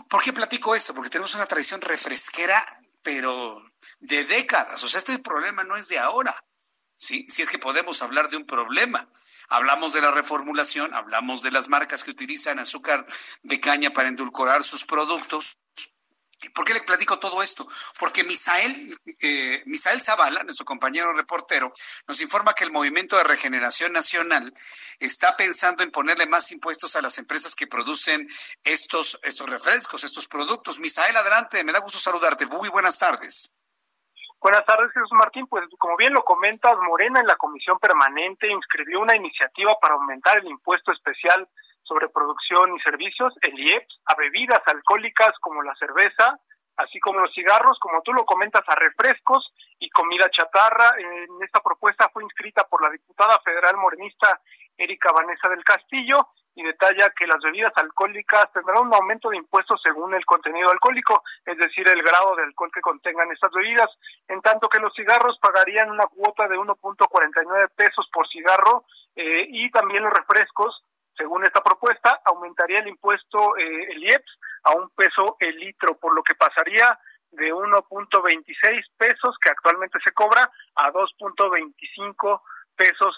¿Por 0.10 0.22
qué 0.22 0.34
platico 0.34 0.76
esto? 0.76 0.94
Porque 0.94 1.10
tenemos 1.10 1.34
una 1.36 1.46
tradición 1.46 1.80
refresquera, 1.80 2.66
pero 3.02 3.64
de 4.00 4.26
décadas. 4.26 4.84
O 4.84 4.90
sea, 4.90 5.00
este 5.00 5.18
problema 5.20 5.64
no 5.64 5.78
es 5.78 5.88
de 5.88 6.00
ahora. 6.00 6.36
¿Sí? 6.96 7.26
Si 7.30 7.42
es 7.42 7.50
que 7.50 7.60
podemos 7.60 8.02
hablar 8.02 8.30
de 8.30 8.38
un 8.38 8.46
problema. 8.46 9.10
Hablamos 9.48 9.94
de 9.94 10.02
la 10.02 10.12
reformulación, 10.12 10.94
hablamos 10.94 11.44
de 11.44 11.52
las 11.52 11.70
marcas 11.70 12.04
que 12.04 12.12
utilizan 12.12 12.58
azúcar 12.58 13.06
de 13.44 13.60
caña 13.60 13.92
para 13.92 14.08
endulcorar 14.08 14.64
sus 14.64 14.86
productos. 14.86 15.58
¿Por 16.54 16.66
qué 16.66 16.74
le 16.74 16.82
platico 16.82 17.18
todo 17.18 17.42
esto? 17.42 17.68
Porque 18.00 18.24
Misael, 18.24 19.00
eh, 19.22 19.64
Misael 19.66 20.02
Zavala, 20.02 20.44
nuestro 20.44 20.66
compañero 20.66 21.14
reportero, 21.14 21.74
nos 22.08 22.22
informa 22.22 22.54
que 22.54 22.64
el 22.64 22.72
Movimiento 22.72 23.18
de 23.18 23.24
Regeneración 23.24 23.94
Nacional 23.94 24.54
está 25.00 25.38
pensando 25.38 25.84
en 25.84 25.92
ponerle 25.92 26.26
más 26.26 26.52
impuestos 26.52 26.96
a 26.96 27.02
las 27.02 27.18
empresas 27.18 27.56
que 27.56 27.68
producen 27.68 28.28
estos, 28.64 29.20
estos 29.24 29.50
refrescos, 29.50 30.04
estos 30.04 30.28
productos. 30.28 30.80
Misael, 30.80 31.16
adelante, 31.16 31.64
me 31.64 31.72
da 31.72 31.80
gusto 31.80 32.00
saludarte. 32.00 32.46
Muy 32.46 32.70
buenas 32.70 33.00
tardes. 33.00 33.55
Buenas 34.42 34.66
tardes, 34.66 34.92
Jesús 34.94 35.12
Martín. 35.14 35.48
Pues 35.48 35.64
como 35.80 35.98
bien 35.98 36.14
lo 36.14 36.24
comentas, 36.24 36.78
Morena 36.88 37.20
en 37.20 37.28
la 37.28 37.36
comisión 37.36 37.80
permanente 37.80 38.52
inscribió 38.52 39.00
una 39.00 39.16
iniciativa 39.16 39.74
para 39.82 39.96
aumentar 39.96 40.38
el 40.38 40.48
impuesto 40.48 40.92
especial 40.92 41.48
sobre 41.84 42.10
producción 42.10 42.76
y 42.76 42.80
servicios, 42.82 43.34
el 43.42 43.60
IEPS, 43.60 44.02
a 44.06 44.16
bebidas 44.16 44.62
alcohólicas 44.66 45.32
como 45.40 45.62
la 45.64 45.76
cerveza, 45.76 46.40
así 46.78 47.00
como 47.00 47.20
los 47.20 47.34
cigarros, 47.34 47.78
como 47.80 48.02
tú 48.02 48.14
lo 48.14 48.26
comentas, 48.26 48.64
a 48.68 48.76
refrescos 48.76 49.54
y 49.80 49.90
comida 49.90 50.30
chatarra. 50.30 50.92
En 50.98 51.44
esta 51.44 51.62
propuesta 51.62 52.10
fue 52.12 52.24
inscrita 52.24 52.64
por 52.68 52.82
la 52.82 52.90
diputada 52.90 53.40
federal 53.44 53.78
morenista 53.78 54.42
Erika 54.78 55.12
Vanessa 55.12 55.48
del 55.50 55.64
Castillo 55.64 56.30
y 56.56 56.64
detalla 56.64 57.10
que 57.10 57.28
las 57.28 57.40
bebidas 57.44 57.74
alcohólicas 57.76 58.52
tendrán 58.54 58.88
un 58.88 58.94
aumento 58.94 59.30
de 59.30 59.38
impuestos 59.38 59.82
según 59.84 60.14
el 60.14 60.26
contenido 60.26 60.72
alcohólico, 60.72 61.22
es 61.46 61.58
decir, 61.58 61.88
el 61.88 62.02
grado 62.02 62.36
de 62.36 62.44
alcohol 62.44 62.72
que 62.74 62.82
contengan 62.82 63.32
estas 63.32 63.52
bebidas, 63.52 63.90
en 64.30 64.42
tanto 64.42 64.70
que 64.70 64.80
los 64.80 64.94
cigarros 64.94 65.38
pagarían 65.40 65.92
una 65.92 66.08
cuota 66.08 66.48
de 66.48 66.58
1.49 66.58 67.70
pesos 67.76 68.10
por 68.12 68.28
cigarro 68.30 68.86
eh, 69.16 69.46
y 69.50 69.70
también 69.72 70.04
los 70.04 70.14
refrescos, 70.14 70.84
según 71.18 71.46
esta 71.46 71.62
propuesta, 71.62 72.22
aumentaría 72.26 72.80
el 72.80 72.88
impuesto, 72.88 73.58
eh, 73.58 73.92
el 73.92 74.04
IEPS, 74.04 74.40
a 74.64 74.76
un 74.76 74.90
peso 74.92 75.38
el 75.40 75.58
litro, 75.58 75.98
por 75.98 76.16
lo 76.16 76.24
que 76.24 76.36
pasaría 76.36 76.98
de 77.32 77.54
1.26 77.54 78.82
pesos 78.98 79.36
que 79.42 79.50
actualmente 79.50 80.00
se 80.04 80.14
cobra 80.14 80.50
a 80.76 80.92
2.25 80.92 82.16
pesos 82.16 82.42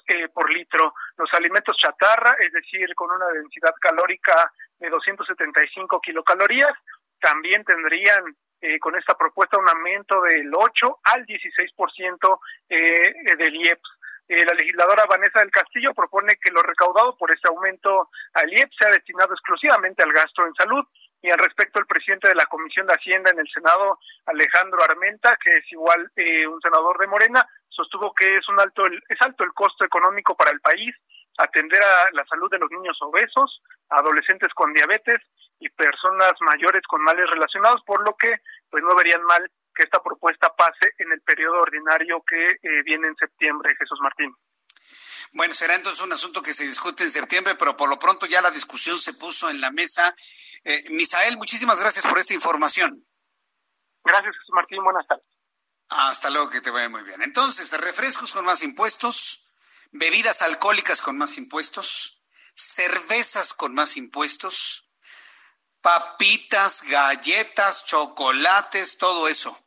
eh, 0.08 0.28
por 0.30 0.50
litro. 0.52 0.94
Los 1.18 1.34
alimentos 1.34 1.76
chatarra, 1.78 2.36
es 2.40 2.52
decir, 2.52 2.94
con 2.96 3.12
una 3.12 3.28
densidad 3.28 3.74
calórica 3.80 4.52
de 4.80 4.90
275 4.90 6.00
kilocalorías, 6.02 6.74
también 7.20 7.64
tendrían 7.64 8.24
eh, 8.62 8.80
con 8.80 8.96
esta 8.96 9.16
propuesta 9.16 9.58
un 9.60 9.70
aumento 9.70 10.22
del 10.22 10.52
8 10.54 11.00
al 11.04 11.26
16% 11.26 12.40
eh, 12.70 13.36
del 13.38 13.56
IEPS. 13.56 13.90
Eh, 14.30 14.44
la 14.46 14.54
legisladora 14.54 15.06
Vanessa 15.06 15.40
del 15.40 15.52
Castillo 15.52 15.94
propone 15.94 16.38
que 16.42 16.52
lo 16.52 16.62
recaudado 16.62 17.16
por 17.18 17.32
este 17.32 17.48
aumento 17.48 18.10
al 18.34 18.52
IEPS 18.52 18.76
sea 18.78 18.92
destinado 18.92 19.34
exclusivamente 19.34 20.04
al 20.04 20.12
gasto 20.12 20.46
en 20.46 20.54
salud. 20.56 20.84
Y 21.22 21.32
al 21.32 21.40
respecto, 21.40 21.80
el 21.80 21.88
presidente 21.88 22.30
de 22.30 22.36
la 22.36 22.46
Comisión 22.46 22.86
de 22.86 22.94
Hacienda 22.94 23.32
en 23.32 23.40
el 23.40 23.48
Senado, 23.50 24.00
Alejandro 24.26 24.84
Armenta, 24.84 25.38
que 25.44 25.58
es 25.58 25.72
igual 25.72 26.12
un 26.50 26.62
senador 26.62 26.98
de 27.00 27.08
Morena, 27.08 27.48
sostuvo 27.70 28.14
que 28.14 28.38
es 28.38 28.48
un 28.50 28.60
alto 28.60 28.86
el, 28.86 29.02
es 29.10 29.22
alto 29.22 29.44
el 29.44 29.54
costo 29.54 29.86
económico 29.86 30.36
para 30.36 30.52
el 30.52 30.62
país 30.62 30.96
atender 31.38 31.82
a 31.82 32.12
la 32.14 32.26
salud 32.26 32.50
de 32.50 32.60
los 32.60 32.70
niños 32.72 32.98
obesos, 33.02 33.62
adolescentes 33.90 34.54
con 34.54 34.74
diabetes 34.74 35.22
y 35.60 35.70
personas 35.70 36.34
mayores 36.42 36.82
con 36.88 37.02
males 37.04 37.30
relacionados, 37.30 37.84
por 37.86 38.04
lo 38.06 38.16
que 38.16 38.38
pues 38.70 38.84
no 38.84 38.96
verían 38.96 39.24
mal 39.24 39.50
que 39.74 39.84
esta 39.84 40.02
propuesta 40.02 40.50
pase 40.56 40.94
en 40.98 41.12
el 41.12 41.22
periodo 41.22 41.62
ordinario 41.62 42.24
que 42.28 42.52
eh, 42.52 42.84
viene 42.84 43.08
en 43.08 43.16
septiembre, 43.16 43.76
Jesús 43.78 44.00
Martín. 44.02 44.34
Bueno, 45.34 45.54
será 45.54 45.76
entonces 45.76 46.02
un 46.02 46.14
asunto 46.14 46.42
que 46.42 46.54
se 46.54 46.66
discute 46.66 47.04
en 47.04 47.12
septiembre, 47.12 47.56
pero 47.56 47.76
por 47.76 47.90
lo 47.90 48.00
pronto 48.00 48.26
ya 48.26 48.42
la 48.42 48.52
discusión 48.52 48.98
se 48.98 49.14
puso 49.14 49.50
en 49.50 49.62
la 49.62 49.72
mesa. 49.72 50.16
Eh, 50.64 50.86
Misael, 50.90 51.38
muchísimas 51.38 51.80
gracias 51.80 52.06
por 52.06 52.18
esta 52.18 52.34
información. 52.34 53.06
Gracias, 54.04 54.34
Jesús 54.36 54.54
Martín. 54.54 54.84
Buenas 54.84 55.06
tardes. 55.08 55.26
Hasta 55.90 56.30
luego, 56.30 56.50
que 56.50 56.62
te 56.62 56.70
vaya 56.70 56.90
muy 56.90 57.04
bien. 57.04 57.22
Entonces, 57.22 57.72
refrescos 57.72 58.34
con 58.34 58.46
más 58.46 58.62
impuestos, 58.64 59.54
bebidas 59.92 60.42
alcohólicas 60.42 61.02
con 61.02 61.18
más 61.18 61.38
impuestos, 61.38 62.24
cervezas 62.56 63.54
con 63.54 63.74
más 63.74 63.96
impuestos, 63.96 64.90
papitas, 65.82 66.84
galletas, 66.84 67.86
chocolates, 67.86 68.98
todo 68.98 69.28
eso, 69.28 69.58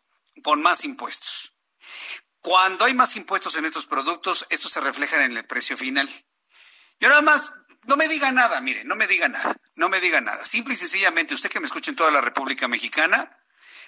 con 0.43 0.61
más 0.61 0.85
impuestos. 0.85 1.50
Cuando 2.41 2.85
hay 2.85 2.95
más 2.95 3.17
impuestos 3.17 3.55
en 3.57 3.67
estos 3.67 3.87
productos, 3.87 4.47
estos 4.51 4.73
se 4.73 4.81
reflejan 4.81 5.23
en 5.23 5.37
el 5.37 5.45
precio 5.45 5.77
final. 5.77 6.09
Yo 6.99 7.09
nada 7.09 7.23
más, 7.23 7.53
no 7.87 7.97
me 7.97 8.09
diga 8.09 8.33
nada, 8.33 8.61
mire, 8.61 8.85
no 8.85 8.97
me 8.97 9.07
diga 9.07 9.29
nada, 9.29 9.57
no 9.75 9.89
me 9.89 10.01
diga 10.01 10.21
nada. 10.21 10.45
Simple 10.45 10.75
y 10.75 10.77
sencillamente, 10.77 11.35
usted 11.35 11.51
que 11.51 11.61
me 11.61 11.67
escucha 11.67 11.91
en 11.91 11.97
toda 11.97 12.11
la 12.11 12.21
República 12.21 12.69
Mexicana, 12.69 13.37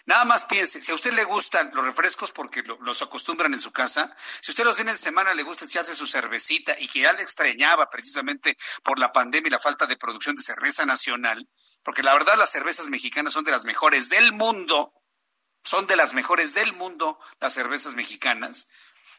Nada 0.05 0.25
más 0.25 0.45
piense, 0.45 0.83
si 0.83 0.91
a 0.91 0.97
usted 0.97 1.13
le 1.13 1.23
gustan 1.25 1.71
los 1.75 1.85
refrescos 1.85 2.33
porque 2.33 2.65
los 2.81 3.03
acostumbran 3.03 3.53
en 3.53 3.61
su 3.61 3.71
casa, 3.71 4.15
si 4.41 4.51
usted 4.51 4.65
los 4.65 4.77
fines 4.77 4.95
de 4.95 5.01
semana 5.01 5.33
le 5.33 5.45
gusta 5.45 5.65
echarse 5.65 5.95
su 5.95 6.09
cervecita 6.09 6.75
y 6.81 6.89
que 6.89 7.01
ya 7.01 7.13
le 7.13 7.23
extrañaba 7.23 7.89
precisamente 7.89 8.57
por 8.83 8.99
la 8.99 9.13
pandemia 9.13 9.47
y 9.49 9.53
la 9.53 9.61
falta 9.61 9.87
de 9.87 9.97
producción 9.97 10.35
de 10.35 10.43
cerveza 10.43 10.85
nacional, 10.87 11.49
porque 11.85 12.03
la 12.03 12.15
verdad 12.15 12.35
las 12.37 12.51
cervezas 12.51 12.89
mexicanas 12.89 13.33
son 13.33 13.45
de 13.45 13.53
las 13.53 13.65
mejores 13.65 14.09
del 14.09 14.33
mundo, 14.33 14.93
son 15.63 15.87
de 15.87 15.97
las 15.97 16.15
mejores 16.15 16.55
del 16.55 16.73
mundo 16.73 17.19
las 17.41 17.55
cervezas 17.55 17.95
mexicanas. 17.95 18.69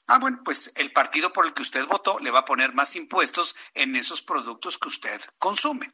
Ah, 0.07 0.19
bueno, 0.19 0.41
pues 0.43 0.71
el 0.75 0.91
partido 0.91 1.31
por 1.31 1.45
el 1.45 1.53
que 1.53 1.61
usted 1.61 1.85
votó 1.85 2.19
le 2.19 2.31
va 2.31 2.39
a 2.39 2.45
poner 2.45 2.73
más 2.73 2.95
impuestos 2.95 3.55
en 3.73 3.95
esos 3.95 4.21
productos 4.21 4.77
que 4.77 4.89
usted 4.89 5.21
consume. 5.39 5.93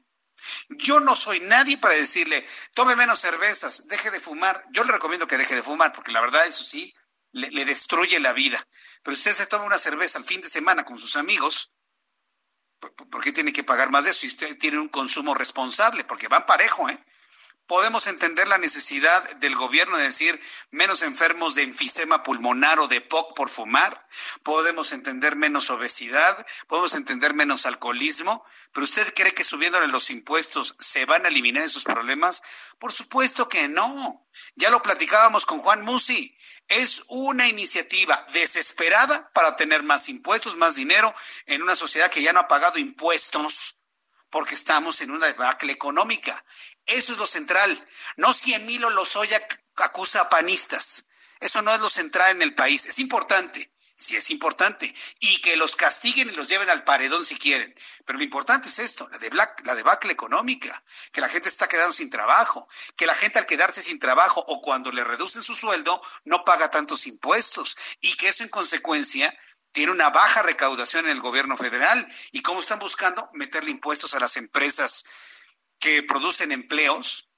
Yo 0.69 0.99
no 0.99 1.15
soy 1.15 1.41
nadie 1.41 1.77
para 1.77 1.93
decirle, 1.93 2.47
tome 2.73 2.95
menos 2.95 3.19
cervezas, 3.19 3.88
deje 3.88 4.09
de 4.09 4.21
fumar. 4.21 4.63
Yo 4.71 4.84
le 4.84 4.93
recomiendo 4.93 5.27
que 5.27 5.38
deje 5.38 5.55
de 5.55 5.63
fumar, 5.63 5.91
porque 5.91 6.11
la 6.11 6.21
verdad, 6.21 6.47
eso 6.47 6.63
sí, 6.63 6.93
le, 7.31 7.65
destruye 7.65 8.19
la 8.19 8.34
vida. 8.34 8.65
Pero 9.03 9.15
usted 9.15 9.34
se 9.34 9.47
toma 9.47 9.65
una 9.65 9.77
cerveza 9.77 10.17
al 10.17 10.26
fin 10.26 10.41
de 10.41 10.49
semana 10.49 10.85
con 10.85 10.97
sus 10.97 11.15
amigos, 11.15 11.71
¿por 12.80 13.21
qué 13.21 13.31
tiene 13.31 13.53
que 13.53 13.63
pagar 13.63 13.89
más 13.91 14.05
de 14.05 14.11
eso? 14.11 14.26
Y 14.26 14.30
usted 14.30 14.57
tiene 14.57 14.80
un 14.80 14.89
consumo 14.89 15.35
responsable, 15.35 16.03
porque 16.03 16.27
van 16.27 16.45
parejo, 16.45 16.89
¿eh? 16.89 17.03
Podemos 17.69 18.07
entender 18.07 18.47
la 18.47 18.57
necesidad 18.57 19.23
del 19.35 19.55
gobierno 19.55 19.95
de 19.95 20.05
decir 20.05 20.41
menos 20.71 21.03
enfermos 21.03 21.53
de 21.53 21.61
enfisema 21.61 22.23
pulmonar 22.23 22.79
o 22.79 22.87
de 22.87 22.99
POC 22.99 23.35
por 23.35 23.49
fumar, 23.49 24.07
podemos 24.41 24.91
entender 24.91 25.35
menos 25.35 25.69
obesidad, 25.69 26.43
podemos 26.65 26.95
entender 26.95 27.35
menos 27.35 27.67
alcoholismo, 27.67 28.43
pero 28.73 28.85
¿usted 28.85 29.13
cree 29.13 29.35
que 29.35 29.43
subiéndole 29.43 29.85
los 29.85 30.09
impuestos 30.09 30.75
se 30.79 31.05
van 31.05 31.25
a 31.25 31.27
eliminar 31.27 31.61
esos 31.61 31.83
problemas? 31.83 32.41
Por 32.79 32.91
supuesto 32.91 33.47
que 33.47 33.67
no. 33.67 34.27
Ya 34.55 34.71
lo 34.71 34.81
platicábamos 34.81 35.45
con 35.45 35.59
Juan 35.59 35.83
Musi. 35.83 36.35
Es 36.69 37.03
una 37.07 37.47
iniciativa 37.47 38.25
desesperada 38.33 39.29
para 39.31 39.55
tener 39.55 39.83
más 39.83 40.09
impuestos, 40.09 40.55
más 40.55 40.73
dinero 40.73 41.13
en 41.45 41.61
una 41.61 41.75
sociedad 41.75 42.09
que 42.09 42.23
ya 42.23 42.33
no 42.33 42.39
ha 42.39 42.47
pagado 42.47 42.79
impuestos 42.79 43.75
porque 44.29 44.55
estamos 44.55 45.01
en 45.01 45.11
una 45.11 45.27
debacle 45.27 45.71
económica. 45.71 46.43
Eso 46.89 47.13
es 47.13 47.17
lo 47.17 47.27
central. 47.27 47.87
No 48.17 48.33
si 48.33 48.53
Emilio 48.53 48.89
Lozoya 48.89 49.41
acusa 49.77 50.21
a 50.21 50.29
panistas. 50.29 51.09
Eso 51.39 51.61
no 51.61 51.73
es 51.73 51.79
lo 51.79 51.89
central 51.89 52.35
en 52.35 52.41
el 52.41 52.55
país. 52.55 52.85
Es 52.85 52.99
importante. 52.99 53.71
Sí 53.95 54.15
es 54.15 54.29
importante. 54.29 54.93
Y 55.19 55.41
que 55.41 55.57
los 55.57 55.75
castiguen 55.75 56.29
y 56.29 56.33
los 56.33 56.47
lleven 56.47 56.69
al 56.69 56.83
paredón 56.83 57.25
si 57.25 57.37
quieren. 57.37 57.75
Pero 58.05 58.17
lo 58.17 58.23
importante 58.23 58.69
es 58.69 58.79
esto, 58.79 59.09
la, 59.31 59.55
la 59.65 59.75
debacle 59.75 60.11
económica, 60.11 60.83
que 61.11 61.21
la 61.21 61.29
gente 61.29 61.49
está 61.49 61.67
quedando 61.67 61.91
sin 61.91 62.09
trabajo, 62.09 62.67
que 62.95 63.05
la 63.05 63.13
gente 63.13 63.39
al 63.39 63.45
quedarse 63.45 63.81
sin 63.81 63.99
trabajo 63.99 64.43
o 64.47 64.61
cuando 64.61 64.91
le 64.91 65.03
reducen 65.03 65.43
su 65.43 65.53
sueldo 65.53 66.01
no 66.23 66.45
paga 66.45 66.71
tantos 66.71 67.07
impuestos 67.07 67.77
y 67.99 68.15
que 68.15 68.29
eso 68.29 68.43
en 68.43 68.49
consecuencia 68.49 69.37
tiene 69.73 69.91
una 69.91 70.09
baja 70.09 70.43
recaudación 70.43 71.05
en 71.05 71.11
el 71.11 71.21
gobierno 71.21 71.57
federal. 71.57 72.07
¿Y 72.31 72.41
cómo 72.41 72.61
están 72.61 72.79
buscando? 72.79 73.29
Meterle 73.33 73.69
impuestos 73.69 74.13
a 74.13 74.19
las 74.19 74.37
empresas 74.37 75.05
que 75.80 76.03
producen 76.03 76.51
empleos, 76.51 77.31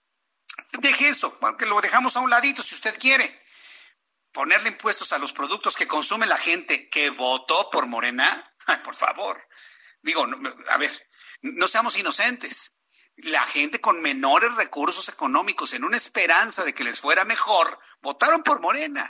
deje 0.79 1.09
eso, 1.09 1.37
porque 1.39 1.65
lo 1.65 1.79
dejamos 1.81 2.15
a 2.15 2.21
un 2.21 2.29
ladito 2.29 2.63
si 2.63 2.75
usted 2.75 2.97
quiere. 2.99 3.39
ponerle 4.33 4.69
impuestos 4.69 5.11
a 5.11 5.17
los 5.17 5.33
productos 5.33 5.75
que 5.75 5.87
consume 5.87 6.25
la 6.25 6.37
gente 6.37 6.89
que 6.89 7.09
votó 7.09 7.69
por 7.69 7.85
Morena, 7.85 8.55
por 8.83 8.95
favor. 8.95 9.45
Digo, 10.01 10.25
a 10.69 10.77
ver, 10.77 11.09
no 11.41 11.67
seamos 11.67 11.97
inocentes. 11.97 12.77
La 13.17 13.43
gente 13.45 13.81
con 13.81 14.01
menores 14.01 14.55
recursos 14.55 15.09
económicos, 15.09 15.73
en 15.73 15.83
una 15.83 15.97
esperanza 15.97 16.63
de 16.63 16.73
que 16.73 16.85
les 16.85 17.01
fuera 17.01 17.25
mejor, 17.25 17.77
votaron 18.01 18.41
por 18.41 18.61
Morena. 18.61 19.05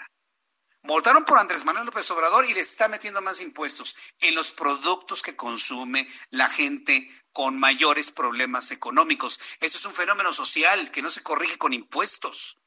Votaron 0.83 1.25
por 1.25 1.37
Andrés 1.37 1.63
Manuel 1.63 1.85
López 1.85 2.09
Obrador 2.11 2.45
y 2.45 2.53
les 2.53 2.69
está 2.69 2.87
metiendo 2.87 3.21
más 3.21 3.39
impuestos 3.39 3.95
en 4.19 4.33
los 4.33 4.51
productos 4.51 5.21
que 5.21 5.35
consume 5.35 6.07
la 6.31 6.49
gente 6.49 7.09
con 7.31 7.59
mayores 7.59 8.09
problemas 8.09 8.71
económicos. 8.71 9.39
Eso 9.59 9.77
es 9.77 9.85
un 9.85 9.93
fenómeno 9.93 10.33
social 10.33 10.89
que 10.91 11.01
no 11.01 11.11
se 11.11 11.21
corrige 11.21 11.57
con 11.57 11.73
impuestos 11.73 12.57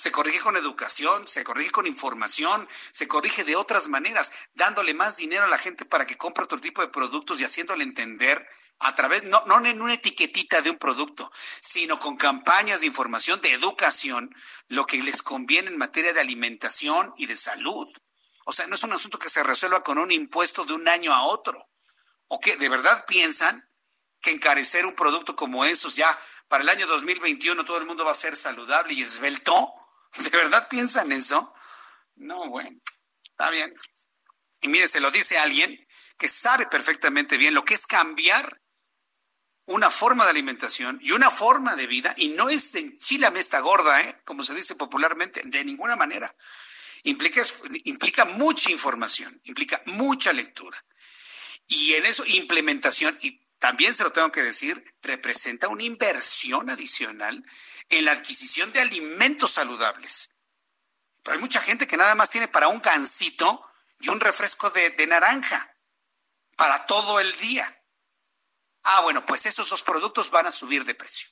se 0.00 0.10
corrige 0.10 0.40
con 0.40 0.56
educación, 0.56 1.26
se 1.26 1.44
corrige 1.44 1.72
con 1.72 1.86
información, 1.86 2.66
se 2.90 3.06
corrige 3.06 3.44
de 3.44 3.54
otras 3.54 3.86
maneras, 3.86 4.32
dándole 4.54 4.94
más 4.94 5.18
dinero 5.18 5.44
a 5.44 5.48
la 5.48 5.58
gente 5.58 5.84
para 5.84 6.06
que 6.06 6.16
compre 6.16 6.44
otro 6.44 6.58
tipo 6.58 6.80
de 6.80 6.88
productos 6.88 7.38
y 7.38 7.44
haciéndole 7.44 7.84
entender 7.84 8.48
a 8.80 8.94
través, 8.94 9.24
no, 9.24 9.42
no 9.44 9.64
en 9.64 9.82
una 9.82 9.94
etiquetita 9.94 10.62
de 10.62 10.70
un 10.70 10.78
producto, 10.78 11.30
sino 11.60 11.98
con 11.98 12.16
campañas 12.16 12.80
de 12.80 12.86
información, 12.86 13.40
de 13.42 13.52
educación, 13.52 14.34
lo 14.68 14.86
que 14.86 15.02
les 15.02 15.22
conviene 15.22 15.70
en 15.70 15.76
materia 15.76 16.14
de 16.14 16.20
alimentación 16.20 17.12
y 17.18 17.26
de 17.26 17.36
salud. 17.36 17.86
O 18.46 18.52
sea, 18.52 18.66
no 18.66 18.76
es 18.76 18.82
un 18.82 18.92
asunto 18.92 19.18
que 19.18 19.28
se 19.28 19.42
resuelva 19.42 19.82
con 19.82 19.98
un 19.98 20.10
impuesto 20.10 20.64
de 20.64 20.72
un 20.72 20.88
año 20.88 21.12
a 21.12 21.24
otro. 21.24 21.68
¿O 22.28 22.40
que 22.40 22.56
de 22.56 22.68
verdad 22.70 23.04
piensan 23.06 23.68
que 24.22 24.30
encarecer 24.30 24.86
un 24.86 24.94
producto 24.94 25.36
como 25.36 25.64
esos 25.64 25.96
ya 25.96 26.18
para 26.48 26.62
el 26.62 26.68
año 26.70 26.86
2021 26.86 27.64
todo 27.64 27.78
el 27.78 27.86
mundo 27.86 28.04
va 28.04 28.12
a 28.12 28.14
ser 28.14 28.34
saludable 28.34 28.94
y 28.94 29.02
esbelto? 29.02 29.74
¿De 30.16 30.30
verdad 30.30 30.68
piensan 30.70 31.12
eso? 31.12 31.52
No, 32.16 32.48
bueno, 32.48 32.78
está 33.22 33.50
bien. 33.50 33.74
Y 34.62 34.68
mire, 34.68 34.88
se 34.88 35.00
lo 35.00 35.10
dice 35.10 35.38
alguien 35.38 35.86
que 36.16 36.28
sabe 36.28 36.66
perfectamente 36.66 37.36
bien 37.36 37.54
lo 37.54 37.64
que 37.64 37.74
es 37.74 37.86
cambiar 37.86 38.59
una 39.70 39.90
forma 39.90 40.24
de 40.24 40.30
alimentación 40.30 40.98
y 41.00 41.12
una 41.12 41.30
forma 41.30 41.76
de 41.76 41.86
vida, 41.86 42.12
y 42.16 42.30
no 42.30 42.48
es 42.48 42.74
enchilame 42.74 43.38
esta 43.38 43.60
gorda, 43.60 44.00
¿eh? 44.02 44.20
como 44.24 44.42
se 44.42 44.54
dice 44.54 44.74
popularmente, 44.74 45.42
de 45.44 45.64
ninguna 45.64 45.96
manera. 45.96 46.34
Implica, 47.04 47.40
implica 47.84 48.24
mucha 48.24 48.70
información, 48.70 49.40
implica 49.44 49.80
mucha 49.86 50.32
lectura. 50.32 50.84
Y 51.68 51.94
en 51.94 52.04
eso, 52.04 52.24
implementación, 52.26 53.16
y 53.22 53.46
también 53.58 53.94
se 53.94 54.02
lo 54.02 54.12
tengo 54.12 54.32
que 54.32 54.42
decir, 54.42 54.82
representa 55.02 55.68
una 55.68 55.84
inversión 55.84 56.68
adicional 56.68 57.44
en 57.88 58.04
la 58.04 58.12
adquisición 58.12 58.72
de 58.72 58.80
alimentos 58.80 59.52
saludables. 59.52 60.30
Pero 61.22 61.36
hay 61.36 61.40
mucha 61.40 61.60
gente 61.60 61.86
que 61.86 61.96
nada 61.96 62.16
más 62.16 62.30
tiene 62.30 62.48
para 62.48 62.68
un 62.68 62.80
gansito 62.80 63.62
y 64.00 64.08
un 64.08 64.18
refresco 64.18 64.70
de, 64.70 64.90
de 64.90 65.06
naranja 65.06 65.76
para 66.56 66.86
todo 66.86 67.20
el 67.20 67.36
día. 67.38 67.79
Ah, 68.82 69.02
bueno, 69.02 69.24
pues 69.26 69.46
esos 69.46 69.68
dos 69.68 69.82
productos 69.82 70.30
van 70.30 70.46
a 70.46 70.50
subir 70.50 70.84
de 70.84 70.94
precio. 70.94 71.28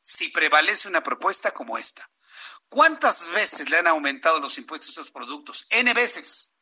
Si 0.00 0.28
prevalece 0.28 0.88
una 0.88 1.02
propuesta 1.02 1.52
como 1.52 1.78
esta. 1.78 2.08
¿Cuántas 2.68 3.30
veces 3.32 3.68
le 3.68 3.78
han 3.78 3.86
aumentado 3.86 4.40
los 4.40 4.56
impuestos 4.58 4.88
a 4.88 5.00
estos 5.00 5.10
productos? 5.12 5.66
N 5.70 5.92
veces. 5.94 6.54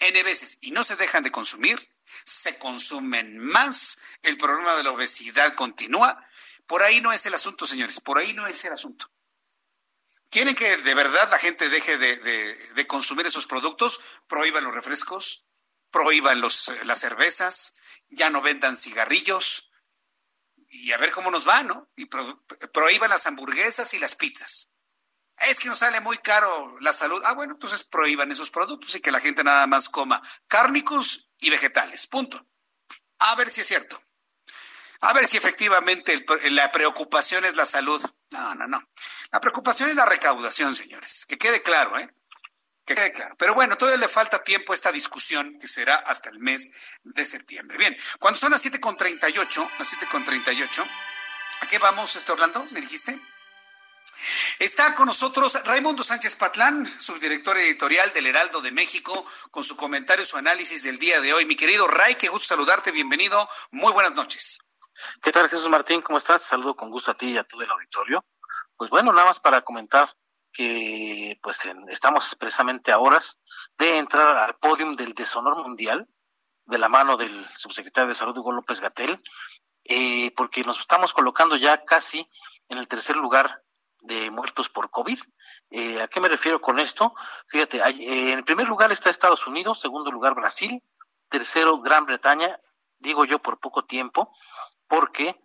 N 0.00 0.22
veces. 0.22 0.58
Y 0.62 0.72
no 0.72 0.84
se 0.84 0.96
dejan 0.96 1.22
de 1.22 1.30
consumir. 1.30 1.94
Se 2.24 2.58
consumen 2.58 3.38
más. 3.38 3.98
El 4.22 4.36
problema 4.36 4.74
de 4.76 4.82
la 4.82 4.90
obesidad 4.90 5.54
continúa. 5.54 6.22
Por 6.66 6.82
ahí 6.82 7.00
no 7.00 7.12
es 7.12 7.26
el 7.26 7.34
asunto, 7.34 7.66
señores, 7.66 8.00
por 8.00 8.18
ahí 8.18 8.32
no 8.32 8.46
es 8.46 8.64
el 8.64 8.72
asunto. 8.72 9.06
¿Quieren 10.30 10.54
que 10.54 10.78
de 10.78 10.94
verdad 10.94 11.30
la 11.30 11.38
gente 11.38 11.68
deje 11.68 11.98
de, 11.98 12.86
consumir 12.86 13.26
esos 13.26 13.46
productos? 13.46 14.00
Prohíban 14.26 14.64
los 14.64 14.74
refrescos, 14.74 15.44
prohíban 15.90 16.40
los, 16.40 16.72
las 16.84 17.00
cervezas, 17.00 17.76
ya 18.12 18.30
no 18.30 18.42
vendan 18.42 18.76
cigarrillos 18.76 19.70
y 20.68 20.92
a 20.92 20.96
ver 20.96 21.10
cómo 21.10 21.30
nos 21.30 21.46
va, 21.46 21.62
¿no? 21.62 21.90
Y 21.96 22.06
prohíban 22.06 23.10
las 23.10 23.26
hamburguesas 23.26 23.92
y 23.94 23.98
las 23.98 24.14
pizzas. 24.14 24.70
Es 25.38 25.58
que 25.58 25.68
nos 25.68 25.78
sale 25.78 26.00
muy 26.00 26.18
caro 26.18 26.76
la 26.80 26.92
salud. 26.92 27.22
Ah, 27.24 27.34
bueno, 27.34 27.54
entonces 27.54 27.84
prohíban 27.84 28.30
esos 28.30 28.50
productos 28.50 28.94
y 28.94 29.00
que 29.00 29.10
la 29.10 29.20
gente 29.20 29.42
nada 29.42 29.66
más 29.66 29.88
coma 29.88 30.22
cárnicos 30.46 31.30
y 31.38 31.50
vegetales. 31.50 32.06
Punto. 32.06 32.46
A 33.18 33.34
ver 33.34 33.50
si 33.50 33.60
es 33.60 33.66
cierto. 33.66 34.02
A 35.00 35.12
ver 35.12 35.26
si 35.26 35.36
efectivamente 35.36 36.24
la 36.50 36.70
preocupación 36.70 37.44
es 37.44 37.56
la 37.56 37.66
salud. 37.66 38.00
No, 38.30 38.54
no, 38.54 38.68
no. 38.68 38.88
La 39.32 39.40
preocupación 39.40 39.90
es 39.90 39.96
la 39.96 40.06
recaudación, 40.06 40.76
señores. 40.76 41.26
Que 41.26 41.38
quede 41.38 41.62
claro, 41.62 41.98
¿eh? 41.98 42.08
Claro. 42.94 43.34
Pero 43.38 43.54
bueno, 43.54 43.76
todavía 43.76 44.00
le 44.00 44.08
falta 44.08 44.42
tiempo 44.42 44.72
a 44.72 44.74
esta 44.74 44.92
discusión 44.92 45.58
que 45.58 45.66
será 45.66 45.96
hasta 45.96 46.30
el 46.30 46.38
mes 46.38 46.70
de 47.02 47.24
septiembre. 47.24 47.78
Bien, 47.78 47.96
cuando 48.18 48.38
son 48.38 48.50
las 48.50 48.64
7.38, 48.64 49.70
las 49.78 49.92
7.38, 49.92 50.86
¿a 51.60 51.66
qué 51.66 51.78
vamos, 51.78 52.14
este 52.16 52.32
Orlando? 52.32 52.66
¿Me 52.70 52.80
dijiste? 52.80 53.18
Está 54.58 54.94
con 54.94 55.06
nosotros 55.06 55.58
Raimundo 55.64 56.02
Sánchez 56.02 56.36
Patlán, 56.36 56.86
subdirector 56.86 57.56
editorial 57.58 58.12
del 58.12 58.26
Heraldo 58.26 58.60
de 58.60 58.70
México, 58.70 59.26
con 59.50 59.64
su 59.64 59.76
comentario, 59.76 60.24
su 60.24 60.36
análisis 60.36 60.84
del 60.84 60.98
día 60.98 61.20
de 61.20 61.32
hoy. 61.32 61.46
Mi 61.46 61.56
querido 61.56 61.88
Ray, 61.88 62.14
qué 62.14 62.28
gusto 62.28 62.46
saludarte, 62.46 62.92
bienvenido. 62.92 63.48
Muy 63.70 63.92
buenas 63.92 64.14
noches. 64.14 64.58
¿Qué 65.20 65.32
tal, 65.32 65.48
Jesús 65.48 65.68
Martín? 65.68 66.02
¿Cómo 66.02 66.18
estás? 66.18 66.42
Saludo 66.42 66.76
con 66.76 66.90
gusto 66.90 67.10
a 67.10 67.16
ti 67.16 67.30
y 67.30 67.38
a 67.38 67.44
todo 67.44 67.62
el 67.62 67.70
auditorio. 67.70 68.24
Pues 68.76 68.90
bueno, 68.90 69.12
nada 69.12 69.26
más 69.26 69.40
para 69.40 69.62
comentar 69.62 70.08
que 70.52 71.38
pues 71.42 71.58
estamos 71.88 72.26
expresamente 72.26 72.92
a 72.92 72.98
horas 72.98 73.40
de 73.78 73.98
entrar 73.98 74.36
al 74.36 74.56
podium 74.56 74.94
del 74.96 75.14
deshonor 75.14 75.56
mundial 75.62 76.08
de 76.66 76.78
la 76.78 76.88
mano 76.88 77.16
del 77.16 77.48
subsecretario 77.48 78.08
de 78.08 78.14
Salud 78.14 78.36
Hugo 78.36 78.52
López 78.52 78.80
Gatel, 78.80 79.22
eh, 79.84 80.30
porque 80.36 80.62
nos 80.62 80.78
estamos 80.78 81.12
colocando 81.12 81.56
ya 81.56 81.84
casi 81.84 82.28
en 82.68 82.78
el 82.78 82.88
tercer 82.88 83.16
lugar 83.16 83.62
de 84.00 84.30
muertos 84.30 84.68
por 84.68 84.90
COVID. 84.90 85.18
Eh, 85.70 86.00
¿A 86.00 86.08
qué 86.08 86.20
me 86.20 86.28
refiero 86.28 86.60
con 86.60 86.78
esto? 86.78 87.14
Fíjate, 87.46 87.78
eh, 87.78 88.32
en 88.32 88.44
primer 88.44 88.68
lugar 88.68 88.92
está 88.92 89.10
Estados 89.10 89.46
Unidos, 89.46 89.80
segundo 89.80 90.10
lugar 90.10 90.34
Brasil, 90.34 90.82
tercero 91.28 91.80
Gran 91.80 92.06
Bretaña, 92.06 92.58
digo 92.98 93.24
yo 93.24 93.40
por 93.40 93.58
poco 93.58 93.84
tiempo, 93.84 94.32
porque 94.86 95.40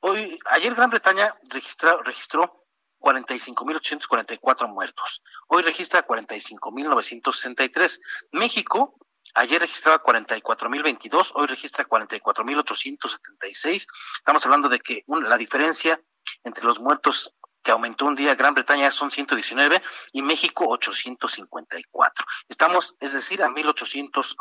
hoy, 0.00 0.38
ayer 0.46 0.74
Gran 0.74 0.90
Bretaña 0.90 1.36
registró, 1.48 2.02
registró 2.02 2.59
45.844 3.00 4.68
muertos. 4.68 5.22
Hoy 5.48 5.62
registra 5.62 6.06
45.963. 6.06 8.00
México 8.32 9.00
ayer 9.34 9.60
registraba 9.60 10.02
44.022, 10.02 11.32
hoy 11.34 11.46
registra 11.46 11.86
44.876. 11.86 13.86
Estamos 14.16 14.44
hablando 14.44 14.68
de 14.68 14.80
que 14.80 15.04
la 15.06 15.36
diferencia 15.36 16.00
entre 16.44 16.64
los 16.64 16.80
muertos 16.80 17.34
que 17.62 17.70
aumentó 17.70 18.06
un 18.06 18.16
día 18.16 18.34
Gran 18.34 18.54
Bretaña 18.54 18.90
son 18.90 19.10
119 19.10 19.82
y 20.12 20.22
México 20.22 20.66
854. 20.68 22.24
Estamos, 22.48 22.96
es 23.00 23.12
decir, 23.12 23.42
a 23.42 23.50
1800, 23.50 24.36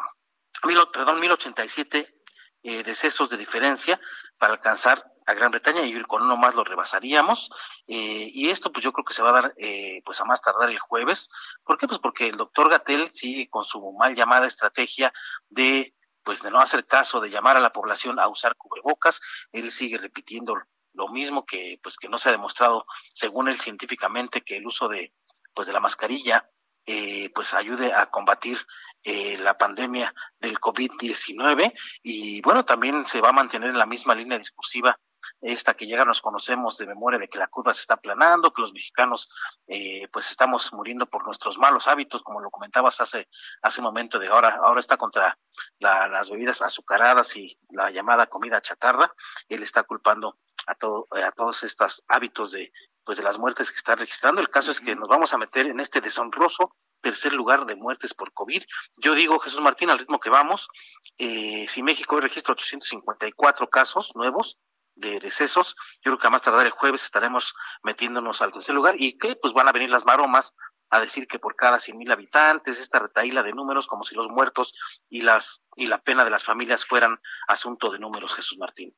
perdón, 0.93 1.19
1087 1.19 2.15
eh, 2.63 2.83
decesos 2.83 3.29
de 3.29 3.37
diferencia 3.37 3.99
para 4.37 4.53
alcanzar 4.53 5.05
a 5.29 5.33
Gran 5.35 5.51
Bretaña 5.51 5.83
y 5.83 6.01
con 6.03 6.23
uno 6.23 6.35
más 6.37 6.55
lo 6.55 6.63
rebasaríamos. 6.63 7.51
Eh, 7.87 8.31
y 8.33 8.49
esto 8.49 8.71
pues 8.71 8.83
yo 8.83 8.91
creo 8.91 9.05
que 9.05 9.13
se 9.13 9.21
va 9.21 9.29
a 9.29 9.33
dar 9.33 9.53
eh, 9.57 10.01
pues 10.03 10.19
a 10.19 10.25
más 10.25 10.41
tardar 10.41 10.69
el 10.69 10.79
jueves. 10.79 11.29
¿Por 11.63 11.77
qué? 11.77 11.87
Pues 11.87 11.99
porque 11.99 12.27
el 12.27 12.37
doctor 12.37 12.69
Gatel 12.69 13.07
sigue 13.07 13.47
con 13.49 13.63
su 13.63 13.91
mal 13.93 14.15
llamada 14.15 14.47
estrategia 14.47 15.13
de 15.47 15.93
pues 16.23 16.41
de 16.41 16.51
no 16.51 16.59
hacer 16.59 16.85
caso, 16.85 17.21
de 17.21 17.29
llamar 17.29 17.57
a 17.57 17.61
la 17.61 17.71
población 17.71 18.19
a 18.19 18.27
usar 18.27 18.55
cubrebocas. 18.55 19.21
Él 19.51 19.71
sigue 19.71 19.97
repitiendo 19.97 20.55
lo 20.93 21.07
mismo 21.09 21.45
que 21.45 21.79
pues 21.83 21.97
que 21.97 22.09
no 22.09 22.17
se 22.17 22.29
ha 22.29 22.31
demostrado 22.31 22.85
según 23.13 23.47
él 23.47 23.59
científicamente 23.59 24.41
que 24.41 24.57
el 24.57 24.65
uso 24.65 24.87
de 24.87 25.13
pues 25.53 25.67
de 25.67 25.73
la 25.73 25.79
mascarilla 25.79 26.49
eh, 26.85 27.29
pues 27.35 27.53
ayude 27.53 27.93
a 27.93 28.07
combatir 28.07 28.57
eh, 29.03 29.37
la 29.37 29.57
pandemia 29.57 30.11
del 30.39 30.59
COVID-19 30.59 31.71
y 32.01 32.41
bueno, 32.41 32.65
también 32.65 33.05
se 33.05 33.21
va 33.21 33.29
a 33.29 33.33
mantener 33.33 33.69
en 33.69 33.77
la 33.77 33.85
misma 33.85 34.15
línea 34.15 34.39
discursiva 34.39 34.99
esta 35.41 35.73
que 35.73 35.87
ya 35.87 36.03
nos 36.05 36.21
conocemos 36.21 36.77
de 36.77 36.87
memoria 36.87 37.19
de 37.19 37.27
que 37.27 37.37
la 37.37 37.47
curva 37.47 37.73
se 37.73 37.81
está 37.81 37.95
aplanando, 37.95 38.53
que 38.53 38.61
los 38.61 38.73
mexicanos 38.73 39.29
eh, 39.67 40.07
pues 40.11 40.29
estamos 40.31 40.71
muriendo 40.73 41.05
por 41.07 41.25
nuestros 41.25 41.57
malos 41.57 41.87
hábitos, 41.87 42.23
como 42.23 42.39
lo 42.39 42.49
comentabas 42.49 43.01
hace 43.01 43.29
hace 43.61 43.81
un 43.81 43.85
momento 43.85 44.19
de 44.19 44.27
ahora, 44.27 44.59
ahora 44.61 44.79
está 44.79 44.97
contra 44.97 45.37
las 45.79 46.29
bebidas 46.29 46.61
azucaradas 46.61 47.35
y 47.37 47.57
la 47.69 47.91
llamada 47.91 48.27
comida 48.27 48.61
chatarra, 48.61 49.13
él 49.47 49.63
está 49.63 49.83
culpando 49.83 50.37
a 50.67 50.75
todo 50.75 51.07
a 51.11 51.31
todos 51.31 51.63
estos 51.63 52.03
hábitos 52.07 52.51
de 52.51 52.71
pues 53.09 53.17
de 53.17 53.23
las 53.23 53.39
muertes 53.39 53.71
que 53.71 53.77
está 53.77 53.95
registrando. 53.95 54.39
El 54.39 54.51
caso 54.51 54.69
es 54.69 54.79
que 54.79 54.95
nos 54.95 55.07
vamos 55.07 55.33
a 55.33 55.39
meter 55.39 55.65
en 55.65 55.79
este 55.79 55.99
deshonroso 55.99 56.75
tercer 57.01 57.33
lugar 57.33 57.65
de 57.65 57.75
muertes 57.75 58.13
por 58.13 58.31
COVID. 58.33 58.61
Yo 58.97 59.15
digo, 59.15 59.39
Jesús 59.39 59.61
Martín, 59.61 59.89
al 59.89 59.97
ritmo 59.97 60.19
que 60.19 60.29
vamos, 60.29 60.69
eh, 61.17 61.65
si 61.67 61.81
México 61.81 62.15
hoy 62.15 62.21
registra 62.21 62.53
854 62.53 63.67
casos 63.67 64.11
nuevos, 64.13 64.59
de 64.99 65.19
decesos. 65.19 65.75
Yo 66.03 66.11
creo 66.11 66.17
que 66.19 66.27
a 66.27 66.29
más 66.29 66.41
tardar 66.41 66.65
el 66.65 66.71
jueves 66.71 67.03
estaremos 67.03 67.55
metiéndonos 67.83 68.41
al 68.41 68.51
tercer 68.51 68.75
lugar 68.75 68.95
y 68.97 69.17
que 69.17 69.35
pues 69.35 69.53
van 69.53 69.67
a 69.67 69.71
venir 69.71 69.89
las 69.89 70.05
maromas 70.05 70.55
a 70.91 70.99
decir 70.99 71.27
que 71.27 71.39
por 71.39 71.55
cada 71.55 71.79
cien 71.79 71.97
mil 71.97 72.11
habitantes, 72.11 72.79
esta 72.79 72.99
retaíla 72.99 73.43
de 73.43 73.53
números, 73.53 73.87
como 73.87 74.03
si 74.03 74.15
los 74.15 74.27
muertos 74.27 74.73
y 75.09 75.21
las 75.21 75.61
y 75.75 75.85
la 75.85 76.01
pena 76.01 76.25
de 76.25 76.31
las 76.31 76.43
familias 76.43 76.85
fueran 76.85 77.19
asunto 77.47 77.91
de 77.91 77.99
números, 77.99 78.35
Jesús 78.35 78.57
Martín. 78.57 78.95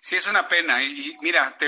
Sí, 0.00 0.14
es 0.14 0.28
una 0.28 0.46
pena. 0.46 0.82
Y 0.82 1.16
mira, 1.22 1.58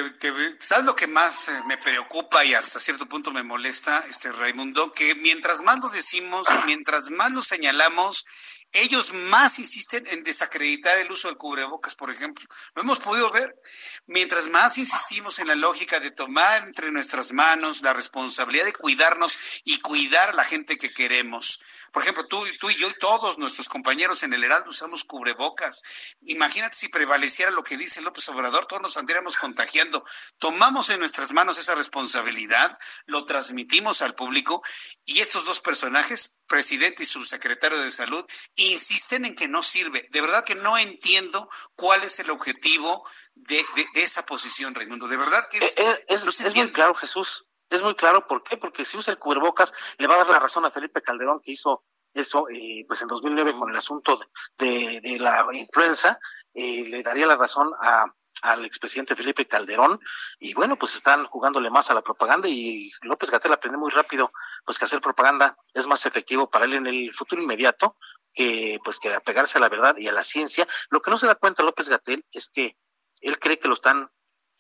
¿sabes 0.61 0.85
lo 0.85 0.95
que 0.95 1.09
más 1.09 1.49
eh, 1.49 1.63
me 1.67 1.77
preocupa 1.77 2.45
y 2.45 2.55
hasta 2.55 2.79
cierto 2.79 3.07
punto 3.07 3.33
me 3.33 3.43
molesta, 3.43 4.05
este 4.09 4.31
Raimundo? 4.33 4.93
Que 4.93 5.15
mientras 5.17 5.63
más 5.63 5.81
lo 5.81 5.89
decimos, 5.89 6.47
mientras 6.65 7.11
más 7.11 7.33
lo 7.33 7.43
señalamos, 7.43 8.25
ellos 8.73 9.13
más 9.13 9.59
insisten 9.59 10.07
en 10.09 10.23
desacreditar 10.23 10.97
el 10.99 11.11
uso 11.11 11.29
del 11.29 11.37
cubrebocas, 11.37 11.97
por 11.97 12.11
ejemplo. 12.11 12.47
Lo 12.75 12.83
hemos 12.83 13.01
podido 13.01 13.31
ver. 13.31 13.61
Mientras 14.07 14.49
más 14.49 14.79
insistimos 14.79 15.39
en 15.41 15.49
la 15.49 15.57
lógica 15.57 15.99
de 15.99 16.11
tomar 16.13 16.65
entre 16.65 16.93
nuestras 16.93 17.33
manos 17.33 17.83
la 17.83 17.93
responsabilidad 17.93 18.65
de 18.65 18.73
cuidarnos 18.73 19.39
y 19.65 19.81
cuidar 19.81 20.31
a 20.31 20.35
la 20.35 20.45
gente 20.45 20.79
que 20.79 20.93
queremos. 20.93 21.61
Por 21.93 22.03
ejemplo, 22.03 22.27
tú, 22.27 22.45
tú 22.59 22.71
y 22.71 22.77
yo 22.77 22.89
y 22.89 22.99
todos 22.99 23.39
nuestros 23.39 23.69
compañeros 23.69 24.23
en 24.23 24.33
el 24.33 24.45
Heraldo 24.45 24.71
usamos 24.71 25.05
cubrebocas. 25.05 25.83
Imagínate 26.23 26.77
si 26.77 26.89
prevaleciera 26.89 27.51
lo 27.51 27.63
que 27.63 27.77
dice 27.77 28.01
López 28.01 28.29
Obrador, 28.29 28.67
todos 28.67 28.83
nos 28.83 28.97
andaríamos 28.97 29.37
contagiando. 29.37 30.05
Tomamos 30.39 30.91
en 30.91 31.01
nuestras 31.01 31.33
manos 31.33 31.59
esa 31.59 31.75
responsabilidad, 31.75 32.79
lo 33.07 33.25
transmitimos 33.25 34.03
al 34.03 34.15
público 34.15 34.63
y 35.05 35.21
estos 35.21 35.45
dos 35.45 35.61
personajes, 35.61 36.41
presidente 36.47 37.03
y 37.03 37.07
subsecretario 37.07 37.79
de 37.79 37.91
salud, 37.91 38.25
insisten 38.57 39.25
en 39.25 39.35
que 39.35 39.49
no 39.49 39.63
sirve. 39.63 40.09
De 40.11 40.21
verdad 40.21 40.45
que 40.45 40.55
no 40.55 40.79
entiendo 40.79 41.49
cuál 41.75 42.03
es 42.05 42.19
el 42.19 42.31
objetivo 42.31 43.09
de, 43.35 43.65
esa 43.95 44.27
posición, 44.27 44.75
Raimundo. 44.75 45.09
De 45.09 45.17
verdad 45.17 45.49
que 45.51 45.59
es, 45.59 45.75
eh, 45.77 46.05
es, 46.09 46.41
es 46.41 46.55
muy 46.55 46.73
claro, 46.73 46.95
Jesús. 46.95 47.47
Es 47.71 47.83
muy 47.83 47.95
claro, 47.95 48.27
¿por 48.27 48.43
qué? 48.43 48.57
Porque 48.57 48.85
si 48.85 48.99
usa 48.99 49.13
el 49.13 49.19
cubrebocas, 49.19 49.73
le 49.99 50.07
va 50.07 50.15
a 50.15 50.19
dar 50.19 50.29
la 50.29 50.41
razón 50.41 50.65
a 50.65 50.71
Felipe 50.71 51.03
Calderón 51.03 51.41
que 51.41 51.53
hizo 51.53 51.85
eso 52.13 52.49
eh, 52.49 52.85
pues 52.89 53.01
en 53.03 53.09
2009 53.09 53.55
con 53.57 53.71
el 53.71 53.77
asunto 53.77 54.19
de, 54.59 55.17
la 55.21 55.47
influenza, 55.53 56.19
eh, 56.53 56.85
le 56.89 57.03
daría 57.05 57.27
la 57.27 57.37
razón 57.37 57.73
a, 57.81 58.13
al 58.43 58.65
expresidente 58.65 59.15
Felipe 59.15 59.47
Calderón 59.47 60.01
y 60.39 60.55
bueno, 60.55 60.77
pues 60.77 60.95
están 60.95 61.27
jugándole 61.27 61.71
más 61.71 61.91
a 61.91 61.95
la 61.95 62.03
propaganda 62.03 62.49
y 62.49 62.91
López 63.03 63.31
Gatel 63.31 63.53
aprende 63.53 63.79
muy 63.79 63.91
rápido 63.91 64.33
pues 64.65 64.79
que 64.79 64.87
hacer 64.87 65.01
propaganda 65.01 65.57
es 65.75 65.87
más 65.87 66.05
efectivo 66.07 66.51
para 66.51 66.65
él 66.65 66.75
en 66.75 66.87
el 66.87 67.15
futuro 67.15 67.43
inmediato 67.43 67.97
que 68.33 68.79
pues 68.85 68.99
que 68.99 69.13
apegarse 69.13 69.59
a 69.59 69.61
la 69.61 69.69
verdad 69.69 69.97
y 69.99 70.09
a 70.09 70.13
la 70.13 70.23
ciencia. 70.23 70.67
Lo 70.89 71.01
que 71.03 71.11
no 71.11 71.19
se 71.19 71.27
da 71.27 71.35
cuenta 71.35 71.63
López 71.63 71.89
Gatel 71.89 72.25
es 72.33 72.49
que 72.49 72.77
él 73.21 73.39
cree 73.39 73.59
que 73.59 73.69
lo 73.69 73.75
están 73.75 74.11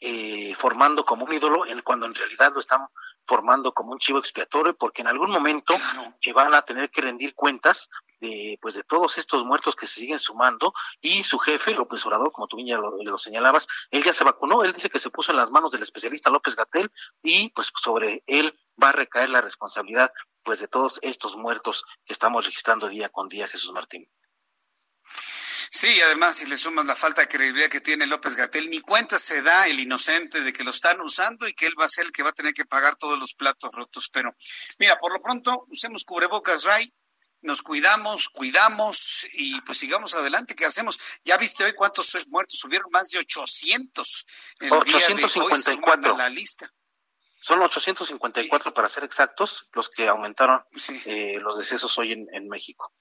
eh, 0.01 0.55
formando 0.55 1.05
como 1.05 1.24
un 1.24 1.32
ídolo, 1.32 1.66
en, 1.66 1.82
cuando 1.82 2.06
en 2.06 2.14
realidad 2.14 2.52
lo 2.55 2.60
están 2.60 2.86
formando 3.27 3.72
como 3.72 3.93
un 3.93 3.98
chivo 3.98 4.18
expiatorio, 4.18 4.77
porque 4.77 5.02
en 5.02 5.09
algún 5.09 5.31
momento 5.31 5.74
que 6.20 6.32
van 6.32 6.55
a 6.55 6.62
tener 6.62 6.90
que 6.90 7.02
rendir 7.02 7.35
cuentas 7.35 7.89
de 8.20 8.59
pues 8.60 8.74
de 8.74 8.82
todos 8.82 9.18
estos 9.18 9.44
muertos 9.44 9.74
que 9.74 9.86
se 9.86 10.01
siguen 10.01 10.18
sumando 10.18 10.72
y 11.01 11.22
su 11.22 11.39
jefe 11.39 11.72
López 11.72 12.05
Obrador 12.05 12.31
como 12.32 12.47
tú 12.47 12.59
ya 12.60 12.77
lo, 12.77 13.02
lo, 13.02 13.18
señalabas 13.18 13.66
él 13.90 14.02
ya 14.02 14.12
se 14.12 14.24
vacunó 14.24 14.62
él 14.62 14.74
dice 14.74 14.90
que 14.90 14.98
se 14.98 15.09
puso 15.09 15.32
en 15.32 15.39
las 15.39 15.51
manos 15.51 15.72
del 15.72 15.82
especialista 15.82 16.28
López 16.28 16.55
Gatel 16.55 16.90
y 17.22 17.48
pues 17.51 17.72
sobre 17.74 18.22
él 18.27 18.59
va 18.82 18.90
a 18.90 18.93
recaer 18.93 19.31
la 19.31 19.40
responsabilidad 19.40 20.12
pues 20.44 20.60
de 20.60 20.68
todos 20.68 20.98
estos 21.02 21.36
muertos 21.36 21.85
que 22.05 22.12
estamos 22.12 22.44
registrando 22.44 22.89
día 22.89 23.09
con 23.09 23.28
día 23.28 23.48
Jesús 23.48 23.72
Martín 23.72 24.06
Sí, 25.81 25.98
además, 26.02 26.36
si 26.36 26.44
le 26.44 26.59
sumas 26.59 26.85
la 26.85 26.94
falta 26.94 27.23
de 27.23 27.28
credibilidad 27.28 27.70
que 27.70 27.81
tiene 27.81 28.05
López 28.05 28.36
Gatel, 28.36 28.69
ni 28.69 28.81
cuenta 28.81 29.19
se 29.19 29.40
da 29.40 29.66
el 29.66 29.81
inocente 29.81 30.43
de 30.43 30.52
que 30.52 30.62
lo 30.62 30.73
están 30.73 31.01
usando 31.01 31.48
y 31.48 31.55
que 31.55 31.65
él 31.65 31.73
va 31.81 31.86
a 31.86 31.89
ser 31.89 32.05
el 32.05 32.12
que 32.12 32.23
va 32.23 32.28
a 32.28 32.35
tener 32.35 32.52
que 32.52 32.66
pagar 32.66 32.97
todos 32.97 33.19
los 33.19 33.32
platos 33.32 33.73
rotos. 33.73 34.11
Pero 34.12 34.36
mira, 34.78 34.98
por 34.98 35.11
lo 35.11 35.23
pronto, 35.23 35.65
usemos 35.70 36.05
cubrebocas, 36.05 36.65
Ray, 36.65 36.93
nos 37.40 37.62
cuidamos, 37.62 38.28
cuidamos 38.28 39.27
y 39.32 39.59
pues 39.62 39.78
sigamos 39.78 40.12
adelante. 40.12 40.55
¿Qué 40.55 40.66
hacemos? 40.66 40.98
Ya 41.24 41.39
viste 41.39 41.65
hoy 41.65 41.73
cuántos 41.73 42.15
muertos 42.28 42.59
subieron, 42.59 42.90
más 42.90 43.09
de 43.09 43.20
800. 43.20 44.27
El 44.59 44.73
854. 44.74 46.02
Día 46.02 46.12
de 46.12 46.19
la 46.19 46.28
lista. 46.28 46.70
Son 47.40 47.59
854 47.59 48.74
para 48.74 48.86
ser 48.86 49.05
exactos 49.05 49.66
los 49.73 49.89
que 49.89 50.09
aumentaron 50.09 50.62
eh, 51.07 51.39
los 51.40 51.57
decesos 51.57 51.97
hoy 51.97 52.12
en, 52.12 52.28
en 52.35 52.48
México. 52.48 52.93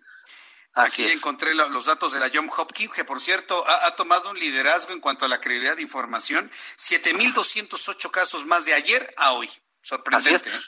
Así 0.76 1.04
Aquí 1.04 1.12
encontré 1.12 1.54
los 1.56 1.86
datos 1.86 2.14
de 2.14 2.20
la 2.20 2.32
John 2.34 2.50
Hopkins, 2.56 2.94
que 2.94 3.06
por 3.06 3.22
cierto 3.22 3.64
ha, 3.68 3.88
ha, 3.88 3.96
tomado 3.96 4.32
un 4.32 4.40
liderazgo 4.40 4.94
en 4.94 5.02
cuanto 5.02 5.26
a 5.26 5.28
la 5.28 5.40
credibilidad 5.40 5.76
de 5.76 5.84
información. 5.84 6.50
7.208 6.78 8.10
casos 8.12 8.46
más 8.46 8.66
de 8.66 8.74
ayer 8.74 9.14
a 9.18 9.34
hoy. 9.34 9.50
Sorprendente. 9.84 10.50
¿eh? 10.50 10.62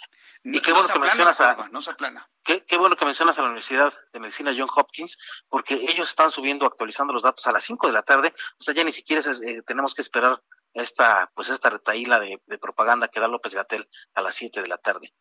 Y 0.44 0.62
qué 0.62 0.74
bueno 0.74 0.88
que 0.88 1.00
mencionas 1.00 1.40
a, 1.42 1.70
no 1.72 1.82
se 1.82 1.90
aplana. 1.90 2.30
Qué, 2.44 2.64
qué, 2.66 2.78
bueno 2.78 2.96
que 2.96 3.06
mencionas 3.06 3.40
a 3.40 3.42
la 3.42 3.48
Universidad 3.48 3.92
de 4.14 4.20
Medicina 4.20 4.54
John 4.56 4.70
Hopkins, 4.76 5.18
porque 5.50 5.74
ellos 5.74 6.10
están 6.10 6.30
subiendo, 6.30 6.68
actualizando 6.68 7.14
los 7.14 7.24
datos 7.24 7.48
a 7.48 7.52
las 7.52 7.64
5 7.64 7.88
de 7.88 7.94
la 7.94 8.04
tarde, 8.04 8.34
o 8.60 8.64
sea, 8.64 8.76
ya 8.76 8.84
ni 8.84 8.92
siquiera 8.92 9.24
eh, 9.44 9.64
tenemos 9.66 9.96
que 9.96 10.04
esperar 10.04 10.44
esta, 10.74 11.32
pues 11.34 11.50
esta 11.50 11.72
retaíla 11.72 12.20
de, 12.20 12.40
de, 12.46 12.58
propaganda 12.60 13.08
que 13.08 13.20
da 13.20 13.28
López 13.28 13.56
Gatel 13.56 13.90
a 14.14 14.22
las 14.22 14.36
7 14.36 14.62
de 14.62 14.68
la 14.68 14.78
tarde. 14.78 15.16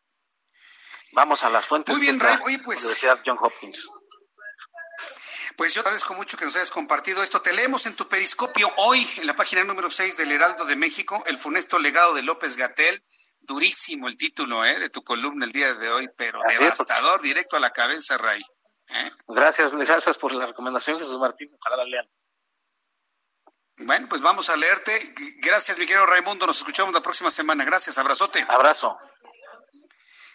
Vamos 1.13 1.43
a 1.43 1.49
las 1.49 1.65
fuentes 1.65 1.95
Muy 1.95 2.05
bien, 2.05 2.19
de 2.19 2.25
la 2.25 2.41
Oye, 2.43 2.59
pues, 2.59 2.79
Universidad 2.81 3.19
John 3.25 3.39
Hopkins. 3.41 3.89
Pues 5.57 5.73
yo 5.73 5.81
agradezco 5.81 6.13
mucho 6.13 6.37
que 6.37 6.45
nos 6.45 6.55
hayas 6.55 6.69
compartido 6.69 7.23
esto. 7.23 7.41
Te 7.41 7.53
leemos 7.53 7.85
en 7.85 7.95
tu 7.95 8.07
periscopio 8.07 8.71
hoy, 8.77 9.07
en 9.17 9.25
la 9.25 9.35
página 9.35 9.63
número 9.63 9.89
6 9.89 10.17
del 10.17 10.33
Heraldo 10.33 10.65
de 10.65 10.75
México, 10.75 11.23
el 11.25 11.37
funesto 11.37 11.79
legado 11.79 12.13
de 12.13 12.23
López 12.23 12.57
Gatel 12.57 13.01
durísimo 13.45 14.07
el 14.07 14.17
título 14.17 14.65
¿eh? 14.65 14.79
de 14.79 14.89
tu 14.89 15.03
columna 15.03 15.45
el 15.45 15.51
día 15.51 15.73
de 15.73 15.89
hoy, 15.89 16.09
pero 16.17 16.39
Así 16.45 16.63
devastador, 16.63 17.17
es. 17.17 17.23
directo 17.23 17.55
a 17.55 17.59
la 17.59 17.71
cabeza, 17.71 18.17
Ray. 18.17 18.41
¿eh? 18.89 19.11
Gracias, 19.27 19.71
gracias 19.71 20.17
por 20.17 20.33
la 20.33 20.45
recomendación, 20.47 20.99
Jesús 20.99 21.17
Martín. 21.17 21.49
Ojalá 21.59 21.77
la 21.77 21.85
lean. 21.85 22.09
Bueno, 23.77 24.07
pues 24.07 24.21
vamos 24.21 24.49
a 24.49 24.55
leerte. 24.55 25.13
Gracias, 25.39 25.77
mi 25.77 25.85
querido 25.85 26.05
Raimundo. 26.05 26.47
Nos 26.47 26.57
escuchamos 26.57 26.93
la 26.93 27.01
próxima 27.01 27.29
semana. 27.29 27.65
Gracias, 27.65 27.97
abrazote. 27.97 28.45
Abrazo. 28.47 28.97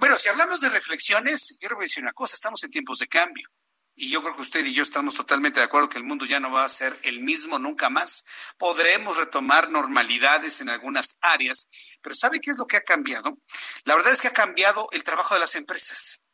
Bueno, 0.00 0.16
si 0.16 0.28
hablamos 0.28 0.60
de 0.60 0.70
reflexiones, 0.70 1.56
quiero 1.58 1.76
decir 1.78 2.02
una 2.02 2.12
cosa, 2.12 2.34
estamos 2.34 2.62
en 2.64 2.70
tiempos 2.70 2.98
de 2.98 3.08
cambio. 3.08 3.48
Y 4.00 4.10
yo 4.10 4.22
creo 4.22 4.36
que 4.36 4.42
usted 4.42 4.64
y 4.64 4.72
yo 4.72 4.84
estamos 4.84 5.16
totalmente 5.16 5.58
de 5.58 5.66
acuerdo 5.66 5.88
que 5.88 5.98
el 5.98 6.04
mundo 6.04 6.24
ya 6.24 6.38
no 6.38 6.52
va 6.52 6.64
a 6.64 6.68
ser 6.68 6.96
el 7.02 7.18
mismo 7.18 7.58
nunca 7.58 7.90
más. 7.90 8.24
Podremos 8.56 9.16
retomar 9.16 9.70
normalidades 9.70 10.60
en 10.60 10.68
algunas 10.68 11.16
áreas, 11.20 11.66
pero 12.00 12.14
¿sabe 12.14 12.38
qué 12.38 12.52
es 12.52 12.56
lo 12.56 12.66
que 12.66 12.76
ha 12.76 12.82
cambiado? 12.82 13.38
La 13.84 13.96
verdad 13.96 14.12
es 14.12 14.20
que 14.20 14.28
ha 14.28 14.32
cambiado 14.32 14.88
el 14.92 15.02
trabajo 15.02 15.34
de 15.34 15.40
las 15.40 15.56
empresas. 15.56 16.27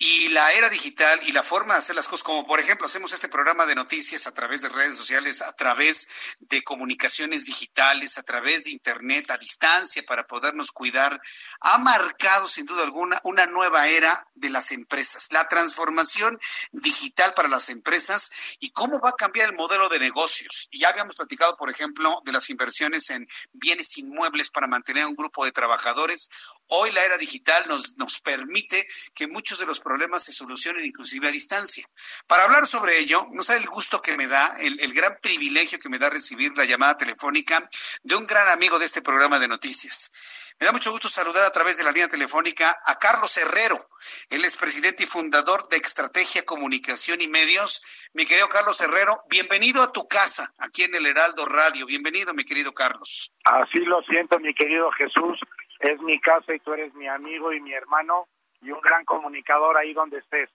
Y 0.00 0.28
la 0.28 0.52
era 0.52 0.68
digital 0.68 1.18
y 1.26 1.32
la 1.32 1.42
forma 1.42 1.74
de 1.74 1.80
hacer 1.80 1.96
las 1.96 2.06
cosas, 2.06 2.22
como 2.22 2.46
por 2.46 2.60
ejemplo 2.60 2.86
hacemos 2.86 3.12
este 3.12 3.28
programa 3.28 3.66
de 3.66 3.74
noticias 3.74 4.28
a 4.28 4.32
través 4.32 4.62
de 4.62 4.68
redes 4.68 4.96
sociales, 4.96 5.42
a 5.42 5.52
través 5.54 6.08
de 6.38 6.62
comunicaciones 6.62 7.46
digitales, 7.46 8.16
a 8.16 8.22
través 8.22 8.64
de 8.64 8.70
Internet, 8.70 9.28
a 9.32 9.38
distancia 9.38 10.04
para 10.06 10.28
podernos 10.28 10.70
cuidar, 10.70 11.20
ha 11.60 11.78
marcado 11.78 12.46
sin 12.46 12.64
duda 12.64 12.84
alguna 12.84 13.20
una 13.24 13.46
nueva 13.46 13.88
era 13.88 14.28
de 14.36 14.50
las 14.50 14.70
empresas, 14.70 15.32
la 15.32 15.48
transformación 15.48 16.38
digital 16.70 17.34
para 17.34 17.48
las 17.48 17.68
empresas 17.68 18.30
y 18.60 18.70
cómo 18.70 19.00
va 19.00 19.10
a 19.10 19.16
cambiar 19.16 19.48
el 19.48 19.56
modelo 19.56 19.88
de 19.88 19.98
negocios. 19.98 20.68
Ya 20.70 20.90
habíamos 20.90 21.16
platicado, 21.16 21.56
por 21.56 21.70
ejemplo, 21.70 22.22
de 22.24 22.30
las 22.30 22.50
inversiones 22.50 23.10
en 23.10 23.26
bienes 23.52 23.98
inmuebles 23.98 24.50
para 24.50 24.68
mantener 24.68 25.02
a 25.02 25.08
un 25.08 25.16
grupo 25.16 25.44
de 25.44 25.50
trabajadores. 25.50 26.30
Hoy 26.70 26.90
la 26.92 27.02
era 27.02 27.16
digital 27.16 27.66
nos, 27.66 27.96
nos 27.96 28.20
permite 28.20 28.86
que 29.14 29.26
muchos 29.26 29.58
de 29.58 29.64
los 29.64 29.80
problemas 29.80 30.24
se 30.24 30.32
solucionen 30.32 30.84
inclusive 30.84 31.28
a 31.28 31.30
distancia. 31.30 31.86
Para 32.26 32.44
hablar 32.44 32.66
sobre 32.66 32.98
ello, 32.98 33.26
no 33.32 33.42
sabe 33.42 33.60
el 33.60 33.66
gusto 33.66 34.02
que 34.02 34.16
me 34.18 34.26
da, 34.26 34.54
el, 34.60 34.92
gran 34.92 35.18
privilegio 35.22 35.78
que 35.78 35.88
me 35.88 35.98
da 35.98 36.10
recibir 36.10 36.56
la 36.56 36.66
llamada 36.66 36.96
telefónica 36.96 37.68
de 38.02 38.14
un 38.16 38.26
gran 38.26 38.48
amigo 38.48 38.78
de 38.78 38.84
este 38.84 39.00
programa 39.00 39.38
de 39.38 39.48
noticias. 39.48 40.12
Me 40.60 40.66
da 40.66 40.72
mucho 40.72 40.90
gusto 40.90 41.08
saludar 41.08 41.44
a 41.44 41.52
través 41.52 41.78
de 41.78 41.84
la 41.84 41.92
línea 41.92 42.08
telefónica 42.08 42.80
a 42.84 42.98
Carlos 42.98 43.36
Herrero. 43.36 43.88
Él 44.28 44.44
es 44.44 44.56
presidente 44.56 45.04
y 45.04 45.06
fundador 45.06 45.68
de 45.68 45.76
Estrategia 45.76 46.44
Comunicación 46.44 47.22
y 47.22 47.28
Medios. 47.28 47.80
Mi 48.12 48.26
querido 48.26 48.48
Carlos 48.48 48.80
Herrero, 48.80 49.22
bienvenido 49.30 49.82
a 49.82 49.92
tu 49.92 50.06
casa, 50.08 50.52
aquí 50.58 50.82
en 50.82 50.94
el 50.96 51.06
Heraldo 51.06 51.46
Radio. 51.46 51.86
Bienvenido, 51.86 52.34
mi 52.34 52.44
querido 52.44 52.74
Carlos. 52.74 53.32
Así 53.44 53.78
lo 53.78 54.02
siento, 54.02 54.38
mi 54.40 54.52
querido 54.52 54.90
Jesús. 54.92 55.38
Es 55.80 56.00
mi 56.00 56.20
casa 56.20 56.54
y 56.54 56.60
tú 56.60 56.72
eres 56.72 56.92
mi 56.94 57.08
amigo 57.08 57.52
y 57.52 57.60
mi 57.60 57.72
hermano 57.72 58.28
y 58.60 58.70
un 58.70 58.80
gran 58.80 59.04
comunicador 59.04 59.76
ahí 59.76 59.92
donde 59.92 60.18
estés. 60.18 60.50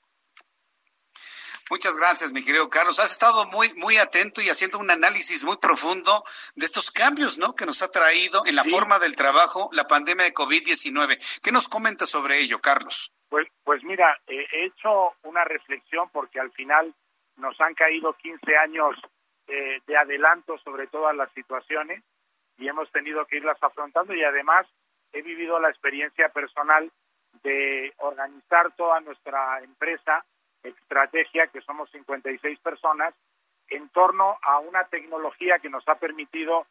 Muchas 1.69 1.97
gracias, 1.97 2.33
mi 2.33 2.43
querido 2.43 2.69
Carlos. 2.69 2.99
Has 2.99 3.11
estado 3.11 3.45
muy, 3.47 3.73
muy 3.75 3.97
atento 3.97 4.41
y 4.41 4.49
haciendo 4.49 4.79
un 4.79 4.91
análisis 4.91 5.43
muy 5.45 5.57
profundo 5.57 6.23
de 6.55 6.65
estos 6.65 6.91
cambios, 6.91 7.37
¿no? 7.37 7.55
Que 7.55 7.65
nos 7.65 7.81
ha 7.81 7.89
traído 7.89 8.45
en 8.45 8.55
la 8.55 8.65
forma 8.65 8.99
del 8.99 9.15
trabajo 9.15 9.69
la 9.71 9.87
pandemia 9.87 10.25
de 10.25 10.33
COVID-19. 10.33 11.41
¿Qué 11.41 11.51
nos 11.51 11.69
comentas 11.69 12.09
sobre 12.09 12.39
ello, 12.39 12.59
Carlos? 12.59 13.13
Pues, 13.29 13.47
pues 13.63 13.83
mira, 13.83 14.19
he 14.27 14.65
hecho 14.65 15.13
una 15.23 15.45
reflexión 15.45 16.09
porque 16.11 16.39
al 16.39 16.51
final 16.51 16.93
nos 17.37 17.59
han 17.61 17.73
caído 17.73 18.13
15 18.13 18.57
años 18.57 18.95
eh, 19.47 19.79
de 19.87 19.97
adelanto 19.97 20.57
sobre 20.59 20.87
todas 20.87 21.15
las 21.15 21.31
situaciones 21.33 22.03
y 22.57 22.67
hemos 22.67 22.91
tenido 22.91 23.25
que 23.25 23.37
irlas 23.37 23.57
afrontando 23.61 24.13
y 24.13 24.23
además 24.23 24.67
he 25.13 25.21
vivido 25.21 25.59
la 25.59 25.69
experiencia 25.69 26.29
personal 26.29 26.91
de 27.43 27.93
organizar 27.97 28.75
toda 28.75 28.99
nuestra 28.99 29.59
empresa 29.63 30.25
estrategia, 30.63 31.47
que 31.47 31.61
somos 31.61 31.89
56 31.91 32.59
personas, 32.59 33.13
en 33.69 33.89
torno 33.89 34.37
a 34.41 34.59
una 34.59 34.85
tecnología 34.85 35.59
que 35.59 35.69
nos 35.69 35.87
ha 35.87 35.95
permitido 35.95 36.65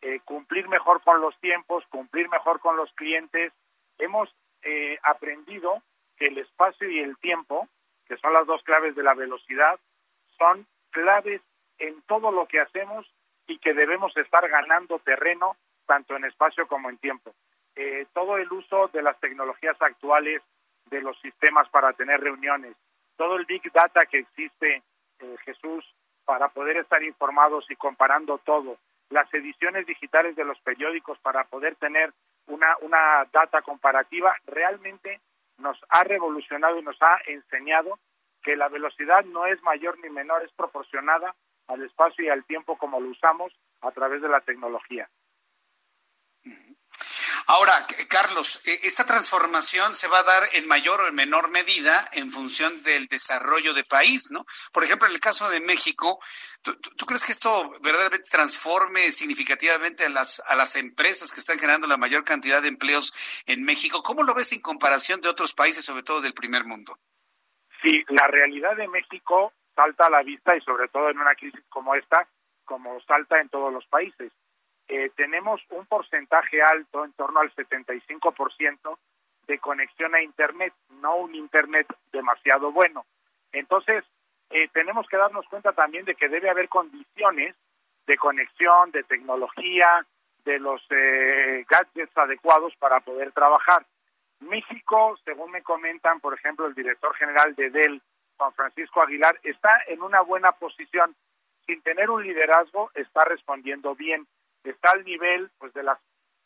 eh, 0.00 0.20
cumplir 0.24 0.68
mejor 0.68 1.02
con 1.02 1.20
los 1.20 1.38
tiempos, 1.40 1.84
cumplir 1.88 2.28
mejor 2.28 2.60
con 2.60 2.76
los 2.76 2.92
clientes. 2.92 3.52
Hemos 3.98 4.34
eh, 4.62 4.98
aprendido 5.02 5.82
que 6.16 6.26
el 6.26 6.38
espacio 6.38 6.88
y 6.90 7.00
el 7.00 7.16
tiempo, 7.18 7.68
que 8.06 8.16
son 8.18 8.32
las 8.32 8.46
dos 8.46 8.62
claves 8.62 8.94
de 8.94 9.02
la 9.02 9.14
velocidad, 9.14 9.78
son 10.36 10.66
claves 10.90 11.40
en 11.78 12.00
todo 12.02 12.30
lo 12.30 12.46
que 12.46 12.60
hacemos 12.60 13.06
y 13.46 13.58
que 13.58 13.74
debemos 13.74 14.16
estar 14.16 14.48
ganando 14.48 14.98
terreno 14.98 15.56
tanto 15.86 16.16
en 16.16 16.24
espacio 16.24 16.66
como 16.68 16.90
en 16.90 16.98
tiempo. 16.98 17.34
Eh, 17.80 18.06
todo 18.12 18.38
el 18.38 18.52
uso 18.52 18.88
de 18.88 19.02
las 19.02 19.20
tecnologías 19.20 19.80
actuales, 19.80 20.42
de 20.86 21.00
los 21.00 21.16
sistemas 21.20 21.68
para 21.68 21.92
tener 21.92 22.20
reuniones, 22.20 22.74
todo 23.16 23.36
el 23.36 23.44
big 23.44 23.70
data 23.72 24.04
que 24.06 24.18
existe, 24.18 24.82
eh, 25.20 25.36
Jesús, 25.44 25.84
para 26.24 26.48
poder 26.48 26.78
estar 26.78 27.00
informados 27.04 27.70
y 27.70 27.76
comparando 27.76 28.38
todo, 28.38 28.78
las 29.10 29.32
ediciones 29.32 29.86
digitales 29.86 30.34
de 30.34 30.44
los 30.44 30.58
periódicos 30.58 31.20
para 31.20 31.44
poder 31.44 31.76
tener 31.76 32.12
una, 32.48 32.76
una 32.80 33.28
data 33.32 33.62
comparativa, 33.62 34.34
realmente 34.46 35.20
nos 35.58 35.78
ha 35.90 36.02
revolucionado 36.02 36.80
y 36.80 36.82
nos 36.82 37.00
ha 37.00 37.20
enseñado 37.26 38.00
que 38.42 38.56
la 38.56 38.68
velocidad 38.68 39.24
no 39.24 39.46
es 39.46 39.62
mayor 39.62 40.00
ni 40.00 40.10
menor, 40.10 40.42
es 40.42 40.50
proporcionada 40.50 41.32
al 41.68 41.84
espacio 41.84 42.24
y 42.24 42.28
al 42.28 42.42
tiempo 42.42 42.76
como 42.76 42.98
lo 42.98 43.10
usamos 43.10 43.52
a 43.82 43.92
través 43.92 44.20
de 44.20 44.28
la 44.28 44.40
tecnología. 44.40 45.08
Ahora, 47.50 47.72
Carlos, 48.10 48.60
e, 48.66 48.86
esta 48.86 49.06
transformación 49.06 49.94
se 49.94 50.06
va 50.06 50.18
a 50.18 50.22
dar 50.22 50.42
en 50.52 50.68
mayor 50.68 51.00
o 51.00 51.08
en 51.08 51.14
menor 51.14 51.50
medida 51.50 51.98
en 52.12 52.30
función 52.30 52.82
del 52.82 53.06
desarrollo 53.08 53.72
de 53.72 53.84
país, 53.84 54.30
¿no? 54.30 54.44
Por 54.70 54.84
ejemplo, 54.84 55.08
en 55.08 55.14
el 55.14 55.20
caso 55.20 55.48
de 55.48 55.62
México, 55.62 56.20
¿tú, 56.62 57.06
crees 57.06 57.24
que 57.24 57.32
esto 57.32 57.70
verdaderamente 57.80 58.28
transforme 58.28 59.00
significativamente 59.12 60.04
a 60.04 60.10
las, 60.10 60.40
a 60.46 60.56
las 60.56 60.76
empresas 60.76 61.32
que 61.32 61.40
están 61.40 61.58
generando 61.58 61.86
la 61.86 61.96
mayor 61.96 62.22
cantidad 62.22 62.60
de 62.60 62.68
empleos 62.68 63.14
en 63.46 63.64
México? 63.64 64.02
¿Cómo 64.02 64.24
lo 64.24 64.34
ves 64.34 64.52
en 64.52 64.60
comparación 64.60 65.22
de 65.22 65.30
otros 65.30 65.54
países, 65.54 65.86
sobre 65.86 66.02
todo 66.02 66.20
del 66.20 66.34
primer 66.34 66.64
mundo? 66.64 66.98
Sí, 67.80 68.04
la 68.08 68.26
realidad 68.26 68.76
de 68.76 68.88
México 68.88 69.54
salta 69.74 70.08
a 70.08 70.10
la 70.10 70.22
vista 70.22 70.54
y 70.54 70.60
sobre 70.60 70.88
todo 70.88 71.08
en 71.08 71.18
una 71.18 71.34
crisis 71.34 71.64
como 71.70 71.94
esta, 71.94 72.28
como 72.66 73.00
salta 73.06 73.40
en 73.40 73.48
todos 73.48 73.72
los 73.72 73.86
países 73.86 74.30
eh, 74.88 75.10
tenemos 75.14 75.60
un 75.70 75.84
porcentaje 75.86 76.62
alto, 76.62 77.04
en 77.04 77.12
torno 77.12 77.40
al 77.40 77.54
75% 77.54 78.98
de 79.46 79.58
conexión 79.58 80.14
a 80.14 80.22
Internet, 80.22 80.72
no 81.00 81.16
un 81.16 81.34
Internet 81.34 81.86
demasiado 82.10 82.72
bueno. 82.72 83.04
Entonces, 83.52 84.04
eh, 84.50 84.68
tenemos 84.72 85.06
que 85.08 85.18
darnos 85.18 85.46
cuenta 85.48 85.72
también 85.72 86.04
de 86.06 86.14
que 86.14 86.28
debe 86.28 86.48
haber 86.48 86.68
condiciones 86.68 87.54
de 88.06 88.16
conexión, 88.16 88.90
de 88.90 89.02
tecnología, 89.02 90.06
de 90.44 90.58
los 90.58 90.82
eh, 90.90 91.66
gadgets 91.68 92.16
adecuados 92.16 92.74
para 92.76 93.00
poder 93.00 93.32
trabajar. 93.32 93.84
México, 94.40 95.18
según 95.24 95.50
me 95.50 95.62
comentan, 95.62 96.20
por 96.20 96.32
ejemplo, 96.32 96.66
el 96.66 96.74
director 96.74 97.14
general 97.16 97.54
de 97.54 97.70
Dell, 97.70 98.02
Juan 98.38 98.54
Francisco 98.54 99.02
Aguilar, 99.02 99.38
está 99.42 99.82
en 99.88 100.00
una 100.00 100.22
buena 100.22 100.52
posición. 100.52 101.14
Sin 101.66 101.82
tener 101.82 102.08
un 102.08 102.22
liderazgo, 102.22 102.90
está 102.94 103.24
respondiendo 103.26 103.94
bien 103.94 104.26
está 104.70 104.90
al 104.92 105.04
nivel 105.04 105.50
pues 105.58 105.72
de 105.74 105.82
las 105.82 105.98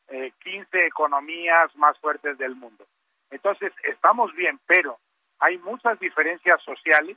eh, 0.08 0.32
15 0.42 0.86
economías 0.86 1.74
más 1.76 1.98
fuertes 1.98 2.36
del 2.38 2.54
mundo. 2.54 2.86
Entonces, 3.30 3.72
estamos 3.84 4.34
bien, 4.34 4.60
pero 4.66 4.98
hay 5.38 5.58
muchas 5.58 5.98
diferencias 5.98 6.62
sociales 6.62 7.16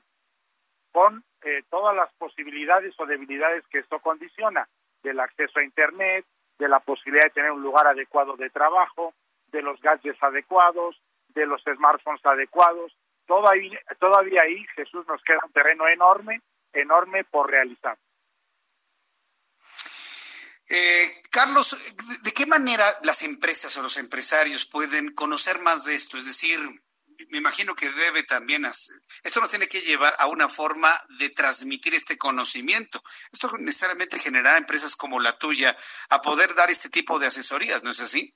con 0.91 1.23
eh, 1.41 1.61
todas 1.69 1.95
las 1.95 2.11
posibilidades 2.13 2.93
o 2.99 3.05
debilidades 3.05 3.65
que 3.67 3.79
esto 3.79 3.99
condiciona, 3.99 4.67
del 5.03 5.19
acceso 5.19 5.59
a 5.59 5.63
Internet, 5.63 6.25
de 6.57 6.69
la 6.69 6.79
posibilidad 6.79 7.25
de 7.25 7.31
tener 7.31 7.51
un 7.51 7.61
lugar 7.61 7.85
adecuado 7.85 8.37
de 8.37 8.49
trabajo, 8.49 9.13
de 9.47 9.61
los 9.61 9.79
gadgets 9.81 10.21
adecuados, 10.23 11.01
de 11.29 11.45
los 11.45 11.61
smartphones 11.63 12.25
adecuados. 12.25 12.97
Todavía, 13.27 13.79
todavía 13.99 14.43
ahí, 14.43 14.65
Jesús, 14.75 15.05
nos 15.07 15.21
queda 15.23 15.39
un 15.45 15.51
terreno 15.51 15.87
enorme, 15.87 16.41
enorme 16.73 17.23
por 17.25 17.51
realizar. 17.51 17.97
Eh, 20.67 21.21
Carlos, 21.29 21.77
¿de 22.23 22.33
qué 22.33 22.45
manera 22.45 22.83
las 23.03 23.21
empresas 23.21 23.75
o 23.77 23.83
los 23.83 23.97
empresarios 23.97 24.65
pueden 24.65 25.13
conocer 25.13 25.59
más 25.59 25.85
de 25.85 25.95
esto? 25.95 26.17
Es 26.17 26.25
decir, 26.25 26.59
me 27.29 27.37
imagino 27.37 27.75
que 27.75 27.89
debe 27.89 28.23
también 28.23 28.65
hacer, 28.65 28.95
esto 29.23 29.39
nos 29.39 29.49
tiene 29.49 29.67
que 29.67 29.79
llevar 29.79 30.13
a 30.19 30.27
una 30.27 30.49
forma 30.49 30.89
de 31.19 31.29
transmitir 31.29 31.93
este 31.93 32.17
conocimiento. 32.17 33.01
Esto 33.31 33.49
necesariamente 33.57 34.19
generará 34.19 34.57
empresas 34.57 34.95
como 34.95 35.19
la 35.19 35.37
tuya 35.37 35.77
a 36.09 36.21
poder 36.21 36.55
dar 36.55 36.69
este 36.69 36.89
tipo 36.89 37.19
de 37.19 37.27
asesorías, 37.27 37.83
¿no 37.83 37.91
es 37.91 38.01
así? 38.01 38.33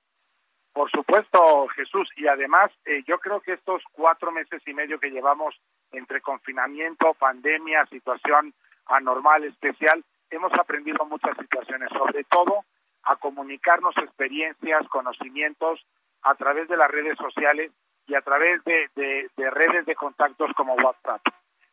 Por 0.72 0.89
supuesto, 0.91 1.68
Jesús. 1.76 2.07
Y 2.15 2.27
además, 2.27 2.72
eh, 2.85 3.03
yo 3.07 3.19
creo 3.19 3.41
que 3.41 3.53
estos 3.53 3.81
cuatro 3.91 4.31
meses 4.31 4.61
y 4.65 4.73
medio 4.73 4.99
que 4.99 5.10
llevamos 5.10 5.56
entre 5.91 6.22
confinamiento, 6.22 7.14
pandemia, 7.15 7.85
situación 7.88 8.53
anormal, 8.85 9.43
especial, 9.43 10.06
hemos 10.30 10.53
aprendido 10.53 11.06
muchas 11.06 11.35
situaciones, 11.38 11.89
sobre 11.89 12.23
todo 12.26 12.65
a 13.03 13.15
comunicarnos 13.15 13.95
experiencias, 13.97 14.88
conocimientos 14.89 15.85
a 16.22 16.35
través 16.35 16.68
de 16.68 16.77
las 16.77 16.91
redes 16.91 17.18
sociales 17.18 17.72
y 18.07 18.15
a 18.15 18.22
través 18.22 18.64
de, 18.64 18.89
redes 19.35 19.85
de 19.85 19.95
contactos 19.95 20.51
como 20.56 20.73
WhatsApp. 20.76 21.22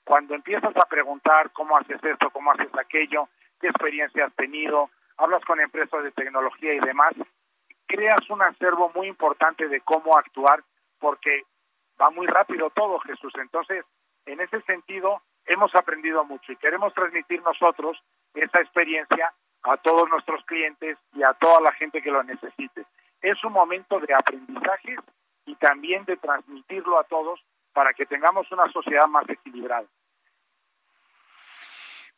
Cuando 0.04 0.34
empiezas 0.34 0.76
a 0.76 0.86
preguntar 0.86 1.50
cómo 1.52 1.76
haces 1.76 2.02
esto, 2.02 2.30
cómo 2.30 2.52
haces 2.52 2.72
aquello, 2.78 3.28
qué 3.60 3.68
experiencia 3.68 4.26
has 4.26 4.34
tenido, 4.34 4.90
hablas 5.16 5.44
con 5.44 5.60
empresas 5.60 6.04
de 6.04 6.12
tecnología 6.12 6.74
y 6.74 6.80
demás, 6.80 7.14
creas 7.86 8.28
un 8.30 8.42
acervo 8.42 8.92
muy 8.94 9.08
importante 9.08 9.68
de 9.68 9.80
cómo 9.80 10.16
actuar 10.16 10.62
porque 10.98 11.42
va 12.00 12.10
muy 12.10 12.26
rápido 12.26 12.70
todo, 12.70 12.98
Jesús. 13.00 13.32
Entonces, 13.36 13.84
en 14.26 14.40
ese 14.40 14.60
sentido, 14.62 15.22
hemos 15.46 15.74
aprendido 15.74 16.24
mucho 16.24 16.52
y 16.52 16.56
queremos 16.56 16.92
transmitir 16.94 17.42
nosotros 17.42 18.02
esa 18.36 18.60
experiencia 18.60 19.32
a 19.62 19.76
todos 19.78 20.08
nuestros 20.08 20.44
clientes 20.44 20.96
y 21.14 21.22
a 21.22 21.32
toda 21.34 21.60
la 21.60 21.72
gente 21.72 22.00
que 22.00 22.10
lo 22.10 22.22
necesite. 22.22 22.86
Es 23.20 23.42
un 23.44 23.52
momento 23.52 23.98
de 23.98 24.14
aprendizaje 24.14 24.96
y 25.46 25.54
también 25.56 26.04
de 26.04 26.16
transmitirlo 26.16 26.98
a 26.98 27.04
todos 27.04 27.40
para 27.72 27.92
que 27.92 28.06
tengamos 28.06 28.50
una 28.52 28.70
sociedad 28.72 29.06
más 29.06 29.28
equilibrada. 29.28 29.86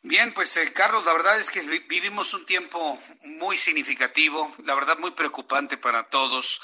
Bien, 0.01 0.33
pues 0.33 0.55
eh, 0.57 0.71
Carlos, 0.71 1.05
la 1.05 1.13
verdad 1.13 1.37
es 1.39 1.49
que 1.49 1.61
vivimos 1.89 2.33
un 2.33 2.45
tiempo 2.45 2.97
muy 3.23 3.57
significativo, 3.57 4.49
la 4.63 4.75
verdad 4.75 4.97
muy 4.99 5.11
preocupante 5.11 5.77
para 5.77 6.03
todos. 6.03 6.61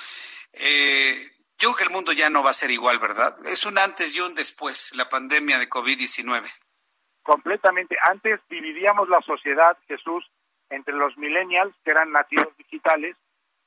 Eh, 0.54 1.32
yo 1.58 1.70
creo 1.70 1.76
que 1.76 1.84
el 1.84 1.90
mundo 1.90 2.14
ya 2.14 2.30
no 2.30 2.44
va 2.44 2.52
a 2.52 2.54
ser 2.54 2.72
igual, 2.72 3.00
¿verdad? 3.00 3.36
Es 3.46 3.66
un 3.66 3.78
antes 3.78 4.16
y 4.16 4.22
un 4.22 4.36
después, 4.36 4.96
la 4.96 5.10
pandemia 5.10 5.60
de 5.60 5.70
COVID-19 5.70 6.65
completamente. 7.26 7.98
Antes 8.10 8.40
dividíamos 8.50 9.10
la 9.10 9.20
sociedad, 9.22 9.78
Jesús, 9.88 10.24
entre 10.70 10.94
los 10.94 11.18
millennials, 11.18 11.76
que 11.84 11.92
eran 11.92 12.12
nativos 12.12 12.56
digitales, 12.58 13.18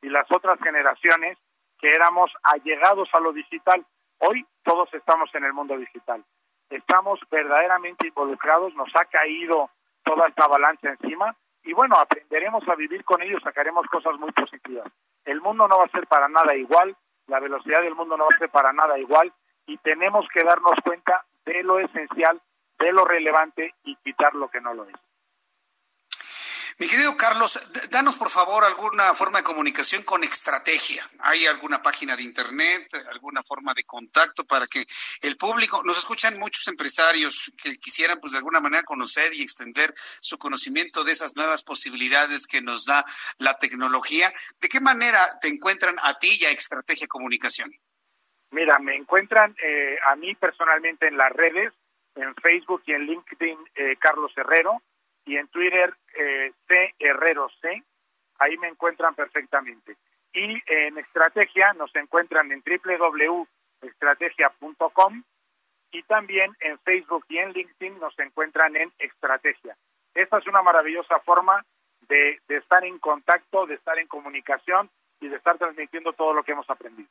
y 0.01 0.09
las 0.09 0.31
otras 0.31 0.59
generaciones, 0.61 1.37
que 1.79 1.91
éramos 1.91 2.31
allegados 2.45 3.09
a 3.13 3.21
lo 3.21 3.33
digital. 3.33 3.85
Hoy 4.19 4.47
todos 4.63 4.93
estamos 4.95 5.29
en 5.35 5.45
el 5.45 5.53
mundo 5.53 5.77
digital. 5.77 6.25
Estamos 6.71 7.21
verdaderamente 7.31 8.09
involucrados, 8.09 8.75
nos 8.75 8.95
ha 8.95 9.05
caído 9.07 9.71
toda 10.05 10.29
esta 10.29 10.45
avalancha 10.45 10.91
encima 10.91 11.35
y 11.65 11.73
bueno, 11.73 11.97
aprenderemos 11.97 12.67
a 12.69 12.77
vivir 12.77 13.05
con 13.05 13.23
ello, 13.23 13.41
sacaremos 13.41 13.87
cosas 13.87 14.19
muy 14.19 14.31
positivas. 14.33 14.87
El 15.25 15.41
mundo 15.41 15.67
no 15.67 15.79
va 15.79 15.85
a 15.85 15.91
ser 15.91 16.07
para 16.07 16.29
nada 16.29 16.55
igual, 16.55 16.97
la 17.27 17.41
velocidad 17.41 17.83
del 17.83 17.95
mundo 17.95 18.17
no 18.17 18.25
va 18.25 18.35
a 18.35 18.39
ser 18.39 18.51
para 18.51 18.73
nada 18.73 18.99
igual 18.99 19.33
y 19.67 19.77
tenemos 19.79 20.27
que 20.33 20.45
darnos 20.45 20.77
cuenta 20.85 21.25
de 21.45 21.63
lo 21.63 21.79
esencial, 21.79 22.41
de 22.79 22.93
lo 22.93 23.05
relevante 23.05 23.75
y 23.85 23.97
quitar 23.97 24.35
lo 24.35 24.51
que 24.51 24.61
no 24.61 24.75
lo 24.75 24.89
es. 24.89 24.97
Mi 26.81 26.87
querido 26.87 27.17
Carlos, 27.17 27.59
danos 27.91 28.15
por 28.15 28.31
favor 28.31 28.63
alguna 28.63 29.13
forma 29.13 29.39
de 29.39 29.45
comunicación 29.45 30.05
con 30.05 30.23
estrategia. 30.23 31.03
¿Hay 31.19 31.45
alguna 31.45 31.83
página 31.83 32.15
de 32.15 32.23
internet, 32.23 32.87
alguna 33.11 33.43
forma 33.43 33.75
de 33.75 33.83
contacto 33.83 34.45
para 34.45 34.65
que 34.69 34.87
el 35.23 35.37
público, 35.37 35.83
nos 35.85 35.99
escuchan 35.99 36.39
muchos 36.39 36.69
empresarios 36.69 37.51
que 37.61 37.79
quisieran 37.79 38.21
pues 38.21 38.31
de 38.31 38.39
alguna 38.39 38.61
manera 38.61 38.85
conocer 38.85 39.35
y 39.35 39.43
extender 39.43 39.93
su 40.21 40.39
conocimiento 40.39 41.03
de 41.03 41.11
esas 41.11 41.35
nuevas 41.35 41.65
posibilidades 41.65 42.47
que 42.47 42.63
nos 42.63 42.87
da 42.87 43.05
la 43.39 43.59
tecnología? 43.59 44.33
¿De 44.61 44.69
qué 44.69 44.81
manera 44.81 45.19
te 45.41 45.49
encuentran 45.49 45.97
a 46.01 46.17
ti 46.17 46.39
y 46.41 46.45
a 46.45 46.53
Estrategia 46.53 47.09
Comunicación? 47.09 47.75
Mira, 48.53 48.79
me 48.79 48.95
encuentran 48.95 49.57
eh, 49.61 49.99
a 50.07 50.15
mí 50.15 50.37
personalmente 50.37 51.09
en 51.09 51.19
las 51.19 51.33
redes, 51.33 51.73
en 52.19 52.35
Facebook 52.37 52.83
y 52.87 52.93
en 52.93 53.07
LinkedIn, 53.07 53.59
eh, 53.75 53.97
Carlos 53.99 54.33
Herrero 54.37 54.81
y 55.25 55.37
en 55.37 55.49
Twitter 55.49 55.93
eh, 56.17 56.53
C 56.67 56.95
Herrero 56.99 57.49
C, 57.61 57.83
ahí 58.39 58.57
me 58.59 58.69
encuentran 58.69 59.15
perfectamente. 59.15 59.97
Y 60.33 60.63
en 60.67 60.99
estrategia 60.99 61.73
nos 61.73 61.95
encuentran 61.97 62.53
en 62.53 62.63
www.estrategia.com 62.63 65.23
y 65.91 66.03
también 66.03 66.55
en 66.61 66.79
Facebook 66.81 67.25
y 67.29 67.39
en 67.39 67.53
LinkedIn 67.53 67.99
nos 67.99 68.19
encuentran 68.19 68.77
en 68.77 68.93
estrategia. 68.99 69.75
Esta 70.15 70.37
es 70.39 70.47
una 70.47 70.61
maravillosa 70.63 71.19
forma 71.21 71.65
de 72.09 72.39
estar 72.49 72.85
en 72.85 72.99
contacto, 72.99 73.67
de 73.67 73.75
estar 73.75 73.99
en 73.99 74.07
comunicación 74.07 74.91
y 75.21 75.29
de 75.29 75.37
estar 75.37 75.59
transmitiendo 75.59 76.13
todo 76.13 76.33
lo 76.33 76.43
que 76.43 76.53
hemos 76.53 76.69
aprendido. 76.71 77.09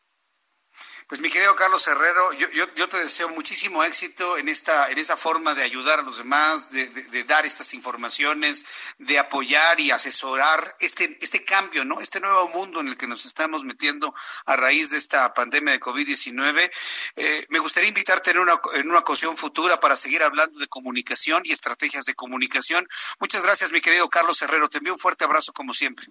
Pues 1.08 1.22
mi 1.22 1.30
querido 1.30 1.56
Carlos 1.56 1.88
Herrero, 1.88 2.34
yo, 2.34 2.50
yo, 2.76 2.90
te 2.90 2.98
deseo 2.98 3.30
muchísimo 3.30 3.82
éxito 3.82 4.38
en 4.38 4.50
esta, 4.50 4.92
en 4.92 4.98
esta 4.98 5.16
forma 5.16 5.54
de 5.54 5.64
ayudar 5.64 6.00
a 6.00 6.02
los 6.02 6.18
demás, 6.18 6.70
de, 6.70 7.24
dar 7.24 7.46
estas 7.46 7.74
informaciones, 7.74 8.66
de 8.98 9.18
apoyar 9.18 9.80
y 9.80 9.92
asesorar 9.92 10.76
este, 10.82 11.18
este 11.22 11.46
cambio, 11.46 11.86
¿no? 11.86 12.02
Este 12.02 12.20
nuevo 12.20 12.50
mundo 12.50 12.82
en 12.82 12.90
el 12.90 12.98
que 12.98 13.08
nos 13.08 13.26
estamos 13.26 13.64
metiendo 13.64 14.14
a 14.46 14.58
raíz 14.58 14.90
de 14.92 14.98
esta 14.98 15.34
pandemia 15.34 15.72
de 15.72 15.80
COVID-19. 15.80 16.70
Eh, 17.16 17.46
me 17.52 17.60
gustaría 17.60 17.88
invitarte 17.88 18.32
en 18.32 18.40
una, 18.40 18.60
en 18.74 18.90
una 18.90 19.00
ocasión 19.00 19.38
futura 19.38 19.80
para 19.80 19.96
seguir 19.96 20.24
hablando 20.24 20.60
de 20.60 20.68
comunicación 20.68 21.42
y 21.46 21.54
estrategias 21.54 22.04
de 22.04 22.16
comunicación. 22.16 22.86
Muchas 23.22 23.44
gracias, 23.44 23.72
mi 23.72 23.80
querido 23.80 24.10
Carlos 24.10 24.42
Herrero. 24.42 24.68
Te 24.68 24.80
envío 24.80 24.92
un 24.92 25.00
fuerte 25.00 25.24
abrazo 25.24 25.54
como 25.54 25.72
siempre. 25.72 26.06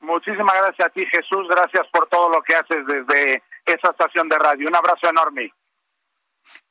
Muchísimas 0.00 0.56
gracias 0.56 0.88
a 0.88 0.90
ti, 0.90 1.06
Jesús. 1.06 1.46
Gracias 1.48 1.86
por 1.92 2.08
todo 2.08 2.28
lo 2.28 2.42
que 2.42 2.56
haces 2.56 2.84
desde 2.84 3.42
esa 3.64 3.90
estación 3.90 4.28
de 4.28 4.38
radio. 4.38 4.68
Un 4.68 4.76
abrazo 4.76 5.08
enorme. 5.08 5.52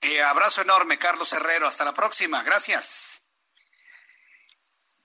Eh, 0.01 0.21
abrazo 0.21 0.61
enorme, 0.61 0.97
Carlos 0.97 1.31
Herrero. 1.33 1.67
Hasta 1.67 1.85
la 1.85 1.93
próxima. 1.93 2.43
Gracias. 2.43 3.31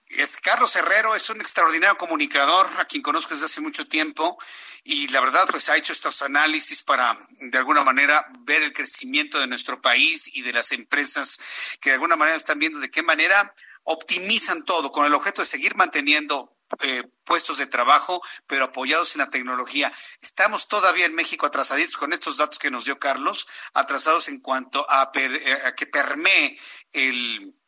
Es, 0.07 0.39
Carlos 0.39 0.75
Herrero 0.75 1.15
es 1.15 1.29
un 1.29 1.41
extraordinario 1.41 1.99
comunicador, 1.99 2.67
a 2.79 2.87
quien 2.87 3.03
conozco 3.03 3.35
desde 3.35 3.47
hace 3.47 3.61
mucho 3.61 3.87
tiempo, 3.87 4.39
y 4.83 5.07
la 5.09 5.21
verdad, 5.21 5.47
pues 5.51 5.69
ha 5.69 5.77
hecho 5.77 5.93
estos 5.93 6.23
análisis 6.23 6.83
para, 6.83 7.15
de 7.41 7.59
alguna 7.59 7.85
manera, 7.85 8.27
ver 8.41 8.63
el 8.63 8.73
crecimiento 8.73 9.39
de 9.39 9.47
nuestro 9.47 9.83
país 9.83 10.35
y 10.35 10.41
de 10.43 10.55
las 10.55 10.73
empresas 10.73 11.39
que 11.81 11.91
de 11.91 11.95
alguna 11.95 12.17
manera 12.17 12.39
están 12.39 12.59
viendo 12.59 12.79
de 12.79 12.91
qué 12.91 13.03
manera 13.03 13.53
optimizan 13.83 14.65
todo 14.65 14.91
con 14.91 15.05
el 15.05 15.13
objeto 15.13 15.43
de 15.43 15.47
seguir 15.47 15.75
manteniendo 15.77 16.58
eh, 16.81 17.03
puestos 17.25 17.59
de 17.59 17.67
trabajo, 17.67 18.23
pero 18.47 18.65
apoyados 18.65 19.15
en 19.15 19.21
la 19.21 19.31
tecnología. 19.31 19.93
Estamos 20.21 20.69
todavía 20.69 21.07
en 21.07 21.15
México 21.15 21.47
atrasaditos 21.47 21.97
con 21.97 22.13
estos 22.13 22.37
datos 22.37 22.59
que 22.59 22.71
nos 22.71 22.85
dio 22.85 22.99
Carlos, 22.99 23.47
atrasados 23.75 24.29
en 24.29 24.41
cuanto 24.41 24.87
a, 24.91 25.11
eh, 25.15 25.75
que 25.77 25.87
permee 25.87 26.59
el, 26.93 27.59